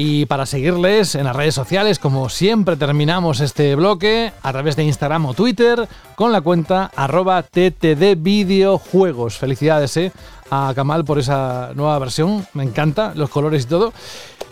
Y 0.00 0.26
para 0.26 0.46
seguirles 0.46 1.16
en 1.16 1.24
las 1.24 1.34
redes 1.34 1.56
sociales, 1.56 1.98
como 1.98 2.28
siempre 2.28 2.76
terminamos 2.76 3.40
este 3.40 3.74
bloque, 3.74 4.32
a 4.44 4.52
través 4.52 4.76
de 4.76 4.84
Instagram 4.84 5.26
o 5.26 5.34
Twitter, 5.34 5.88
con 6.14 6.30
la 6.30 6.40
cuenta 6.40 6.92
arroba 6.94 7.42
TTD 7.42 8.14
Videojuegos. 8.16 9.38
Felicidades 9.38 9.96
eh, 9.96 10.12
a 10.52 10.72
Kamal 10.72 11.04
por 11.04 11.18
esa 11.18 11.72
nueva 11.74 11.98
versión, 11.98 12.46
me 12.54 12.62
encanta, 12.62 13.12
los 13.16 13.28
colores 13.28 13.64
y 13.64 13.66
todo. 13.66 13.92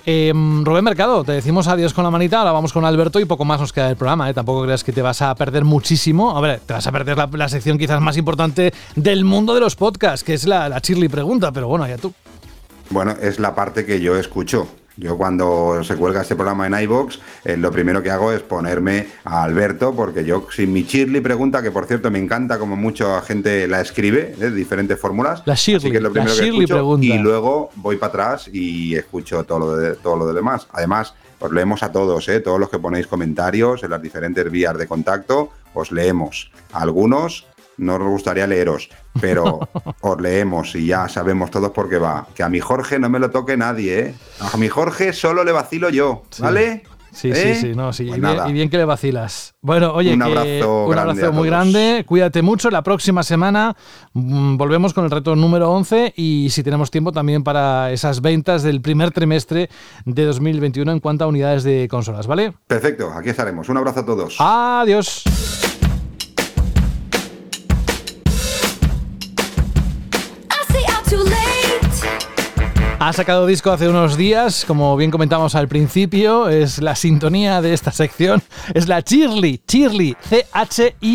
Eh, 0.04 0.32
Rubén 0.34 0.82
Mercado, 0.82 1.22
te 1.22 1.30
decimos 1.30 1.68
adiós 1.68 1.94
con 1.94 2.02
la 2.02 2.10
manita, 2.10 2.40
ahora 2.40 2.50
vamos 2.50 2.72
con 2.72 2.84
Alberto 2.84 3.20
y 3.20 3.24
poco 3.24 3.44
más 3.44 3.60
nos 3.60 3.72
queda 3.72 3.86
del 3.86 3.96
programa, 3.96 4.28
¿eh? 4.28 4.34
tampoco 4.34 4.64
creas 4.64 4.82
que 4.82 4.92
te 4.92 5.00
vas 5.00 5.22
a 5.22 5.32
perder 5.36 5.62
muchísimo. 5.62 6.36
A 6.36 6.40
ver, 6.40 6.58
te 6.58 6.72
vas 6.72 6.88
a 6.88 6.90
perder 6.90 7.18
la, 7.34 7.48
sección 7.48 7.78
quizás 7.78 8.00
más 8.00 8.16
importante 8.16 8.74
del 8.96 9.24
mundo 9.24 9.54
de 9.54 9.60
los 9.60 9.76
podcasts, 9.76 10.24
que 10.24 10.34
es 10.34 10.44
la, 10.44 10.68
la 10.68 10.80
Pregunta, 11.08 11.52
pero 11.52 11.68
bueno, 11.68 11.86
ya 11.86 11.98
tú. 11.98 12.12
Bueno, 12.90 13.12
es 13.22 13.38
la 13.38 13.54
parte 13.54 13.86
que 13.86 14.00
yo 14.00 14.16
escucho. 14.16 14.66
Yo 14.96 15.16
cuando 15.18 15.82
se 15.84 15.94
cuelga 15.96 16.22
este 16.22 16.36
programa 16.36 16.66
en 16.66 16.80
iBox, 16.84 17.18
eh, 17.44 17.56
lo 17.56 17.70
primero 17.70 18.02
que 18.02 18.10
hago 18.10 18.32
es 18.32 18.40
ponerme 18.40 19.06
a 19.24 19.42
Alberto, 19.42 19.94
porque 19.94 20.24
yo, 20.24 20.46
si 20.50 20.66
mi 20.66 20.84
Shirley 20.84 21.20
pregunta, 21.20 21.62
que 21.62 21.70
por 21.70 21.86
cierto 21.86 22.10
me 22.10 22.18
encanta 22.18 22.58
como 22.58 22.76
mucha 22.76 23.20
gente 23.20 23.68
la 23.68 23.82
escribe, 23.82 24.34
de 24.38 24.50
diferentes 24.50 24.98
fórmulas, 24.98 25.42
La 25.44 25.52
así 25.52 25.72
Shirley, 25.72 25.90
que 25.90 25.96
es 25.98 26.02
lo 26.02 26.08
la 26.08 26.12
primero 26.14 26.34
que 26.34 26.42
Shirley 26.42 26.64
escucho, 26.64 26.98
y 27.02 27.18
luego 27.18 27.70
voy 27.76 27.96
para 27.96 28.08
atrás 28.08 28.48
y 28.50 28.94
escucho 28.94 29.44
todo 29.44 29.58
lo, 29.58 29.76
de, 29.76 29.94
todo 29.96 30.16
lo 30.16 30.26
de 30.26 30.34
demás. 30.34 30.66
Además, 30.72 31.14
os 31.40 31.52
leemos 31.52 31.82
a 31.82 31.92
todos, 31.92 32.28
¿eh? 32.28 32.40
todos 32.40 32.58
los 32.58 32.70
que 32.70 32.78
ponéis 32.78 33.06
comentarios 33.06 33.82
en 33.82 33.90
las 33.90 34.00
diferentes 34.00 34.50
vías 34.50 34.76
de 34.78 34.86
contacto, 34.86 35.50
os 35.74 35.92
leemos. 35.92 36.50
Algunos 36.72 37.46
no 37.76 37.98
nos 37.98 38.08
gustaría 38.08 38.46
leeros, 38.46 38.88
pero 39.20 39.60
os 40.00 40.20
leemos 40.20 40.74
y 40.74 40.86
ya 40.86 41.08
sabemos 41.08 41.50
todos 41.50 41.70
por 41.70 41.88
qué 41.88 41.98
va. 41.98 42.26
Que 42.34 42.42
a 42.42 42.48
mi 42.48 42.60
Jorge 42.60 42.98
no 42.98 43.08
me 43.08 43.18
lo 43.18 43.30
toque 43.30 43.56
nadie, 43.56 43.98
¿eh? 43.98 44.14
A 44.52 44.56
mi 44.56 44.68
Jorge 44.68 45.12
solo 45.12 45.44
le 45.44 45.52
vacilo 45.52 45.90
yo, 45.90 46.22
¿vale? 46.38 46.82
Sí, 47.12 47.30
¿Eh? 47.30 47.54
sí, 47.54 47.68
sí, 47.68 47.74
no, 47.74 47.94
sí. 47.94 48.04
Pues 48.04 48.18
y, 48.18 48.20
bien, 48.20 48.36
nada. 48.36 48.46
y 48.50 48.52
bien 48.52 48.68
que 48.68 48.76
le 48.76 48.84
vacilas. 48.84 49.54
Bueno, 49.62 49.94
oye, 49.94 50.12
Un 50.12 50.18
que- 50.20 50.24
abrazo 50.26 50.84
un 50.84 50.98
abrazo 50.98 51.32
muy 51.32 51.48
grande. 51.48 52.04
Cuídate 52.06 52.42
mucho. 52.42 52.68
La 52.70 52.82
próxima 52.82 53.22
semana 53.22 53.74
mm, 54.12 54.58
volvemos 54.58 54.92
con 54.92 55.04
el 55.06 55.10
reto 55.10 55.34
número 55.34 55.70
11 55.72 56.12
y 56.14 56.48
si 56.50 56.62
tenemos 56.62 56.90
tiempo 56.90 57.12
también 57.12 57.42
para 57.42 57.90
esas 57.90 58.20
ventas 58.20 58.62
del 58.62 58.82
primer 58.82 59.12
trimestre 59.12 59.70
de 60.04 60.24
2021 60.26 60.92
en 60.92 61.00
cuanto 61.00 61.24
a 61.24 61.28
unidades 61.28 61.64
de 61.64 61.88
consolas, 61.90 62.26
¿vale? 62.26 62.52
Perfecto, 62.66 63.10
aquí 63.10 63.30
estaremos. 63.30 63.66
Un 63.70 63.78
abrazo 63.78 64.00
a 64.00 64.04
todos. 64.04 64.36
Adiós. 64.38 65.24
Ha 73.06 73.12
sacado 73.12 73.46
disco 73.46 73.70
hace 73.70 73.88
unos 73.88 74.16
días, 74.16 74.64
como 74.66 74.96
bien 74.96 75.12
comentamos 75.12 75.54
al 75.54 75.68
principio, 75.68 76.48
es 76.48 76.82
la 76.82 76.96
sintonía 76.96 77.62
de 77.62 77.72
esta 77.72 77.92
sección, 77.92 78.42
es 78.74 78.88
la 78.88 79.00
Chirly, 79.00 79.60
Chirly, 79.64 80.16
C-H-I-R-L-Y, 80.22 81.12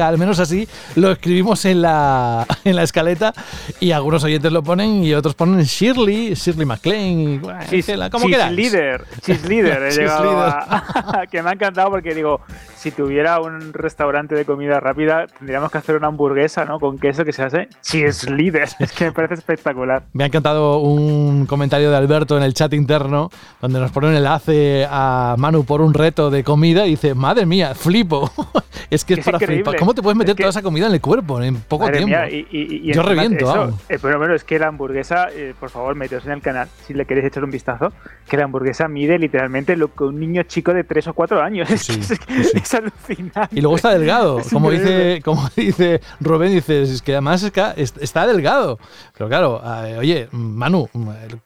al 0.00 0.18
menos 0.18 0.40
así 0.40 0.66
lo 0.96 1.12
escribimos 1.12 1.64
en 1.66 1.82
la, 1.82 2.44
en 2.64 2.74
la 2.74 2.82
escaleta 2.82 3.32
y 3.78 3.92
algunos 3.92 4.24
oyentes 4.24 4.50
lo 4.50 4.64
ponen 4.64 5.04
y 5.04 5.14
otros 5.14 5.36
ponen 5.36 5.62
Shirley, 5.62 6.34
Shirley 6.34 6.66
MacLaine, 6.66 7.20
y, 7.34 7.38
bueno, 7.38 7.60
Chis, 7.70 7.86
que 7.86 7.96
la- 7.96 8.10
como 8.10 8.26
queráis. 8.26 8.56
líder, 8.56 9.04
chis 9.20 9.48
líder, 9.48 9.82
he 9.84 9.88
Cheese 9.90 10.00
llegado 10.00 10.40
a- 10.40 11.22
que 11.30 11.44
me 11.44 11.50
ha 11.50 11.52
encantado 11.52 11.90
porque 11.90 12.12
digo, 12.12 12.40
si 12.76 12.90
tuviera 12.90 13.40
un 13.40 13.72
restaurante 13.72 14.34
de 14.34 14.44
comida 14.44 14.80
rápida, 14.80 15.28
tendríamos 15.38 15.70
que 15.70 15.78
hacer 15.78 15.94
una 15.94 16.08
hamburguesa, 16.08 16.64
¿no? 16.64 16.80
Con 16.80 16.98
queso 16.98 17.24
que 17.24 17.32
se 17.32 17.42
hace 17.44 17.68
cheese 17.82 18.28
líder. 18.28 18.68
Es 18.80 18.90
que 18.92 19.04
me 19.06 19.12
parece 19.12 19.34
espectacular. 19.34 20.02
Me 20.12 20.23
ha 20.24 20.26
encantado 20.26 20.78
un 20.78 21.46
comentario 21.46 21.90
de 21.90 21.96
Alberto 21.96 22.36
en 22.36 22.42
el 22.42 22.54
chat 22.54 22.72
interno 22.74 23.30
donde 23.60 23.78
nos 23.80 23.90
pone 23.90 24.08
un 24.08 24.14
enlace 24.14 24.86
a 24.90 25.34
Manu 25.38 25.64
por 25.64 25.80
un 25.80 25.92
reto 25.94 26.30
de 26.30 26.42
comida 26.44 26.86
y 26.86 26.90
dice, 26.90 27.14
madre 27.14 27.46
mía, 27.46 27.74
flipo. 27.74 28.30
es 28.90 29.04
que 29.04 29.14
es, 29.14 29.18
Es 29.20 29.24
para 29.24 29.36
increíble. 29.36 29.64
flipar. 29.64 29.78
¿Cómo 29.78 29.94
te 29.94 30.02
puedes 30.02 30.16
meter 30.16 30.30
Es 30.32 30.36
que- 30.36 30.42
toda 30.44 30.50
esa 30.50 30.62
comida 30.62 30.86
en 30.86 30.94
el 30.94 31.00
cuerpo 31.00 31.40
en 31.42 31.56
poco 31.56 31.90
tiempo? 31.90 32.08
mía, 32.08 32.28
y, 32.30 32.46
y- 32.50 32.90
y 32.90 32.92
Yo 32.94 33.02
reviento, 33.02 33.44
eso, 33.50 33.78
eh, 33.88 33.98
pero 34.00 34.18
bueno, 34.18 34.34
es 34.34 34.44
que 34.44 34.58
la 34.58 34.68
hamburguesa, 34.68 35.28
eh, 35.32 35.54
por 35.58 35.70
favor, 35.70 35.94
meteos 35.94 36.24
en 36.26 36.32
el 36.32 36.40
canal 36.42 36.68
si 36.86 36.94
le 36.94 37.04
queréis 37.04 37.26
echar 37.26 37.44
un 37.44 37.50
vistazo, 37.50 37.92
que 38.28 38.36
la 38.36 38.44
hamburguesa 38.44 38.88
mide 38.88 39.18
literalmente 39.18 39.76
lo 39.76 39.92
que 39.94 40.04
un 40.04 40.18
niño 40.18 40.42
chico 40.44 40.72
de 40.72 40.84
3 40.84 41.08
o 41.08 41.12
4 41.14 41.42
años. 41.42 41.68
Es, 41.74 41.82
Sí, 41.82 41.94
que 41.94 42.00
es- 42.00 42.08
sí, 42.08 42.16
sí. 42.44 42.50
es 42.62 42.74
alucinante. 42.74 43.48
Y 43.56 43.60
luego 43.60 43.76
está 43.76 43.90
delgado, 43.90 44.40
como 44.52 44.70
dice, 44.70 45.20
como 45.24 45.48
dice 45.56 46.00
Rubén, 46.20 46.52
dice, 46.52 46.82
es 46.82 47.02
que 47.02 47.12
además 47.12 47.42
está 47.42 48.26
delgado. 48.26 48.78
Pero 49.16 49.28
claro, 49.28 49.62
eh, 49.86 49.96
oye, 49.98 50.13
Manu, 50.32 50.88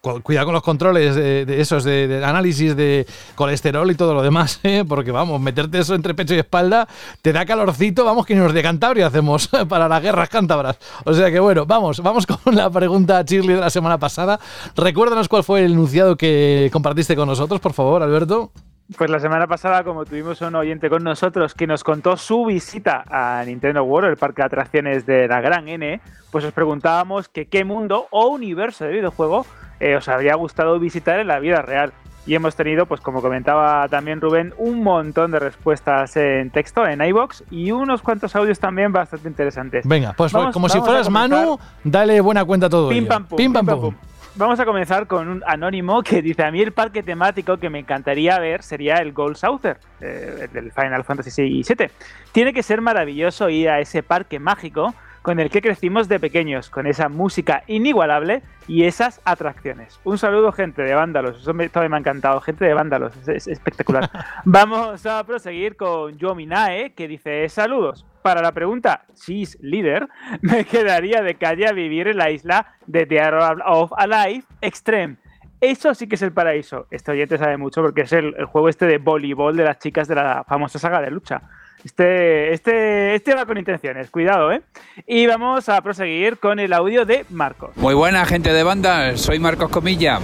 cu- 0.01 0.21
cuidado 0.23 0.47
con 0.47 0.55
los 0.55 0.63
controles 0.63 1.15
de, 1.15 1.61
esos, 1.61 1.85
de, 1.85 2.07
de 2.09 2.25
análisis 2.25 2.77
de 2.77 3.07
colesterol 3.35 3.91
y 3.91 3.95
todo 3.95 4.15
lo 4.15 4.23
demás, 4.23 4.61
¿eh? 4.65 4.85
porque 4.89 5.11
vamos, 5.11 5.41
meterte 5.41 5.79
eso 5.79 5.95
entre 5.95 6.15
pecho 6.15 6.35
y 6.35 6.39
espalda 6.39 6.87
te 7.23 7.33
da 7.33 7.45
calorcito, 7.47 8.05
vamos, 8.05 8.27
que 8.27 8.35
nos 8.35 8.53
de 8.53 8.63
Cantabria 8.63 9.07
hacemos 9.07 9.49
para 9.69 9.89
las 9.89 10.03
guerras 10.03 10.29
cántabras. 10.29 10.79
O 11.05 11.13
sea 11.15 11.31
que 11.31 11.41
bueno, 11.41 11.67
vamos, 11.67 12.01
vamos 12.03 12.27
con 12.27 12.55
la 12.55 12.71
pregunta 12.71 13.23
Shirley 13.23 13.55
de 13.57 13.61
la 13.61 13.71
semana 13.71 13.99
pasada. 13.99 14.39
Recuérdanos 14.77 15.29
cuál 15.29 15.45
fue 15.45 15.65
el 15.65 15.73
enunciado 15.73 16.17
que 16.17 16.71
compartiste 16.73 17.17
con 17.17 17.29
nosotros, 17.29 17.61
por 17.61 17.73
favor, 17.73 18.03
Alberto. 18.03 18.53
Pues 18.97 19.11
la 19.11 19.21
semana 19.21 19.47
pasada, 19.47 19.85
como 19.85 20.07
tuvimos 20.07 20.41
un 20.41 20.55
oyente 20.55 20.89
con 20.89 21.05
nosotros 21.05 21.53
que 21.55 21.67
nos 21.67 21.85
contó 21.85 22.17
su 22.17 22.47
visita 22.47 23.05
a 23.11 23.43
Nintendo 23.45 23.85
World, 23.85 24.11
el 24.11 24.17
parque 24.17 24.41
de 24.41 24.47
atracciones 24.47 25.05
de 25.05 25.29
la 25.29 25.43
Gran 25.43 25.69
N, 25.69 26.01
pues 26.31 26.45
os 26.47 26.53
preguntábamos 26.53 27.29
que 27.29 27.47
qué 27.49 27.65
mundo 27.65 28.07
o 28.11 28.29
universo 28.29 28.87
de 28.87 28.93
videojuego 28.93 29.45
eh, 29.79 29.97
os 29.97 30.09
habría 30.09 30.35
gustado 30.37 30.79
visitar 30.79 31.21
en 31.21 31.27
la 31.29 31.39
vida 31.39 31.61
real. 31.61 31.93
y 32.27 32.35
hemos 32.35 32.57
tenido, 32.57 32.85
pues 32.87 33.01
como 33.01 33.23
comentaba 33.23 33.89
también 33.89 34.21
Rubén, 34.21 34.53
un 34.59 34.83
montón 34.83 35.31
de 35.31 35.39
respuestas 35.39 36.15
en 36.17 36.51
texto 36.51 36.87
en 36.87 37.01
iBox 37.03 37.43
y 37.51 37.71
unos 37.73 38.03
cuantos 38.03 38.37
audios 38.37 38.59
también 38.59 38.93
bastante 38.93 39.29
interesantes. 39.29 39.87
Venga, 39.87 40.13
pues 40.15 40.33
Vamos- 40.33 40.53
como 40.53 40.69
si 40.69 40.77
vamos 40.79 40.89
fueras 40.89 41.09
Manu, 41.11 41.59
dale 41.85 42.21
buena 42.21 42.45
cuenta 42.45 42.67
a 42.67 42.71
todo 42.71 42.89
Pim 42.91 42.99
ello. 42.99 43.09
pam 43.09 43.25
pum. 43.27 43.37
Pim, 43.37 43.53
pam, 43.53 43.67
pum. 43.67 43.95
Vamos 44.39 44.61
a 44.61 44.65
comenzar 44.65 45.09
con 45.09 45.27
un 45.27 45.43
anónimo 45.49 46.01
que 46.05 46.23
dice: 46.23 46.45
A 46.45 46.53
mí 46.53 46.63
el 46.63 46.71
parque 46.71 47.03
temático 47.03 47.57
que 47.57 47.69
me 47.71 47.81
encantaría 47.81 48.39
ver 48.39 48.63
sería 48.63 48.99
el 48.99 49.13
Gold 49.13 49.35
Souther, 49.35 49.79
eh, 50.01 50.43
el 50.43 50.53
del 50.53 50.71
Final 50.71 51.03
Fantasy 51.03 51.43
VII. 51.43 51.91
Tiene 52.31 52.53
que 52.53 52.63
ser 52.63 52.81
maravilloso 52.81 53.49
ir 53.51 53.69
a 53.69 53.81
ese 53.81 54.05
parque 54.05 54.39
mágico 54.39 54.95
con 55.29 55.41
el 55.41 55.51
que 55.51 55.61
crecimos 55.61 56.09
de 56.09 56.19
pequeños, 56.19 56.71
con 56.71 56.87
esa 56.87 57.11
música 57.11 57.63
inigualable 57.67 58.41
y 58.67 58.85
esas 58.85 59.21
atracciones. 59.27 60.01
Un 60.03 60.17
saludo, 60.17 60.53
gente 60.53 60.81
de 60.81 60.95
Vándalos. 60.95 61.43
Eso 61.43 61.53
me, 61.53 61.69
todavía 61.69 61.91
me 61.91 61.97
ha 61.97 61.99
encantado. 61.99 62.41
Gente 62.41 62.65
de 62.65 62.73
Vándalos, 62.73 63.15
es, 63.15 63.29
es 63.29 63.47
espectacular. 63.47 64.09
Vamos 64.47 65.05
a 65.05 65.23
proseguir 65.25 65.77
con 65.77 66.17
Yominae, 66.17 66.95
que 66.95 67.07
dice: 67.07 67.47
Saludos. 67.51 68.07
Para 68.23 68.41
la 68.41 68.53
pregunta 68.53 69.05
Cheese 69.13 69.59
Leader, 69.61 70.09
me 70.41 70.65
quedaría 70.65 71.21
de 71.21 71.35
calle 71.35 71.69
a 71.69 71.73
vivir 71.73 72.09
en 72.09 72.17
la 72.17 72.31
isla 72.31 72.77
de 72.87 73.05
Dead 73.05 73.59
of 73.67 73.93
Alive 73.99 74.45
Extreme. 74.63 75.17
Eso 75.61 75.95
sí 75.95 76.09
que 76.09 76.15
es 76.15 76.23
el 76.23 76.33
paraíso. 76.33 76.87
Este 76.91 77.13
oyente 77.13 77.37
sabe 77.37 77.59
mucho 77.59 77.83
porque 77.83 78.01
es 78.01 78.13
el, 78.15 78.35
el 78.39 78.47
juego 78.47 78.71
este 78.71 78.87
de 78.87 78.97
voleibol 78.97 79.55
de 79.59 79.65
las 79.65 79.79
chicas 79.79 80.09
de 80.09 80.15
la 80.15 80.45
famosa 80.49 80.79
saga 80.79 81.03
de 81.03 81.11
lucha. 81.11 81.43
Este, 81.85 82.53
este, 82.53 83.15
este 83.15 83.35
va 83.35 83.47
con 83.47 83.57
intenciones, 83.57 84.11
cuidado, 84.11 84.51
¿eh? 84.51 84.63
Y 85.07 85.27
vamos 85.27 85.69
a 85.69 85.81
proseguir 85.81 86.39
con 86.39 86.59
el 86.59 86.73
audio 86.73 87.05
de 87.05 87.25
Marcos. 87.31 87.71
Muy 87.77 87.95
buena 87.95 88.27
gente 88.27 88.53
de 88.53 88.63
banda, 88.65 89.17
soy 89.17 89.39
Marcos 89.39 89.71
Comilla. 89.71 90.19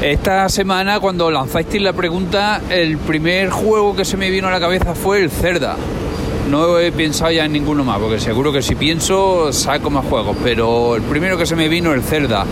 Esta 0.00 0.48
semana 0.48 1.00
cuando 1.00 1.30
lanzasteis 1.30 1.82
la 1.82 1.92
pregunta, 1.92 2.60
el 2.70 2.98
primer 2.98 3.50
juego 3.50 3.96
que 3.96 4.04
se 4.04 4.16
me 4.16 4.30
vino 4.30 4.46
a 4.46 4.50
la 4.50 4.60
cabeza 4.60 4.94
fue 4.94 5.22
el 5.22 5.30
Cerda. 5.30 5.76
No 6.50 6.78
he 6.78 6.92
pensado 6.92 7.32
ya 7.32 7.46
en 7.46 7.52
ninguno 7.52 7.82
más, 7.82 7.98
porque 7.98 8.20
seguro 8.20 8.52
que 8.52 8.62
si 8.62 8.76
pienso 8.76 9.52
saco 9.52 9.90
más 9.90 10.04
juegos, 10.04 10.36
pero 10.44 10.94
el 10.94 11.02
primero 11.02 11.36
que 11.36 11.46
se 11.46 11.56
me 11.56 11.68
vino 11.68 11.92
el 11.92 12.02
Cerda. 12.02 12.44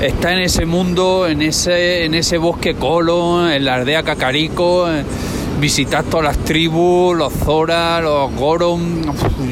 Está 0.00 0.32
en 0.32 0.40
ese 0.40 0.66
mundo, 0.66 1.26
en 1.26 1.42
ese, 1.42 2.04
en 2.04 2.14
ese 2.14 2.38
bosque 2.38 2.74
colo, 2.74 3.50
en 3.50 3.64
la 3.64 3.76
aldea 3.76 4.02
Cacarico, 4.02 4.86
visitar 5.60 6.04
todas 6.04 6.24
las 6.24 6.44
tribus, 6.44 7.16
los 7.16 7.32
Zora, 7.32 8.00
los 8.00 8.32
Goron, 8.34 9.02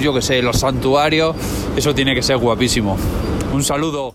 yo 0.00 0.14
que 0.14 0.22
sé, 0.22 0.42
los 0.42 0.58
santuarios. 0.58 1.34
Eso 1.76 1.94
tiene 1.94 2.14
que 2.14 2.22
ser 2.22 2.36
guapísimo. 2.36 2.96
Un 3.52 3.64
saludo. 3.64 4.12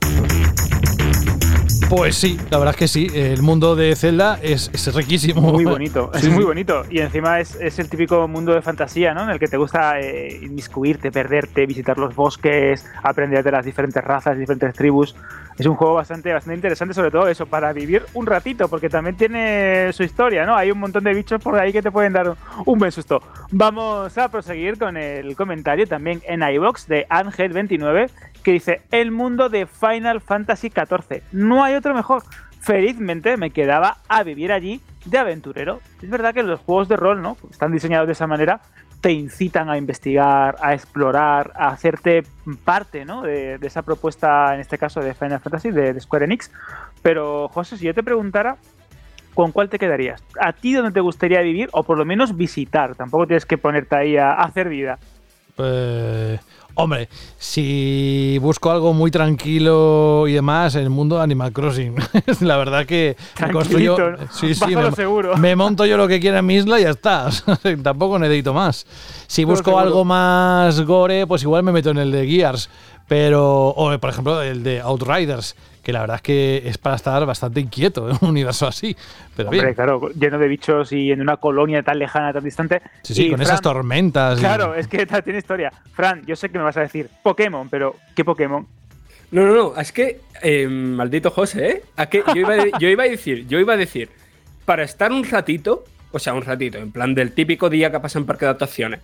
Pues 1.90 2.18
sí, 2.18 2.40
la 2.52 2.60
verdad 2.60 2.76
es 2.76 2.78
que 2.78 2.88
sí. 2.88 3.08
El 3.16 3.42
mundo 3.42 3.76
de 3.76 3.96
Zelda 3.96 4.38
es, 4.44 4.70
es 4.74 4.94
riquísimo. 4.94 5.42
Muy 5.42 5.66
bonito, 5.66 6.12
es 6.14 6.24
muy 6.30 6.42
sí. 6.42 6.44
bonito. 6.44 6.84
Y 6.88 7.00
encima 7.00 7.40
es, 7.40 7.56
es 7.56 7.80
el 7.80 7.90
típico 7.90 8.28
mundo 8.28 8.54
de 8.54 8.62
fantasía, 8.62 9.16
¿no? 9.16 9.24
En 9.24 9.32
el 9.32 9.40
que 9.40 9.48
te 9.48 9.58
gusta 9.58 10.00
eh, 10.00 10.40
inmiscuirte, 10.40 11.12
perderte, 11.12 11.66
visitar 11.66 11.98
los 11.98 12.14
bosques, 12.14 12.86
aprender 13.02 13.44
de 13.44 13.52
las 13.52 13.66
diferentes 13.66 14.04
razas, 14.04 14.38
diferentes 14.38 14.76
tribus. 14.76 15.16
Es 15.58 15.66
un 15.66 15.76
juego 15.76 15.96
bastante, 15.96 16.32
bastante 16.32 16.56
interesante, 16.56 16.94
sobre 16.94 17.10
todo 17.10 17.28
eso, 17.28 17.48
para 17.48 17.74
vivir 17.74 18.06
un 18.14 18.28
ratito, 18.28 18.70
porque 18.70 18.88
también 18.88 19.18
tiene 19.18 19.92
su 19.92 20.04
historia, 20.04 20.46
¿no? 20.46 20.56
Hay 20.56 20.70
un 20.70 20.80
montón 20.80 21.04
de 21.04 21.14
bichos 21.14 21.42
por 21.42 21.60
ahí 21.60 21.74
que 21.74 21.82
te 21.82 21.92
pueden 21.92 22.14
dar 22.14 22.30
un, 22.30 22.36
un 22.66 22.80
buen 22.80 22.92
susto. 22.92 23.22
Vamos 23.52 24.16
a 24.16 24.30
proseguir 24.30 24.78
con 24.78 24.96
el 24.96 25.36
comentario 25.36 25.88
también 25.88 26.22
en 26.28 26.44
iBox 26.44 26.88
de 26.88 27.08
Ángel29, 27.10 28.10
que 28.50 28.54
dice: 28.54 28.82
El 28.90 29.12
mundo 29.12 29.48
de 29.50 29.68
Final 29.68 30.22
Fantasy 30.22 30.70
XIV. 30.70 31.22
No 31.32 31.64
hay 31.64 31.76
otro 31.76 31.94
mejor. 31.94 32.24
Felizmente 32.60 33.38
me 33.38 33.52
quedaba 33.52 33.98
a 34.08 34.24
vivir 34.24 34.52
allí 34.52 34.82
de 35.06 35.20
aventurero. 35.20 35.82
Es 36.02 36.10
verdad 36.10 36.34
que 36.34 36.42
los 36.42 36.60
juegos 36.60 36.90
de 36.90 36.98
rol, 36.98 37.22
¿no? 37.22 37.38
Están 37.52 37.72
diseñados 37.72 38.08
de 38.08 38.14
esa 38.14 38.26
manera, 38.26 38.60
te 39.02 39.12
incitan 39.12 39.70
a 39.70 39.78
investigar, 39.78 40.56
a 40.62 40.74
explorar, 40.74 41.52
a 41.56 41.68
hacerte 41.68 42.24
parte, 42.66 43.06
¿no? 43.06 43.22
De, 43.22 43.60
esa 43.62 43.84
propuesta, 43.84 44.56
en 44.56 44.62
este 44.62 44.80
caso 44.80 45.00
de 45.00 45.14
Final 45.14 45.40
Fantasy, 45.40 45.70
de, 45.70 45.94
de 45.94 46.00
Square 46.00 46.26
Enix. 46.26 46.52
Pero, 47.04 47.50
José, 47.50 47.78
si 47.78 47.86
yo 47.86 47.94
te 47.94 48.02
preguntara, 48.02 48.58
¿con 49.36 49.52
cuál 49.52 49.70
te 49.70 49.78
quedarías? 49.78 50.24
¿A 50.42 50.54
ti 50.54 50.74
dónde 50.74 50.92
te 50.92 51.02
gustaría 51.02 51.42
vivir 51.42 51.70
o 51.72 51.84
por 51.84 52.00
lo 52.00 52.04
menos 52.04 52.36
visitar? 52.36 52.96
Tampoco 52.96 53.28
tienes 53.28 53.46
que 53.46 53.60
ponerte 53.60 53.96
ahí 53.96 54.18
a, 54.18 54.32
a 54.32 54.44
hacer 54.46 54.70
vida. 54.70 54.98
Pues, 55.56 56.40
hombre, 56.84 57.10
si 57.38 58.38
busco 58.42 58.72
algo 58.72 58.94
muy 58.94 59.12
tranquilo 59.12 60.28
y 60.28 60.34
demás, 60.34 60.76
el 60.76 60.90
mundo 60.90 61.18
de 61.18 61.24
Animal 61.24 61.52
Crossing. 61.52 61.96
la 62.42 62.58
verdad 62.58 62.86
que 62.86 63.18
me 63.42 63.52
construyo. 63.52 63.98
Me, 63.98 64.92
seguro. 64.92 65.38
me 65.38 65.56
monto 65.56 65.86
yo 65.86 65.98
lo 65.98 66.08
que 66.08 66.20
quiera 66.20 66.40
en 66.40 66.46
mi 66.46 66.56
isla 66.56 66.80
y 66.80 66.84
ya 66.84 66.92
está. 66.92 67.30
Tampoco 67.84 68.18
necesito 68.18 68.54
más. 68.54 68.86
Si 69.28 69.44
busco 69.44 69.78
algo 69.78 70.06
más 70.06 70.82
gore, 70.82 71.28
pues 71.28 71.44
igual 71.44 71.64
me 71.64 71.72
meto 71.72 71.90
en 71.92 71.98
el 71.98 72.12
de 72.12 72.28
Gears. 72.28 72.70
Pero, 73.08 73.70
o 73.70 73.98
por 74.00 74.10
ejemplo, 74.12 74.42
el 74.42 74.64
de 74.64 74.82
Outriders, 74.82 75.56
que 75.84 75.94
la 75.94 76.02
verdad 76.02 76.18
es 76.18 76.22
que 76.22 76.62
es 76.66 76.78
para 76.78 76.96
estar 76.96 77.26
bastante 77.26 77.60
inquieto 77.60 78.10
en 78.10 78.18
un 78.22 78.30
universo 78.30 78.68
así. 78.68 78.96
Pero 79.36 79.50
Hombre, 79.50 79.64
bien. 79.66 79.74
claro, 79.76 80.10
lleno 80.12 80.38
de 80.38 80.48
bichos 80.48 80.92
y 80.92 81.12
en 81.12 81.22
una 81.22 81.38
colonia 81.38 81.82
tan 81.84 82.00
lejana, 82.00 82.34
tan 82.34 82.44
distante. 82.44 82.82
Sí, 83.04 83.14
sí, 83.14 83.26
Y, 83.28 83.32
con 83.32 83.42
esas 83.42 83.62
tormentas. 83.62 84.38
y- 84.38 84.42
Claro, 84.42 84.76
es 84.76 84.88
que 84.88 85.06
tiene 85.06 85.40
historia. 85.40 85.72
Fran, 85.94 86.26
yo 86.26 86.36
sé 86.36 86.50
que 86.50 86.58
me 86.58 86.64
vas 86.64 86.78
a 86.78 86.82
decir 86.82 87.10
Pokémon, 87.24 87.70
pero 87.70 87.96
¿qué 88.16 88.24
Pokémon? 88.26 88.68
No, 89.32 89.46
no, 89.46 89.54
no, 89.54 89.76
es 89.80 89.92
que, 89.92 90.22
eh, 90.42 90.68
maldito 90.68 91.30
José, 91.30 91.70
¿eh? 91.70 91.84
¿A 91.98 92.08
qué? 92.08 92.24
Yo, 92.34 92.36
iba 92.42 92.54
a, 92.56 92.80
yo 92.80 92.90
iba 92.90 93.04
a 93.04 93.08
decir, 93.08 93.46
yo 93.48 93.60
iba 93.60 93.74
a 93.74 93.78
decir, 93.78 94.10
para 94.66 94.84
estar 94.84 95.12
un 95.12 95.24
ratito, 95.24 95.84
o 96.12 96.18
sea, 96.18 96.34
un 96.34 96.42
ratito, 96.42 96.80
en 96.80 96.92
plan 96.92 97.14
del 97.14 97.32
típico 97.34 97.70
día 97.70 97.92
que 97.92 98.00
pasa 98.00 98.18
en 98.18 98.26
parque 98.26 98.46
de 98.46 98.52
atracciones, 98.52 99.00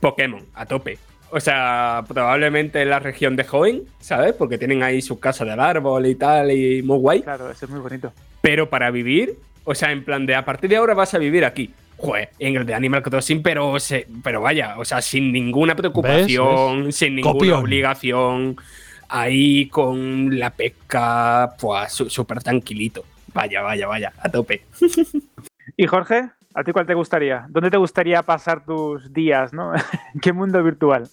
Pokémon, 0.00 0.44
a 0.54 0.66
tope. 0.66 0.98
O 1.30 1.40
sea, 1.40 2.04
probablemente 2.06 2.80
en 2.82 2.90
la 2.90 2.98
región 3.00 3.34
de 3.36 3.44
Hoenn, 3.50 3.82
¿sabes? 4.00 4.32
Porque 4.34 4.58
tienen 4.58 4.82
ahí 4.82 5.02
su 5.02 5.18
casa 5.18 5.44
del 5.44 5.58
árbol 5.60 6.06
y 6.06 6.14
tal, 6.14 6.50
y 6.52 6.82
muy 6.82 6.98
guay. 6.98 7.22
Claro, 7.22 7.50
eso 7.50 7.64
es 7.66 7.70
muy 7.70 7.80
bonito. 7.80 8.12
Pero 8.40 8.70
para 8.70 8.90
vivir, 8.90 9.34
o 9.64 9.74
sea, 9.74 9.90
en 9.90 10.04
plan 10.04 10.24
de 10.26 10.34
a 10.36 10.44
partir 10.44 10.70
de 10.70 10.76
ahora 10.76 10.94
vas 10.94 11.14
a 11.14 11.18
vivir 11.18 11.44
aquí. 11.44 11.72
Joder, 11.98 12.28
en 12.38 12.56
el 12.56 12.66
de 12.66 12.74
Animal 12.74 13.02
Crossing, 13.02 13.42
pero, 13.42 13.80
se- 13.80 14.06
pero 14.22 14.40
vaya, 14.42 14.74
o 14.78 14.84
sea, 14.84 15.00
sin 15.02 15.32
ninguna 15.32 15.74
preocupación, 15.74 16.92
sin 16.92 17.16
ninguna 17.16 17.32
Copión. 17.32 17.60
obligación, 17.60 18.56
ahí 19.08 19.66
con 19.68 20.38
la 20.38 20.50
pesca, 20.50 21.54
pues 21.58 21.92
súper 21.92 22.42
tranquilito. 22.42 23.04
Vaya, 23.32 23.62
vaya, 23.62 23.86
vaya, 23.86 24.12
a 24.18 24.28
tope. 24.28 24.62
¿Y 25.76 25.86
Jorge? 25.86 26.28
¿A 26.58 26.64
ti 26.64 26.72
cuál 26.72 26.86
te 26.86 26.94
gustaría? 26.94 27.44
¿Dónde 27.50 27.70
te 27.70 27.76
gustaría 27.76 28.22
pasar 28.22 28.64
tus 28.64 29.12
días, 29.12 29.52
no? 29.52 29.72
¿En 30.14 30.20
qué 30.20 30.32
mundo 30.32 30.62
virtual? 30.62 31.06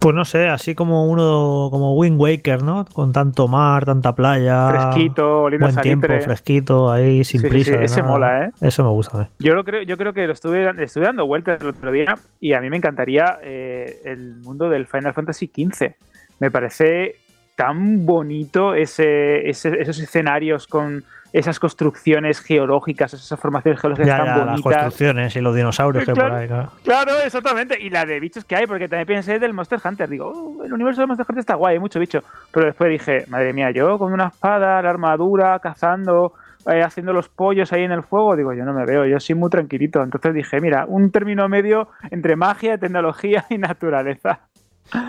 Pues 0.00 0.14
no 0.14 0.24
sé, 0.24 0.48
así 0.48 0.74
como 0.76 1.06
uno, 1.08 1.68
como 1.70 1.94
Wind 1.96 2.20
Waker, 2.20 2.62
¿no? 2.62 2.84
Con 2.84 3.12
tanto 3.12 3.48
mar, 3.48 3.84
tanta 3.84 4.14
playa. 4.14 4.68
Fresquito, 4.70 5.42
oliendo 5.42 5.66
Buen 5.66 5.80
tiempo, 5.80 6.06
fresquito, 6.20 6.90
ahí 6.92 7.24
sin 7.24 7.40
Sí, 7.40 7.48
prisa. 7.48 7.82
ese 7.82 8.00
nada. 8.02 8.12
mola, 8.12 8.44
¿eh? 8.44 8.50
Eso 8.60 8.84
me 8.84 8.90
gusta, 8.90 9.22
¿eh? 9.22 9.28
Yo 9.40 9.54
lo 9.54 9.64
creo, 9.64 9.82
yo 9.82 9.96
creo 9.96 10.12
que 10.12 10.26
lo 10.26 10.32
estuve, 10.34 10.68
estuve 10.84 11.04
dando 11.06 11.26
vueltas 11.26 11.60
el 11.60 11.68
otro 11.68 11.90
día 11.90 12.14
y 12.40 12.52
a 12.52 12.60
mí 12.60 12.70
me 12.70 12.76
encantaría 12.76 13.38
eh, 13.42 14.00
el 14.04 14.36
mundo 14.36 14.68
del 14.68 14.86
Final 14.86 15.14
Fantasy 15.14 15.46
XV. 15.52 15.94
Me 16.38 16.50
parece 16.52 17.16
tan 17.56 18.06
bonito 18.06 18.74
ese, 18.74 19.48
ese- 19.50 19.80
esos 19.80 19.98
escenarios 19.98 20.68
con 20.68 21.02
esas 21.32 21.58
construcciones 21.60 22.40
geológicas, 22.40 23.12
esas 23.14 23.38
formaciones 23.38 23.80
geológicas 23.80 24.06
Ya, 24.08 24.16
tan 24.16 24.26
ya, 24.26 24.36
las 24.36 24.46
bonitas. 24.46 24.62
construcciones 24.62 25.36
y 25.36 25.40
los 25.40 25.54
dinosaurios 25.54 26.04
que 26.04 26.10
hay 26.10 26.14
por 26.14 26.24
Claro. 26.24 26.36
ahí, 26.40 26.46
claro. 26.48 26.70
Claro, 26.84 27.12
exactamente. 27.24 27.80
Y 27.80 27.90
la 27.90 28.06
de 28.06 28.18
bichos 28.20 28.44
que 28.44 28.56
hay, 28.56 28.66
porque 28.66 28.88
también 28.88 29.06
pensé 29.06 29.38
del 29.38 29.52
Monster 29.52 29.78
Hunter. 29.84 30.08
Digo, 30.08 30.32
"Oh, 30.34 30.64
el 30.64 30.72
universo 30.72 31.00
del 31.02 31.08
Monster 31.08 31.26
Hunter 31.28 31.40
está 31.40 31.54
guay, 31.54 31.74
hay 31.74 31.80
mucho 31.80 32.00
bicho. 32.00 32.22
Pero 32.52 32.66
después 32.66 32.90
dije, 32.90 33.24
madre 33.28 33.52
mía, 33.52 33.70
yo 33.70 33.98
con 33.98 34.12
una 34.12 34.28
espada, 34.28 34.80
la 34.82 34.90
armadura, 34.90 35.58
cazando, 35.58 36.32
eh, 36.66 36.82
haciendo 36.82 37.12
los 37.12 37.28
pollos 37.28 37.72
ahí 37.72 37.82
en 37.84 37.92
el 37.92 38.02
fuego, 38.02 38.36
digo, 38.36 38.52
yo 38.52 38.64
no 38.64 38.72
me 38.74 38.84
veo, 38.84 39.06
yo 39.06 39.18
soy 39.20 39.34
muy 39.34 39.48
tranquilito. 39.48 40.02
Entonces 40.02 40.34
dije, 40.34 40.60
mira, 40.60 40.84
un 40.86 41.10
término 41.10 41.48
medio 41.48 41.88
entre 42.10 42.36
magia, 42.36 42.76
tecnología 42.78 43.44
y 43.48 43.56
naturaleza. 43.58 44.40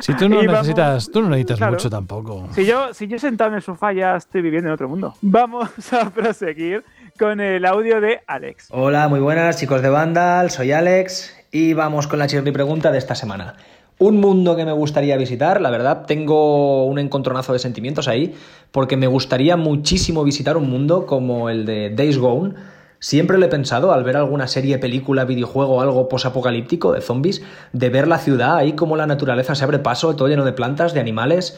Si 0.01 0.13
tú 0.15 0.27
no 0.29 0.35
Y 0.41 0.47
vamos- 0.47 0.61
necesitas, 0.67 1.09
tú 1.11 1.21
no 1.21 1.29
necesitas 1.29 1.57
Claro. 1.57 1.73
mucho 1.73 1.89
tampoco. 1.89 2.47
Si 2.51 2.65
yo, 2.65 2.93
si 2.93 3.07
yo 3.07 3.17
sentado 3.19 3.49
en 3.51 3.55
el 3.57 3.61
sofá 3.61 3.93
ya 3.93 4.15
estoy 4.15 4.41
viviendo 4.41 4.67
en 4.69 4.73
otro 4.73 4.89
mundo. 4.89 5.13
Vamos 5.21 5.69
a 5.93 6.09
proseguir 6.13 6.83
con 7.17 7.39
el 7.39 7.65
audio 7.65 8.01
de 8.01 8.21
Alex. 8.27 8.67
Hola, 8.71 9.07
muy 9.07 9.19
buenas 9.19 9.57
chicos 9.57 9.81
de 9.81 9.89
Vandal, 9.89 10.51
soy 10.51 10.71
Alex 10.71 11.35
y 11.51 11.73
vamos 11.73 12.07
con 12.07 12.19
la 12.19 12.27
chirri 12.27 12.51
pregunta 12.51 12.91
de 12.91 12.97
esta 12.97 13.15
semana. 13.15 13.55
Un 13.97 14.17
mundo 14.21 14.55
que 14.55 14.63
me 14.63 14.71
gustaría 14.71 15.17
visitar, 15.17 15.59
la 15.59 15.69
verdad, 15.69 16.05
tengo 16.05 16.85
un 16.85 16.99
encontronazo 16.99 17.51
de 17.51 17.59
sentimientos 17.59 18.07
ahí, 18.07 18.33
porque 18.71 18.95
me 18.95 19.07
gustaría 19.07 19.57
muchísimo 19.57 20.23
visitar 20.23 20.55
un 20.55 20.69
mundo 20.69 21.05
como 21.05 21.49
el 21.49 21.65
de 21.65 21.89
Days 21.89 22.17
Gone. 22.17 22.53
Siempre 22.99 23.37
lo 23.37 23.45
he 23.45 23.49
pensado 23.49 23.93
al 23.93 24.03
ver 24.03 24.17
alguna 24.17 24.47
serie, 24.47 24.77
película, 24.77 25.23
videojuego 25.23 25.81
algo 25.81 26.09
posapocalíptico 26.09 26.91
de 26.91 27.01
zombies, 27.01 27.41
de 27.71 27.89
ver 27.89 28.07
la 28.07 28.17
ciudad 28.17 28.57
ahí 28.57 28.73
como 28.73 28.97
la 28.97 29.07
naturaleza 29.07 29.55
se 29.55 29.63
abre 29.63 29.79
paso, 29.79 30.15
todo 30.15 30.27
lleno 30.27 30.43
de 30.43 30.51
plantas, 30.51 30.93
de 30.93 30.99
animales. 30.99 31.57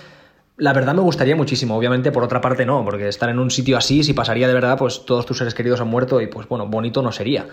la 0.57 0.73
verdad 0.73 0.93
me 0.93 1.01
gustaría 1.01 1.35
muchísimo. 1.35 1.75
Obviamente, 1.75 2.11
por 2.11 2.23
otra 2.23 2.41
parte, 2.41 2.65
no, 2.65 2.85
porque 2.85 3.07
estar 3.07 3.29
en 3.29 3.39
un 3.39 3.49
sitio 3.49 3.77
así, 3.77 4.03
si 4.03 4.13
pasaría 4.13 4.47
de 4.47 4.53
verdad, 4.53 4.77
pues 4.77 5.03
todos 5.05 5.25
tus 5.25 5.39
seres 5.39 5.55
queridos 5.55 5.81
han 5.81 5.87
muerto 5.87 6.21
y 6.21 6.27
pues 6.27 6.47
bueno, 6.47 6.67
bonito 6.67 7.01
no 7.01 7.11
sería. 7.11 7.47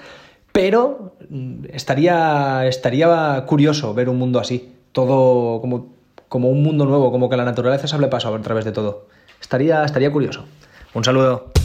Pero 0.53 1.17
mm, 1.31 1.67
estaría, 1.73 2.67
estaría 2.67 3.45
curioso 3.47 3.95
ver 3.95 4.11
un 4.11 4.19
mundo 4.19 4.39
así, 4.39 4.75
todo 4.93 5.63
como, 5.63 5.95
como 6.29 6.51
un 6.51 6.63
mundo 6.63 6.85
nuevo, 6.85 7.11
como 7.11 7.31
que 7.31 7.37
la 7.39 7.45
naturaleza 7.45 7.87
se 7.87 7.95
hable 7.95 8.09
paso 8.09 8.35
a 8.35 8.43
través 8.43 8.67
de 8.67 8.73
todo. 8.73 9.07
Estaría, 9.41 9.83
estaría 9.85 10.13
curioso. 10.13 10.45
Un 10.93 11.05
saludo. 11.05 11.58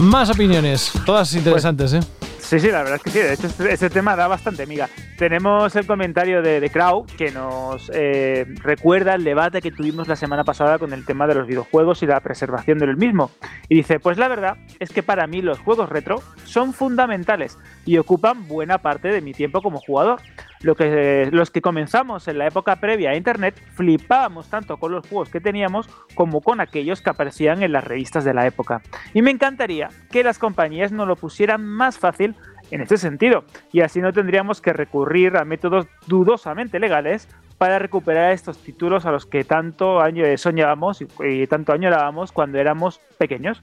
Más 0.00 0.30
opiniones, 0.30 0.92
todas 1.04 1.34
interesantes, 1.34 1.92
¿eh? 1.92 2.00
Sí, 2.38 2.58
sí, 2.58 2.70
la 2.70 2.78
verdad 2.78 2.94
es 2.96 3.02
que 3.02 3.10
sí. 3.10 3.18
De 3.18 3.34
hecho, 3.34 3.46
este, 3.48 3.70
este 3.70 3.90
tema 3.90 4.16
da 4.16 4.28
bastante 4.28 4.66
miga. 4.66 4.88
Tenemos 5.18 5.76
el 5.76 5.86
comentario 5.86 6.40
de, 6.40 6.58
de 6.58 6.70
Crow 6.70 7.04
que 7.18 7.30
nos 7.30 7.90
eh, 7.92 8.46
recuerda 8.62 9.14
el 9.14 9.24
debate 9.24 9.60
que 9.60 9.70
tuvimos 9.70 10.08
la 10.08 10.16
semana 10.16 10.42
pasada 10.42 10.78
con 10.78 10.94
el 10.94 11.04
tema 11.04 11.26
de 11.26 11.34
los 11.34 11.46
videojuegos 11.46 12.02
y 12.02 12.06
la 12.06 12.18
preservación 12.20 12.78
del 12.78 12.96
mismo. 12.96 13.30
Y 13.68 13.76
dice, 13.76 14.00
pues 14.00 14.16
la 14.16 14.28
verdad 14.28 14.56
es 14.78 14.88
que 14.88 15.02
para 15.02 15.26
mí 15.26 15.42
los 15.42 15.58
juegos 15.58 15.90
retro 15.90 16.22
son 16.44 16.72
fundamentales 16.72 17.58
y 17.84 17.98
ocupan 17.98 18.48
buena 18.48 18.78
parte 18.78 19.08
de 19.08 19.20
mi 19.20 19.34
tiempo 19.34 19.60
como 19.60 19.80
jugador. 19.80 20.22
Lo 20.62 20.74
que, 20.74 21.28
los 21.32 21.50
que 21.50 21.62
comenzamos 21.62 22.28
en 22.28 22.38
la 22.38 22.46
época 22.46 22.76
previa 22.76 23.10
a 23.10 23.16
Internet 23.16 23.60
flipábamos 23.74 24.48
tanto 24.50 24.76
con 24.76 24.92
los 24.92 25.08
juegos 25.08 25.30
que 25.30 25.40
teníamos 25.40 25.88
como 26.14 26.42
con 26.42 26.60
aquellos 26.60 27.00
que 27.00 27.10
aparecían 27.10 27.62
en 27.62 27.72
las 27.72 27.84
revistas 27.84 28.24
de 28.24 28.34
la 28.34 28.46
época. 28.46 28.82
Y 29.14 29.22
me 29.22 29.30
encantaría 29.30 29.88
que 30.10 30.22
las 30.22 30.38
compañías 30.38 30.92
nos 30.92 31.08
lo 31.08 31.16
pusieran 31.16 31.64
más 31.64 31.98
fácil 31.98 32.36
en 32.70 32.82
este 32.82 32.98
sentido, 32.98 33.44
y 33.72 33.80
así 33.80 34.00
no 34.00 34.12
tendríamos 34.12 34.60
que 34.60 34.72
recurrir 34.72 35.36
a 35.36 35.44
métodos 35.44 35.88
dudosamente 36.06 36.78
legales 36.78 37.28
para 37.60 37.78
recuperar 37.78 38.32
estos 38.32 38.56
títulos 38.56 39.04
a 39.04 39.12
los 39.12 39.26
que 39.26 39.44
tanto 39.44 40.00
año 40.00 40.24
soñábamos 40.38 41.02
y, 41.02 41.06
y, 41.22 41.46
tanto 41.46 41.74
añorábamos 41.74 42.32
cuando 42.32 42.56
éramos 42.56 43.02
pequeños. 43.18 43.60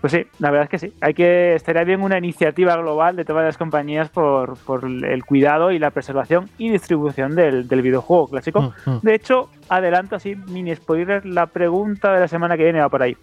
Pues 0.00 0.14
sí, 0.14 0.26
la 0.40 0.50
verdad 0.50 0.64
es 0.64 0.68
que 0.70 0.78
sí. 0.80 0.94
Hay 1.00 1.14
que 1.14 1.54
estaría 1.54 1.84
bien 1.84 2.02
una 2.02 2.18
iniciativa 2.18 2.76
global 2.76 3.14
de 3.14 3.24
todas 3.24 3.44
las 3.44 3.56
compañías 3.56 4.08
por, 4.08 4.56
por 4.56 4.84
el 4.84 5.24
cuidado 5.24 5.70
y 5.70 5.78
la 5.78 5.92
preservación 5.92 6.50
y 6.58 6.70
distribución 6.70 7.36
del, 7.36 7.68
del 7.68 7.82
videojuego 7.82 8.26
clásico. 8.26 8.62
Mm, 8.62 8.90
mm. 8.90 9.00
De 9.02 9.14
hecho, 9.14 9.48
adelanto 9.68 10.16
así, 10.16 10.34
mini 10.34 10.74
spoiler, 10.74 11.24
la 11.24 11.46
pregunta 11.46 12.12
de 12.12 12.18
la 12.18 12.26
semana 12.26 12.56
que 12.56 12.64
viene 12.64 12.80
va 12.80 12.88
por 12.88 13.04
ahí. 13.04 13.16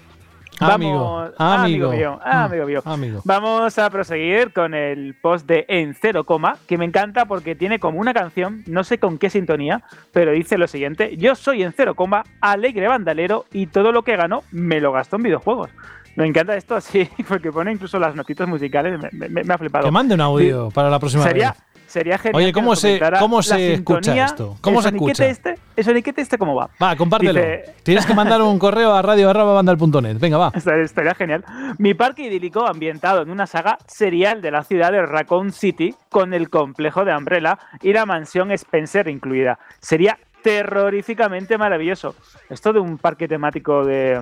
Amigo, 0.59 1.15
Vamos, 1.15 1.33
amigo, 1.39 1.91
mío, 1.91 2.19
Mm, 2.23 2.29
amigo 2.29 2.65
mío. 2.67 2.81
amigo. 2.85 3.21
Vamos 3.25 3.77
a 3.79 3.89
proseguir 3.89 4.53
con 4.53 4.73
el 4.73 5.15
post 5.21 5.45
de 5.47 5.65
En 5.67 5.93
Cero 5.95 6.23
Coma, 6.25 6.57
que 6.67 6.77
me 6.77 6.85
encanta 6.85 7.25
porque 7.25 7.55
tiene 7.55 7.79
como 7.79 7.99
una 7.99 8.13
canción, 8.13 8.63
no 8.67 8.83
sé 8.83 8.97
con 8.99 9.17
qué 9.17 9.29
sintonía, 9.29 9.83
pero 10.11 10.31
dice 10.31 10.57
lo 10.57 10.67
siguiente: 10.67 11.17
Yo 11.17 11.35
soy 11.35 11.63
en 11.63 11.73
Cero 11.73 11.95
Coma, 11.95 12.23
alegre 12.39 12.87
bandalero 12.87 13.45
y 13.51 13.67
todo 13.67 13.91
lo 13.91 14.03
que 14.03 14.15
ganó 14.15 14.43
me 14.51 14.79
lo 14.79 14.91
gastó 14.91 15.15
en 15.17 15.23
videojuegos. 15.23 15.69
Me 16.15 16.27
encanta 16.27 16.55
esto 16.55 16.75
así, 16.75 17.09
porque 17.27 17.51
pone 17.51 17.71
incluso 17.71 17.97
las 17.99 18.15
notitas 18.15 18.47
musicales, 18.47 18.99
me, 19.11 19.27
me- 19.29 19.43
me 19.43 19.53
ha 19.53 19.57
flipado. 19.57 19.85
Que 19.85 19.91
mande 19.91 20.13
un 20.13 20.21
audio 20.21 20.69
para 20.69 20.89
la 20.89 20.99
próxima 20.99 21.23
Sería, 21.23 21.51
vez. 21.51 21.59
Sería 21.93 22.17
genial. 22.17 22.35
Oye, 22.35 22.51
¿cómo 22.51 22.75
se- 22.75 22.99
cómo 23.19 23.41
se 23.43 23.75
escucha 23.75 24.25
esto? 24.25 24.57
¿Cómo 24.61 24.81
se 24.81 24.89
escucha? 24.89 25.25
Este, 25.27 25.55
el 25.75 25.83
soniquete 25.85 26.21
este, 26.21 26.37
¿cómo 26.37 26.55
va? 26.55 26.69
Va, 26.81 26.95
compártelo. 26.95 27.33
Dice- 27.39 27.75
Tienes 27.83 28.05
que 28.05 28.13
mandar 28.13 28.41
un 28.41 28.57
correo 28.59 28.93
a 28.93 29.01
radio.bandal.net. 29.01 30.17
Venga, 30.19 30.37
va. 30.37 30.51
Estaría, 30.55 30.83
estaría 30.83 31.13
genial. 31.15 31.45
Mi 31.77 31.93
parque 31.93 32.23
idílico 32.23 32.65
ambientado 32.67 33.21
en 33.21 33.29
una 33.29 33.45
saga 33.47 33.77
serial 33.87 34.41
de 34.41 34.51
la 34.51 34.63
ciudad 34.63 34.91
de 34.91 35.05
Raccoon 35.05 35.51
City 35.51 35.95
con 36.09 36.33
el 36.33 36.49
complejo 36.49 37.05
de 37.05 37.15
Umbrella 37.15 37.59
y 37.81 37.93
la 37.93 38.05
mansión 38.05 38.51
Spencer 38.51 39.07
incluida. 39.07 39.59
Sería 39.79 40.17
terroríficamente 40.41 41.57
maravilloso. 41.57 42.15
Esto 42.49 42.73
de 42.73 42.79
un 42.79 42.97
parque 42.97 43.27
temático 43.27 43.85
de, 43.85 44.19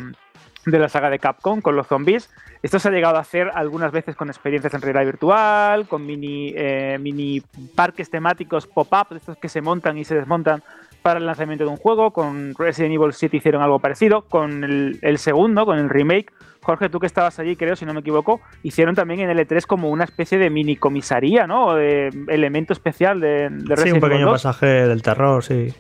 de 0.65 0.80
la 0.80 0.89
saga 0.89 1.10
de 1.10 1.19
Capcom 1.19 1.61
con 1.61 1.76
los 1.76 1.88
zombies. 1.88 2.30
Esto 2.61 2.77
se 2.77 2.89
ha 2.89 2.91
llegado 2.91 3.17
a 3.17 3.21
hacer 3.21 3.49
algunas 3.53 3.91
veces 3.91 4.15
con 4.15 4.29
experiencias 4.29 4.73
en 4.73 4.81
realidad 4.81 5.05
virtual, 5.05 5.88
con 5.88 6.05
mini, 6.05 6.53
eh, 6.55 6.97
mini 6.99 7.41
parques 7.75 8.09
temáticos 8.09 8.67
pop-up, 8.67 9.09
de 9.09 9.17
estos 9.17 9.38
que 9.38 9.49
se 9.49 9.61
montan 9.61 9.97
y 9.97 10.03
se 10.03 10.15
desmontan 10.15 10.61
para 11.01 11.19
el 11.19 11.25
lanzamiento 11.25 11.63
de 11.63 11.71
un 11.71 11.77
juego. 11.77 12.11
Con 12.11 12.53
Resident 12.55 12.93
Evil 12.93 13.13
7 13.13 13.38
hicieron 13.38 13.63
algo 13.63 13.79
parecido. 13.79 14.21
Con 14.21 14.63
el, 14.63 14.99
el 15.01 15.17
segundo, 15.17 15.65
con 15.65 15.79
el 15.79 15.89
remake, 15.89 16.31
Jorge, 16.61 16.89
tú 16.89 16.99
que 16.99 17.07
estabas 17.07 17.39
allí, 17.39 17.55
creo, 17.55 17.75
si 17.75 17.85
no 17.85 17.93
me 17.95 18.01
equivoco, 18.01 18.39
hicieron 18.61 18.93
también 18.93 19.21
en 19.21 19.35
L3 19.35 19.65
como 19.65 19.89
una 19.89 20.03
especie 20.03 20.38
de 20.38 20.51
mini 20.51 20.75
comisaría, 20.75 21.47
¿no? 21.47 21.65
O 21.67 21.73
de 21.75 22.09
elemento 22.27 22.73
especial 22.73 23.19
de, 23.19 23.49
de 23.49 23.75
Sí, 23.75 23.83
Resident 23.83 23.91
un 23.93 23.97
Evil 23.97 24.09
pequeño 24.09 24.25
2. 24.27 24.33
pasaje 24.43 24.67
del 24.88 25.01
terror, 25.01 25.43
sí. 25.43 25.73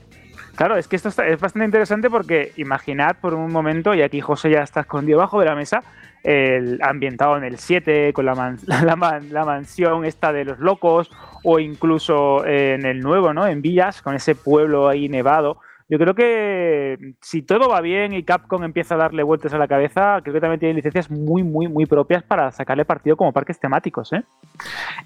Claro, 0.61 0.75
es 0.77 0.87
que 0.87 0.95
esto 0.95 1.09
está- 1.09 1.25
es 1.25 1.39
bastante 1.39 1.65
interesante 1.65 2.07
porque 2.07 2.51
imaginad 2.57 3.15
por 3.19 3.33
un 3.33 3.51
momento, 3.51 3.95
y 3.95 4.03
aquí 4.03 4.21
José 4.21 4.51
ya 4.51 4.61
está 4.61 4.81
escondido 4.81 5.17
bajo 5.17 5.39
de 5.39 5.47
la 5.47 5.55
mesa, 5.55 5.81
el 6.21 6.79
ambientado 6.83 7.35
en 7.35 7.43
el 7.43 7.57
7, 7.57 8.13
con 8.13 8.27
la, 8.27 8.35
la, 8.85 8.95
man- 8.95 9.27
la 9.31 9.43
mansión 9.43 10.05
esta 10.05 10.31
de 10.31 10.45
los 10.45 10.59
locos, 10.59 11.09
o 11.43 11.57
incluso 11.57 12.45
en 12.45 12.85
el 12.85 12.99
nuevo, 12.99 13.33
¿no? 13.33 13.47
En 13.47 13.63
Villas, 13.63 14.03
con 14.03 14.13
ese 14.13 14.35
pueblo 14.35 14.87
ahí 14.87 15.09
nevado. 15.09 15.57
Yo 15.91 15.97
creo 15.99 16.15
que 16.15 17.15
si 17.19 17.41
todo 17.41 17.67
va 17.67 17.81
bien 17.81 18.13
y 18.13 18.23
Capcom 18.23 18.63
empieza 18.63 18.95
a 18.95 18.97
darle 18.97 19.23
vueltas 19.23 19.53
a 19.53 19.57
la 19.57 19.67
cabeza, 19.67 20.19
creo 20.23 20.33
que 20.33 20.39
también 20.39 20.59
tiene 20.61 20.73
licencias 20.75 21.11
muy, 21.11 21.43
muy, 21.43 21.67
muy 21.67 21.85
propias 21.85 22.23
para 22.23 22.49
sacarle 22.51 22.85
partido 22.85 23.17
como 23.17 23.33
parques 23.33 23.59
temáticos, 23.59 24.13
¿eh? 24.13 24.23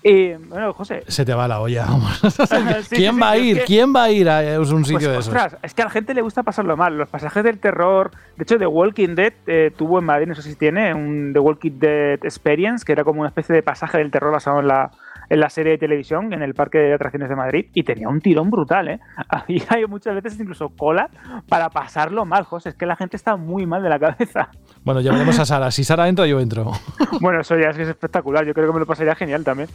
Y, 0.03 0.33
bueno, 0.33 0.73
José, 0.73 1.01
Se 1.07 1.25
te 1.25 1.33
va 1.33 1.47
la 1.47 1.59
olla, 1.59 1.85
vamos. 1.87 2.21
Sí, 2.85 2.97
¿Quién 2.97 3.15
sí, 3.15 3.19
va 3.19 3.31
a 3.31 3.35
es 3.37 3.43
ir? 3.43 3.57
que- 3.57 3.63
¿Quién 3.65 3.95
va 3.95 4.03
a 4.03 4.11
ir 4.11 4.29
a 4.29 4.59
un 4.59 4.85
sitio 4.85 4.99
pues, 4.99 5.03
de 5.07 5.11
esos? 5.17 5.27
ostras, 5.29 5.57
es 5.63 5.73
que 5.73 5.81
a 5.81 5.85
la 5.85 5.91
gente 5.91 6.13
le 6.13 6.21
gusta 6.21 6.43
pasarlo 6.43 6.77
mal. 6.77 6.95
Los 6.95 7.09
pasajes 7.09 7.43
del 7.43 7.57
terror. 7.59 8.11
De 8.37 8.43
hecho, 8.43 8.59
The 8.59 8.67
Walking 8.67 9.15
Dead 9.15 9.33
eh, 9.47 9.71
tuvo 9.75 9.97
en 9.97 10.05
Madrid, 10.05 10.27
no 10.27 10.35
sé 10.35 10.43
si 10.43 10.55
tiene, 10.55 10.93
un 10.93 11.31
The 11.33 11.39
Walking 11.39 11.79
Dead 11.79 12.19
Experience, 12.23 12.85
que 12.85 12.91
era 12.91 13.03
como 13.03 13.21
una 13.21 13.29
especie 13.29 13.55
de 13.55 13.63
pasaje 13.63 13.97
del 13.97 14.11
terror 14.11 14.31
basado 14.31 14.59
en 14.59 14.67
la, 14.67 14.91
en 15.29 15.39
la 15.39 15.49
serie 15.49 15.73
de 15.73 15.77
televisión, 15.77 16.33
en 16.33 16.41
el 16.41 16.53
parque 16.53 16.77
de 16.77 16.93
atracciones 16.93 17.29
de 17.29 17.35
Madrid, 17.35 17.65
y 17.73 17.83
tenía 17.83 18.09
un 18.09 18.21
tirón 18.21 18.49
brutal, 18.49 18.87
¿eh? 18.87 18.99
Había 19.29 19.87
muchas 19.87 20.15
veces 20.15 20.39
incluso 20.39 20.69
cola 20.69 21.09
para 21.47 21.69
pasarlo 21.69 22.25
mal, 22.25 22.43
José. 22.43 22.69
Es 22.69 22.75
que 22.75 22.85
la 22.85 22.95
gente 22.95 23.17
está 23.17 23.35
muy 23.35 23.65
mal 23.65 23.83
de 23.83 23.89
la 23.89 23.99
cabeza. 23.99 24.49
Bueno, 24.83 25.01
ya 25.01 25.11
veremos 25.11 25.39
a 25.39 25.45
Sara. 25.45 25.71
Si 25.71 25.83
Sara 25.83 26.07
entra, 26.07 26.27
yo 26.27 26.39
entro. 26.39 26.71
Bueno, 27.21 27.39
eso 27.39 27.57
ya 27.57 27.69
es 27.69 27.77
que 27.77 27.83
es 27.83 27.87
espectacular. 27.87 28.45
Yo 28.45 28.53
creo 28.53 28.67
que 28.67 28.73
me 28.73 28.79
lo 28.79 28.85
pasaría 28.85 29.15
genial 29.15 29.43
también. 29.43 29.69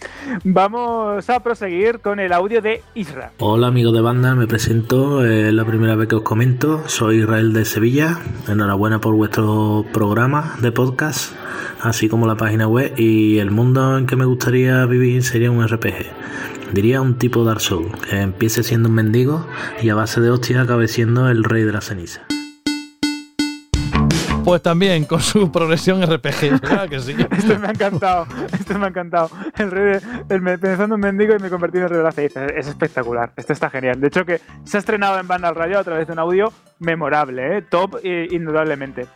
Vamos 0.45 1.29
a 1.31 1.41
proseguir 1.41 2.01
con 2.01 2.21
el 2.21 2.33
audio 2.33 2.61
de 2.61 2.83
Isra. 2.95 3.33
Hola 3.39 3.69
amigos 3.69 3.95
de 3.95 4.03
banda, 4.03 4.35
me 4.35 4.47
presento, 4.47 5.25
es 5.25 5.53
la 5.53 5.65
primera 5.65 5.97
vez 5.97 6.09
que 6.09 6.17
os 6.17 6.23
comento, 6.23 6.87
soy 6.87 7.21
Israel 7.21 7.53
de 7.53 7.65
Sevilla, 7.65 8.19
enhorabuena 8.47 9.01
por 9.01 9.15
vuestro 9.15 9.85
programa 9.93 10.57
de 10.61 10.71
podcast, 10.71 11.35
así 11.81 12.09
como 12.09 12.27
la 12.27 12.37
página 12.37 12.69
web 12.69 12.93
y 12.97 13.39
el 13.39 13.51
mundo 13.51 13.97
en 13.97 14.07
que 14.07 14.17
me 14.17 14.27
gustaría 14.27 14.85
vivir 14.87 15.23
sería 15.23 15.40
un 15.49 15.67
RPG. 15.67 16.73
Diría 16.73 17.01
un 17.01 17.17
tipo 17.19 17.45
Dark 17.45 17.61
Souls, 17.61 17.91
que 18.09 18.21
empiece 18.21 18.63
siendo 18.63 18.89
un 18.89 18.95
mendigo 18.95 19.47
y 19.83 19.89
a 19.89 19.95
base 19.95 20.21
de 20.21 20.31
hostias 20.31 20.65
acabe 20.65 20.87
siendo 20.89 21.29
el 21.31 21.45
rey 21.45 21.63
de 21.63 21.73
la 21.73 21.81
ceniza. 21.81 22.23
Pues 24.45 24.63
también 24.63 25.05
con 25.05 25.21
su 25.21 25.53
progresión 25.53 26.03
RPG. 26.03 26.61
Claro 26.61 26.89
que 26.91 26.99
sí. 27.01 27.15
Esto 27.31 27.59
me 27.59 27.69
ha 27.69 27.71
encantado. 27.71 28.27
Esto 28.53 28.79
me 28.79 28.87
ha 28.87 28.89
encantado. 28.89 29.31
El 29.59 29.71
rey 29.71 29.85
de- 29.85 30.01
el 30.35 30.41
me- 30.41 30.59
pensando 30.59 30.95
en 30.95 31.01
mendigo 31.03 31.35
y 31.37 31.39
me 31.39 31.51
convertí 31.51 31.77
en 31.79 31.85
el 31.85 31.91
rey 31.91 31.99
de 31.99 32.05
la 32.05 32.13
ceniza. 32.13 32.47
Es 32.47 32.67
espectacular. 32.67 33.33
Esto 33.37 33.53
está 33.53 33.69
genial. 33.71 34.01
De 34.01 34.09
hecho, 34.09 34.25
que 34.25 34.41
se 34.65 34.79
ha 34.79 34.81
estrenado 34.81 35.21
en 35.21 35.29
Banda 35.29 35.49
al 35.49 35.55
Radio 35.55 35.79
a 35.79 35.85
través 35.85 36.07
de 36.07 36.15
un 36.15 36.19
audio 36.21 36.53
memorable, 36.79 37.59
¿eh? 37.59 37.63
top 37.63 37.97
eh, 38.03 38.29
indudablemente. 38.31 39.07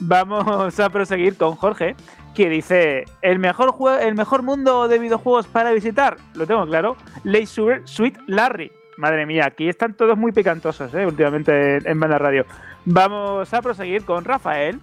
Vamos 0.00 0.78
a 0.80 0.90
proseguir 0.90 1.36
con 1.36 1.54
Jorge, 1.54 1.94
que 2.34 2.48
dice: 2.48 3.04
el 3.20 3.38
mejor, 3.38 3.74
el 4.00 4.14
mejor 4.14 4.42
mundo 4.42 4.88
de 4.88 4.98
videojuegos 4.98 5.46
para 5.46 5.72
visitar. 5.72 6.16
Lo 6.34 6.46
tengo 6.46 6.66
claro. 6.66 6.96
Leisure 7.24 7.82
Suite 7.84 8.18
Larry. 8.26 8.72
Madre 8.96 9.26
mía, 9.26 9.46
aquí 9.46 9.68
están 9.68 9.94
todos 9.94 10.18
muy 10.18 10.32
picantosos, 10.32 10.92
¿eh? 10.94 11.06
últimamente 11.06 11.78
en, 11.88 11.98
Banda 11.98 12.18
Radio. 12.18 12.44
Vamos 12.84 13.52
a 13.52 13.62
proseguir 13.62 14.04
con 14.04 14.24
Rafael, 14.24 14.80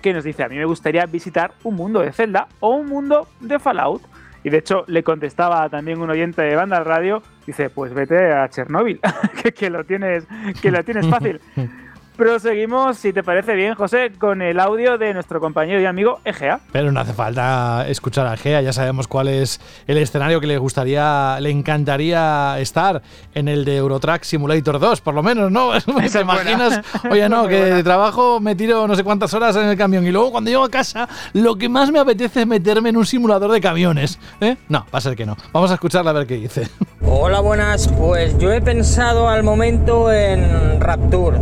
que 0.00 0.12
nos 0.14 0.24
dice, 0.24 0.44
a 0.44 0.48
mí 0.48 0.56
me 0.56 0.64
gustaría 0.64 1.04
visitar 1.06 1.52
un 1.62 1.74
mundo 1.74 2.00
de 2.00 2.12
Zelda 2.12 2.48
o 2.60 2.70
un 2.70 2.86
mundo 2.86 3.28
de 3.40 3.58
Fallout. 3.58 4.02
Y 4.44 4.50
de 4.50 4.58
hecho 4.58 4.84
le 4.86 5.02
contestaba 5.02 5.68
también 5.68 6.00
un 6.00 6.10
oyente 6.10 6.42
de 6.42 6.56
banda 6.56 6.82
radio, 6.82 7.22
dice, 7.46 7.70
pues 7.70 7.94
vete 7.94 8.32
a 8.32 8.48
Chernóbil, 8.48 9.00
que, 9.42 9.52
que 9.52 9.70
lo 9.70 9.84
tienes, 9.84 10.26
que 10.60 10.70
lo 10.70 10.82
tienes 10.82 11.06
fácil. 11.06 11.40
Proseguimos, 12.16 12.96
si 12.98 13.12
te 13.12 13.24
parece 13.24 13.56
bien, 13.56 13.74
José, 13.74 14.12
con 14.16 14.40
el 14.40 14.60
audio 14.60 14.98
de 14.98 15.12
nuestro 15.12 15.40
compañero 15.40 15.80
y 15.80 15.84
amigo 15.84 16.20
Egea. 16.24 16.60
Pero 16.70 16.92
no 16.92 17.00
hace 17.00 17.12
falta 17.12 17.88
escuchar 17.88 18.28
a 18.28 18.36
Gea, 18.36 18.60
ya 18.60 18.72
sabemos 18.72 19.08
cuál 19.08 19.26
es 19.26 19.60
el 19.88 19.98
escenario 19.98 20.40
que 20.40 20.46
le 20.46 20.56
gustaría, 20.58 21.36
le 21.40 21.50
encantaría 21.50 22.56
estar 22.60 23.02
en 23.34 23.48
el 23.48 23.64
de 23.64 23.78
Eurotrack 23.78 24.22
Simulator 24.22 24.78
2, 24.78 25.00
por 25.00 25.12
lo 25.14 25.24
menos, 25.24 25.50
¿no? 25.50 25.72
¿Te 25.72 25.78
es 26.06 26.12
buena. 26.14 26.42
imaginas? 26.42 26.80
Oye, 27.10 27.28
no, 27.28 27.48
que 27.48 27.56
de 27.56 27.82
trabajo 27.82 28.38
me 28.38 28.54
tiro 28.54 28.86
no 28.86 28.94
sé 28.94 29.02
cuántas 29.02 29.34
horas 29.34 29.56
en 29.56 29.64
el 29.68 29.76
camión 29.76 30.06
y 30.06 30.12
luego 30.12 30.30
cuando 30.30 30.50
llego 30.50 30.62
a 30.62 30.70
casa 30.70 31.08
lo 31.32 31.56
que 31.56 31.68
más 31.68 31.90
me 31.90 31.98
apetece 31.98 32.42
es 32.42 32.46
meterme 32.46 32.90
en 32.90 32.96
un 32.96 33.06
simulador 33.06 33.50
de 33.50 33.60
camiones. 33.60 34.20
¿eh? 34.40 34.56
No, 34.68 34.86
va 34.94 34.98
a 34.98 35.00
ser 35.00 35.16
que 35.16 35.26
no. 35.26 35.36
Vamos 35.52 35.72
a 35.72 35.74
escucharla 35.74 36.10
a 36.10 36.14
ver 36.14 36.28
qué 36.28 36.36
dice. 36.36 36.68
Hola, 37.02 37.40
buenas. 37.40 37.88
Pues 37.88 38.38
yo 38.38 38.52
he 38.52 38.60
pensado 38.60 39.28
al 39.28 39.42
momento 39.42 40.12
en 40.12 40.80
Rapture. 40.80 41.38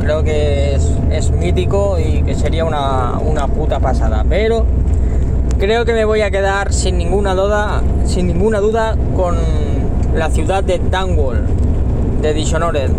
Creo 0.00 0.22
que 0.22 0.74
es, 1.10 1.30
mítico 1.30 1.98
y 1.98 2.22
que 2.22 2.34
sería 2.34 2.64
una, 2.64 3.18
una 3.18 3.46
puta 3.46 3.80
pasada. 3.80 4.24
Pero 4.28 4.64
creo 5.58 5.84
que 5.84 5.92
me 5.92 6.04
voy 6.04 6.22
a 6.22 6.30
quedar 6.30 6.72
sin 6.72 6.98
ninguna 6.98 7.34
duda, 7.34 7.82
sin 8.04 8.26
ninguna 8.26 8.60
duda 8.60 8.96
con 9.16 9.36
la 10.14 10.30
ciudad 10.30 10.64
de 10.64 10.78
Dunwall, 10.78 11.44
de 12.22 12.34
Dishonored. 12.34 12.90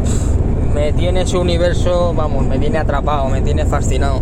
Me 0.74 0.94
tiene 0.94 1.22
ese 1.22 1.38
universo, 1.38 2.14
vamos, 2.16 2.46
me 2.46 2.60
tiene 2.60 2.78
atrapado, 2.78 3.28
me 3.30 3.42
tiene 3.42 3.66
fascinado. 3.66 4.20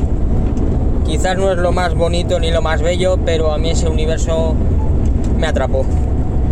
Quizás 1.05 1.37
no 1.37 1.51
es 1.51 1.57
lo 1.57 1.71
más 1.71 1.95
bonito 1.95 2.39
ni 2.39 2.51
lo 2.51 2.61
más 2.61 2.81
bello, 2.81 3.17
pero 3.25 3.51
a 3.51 3.57
mí 3.57 3.69
ese 3.69 3.87
universo 3.87 4.55
me 5.37 5.47
atrapó. 5.47 5.85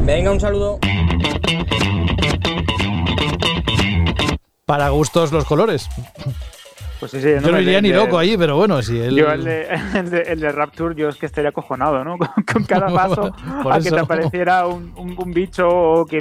Venga, 0.06 0.32
un 0.32 0.40
saludo. 0.40 0.80
Para 4.66 4.90
gustos 4.90 5.32
los 5.32 5.46
colores. 5.46 5.88
Pues 7.00 7.12
sí, 7.12 7.22
sí, 7.22 7.28
yo 7.40 7.52
no 7.52 7.60
iría 7.60 7.82
ni 7.82 7.90
loco 7.90 8.18
ahí, 8.18 8.36
pero 8.36 8.56
bueno, 8.56 8.82
si. 8.82 8.98
Yo 8.98 9.32
el 9.32 9.44
de, 9.44 9.68
el, 9.94 10.10
de, 10.10 10.22
el 10.22 10.40
de, 10.40 10.52
Rapture, 10.52 10.96
yo 10.96 11.10
es 11.10 11.18
que 11.18 11.28
estaría 11.28 11.50
acojonado, 11.50 12.04
¿no? 12.04 12.18
Con, 12.18 12.30
con 12.52 12.64
cada 12.64 12.88
paso 12.94 13.32
a 13.70 13.80
que 13.80 13.92
te 13.92 14.00
apareciera 14.00 14.66
un, 14.66 14.92
un, 14.98 15.16
un, 15.16 15.32
bicho 15.32 15.68
o 15.68 16.06
que... 16.06 16.18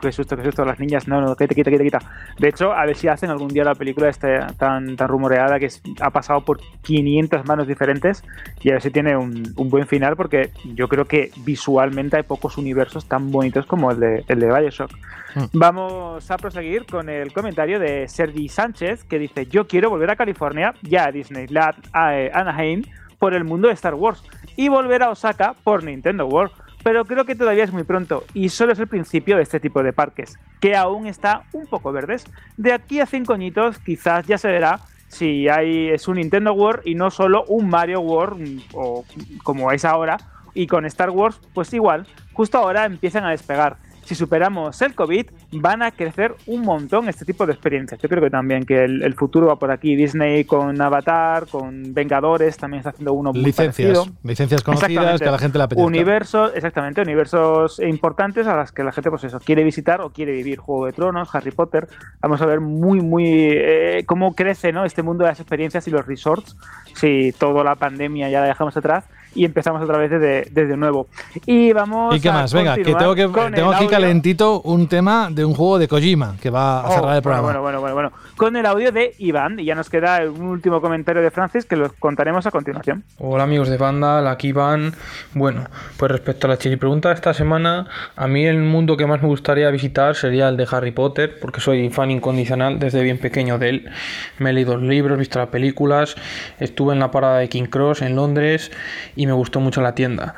Qué 0.00 0.12
susto, 0.12 0.36
qué 0.36 0.44
susto, 0.44 0.64
las 0.64 0.78
niñas, 0.78 1.08
no, 1.08 1.20
no, 1.20 1.34
quita, 1.34 1.56
quita, 1.56 1.72
quita, 1.72 1.82
quita. 1.82 1.98
De 2.38 2.48
hecho, 2.48 2.72
a 2.72 2.86
ver 2.86 2.96
si 2.96 3.08
hacen 3.08 3.30
algún 3.30 3.48
día 3.48 3.64
la 3.64 3.74
película 3.74 4.08
esta 4.08 4.46
tan, 4.56 4.94
tan 4.94 5.08
rumoreada 5.08 5.58
que 5.58 5.66
es, 5.66 5.82
ha 6.00 6.10
pasado 6.10 6.42
por 6.42 6.60
500 6.82 7.44
manos 7.46 7.66
diferentes 7.66 8.22
y 8.62 8.70
a 8.70 8.74
ver 8.74 8.82
si 8.82 8.90
tiene 8.90 9.16
un, 9.16 9.54
un, 9.56 9.70
buen 9.70 9.88
final 9.88 10.14
porque 10.14 10.50
yo 10.74 10.86
creo 10.88 11.06
que 11.06 11.32
visualmente 11.38 12.16
hay 12.16 12.22
pocos 12.22 12.58
universos 12.58 13.06
tan 13.06 13.32
bonitos 13.32 13.66
como 13.66 13.90
el 13.90 13.98
de, 13.98 14.24
el 14.28 14.38
de 14.38 14.46
Bioshock. 14.46 14.92
Vamos 15.52 16.30
a 16.30 16.36
proseguir 16.36 16.86
con 16.86 17.08
el 17.08 17.32
comentario 17.32 17.78
de 17.78 18.08
Sergi 18.08 18.48
Sánchez 18.48 19.04
que 19.04 19.18
dice, 19.18 19.46
yo 19.46 19.66
quiero 19.66 19.90
volver 19.90 20.10
a 20.10 20.16
California, 20.16 20.74
ya 20.82 21.06
a 21.06 21.12
Disneyland, 21.12 21.76
a 21.92 22.18
eh, 22.18 22.30
Anaheim, 22.32 22.82
por 23.18 23.34
el 23.34 23.44
mundo 23.44 23.68
de 23.68 23.74
Star 23.74 23.94
Wars, 23.94 24.22
y 24.56 24.68
volver 24.68 25.02
a 25.02 25.10
Osaka 25.10 25.54
por 25.64 25.84
Nintendo 25.84 26.26
World. 26.26 26.52
Pero 26.84 27.04
creo 27.04 27.24
que 27.24 27.34
todavía 27.34 27.64
es 27.64 27.72
muy 27.72 27.82
pronto 27.82 28.24
y 28.34 28.48
solo 28.50 28.72
es 28.72 28.78
el 28.78 28.86
principio 28.86 29.36
de 29.36 29.42
este 29.42 29.58
tipo 29.58 29.82
de 29.82 29.92
parques, 29.92 30.38
que 30.60 30.76
aún 30.76 31.06
está 31.06 31.42
un 31.52 31.66
poco 31.66 31.92
verdes. 31.92 32.24
De 32.56 32.72
aquí 32.72 33.00
a 33.00 33.06
cinco 33.06 33.32
añitos 33.32 33.78
quizás 33.80 34.26
ya 34.26 34.38
se 34.38 34.48
verá 34.48 34.80
si 35.08 35.48
hay, 35.48 35.88
es 35.88 36.06
un 36.06 36.16
Nintendo 36.16 36.52
World 36.52 36.82
y 36.84 36.94
no 36.94 37.10
solo 37.10 37.44
un 37.48 37.68
Mario 37.68 38.00
World 38.00 38.62
o 38.74 39.04
como 39.42 39.72
es 39.72 39.84
ahora. 39.84 40.18
Y 40.54 40.66
con 40.66 40.86
Star 40.86 41.10
Wars, 41.10 41.40
pues 41.52 41.72
igual, 41.72 42.06
justo 42.32 42.58
ahora 42.58 42.84
empiezan 42.84 43.24
a 43.24 43.30
despegar 43.30 43.76
si 44.08 44.14
superamos 44.14 44.80
el 44.80 44.94
COVID, 44.94 45.26
van 45.52 45.82
a 45.82 45.90
crecer 45.90 46.34
un 46.46 46.62
montón 46.62 47.10
este 47.10 47.26
tipo 47.26 47.44
de 47.44 47.52
experiencias. 47.52 48.00
Yo 48.00 48.08
creo 48.08 48.22
que 48.22 48.30
también 48.30 48.64
que 48.64 48.84
el, 48.84 49.02
el 49.02 49.12
futuro 49.12 49.48
va 49.48 49.56
por 49.56 49.70
aquí. 49.70 49.96
Disney 49.96 50.44
con 50.44 50.80
Avatar, 50.80 51.46
con 51.46 51.92
Vengadores, 51.92 52.56
también 52.56 52.78
está 52.78 52.90
haciendo 52.90 53.12
uno 53.12 53.34
muy 53.34 53.44
licencias, 53.44 53.98
parecido. 53.98 54.16
licencias 54.24 54.62
conocidas 54.62 55.20
que 55.20 55.28
a 55.28 55.30
la 55.30 55.38
gente 55.38 55.58
le 55.58 55.64
apetece. 55.64 55.86
Universos, 55.86 56.52
exactamente, 56.54 57.02
universos 57.02 57.80
importantes 57.80 58.46
a 58.46 58.56
las 58.56 58.72
que 58.72 58.82
la 58.82 58.92
gente, 58.92 59.10
pues 59.10 59.24
eso, 59.24 59.40
quiere 59.40 59.62
visitar 59.62 60.00
o 60.00 60.08
quiere 60.08 60.32
vivir. 60.32 60.58
Juego 60.58 60.86
de 60.86 60.92
Tronos, 60.92 61.34
Harry 61.34 61.50
Potter. 61.50 61.86
Vamos 62.22 62.40
a 62.40 62.46
ver 62.46 62.60
muy, 62.60 63.02
muy 63.02 63.26
eh, 63.26 64.04
cómo 64.06 64.34
crece, 64.34 64.72
¿no? 64.72 64.86
Este 64.86 65.02
mundo 65.02 65.24
de 65.24 65.32
las 65.32 65.40
experiencias 65.40 65.86
y 65.86 65.90
los 65.90 66.06
resorts. 66.06 66.56
Si 66.94 67.32
toda 67.38 67.62
la 67.62 67.74
pandemia 67.74 68.30
ya 68.30 68.40
la 68.40 68.46
dejamos 68.46 68.74
atrás 68.74 69.04
y 69.34 69.44
empezamos 69.44 69.82
otra 69.82 69.98
vez 69.98 70.10
desde, 70.10 70.48
desde 70.50 70.76
nuevo. 70.76 71.08
Y 71.46 71.72
vamos. 71.72 72.16
¿Y 72.16 72.20
qué 72.20 72.30
más? 72.30 72.52
Venga, 72.52 72.76
que 72.76 72.94
tengo, 72.94 73.14
que, 73.14 73.28
tengo 73.54 73.72
aquí 73.72 73.86
calentito 73.86 74.60
un 74.62 74.88
tema 74.88 75.28
de 75.30 75.44
un 75.44 75.54
juego 75.54 75.78
de 75.78 75.88
Kojima 75.88 76.36
que 76.40 76.50
va 76.50 76.80
a 76.80 76.90
cerrar 76.90 77.12
oh, 77.12 77.16
el 77.16 77.22
programa. 77.22 77.42
Bueno, 77.42 77.62
bueno, 77.62 77.80
bueno, 77.80 77.94
bueno, 77.94 78.12
Con 78.36 78.56
el 78.56 78.66
audio 78.66 78.92
de 78.92 79.14
Iván, 79.18 79.60
y 79.60 79.64
ya 79.64 79.74
nos 79.74 79.90
queda 79.90 80.20
un 80.28 80.46
último 80.46 80.80
comentario 80.80 81.22
de 81.22 81.30
Francis 81.30 81.66
que 81.66 81.76
lo 81.76 81.92
contaremos 81.98 82.46
a 82.46 82.50
continuación. 82.50 83.04
Hola 83.18 83.44
amigos 83.44 83.68
de 83.68 83.76
banda, 83.76 84.28
aquí 84.30 84.48
Iván. 84.48 84.94
Bueno, 85.34 85.64
pues 85.96 86.10
respecto 86.10 86.46
a 86.46 86.50
la 86.50 86.58
chili 86.58 86.76
pregunta 86.76 87.10
de 87.10 87.14
esta 87.14 87.34
semana, 87.34 87.86
a 88.16 88.26
mí 88.26 88.44
el 88.44 88.58
mundo 88.58 88.96
que 88.96 89.06
más 89.06 89.22
me 89.22 89.28
gustaría 89.28 89.70
visitar 89.70 90.14
sería 90.14 90.48
el 90.48 90.56
de 90.56 90.66
Harry 90.70 90.90
Potter, 90.90 91.38
porque 91.40 91.60
soy 91.60 91.90
fan 91.90 92.10
incondicional 92.10 92.78
desde 92.78 93.02
bien 93.02 93.18
pequeño 93.18 93.58
de 93.58 93.68
él. 93.68 93.90
Me 94.38 94.50
he 94.50 94.52
leído 94.52 94.76
los 94.76 94.88
libros, 94.88 95.18
visto 95.18 95.38
las 95.38 95.48
películas, 95.48 96.16
estuve 96.58 96.94
en 96.94 97.00
la 97.00 97.10
parada 97.10 97.38
de 97.38 97.48
King 97.48 97.64
Cross 97.64 98.02
en 98.02 98.16
Londres 98.16 98.70
y 99.18 99.26
me 99.26 99.32
gustó 99.32 99.58
mucho 99.58 99.82
la 99.82 99.96
tienda. 99.96 100.36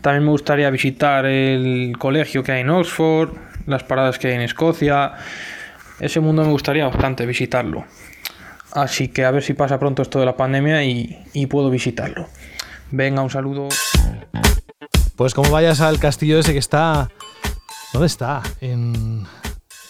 También 0.00 0.24
me 0.24 0.30
gustaría 0.30 0.70
visitar 0.70 1.26
el 1.26 1.96
colegio 1.98 2.44
que 2.44 2.52
hay 2.52 2.60
en 2.60 2.70
Oxford, 2.70 3.30
las 3.66 3.82
paradas 3.82 4.20
que 4.20 4.28
hay 4.28 4.34
en 4.34 4.42
Escocia. 4.42 5.14
Ese 5.98 6.20
mundo 6.20 6.44
me 6.44 6.50
gustaría 6.50 6.86
bastante 6.86 7.26
visitarlo. 7.26 7.84
Así 8.72 9.08
que 9.08 9.24
a 9.24 9.32
ver 9.32 9.42
si 9.42 9.54
pasa 9.54 9.80
pronto 9.80 10.02
esto 10.02 10.20
de 10.20 10.26
la 10.26 10.36
pandemia 10.36 10.84
y, 10.84 11.18
y 11.32 11.46
puedo 11.46 11.70
visitarlo. 11.70 12.28
Venga, 12.92 13.20
un 13.20 13.30
saludo. 13.30 13.68
Pues 15.16 15.34
como 15.34 15.50
vayas 15.50 15.80
al 15.80 15.98
castillo 15.98 16.38
ese 16.38 16.52
que 16.52 16.60
está... 16.60 17.10
¿Dónde 17.92 18.06
está? 18.06 18.42
En 18.60 19.26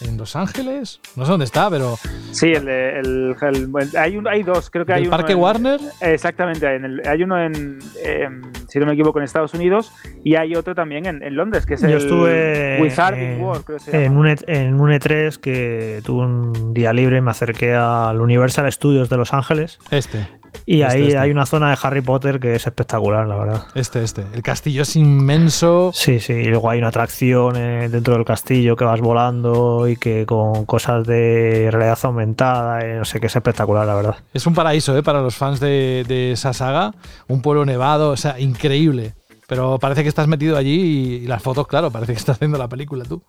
en 0.02 0.16
Los 0.16 0.36
Ángeles. 0.36 1.00
No 1.16 1.24
sé 1.24 1.30
dónde 1.30 1.44
está, 1.44 1.68
pero. 1.70 1.96
Sí, 2.32 2.52
el, 2.52 2.68
el, 2.68 3.36
el, 3.40 3.96
hay, 3.98 4.16
un, 4.16 4.26
hay 4.28 4.42
dos, 4.42 4.70
creo 4.70 4.86
que 4.86 4.92
hay 4.92 5.02
¿El 5.02 5.08
uno. 5.08 5.16
Parque 5.16 5.32
en, 5.32 5.38
Warner? 5.38 5.80
Exactamente, 6.00 6.74
en 6.74 6.84
el, 6.84 7.02
hay 7.06 7.22
uno 7.22 7.40
en, 7.42 7.78
eh, 8.04 8.28
si 8.68 8.78
no 8.78 8.86
me 8.86 8.92
equivoco, 8.92 9.18
en 9.18 9.24
Estados 9.24 9.54
Unidos 9.54 9.92
y 10.24 10.36
hay 10.36 10.54
otro 10.54 10.74
también 10.74 11.06
en, 11.06 11.22
en 11.22 11.36
Londres, 11.36 11.66
que 11.66 11.74
es 11.74 11.80
Yo 11.82 11.88
el 11.88 11.96
estuve 11.98 12.78
Wizarding 12.80 13.22
en, 13.32 13.40
World, 13.42 13.64
creo 13.64 13.78
que 13.78 13.84
se 13.84 13.96
en, 13.96 14.02
llama. 14.04 14.20
un, 14.20 14.26
E- 14.28 14.36
en 14.46 14.80
un 14.80 14.90
E3 14.90 15.36
que 15.38 16.00
tuve 16.04 16.24
un 16.26 16.72
día 16.74 16.92
libre 16.92 17.18
y 17.18 17.20
me 17.20 17.30
acerqué 17.30 17.74
al 17.74 18.20
Universal 18.20 18.70
Studios 18.72 19.08
de 19.08 19.16
Los 19.16 19.32
Ángeles. 19.34 19.78
Este. 19.90 20.26
Y 20.66 20.82
Este, 20.82 20.94
ahí 20.94 21.02
este. 21.08 21.18
hay 21.18 21.30
una 21.30 21.46
zona 21.46 21.70
de 21.70 21.78
Harry 21.82 22.00
Potter 22.00 22.38
que 22.40 22.54
es 22.54 22.66
espectacular, 22.66 23.26
la 23.26 23.36
verdad. 23.36 23.64
Este, 23.74 24.02
este. 24.02 24.24
El 24.32 24.42
castillo 24.42 24.82
es 24.82 24.96
inmenso. 24.96 25.90
Sí, 25.94 26.20
sí. 26.20 26.32
Y 26.32 26.44
luego 26.44 26.70
hay 26.70 26.78
una 26.78 26.88
atracción 26.88 27.56
eh, 27.56 27.88
dentro 27.88 28.14
del 28.14 28.24
castillo 28.24 28.76
que 28.76 28.84
vas 28.84 29.00
volando 29.00 29.88
y 29.88 29.96
que 29.96 30.26
con 30.26 30.64
cosas 30.66 31.06
de 31.06 31.68
realidad 31.70 31.98
aumentada, 32.02 32.80
eh, 32.80 32.98
no 32.98 33.04
sé, 33.04 33.20
que 33.20 33.26
es 33.26 33.36
espectacular, 33.36 33.86
la 33.86 33.94
verdad. 33.94 34.16
Es 34.34 34.46
un 34.46 34.54
paraíso, 34.54 34.96
¿eh? 34.96 35.02
Para 35.02 35.20
los 35.20 35.34
fans 35.36 35.60
de, 35.60 36.04
de 36.06 36.32
esa 36.32 36.52
saga. 36.52 36.92
Un 37.28 37.42
pueblo 37.42 37.64
nevado, 37.64 38.10
o 38.10 38.16
sea, 38.16 38.38
increíble. 38.38 39.14
Pero 39.46 39.78
parece 39.80 40.04
que 40.04 40.08
estás 40.08 40.28
metido 40.28 40.56
allí 40.56 40.80
y, 40.80 41.14
y 41.24 41.26
las 41.26 41.42
fotos, 41.42 41.66
claro, 41.66 41.90
parece 41.90 42.12
que 42.12 42.18
estás 42.18 42.36
haciendo 42.36 42.56
la 42.56 42.68
película 42.68 43.04
tú. 43.04 43.20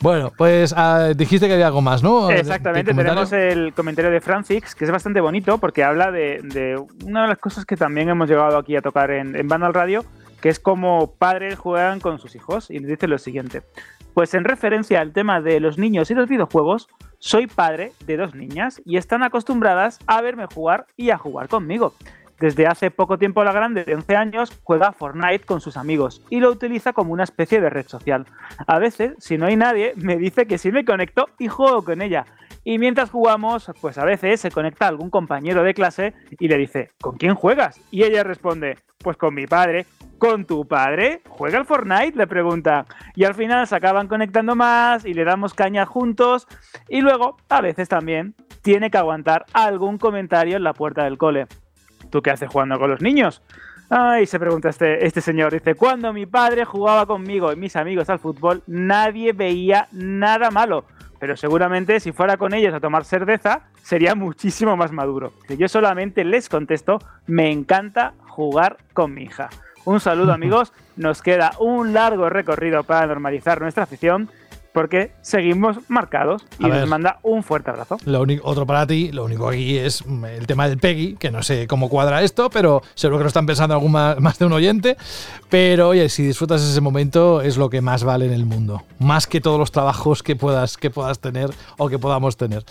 Bueno, 0.00 0.30
pues 0.36 0.74
ah, 0.76 1.12
dijiste 1.16 1.46
que 1.46 1.54
había 1.54 1.68
algo 1.68 1.80
más, 1.80 2.02
¿no? 2.02 2.30
Exactamente, 2.30 2.92
tenemos 2.92 3.32
el 3.32 3.72
comentario 3.72 4.10
de 4.10 4.20
Francis, 4.20 4.74
que 4.74 4.84
es 4.84 4.90
bastante 4.90 5.20
bonito 5.20 5.58
porque 5.58 5.82
habla 5.82 6.10
de, 6.10 6.40
de 6.42 6.80
una 7.04 7.22
de 7.22 7.28
las 7.28 7.38
cosas 7.38 7.64
que 7.64 7.76
también 7.76 8.08
hemos 8.08 8.28
llegado 8.28 8.58
aquí 8.58 8.76
a 8.76 8.82
tocar 8.82 9.10
en, 9.10 9.34
en 9.34 9.48
Banda 9.48 9.66
al 9.66 9.74
Radio, 9.74 10.04
que 10.40 10.50
es 10.50 10.60
cómo 10.60 11.14
padres 11.18 11.58
juegan 11.58 12.00
con 12.00 12.18
sus 12.18 12.34
hijos. 12.36 12.70
Y 12.70 12.78
le 12.78 12.88
dice 12.88 13.08
lo 13.08 13.18
siguiente. 13.18 13.62
Pues 14.12 14.34
en 14.34 14.44
referencia 14.44 15.00
al 15.00 15.12
tema 15.12 15.40
de 15.40 15.60
los 15.60 15.78
niños 15.78 16.10
y 16.10 16.14
los 16.14 16.28
videojuegos, 16.28 16.88
soy 17.18 17.46
padre 17.46 17.92
de 18.06 18.16
dos 18.16 18.34
niñas 18.34 18.80
y 18.84 18.96
están 18.96 19.22
acostumbradas 19.22 19.98
a 20.06 20.20
verme 20.20 20.46
jugar 20.46 20.86
y 20.96 21.10
a 21.10 21.18
jugar 21.18 21.48
conmigo. 21.48 21.94
Desde 22.38 22.66
hace 22.66 22.90
poco 22.90 23.18
tiempo 23.18 23.42
la 23.44 23.52
grande 23.52 23.84
de 23.84 23.94
11 23.94 24.16
años 24.16 24.60
juega 24.62 24.92
Fortnite 24.92 25.46
con 25.46 25.60
sus 25.60 25.76
amigos 25.76 26.22
y 26.28 26.40
lo 26.40 26.50
utiliza 26.50 26.92
como 26.92 27.12
una 27.12 27.24
especie 27.24 27.60
de 27.60 27.70
red 27.70 27.86
social. 27.86 28.26
A 28.66 28.78
veces, 28.78 29.14
si 29.18 29.38
no 29.38 29.46
hay 29.46 29.56
nadie, 29.56 29.94
me 29.96 30.16
dice 30.16 30.46
que 30.46 30.58
sí 30.58 30.70
me 30.70 30.84
conecto 30.84 31.28
y 31.38 31.48
juego 31.48 31.82
con 31.82 32.02
ella. 32.02 32.26
Y 32.62 32.78
mientras 32.78 33.10
jugamos, 33.10 33.70
pues 33.80 33.96
a 33.96 34.04
veces 34.04 34.40
se 34.40 34.50
conecta 34.50 34.88
algún 34.88 35.08
compañero 35.08 35.62
de 35.62 35.72
clase 35.72 36.14
y 36.38 36.48
le 36.48 36.58
dice, 36.58 36.90
¿con 37.00 37.16
quién 37.16 37.34
juegas? 37.34 37.80
Y 37.90 38.02
ella 38.02 38.22
responde, 38.22 38.76
pues 38.98 39.16
con 39.16 39.34
mi 39.34 39.46
padre. 39.46 39.86
¿Con 40.18 40.46
tu 40.46 40.66
padre? 40.66 41.20
¿Juega 41.28 41.58
al 41.58 41.66
Fortnite? 41.66 42.16
Le 42.16 42.26
pregunta. 42.26 42.86
Y 43.14 43.24
al 43.24 43.34
final 43.34 43.66
se 43.66 43.76
acaban 43.76 44.08
conectando 44.08 44.56
más 44.56 45.04
y 45.04 45.12
le 45.12 45.24
damos 45.24 45.52
caña 45.52 45.84
juntos. 45.84 46.48
Y 46.88 47.02
luego, 47.02 47.36
a 47.50 47.60
veces 47.60 47.88
también, 47.88 48.34
tiene 48.62 48.90
que 48.90 48.98
aguantar 48.98 49.44
algún 49.52 49.98
comentario 49.98 50.56
en 50.56 50.64
la 50.64 50.72
puerta 50.72 51.04
del 51.04 51.18
cole. 51.18 51.46
¿Tú 52.16 52.22
qué 52.22 52.30
haces 52.30 52.48
jugando 52.48 52.78
con 52.78 52.88
los 52.88 53.02
niños? 53.02 53.42
Ay, 53.90 54.24
se 54.24 54.38
pregunta 54.38 54.70
este, 54.70 55.04
este 55.04 55.20
señor. 55.20 55.52
Dice, 55.52 55.74
cuando 55.74 56.14
mi 56.14 56.24
padre 56.24 56.64
jugaba 56.64 57.04
conmigo 57.04 57.52
y 57.52 57.56
mis 57.56 57.76
amigos 57.76 58.08
al 58.08 58.18
fútbol, 58.18 58.62
nadie 58.66 59.34
veía 59.34 59.86
nada 59.92 60.50
malo. 60.50 60.86
Pero 61.20 61.36
seguramente 61.36 62.00
si 62.00 62.12
fuera 62.12 62.38
con 62.38 62.54
ellos 62.54 62.72
a 62.72 62.80
tomar 62.80 63.04
cerveza, 63.04 63.64
sería 63.82 64.14
muchísimo 64.14 64.78
más 64.78 64.92
maduro. 64.92 65.34
Yo 65.58 65.68
solamente 65.68 66.24
les 66.24 66.48
contesto, 66.48 67.00
me 67.26 67.52
encanta 67.52 68.14
jugar 68.28 68.78
con 68.94 69.12
mi 69.12 69.24
hija. 69.24 69.50
Un 69.84 70.00
saludo 70.00 70.32
amigos, 70.32 70.72
nos 70.96 71.20
queda 71.20 71.52
un 71.58 71.92
largo 71.92 72.30
recorrido 72.30 72.82
para 72.84 73.06
normalizar 73.06 73.60
nuestra 73.60 73.82
afición, 73.82 74.30
porque 74.76 75.12
seguimos 75.22 75.78
marcados 75.88 76.44
y 76.58 76.68
ver. 76.68 76.86
manda 76.86 77.18
un 77.22 77.42
fuerte 77.42 77.70
abrazo. 77.70 77.96
Lo 78.04 78.20
único, 78.20 78.46
otro 78.46 78.66
para 78.66 78.86
ti, 78.86 79.10
lo 79.10 79.24
único 79.24 79.48
aquí 79.48 79.78
es 79.78 80.04
mm, 80.06 80.24
el 80.26 80.46
tema 80.46 80.68
del 80.68 80.76
Peggy, 80.76 81.16
que 81.16 81.30
no 81.30 81.42
sé 81.42 81.66
cómo 81.66 81.88
cuadra 81.88 82.22
esto, 82.22 82.50
pero 82.50 82.82
seguro 82.94 83.16
que 83.16 83.24
lo 83.24 83.28
están 83.28 83.46
pensando 83.46 83.74
algún 83.74 83.92
ma- 83.92 84.16
más, 84.20 84.38
de 84.38 84.44
un 84.44 84.52
oyente. 84.52 84.98
Pero 85.48 85.88
oye, 85.88 86.10
si 86.10 86.24
disfrutas 86.24 86.60
ese 86.62 86.82
momento 86.82 87.40
es 87.40 87.56
lo 87.56 87.70
que 87.70 87.80
más 87.80 88.04
vale 88.04 88.26
en 88.26 88.34
el 88.34 88.44
mundo. 88.44 88.82
Más 88.98 89.26
que 89.26 89.40
todos 89.40 89.58
los 89.58 89.72
trabajos 89.72 90.22
que 90.22 90.36
puedas, 90.36 90.76
que 90.76 90.90
puedas 90.90 91.20
tener 91.20 91.48
o 91.78 91.88
que 91.88 91.98
podamos 91.98 92.36
tener. 92.36 92.62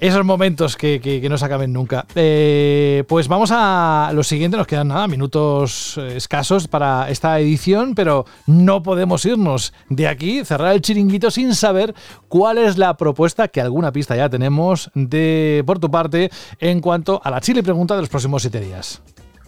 Esos 0.00 0.24
momentos 0.24 0.76
que, 0.76 1.00
que- 1.00 1.26
no 1.28 1.38
se 1.38 1.44
acaben 1.46 1.72
nunca. 1.72 2.04
Eh, 2.14 3.04
pues 3.08 3.26
vamos 3.28 3.50
a 3.52 4.10
lo 4.12 4.22
siguiente, 4.22 4.56
nos 4.56 4.66
quedan 4.66 4.88
nada, 4.88 5.08
minutos 5.08 5.96
eh, 5.96 6.16
escasos 6.16 6.68
para 6.68 7.08
esta 7.08 7.38
edición, 7.40 7.94
pero 7.94 8.26
no 8.46 8.82
podemos 8.82 9.24
irnos 9.24 9.72
de 9.88 10.06
aquí, 10.08 10.44
cerrar 10.44 10.74
el 10.74 10.82
chiringuito 10.82 11.30
sin 11.30 11.54
saber 11.54 11.94
cuál 12.28 12.58
es 12.58 12.76
la 12.76 12.96
propuesta, 12.96 13.48
que 13.48 13.60
alguna 13.62 13.92
pista 13.92 14.14
ya 14.16 14.28
tenemos, 14.28 14.90
de 14.94 15.62
por 15.66 15.78
tu 15.78 15.90
parte, 15.90 16.30
en 16.58 16.80
cuanto 16.80 17.20
a 17.24 17.30
la 17.30 17.40
chile 17.40 17.62
pregunta 17.62 17.94
de 17.94 18.02
los 18.02 18.10
próximos 18.10 18.42
siete 18.42 18.60
días. 18.60 19.00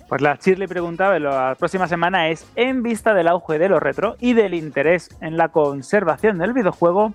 Pues 0.08 0.22
la 0.22 0.38
Shirley 0.40 0.68
pregunta 0.68 1.10
de 1.10 1.18
la 1.18 1.56
próxima 1.58 1.88
semana 1.88 2.28
es, 2.28 2.46
en 2.54 2.84
vista 2.84 3.12
del 3.12 3.26
auge 3.26 3.58
de 3.58 3.68
lo 3.68 3.80
retro 3.80 4.16
y 4.20 4.34
del 4.34 4.54
interés 4.54 5.08
en 5.20 5.36
la 5.36 5.48
conservación 5.48 6.38
del 6.38 6.52
videojuego, 6.52 7.12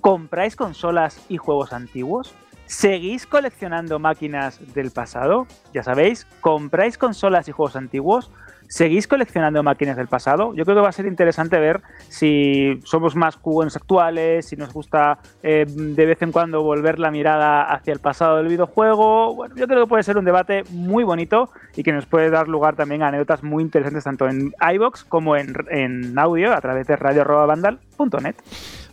¿compráis 0.00 0.56
consolas 0.56 1.20
y 1.28 1.36
juegos 1.36 1.72
antiguos? 1.72 2.34
¿Seguís 2.76 3.24
coleccionando 3.24 4.00
máquinas 4.00 4.58
del 4.74 4.90
pasado? 4.90 5.46
Ya 5.72 5.84
sabéis, 5.84 6.26
¿compráis 6.40 6.98
consolas 6.98 7.46
y 7.46 7.52
juegos 7.52 7.76
antiguos? 7.76 8.32
¿Seguís 8.66 9.06
coleccionando 9.06 9.62
máquinas 9.62 9.96
del 9.96 10.08
pasado? 10.08 10.52
Yo 10.54 10.64
creo 10.64 10.78
que 10.78 10.82
va 10.82 10.88
a 10.88 10.92
ser 10.92 11.06
interesante 11.06 11.60
ver 11.60 11.82
si 12.08 12.80
somos 12.82 13.14
más 13.14 13.36
jugones 13.36 13.76
actuales, 13.76 14.46
si 14.46 14.56
nos 14.56 14.72
gusta 14.72 15.20
eh, 15.44 15.66
de 15.68 16.04
vez 16.04 16.20
en 16.22 16.32
cuando 16.32 16.64
volver 16.64 16.98
la 16.98 17.12
mirada 17.12 17.62
hacia 17.62 17.92
el 17.92 18.00
pasado 18.00 18.38
del 18.38 18.48
videojuego. 18.48 19.36
Bueno, 19.36 19.54
yo 19.54 19.68
creo 19.68 19.84
que 19.84 19.88
puede 19.88 20.02
ser 20.02 20.18
un 20.18 20.24
debate 20.24 20.64
muy 20.70 21.04
bonito 21.04 21.50
y 21.76 21.84
que 21.84 21.92
nos 21.92 22.06
puede 22.06 22.28
dar 22.28 22.48
lugar 22.48 22.74
también 22.74 23.04
a 23.04 23.08
anécdotas 23.08 23.44
muy 23.44 23.62
interesantes 23.62 24.02
tanto 24.02 24.26
en 24.28 24.52
iBox 24.74 25.04
como 25.04 25.36
en, 25.36 25.54
en 25.70 26.18
audio 26.18 26.52
a 26.52 26.60
través 26.60 26.88
de 26.88 26.96
radio.vandal.net. 26.96 28.34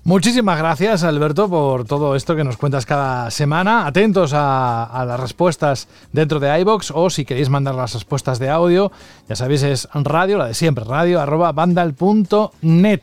Muchísimas 0.04 0.58
gracias, 0.58 1.04
Alberto, 1.04 1.48
por 1.48 1.86
todo 1.86 2.16
esto 2.16 2.36
que 2.36 2.44
nos 2.44 2.58
cuentas 2.58 2.88
cada 2.88 3.30
semana. 3.30 3.86
Atentos 3.86 4.32
a, 4.34 5.06
las 5.08 5.20
respuestas 5.20 5.88
dentro 6.12 6.40
de 6.40 6.60
iBox 6.62 6.90
o 6.96 7.12
si 7.12 7.24
queréis 7.24 7.50
mandar 7.50 7.76
las 7.76 7.94
respuestas 7.94 8.40
de 8.40 8.50
audio, 8.50 8.92
ya 9.30 9.36
sabéis, 9.36 9.62
es 9.62 9.88
radio, 9.94 10.40
la 10.40 10.48
de 10.48 10.56
siempre, 10.56 10.86
radio 10.86 11.22
arroba 11.22 11.52
vandal.net. 11.52 13.02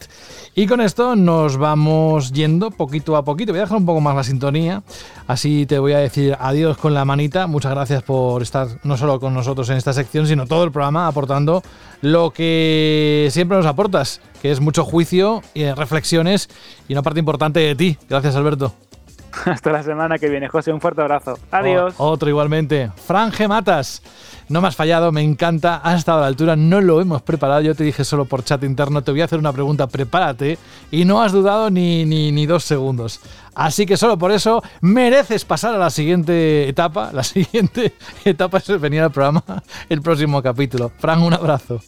Y 0.57 0.67
con 0.67 0.81
esto 0.81 1.15
nos 1.15 1.57
vamos 1.57 2.33
yendo 2.33 2.73
poquito 2.73 3.17
a 3.17 3.25
poquito. 3.25 3.53
Voy 3.53 3.61
a 3.61 3.63
dejar 3.63 3.79
un 3.79 3.87
poco 3.87 4.01
más 4.01 4.17
la 4.17 4.25
sintonía, 4.25 4.83
así 5.29 5.67
te 5.67 5.79
voy 5.79 5.93
a 5.93 5.99
decir 5.99 6.37
adiós 6.41 6.79
con 6.79 6.95
la 6.95 7.05
manita. 7.05 7.47
Muchas 7.47 7.71
gracias 7.71 8.03
por 8.03 8.43
estar 8.43 8.67
no 8.83 8.97
solo 8.97 9.21
con 9.21 9.35
nosotros 9.35 9.71
en 9.71 9.77
esta 9.77 9.93
sección, 9.93 10.27
sino 10.27 10.47
todo 10.47 10.65
el 10.65 10.73
programa 10.73 11.07
aportando 11.07 11.63
lo 12.03 12.31
que 12.31 13.29
siempre 13.31 13.57
nos 13.57 13.67
aportas, 13.67 14.21
que 14.43 14.51
es 14.51 14.61
mucho 14.61 14.85
juicio 14.85 15.43
y 15.55 15.65
reflexiones 15.73 16.49
y 16.89 16.93
una 16.93 17.03
parte 17.03 17.21
importante 17.21 17.61
de 17.61 17.75
ti. 17.75 17.99
Gracias, 18.09 18.37
Alberto. 18.37 18.75
Hasta 19.45 19.71
la 19.73 19.83
semana 19.83 20.19
que 20.19 20.29
viene, 20.29 20.49
José. 20.49 20.73
Un 20.73 20.81
fuerte 20.81 21.01
abrazo. 21.03 21.39
Adiós. 21.51 21.95
O- 21.99 22.09
otro 22.11 22.29
igualmente. 22.29 22.91
Fran 23.07 23.31
G. 23.33 23.47
Matas. 23.49 24.03
No 24.49 24.63
me 24.63 24.69
has 24.69 24.77
fallado, 24.77 25.13
me 25.13 25.23
encanta, 25.23 25.77
has 25.77 25.99
estado 25.99 26.19
a 26.19 26.21
la 26.23 26.27
altura, 26.29 26.57
no 26.57 26.81
lo 26.81 27.01
hemos 27.01 27.21
preparado. 27.21 27.61
Yo 27.61 27.75
te 27.75 27.85
dije 27.85 28.05
solo 28.05 28.25
por 28.25 28.45
chat 28.45 28.65
interno, 28.65 29.03
te 29.03 29.11
voy 29.11 29.21
a 29.21 29.27
hacer 29.27 29.39
una 29.39 29.53
pregunta, 29.53 29.87
prepárate. 29.87 30.59
Y 30.91 31.05
no 31.05 31.23
has 31.23 31.33
dudado 31.33 31.71
ni, 31.71 32.07
ni, 32.07 32.33
ni 32.33 32.47
dos 32.47 32.65
segundos. 32.65 33.21
Así 33.55 33.85
que 33.85 33.97
solo 33.97 34.17
por 34.17 34.33
eso 34.33 34.63
mereces 34.81 35.45
pasar 35.45 35.75
a 35.75 35.79
la 35.79 35.91
siguiente 35.91 36.69
etapa. 36.69 37.11
La 37.13 37.23
siguiente 37.25 37.95
etapa 38.25 38.59
es 38.59 38.81
venir 38.81 39.03
al 39.03 39.11
programa, 39.11 39.43
el 39.89 40.01
próximo 40.01 40.43
capítulo. 40.43 40.93
Fran, 40.99 41.23
un 41.23 41.35
abrazo. 41.35 41.81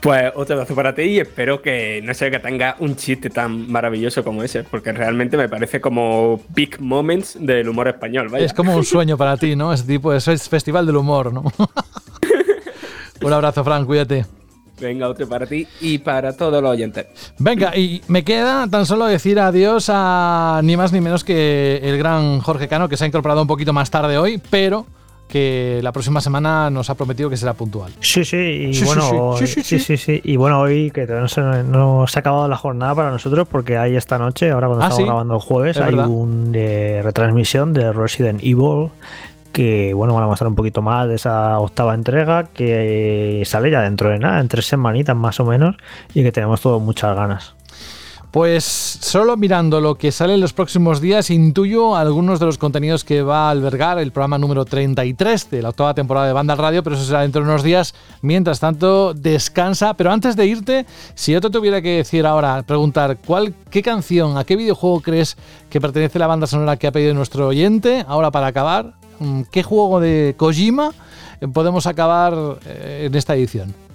Pues 0.00 0.32
otro 0.34 0.54
abrazo 0.54 0.74
para 0.74 0.94
ti 0.94 1.02
y 1.02 1.20
espero 1.20 1.60
que 1.60 2.00
no 2.04 2.14
sé 2.14 2.30
que 2.30 2.38
tenga 2.38 2.76
un 2.78 2.96
chiste 2.96 3.30
tan 3.30 3.70
maravilloso 3.70 4.22
como 4.22 4.42
ese, 4.42 4.62
porque 4.62 4.92
realmente 4.92 5.36
me 5.36 5.48
parece 5.48 5.80
como 5.80 6.40
big 6.50 6.80
moments 6.80 7.36
del 7.40 7.68
humor 7.68 7.88
español. 7.88 8.28
Vaya. 8.28 8.46
Es 8.46 8.52
como 8.52 8.76
un 8.76 8.84
sueño 8.84 9.16
para 9.16 9.36
ti, 9.36 9.56
¿no? 9.56 9.72
Ese 9.72 9.84
tipo 9.84 10.12
es 10.12 10.48
festival 10.48 10.86
del 10.86 10.96
humor, 10.96 11.32
¿no? 11.32 11.42
un 13.22 13.32
abrazo, 13.32 13.64
Fran, 13.64 13.84
cuídate. 13.84 14.26
Venga, 14.80 15.08
otro 15.08 15.26
para 15.26 15.46
ti 15.46 15.66
y 15.80 15.98
para 15.98 16.36
todos 16.36 16.62
los 16.62 16.70
oyentes. 16.70 17.06
Venga, 17.38 17.74
y 17.76 18.02
me 18.08 18.24
queda 18.24 18.68
tan 18.68 18.84
solo 18.84 19.06
decir 19.06 19.40
adiós 19.40 19.90
a 19.92 20.60
ni 20.62 20.76
más 20.76 20.92
ni 20.92 21.00
menos 21.00 21.24
que 21.24 21.80
el 21.82 21.96
gran 21.96 22.40
Jorge 22.40 22.68
Cano, 22.68 22.88
que 22.88 22.96
se 22.96 23.04
ha 23.04 23.06
incorporado 23.06 23.40
un 23.40 23.48
poquito 23.48 23.72
más 23.72 23.90
tarde 23.90 24.18
hoy, 24.18 24.40
pero 24.50 24.86
que 25.28 25.80
la 25.82 25.92
próxima 25.92 26.20
semana 26.20 26.70
nos 26.70 26.88
ha 26.90 26.94
prometido 26.94 27.28
que 27.28 27.36
será 27.36 27.54
puntual. 27.54 27.92
Sí, 28.00 28.24
sí, 28.24 28.36
y 28.36 28.74
Sí, 28.74 28.84
bueno, 28.84 29.34
sí, 29.38 29.46
sí, 29.46 29.62
sí, 29.62 29.78
sí, 29.78 29.96
sí, 29.96 30.20
Y 30.24 30.36
bueno, 30.36 30.60
hoy 30.60 30.90
que 30.90 31.02
todavía 31.02 31.22
no 31.22 31.28
se, 31.28 31.40
no 31.64 32.06
se 32.06 32.18
ha 32.18 32.20
acabado 32.20 32.48
la 32.48 32.56
jornada 32.56 32.94
para 32.94 33.10
nosotros 33.10 33.48
porque 33.50 33.76
hay 33.76 33.96
esta 33.96 34.18
noche, 34.18 34.50
ahora 34.50 34.68
cuando 34.68 34.84
Ah, 34.84 34.88
estamos 34.88 35.06
grabando 35.06 35.34
el 35.34 35.40
jueves, 35.40 35.76
es 35.76 35.82
hay 35.82 35.94
una 35.94 37.02
retransmisión 37.02 37.72
de 37.72 37.92
Resident 37.92 38.40
Evil 38.42 38.90
que 39.52 39.94
bueno, 39.94 40.12
van 40.14 40.24
a 40.24 40.26
mostrar 40.26 40.48
un 40.48 40.54
poquito 40.54 40.82
más 40.82 41.08
de 41.08 41.14
esa 41.14 41.58
octava 41.58 41.94
entrega 41.94 42.44
que 42.44 43.42
sale 43.46 43.70
ya 43.70 43.80
dentro 43.80 44.10
de 44.10 44.18
nada, 44.18 44.38
en 44.40 44.48
tres 44.48 44.66
semanitas 44.66 45.16
más 45.16 45.40
o 45.40 45.46
menos, 45.46 45.76
y 46.12 46.22
que 46.22 46.30
tenemos 46.30 46.60
todos 46.60 46.80
muchas 46.82 47.16
ganas. 47.16 47.54
Pues 48.36 48.64
solo 48.64 49.38
mirando 49.38 49.80
lo 49.80 49.94
que 49.94 50.12
sale 50.12 50.34
en 50.34 50.42
los 50.42 50.52
próximos 50.52 51.00
días, 51.00 51.30
intuyo 51.30 51.96
algunos 51.96 52.38
de 52.38 52.44
los 52.44 52.58
contenidos 52.58 53.02
que 53.02 53.22
va 53.22 53.46
a 53.46 53.50
albergar 53.50 53.98
el 53.98 54.12
programa 54.12 54.36
número 54.36 54.66
33 54.66 55.48
de 55.48 55.62
la 55.62 55.70
octava 55.70 55.94
temporada 55.94 56.26
de 56.26 56.34
Banda 56.34 56.54
Radio, 56.54 56.82
pero 56.82 56.96
eso 56.96 57.06
será 57.06 57.22
dentro 57.22 57.42
de 57.42 57.48
unos 57.48 57.62
días. 57.62 57.94
Mientras 58.20 58.60
tanto, 58.60 59.14
descansa. 59.14 59.94
Pero 59.94 60.12
antes 60.12 60.36
de 60.36 60.44
irte, 60.44 60.84
si 61.14 61.32
yo 61.32 61.40
te 61.40 61.48
tuviera 61.48 61.80
que 61.80 61.96
decir 61.96 62.26
ahora, 62.26 62.62
preguntar, 62.62 63.16
¿cuál, 63.24 63.54
¿qué 63.70 63.80
canción, 63.80 64.36
a 64.36 64.44
qué 64.44 64.56
videojuego 64.56 65.00
crees 65.00 65.38
que 65.70 65.80
pertenece 65.80 66.18
la 66.18 66.26
banda 66.26 66.46
sonora 66.46 66.76
que 66.76 66.88
ha 66.88 66.92
pedido 66.92 67.14
nuestro 67.14 67.48
oyente? 67.48 68.04
Ahora 68.06 68.30
para 68.30 68.48
acabar, 68.48 68.96
mm, 69.18 69.44
¿qué 69.50 69.62
juego 69.62 69.98
de 69.98 70.34
Kojima 70.36 70.92
podemos 71.54 71.86
acabar 71.86 72.34
eh, 72.66 73.04
en 73.06 73.14
esta 73.14 73.34
edición? 73.34 73.85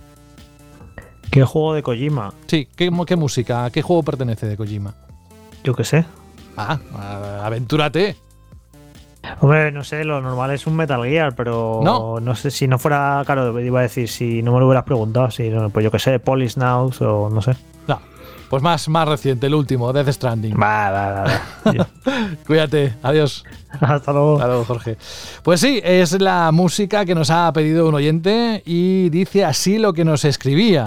¿Qué 1.32 1.44
juego 1.45 1.74
de 1.74 1.82
Kojima? 1.82 2.34
Sí, 2.48 2.68
¿qué, 2.76 2.91
qué 3.08 3.16
música? 3.16 3.66
¿A 3.66 3.72
qué 3.72 3.82
juego 3.82 4.03
pertenece 4.03 4.48
de 4.48 4.58
Kojima? 4.58 4.94
Yo 5.64 5.74
qué 5.74 5.84
sé. 5.86 6.06
Ah, 6.58 6.78
aventúrate. 7.44 8.18
Hombre, 9.40 9.72
no 9.72 9.84
sé, 9.84 10.03
lo 10.03 10.20
normal 10.20 10.52
es 10.52 10.68
un 10.68 10.76
Metal 10.76 11.02
Gear, 11.06 11.36
pero 11.36 11.80
No. 11.84 12.20
no, 12.20 12.36
sé 12.36 12.52
si 12.52 12.68
no 12.68 12.78
fuera, 12.80 13.22
claro, 13.26 13.58
iba 13.60 13.80
a 13.80 13.84
decir, 13.84 14.10
si 14.10 14.41
no 14.41 14.52
me 14.52 14.60
lo 14.60 14.66
hubieras 14.68 14.84
preguntado, 14.84 15.30
si 15.32 15.49
no, 15.49 15.70
pues 15.70 15.84
yo 15.84 15.91
qué 15.91 15.99
sé, 15.99 16.20
Police 16.20 16.60
Now 16.60 16.91
o 16.99 17.30
no 17.30 17.41
sé. 17.41 17.56
Pues 18.52 18.61
más, 18.61 18.90
más 18.90 19.07
reciente, 19.07 19.48
el 19.48 19.56
último, 19.56 19.94
Death 19.94 20.10
Stranding. 20.10 20.61
Va, 20.61 20.91
va. 20.91 21.41
Cuídate, 22.45 22.95
adiós. 23.02 23.45
Hasta 23.80 24.11
luego. 24.11 24.34
Hasta 24.36 24.48
luego, 24.48 24.65
Jorge. 24.65 24.98
Pues 25.41 25.61
sí, 25.61 25.80
es 25.82 26.19
la 26.19 26.52
música 26.52 27.06
que 27.06 27.15
nos 27.15 27.30
ha 27.30 27.53
pedido 27.53 27.88
un 27.88 27.95
oyente 27.95 28.61
y 28.65 29.10
dice 29.10 29.45
así 29.45 29.78
lo 29.78 29.94
que 29.94 30.03
nos 30.03 30.26
escribía. 30.26 30.86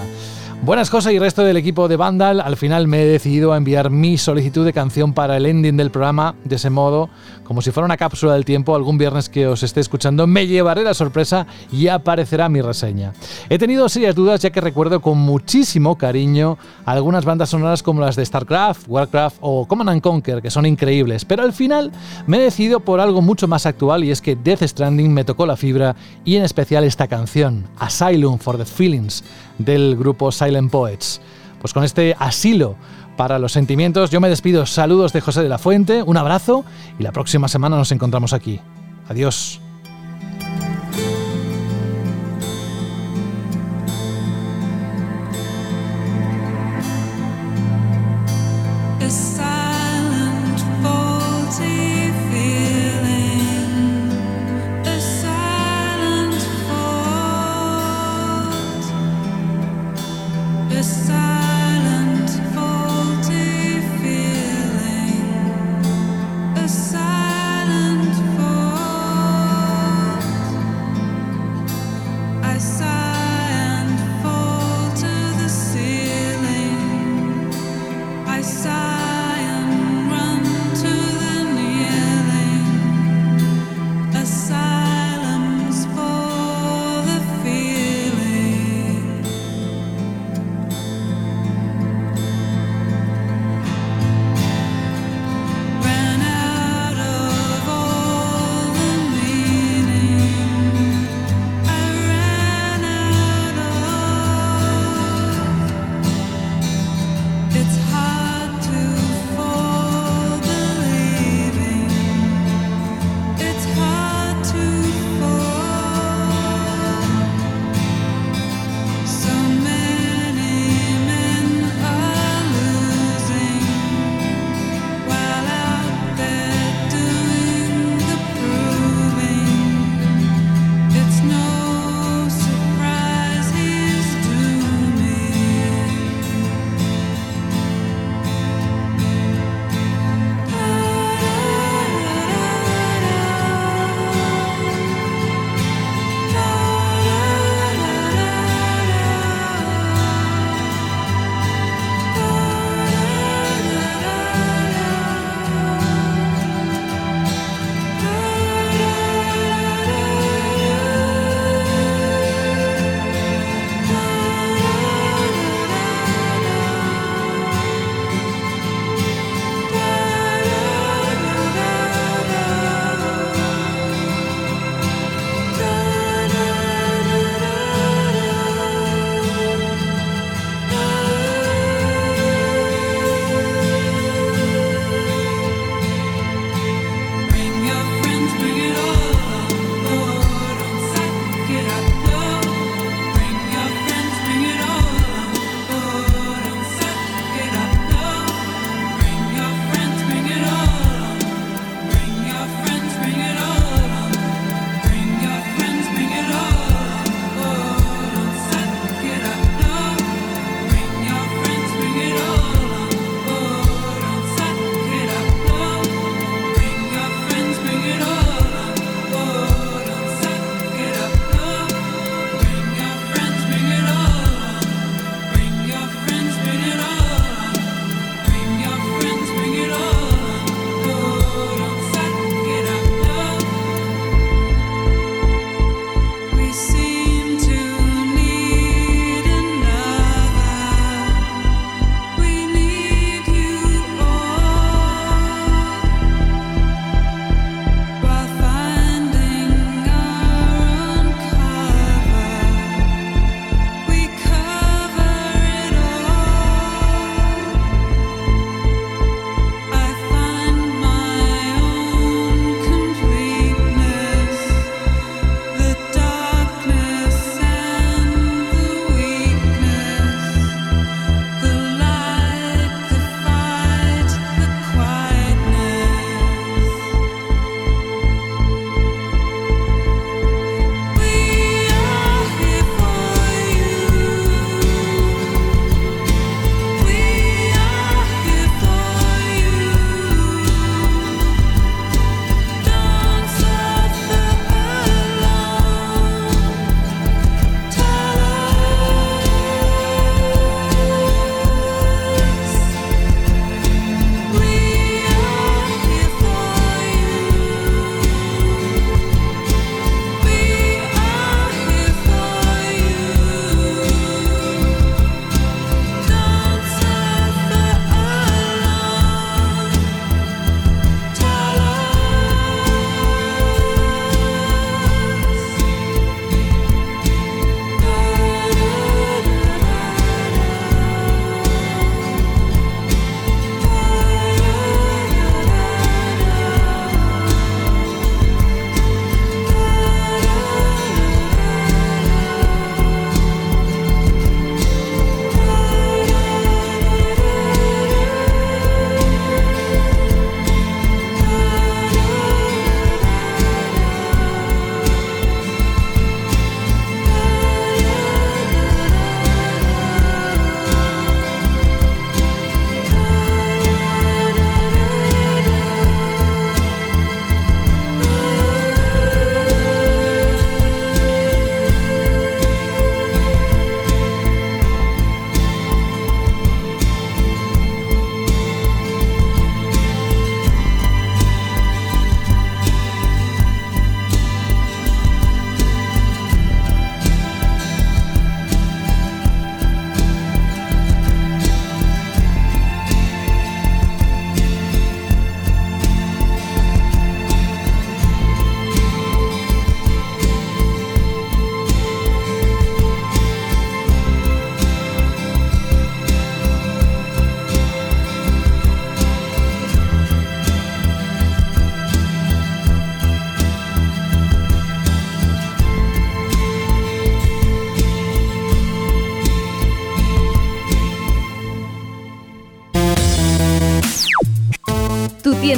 Buenas 0.63 0.89
cosas 0.89 1.13
y 1.13 1.19
resto 1.19 1.43
del 1.43 1.59
equipo 1.59 1.89
de 1.89 1.97
Vandal. 1.97 2.41
Al 2.41 2.57
final 2.57 2.89
me 2.89 3.03
he 3.03 3.07
decidido 3.07 3.53
a 3.53 3.59
enviar 3.59 3.91
mi 3.91 4.17
solicitud 4.17 4.65
de 4.65 4.73
canción 4.73 5.13
para 5.13 5.37
el 5.37 5.45
ending 5.45 5.77
del 5.77 5.91
programa. 5.91 6.35
De 6.45 6.57
ese 6.57 6.71
modo, 6.71 7.11
como 7.43 7.61
si 7.61 7.71
fuera 7.71 7.85
una 7.85 7.99
cápsula 7.99 8.33
del 8.33 8.47
tiempo, 8.47 8.75
algún 8.75 8.97
viernes 8.97 9.29
que 9.29 9.47
os 9.47 9.63
esté 9.63 9.81
escuchando, 9.81 10.27
me 10.27 10.47
llevaré 10.47 10.83
la 10.83 10.95
sorpresa 10.95 11.47
y 11.71 11.89
aparecerá 11.89 12.49
mi 12.49 12.63
reseña. 12.63 13.13
He 13.51 13.59
tenido 13.59 13.89
serias 13.91 14.15
dudas 14.15 14.41
ya 14.41 14.51
que 14.51 14.63
recuerdo 14.63 15.01
con 15.01 15.19
muchísimo 15.19 15.99
cariño 15.99 16.57
algunas 16.87 17.27
bandas 17.27 17.51
sonoras 17.51 17.83
como 17.83 18.01
las 18.01 18.17
de 18.17 18.25
StarCraft, 18.25 18.89
Warcraft 18.89 19.37
o 19.43 19.67
Command 19.69 19.91
and 19.91 20.01
Conquer, 20.01 20.41
que 20.41 20.51
son 20.51 20.65
increíbles. 20.65 21.27
Pero 21.27 21.43
al 21.43 21.53
final 21.53 21.93
me 22.27 22.39
he 22.39 22.43
decidido 22.43 22.81
por 22.81 23.01
algo 23.01 23.21
mucho 23.21 23.47
más 23.47 23.67
actual 23.67 24.03
y 24.03 24.11
es 24.11 24.23
que 24.23 24.35
Death 24.35 24.63
Stranding 24.63 25.13
me 25.13 25.25
tocó 25.25 25.45
la 25.45 25.57
fibra 25.57 25.95
y 26.25 26.37
en 26.37 26.45
especial 26.45 26.85
esta 26.85 27.07
canción, 27.07 27.65
Asylum 27.79 28.39
for 28.39 28.57
the 28.57 28.65
Feelings, 28.65 29.23
del 29.59 29.97
grupo 29.97 30.33
Poets. 30.71 31.21
Pues 31.61 31.73
con 31.73 31.85
este 31.85 32.15
asilo 32.19 32.77
para 33.17 33.39
los 33.39 33.53
sentimientos, 33.53 34.11
yo 34.11 34.21
me 34.21 34.29
despido. 34.29 34.67
Saludos 34.67 35.13
de 35.13 35.21
José 35.21 35.43
de 35.43 35.49
la 35.49 35.59
Fuente, 35.59 36.03
un 36.03 36.17
abrazo 36.17 36.65
y 36.99 37.03
la 37.03 37.13
próxima 37.13 37.49
semana 37.49 37.77
nos 37.77 37.93
encontramos 37.93 38.33
aquí. 38.33 38.61
Adiós. 39.09 39.64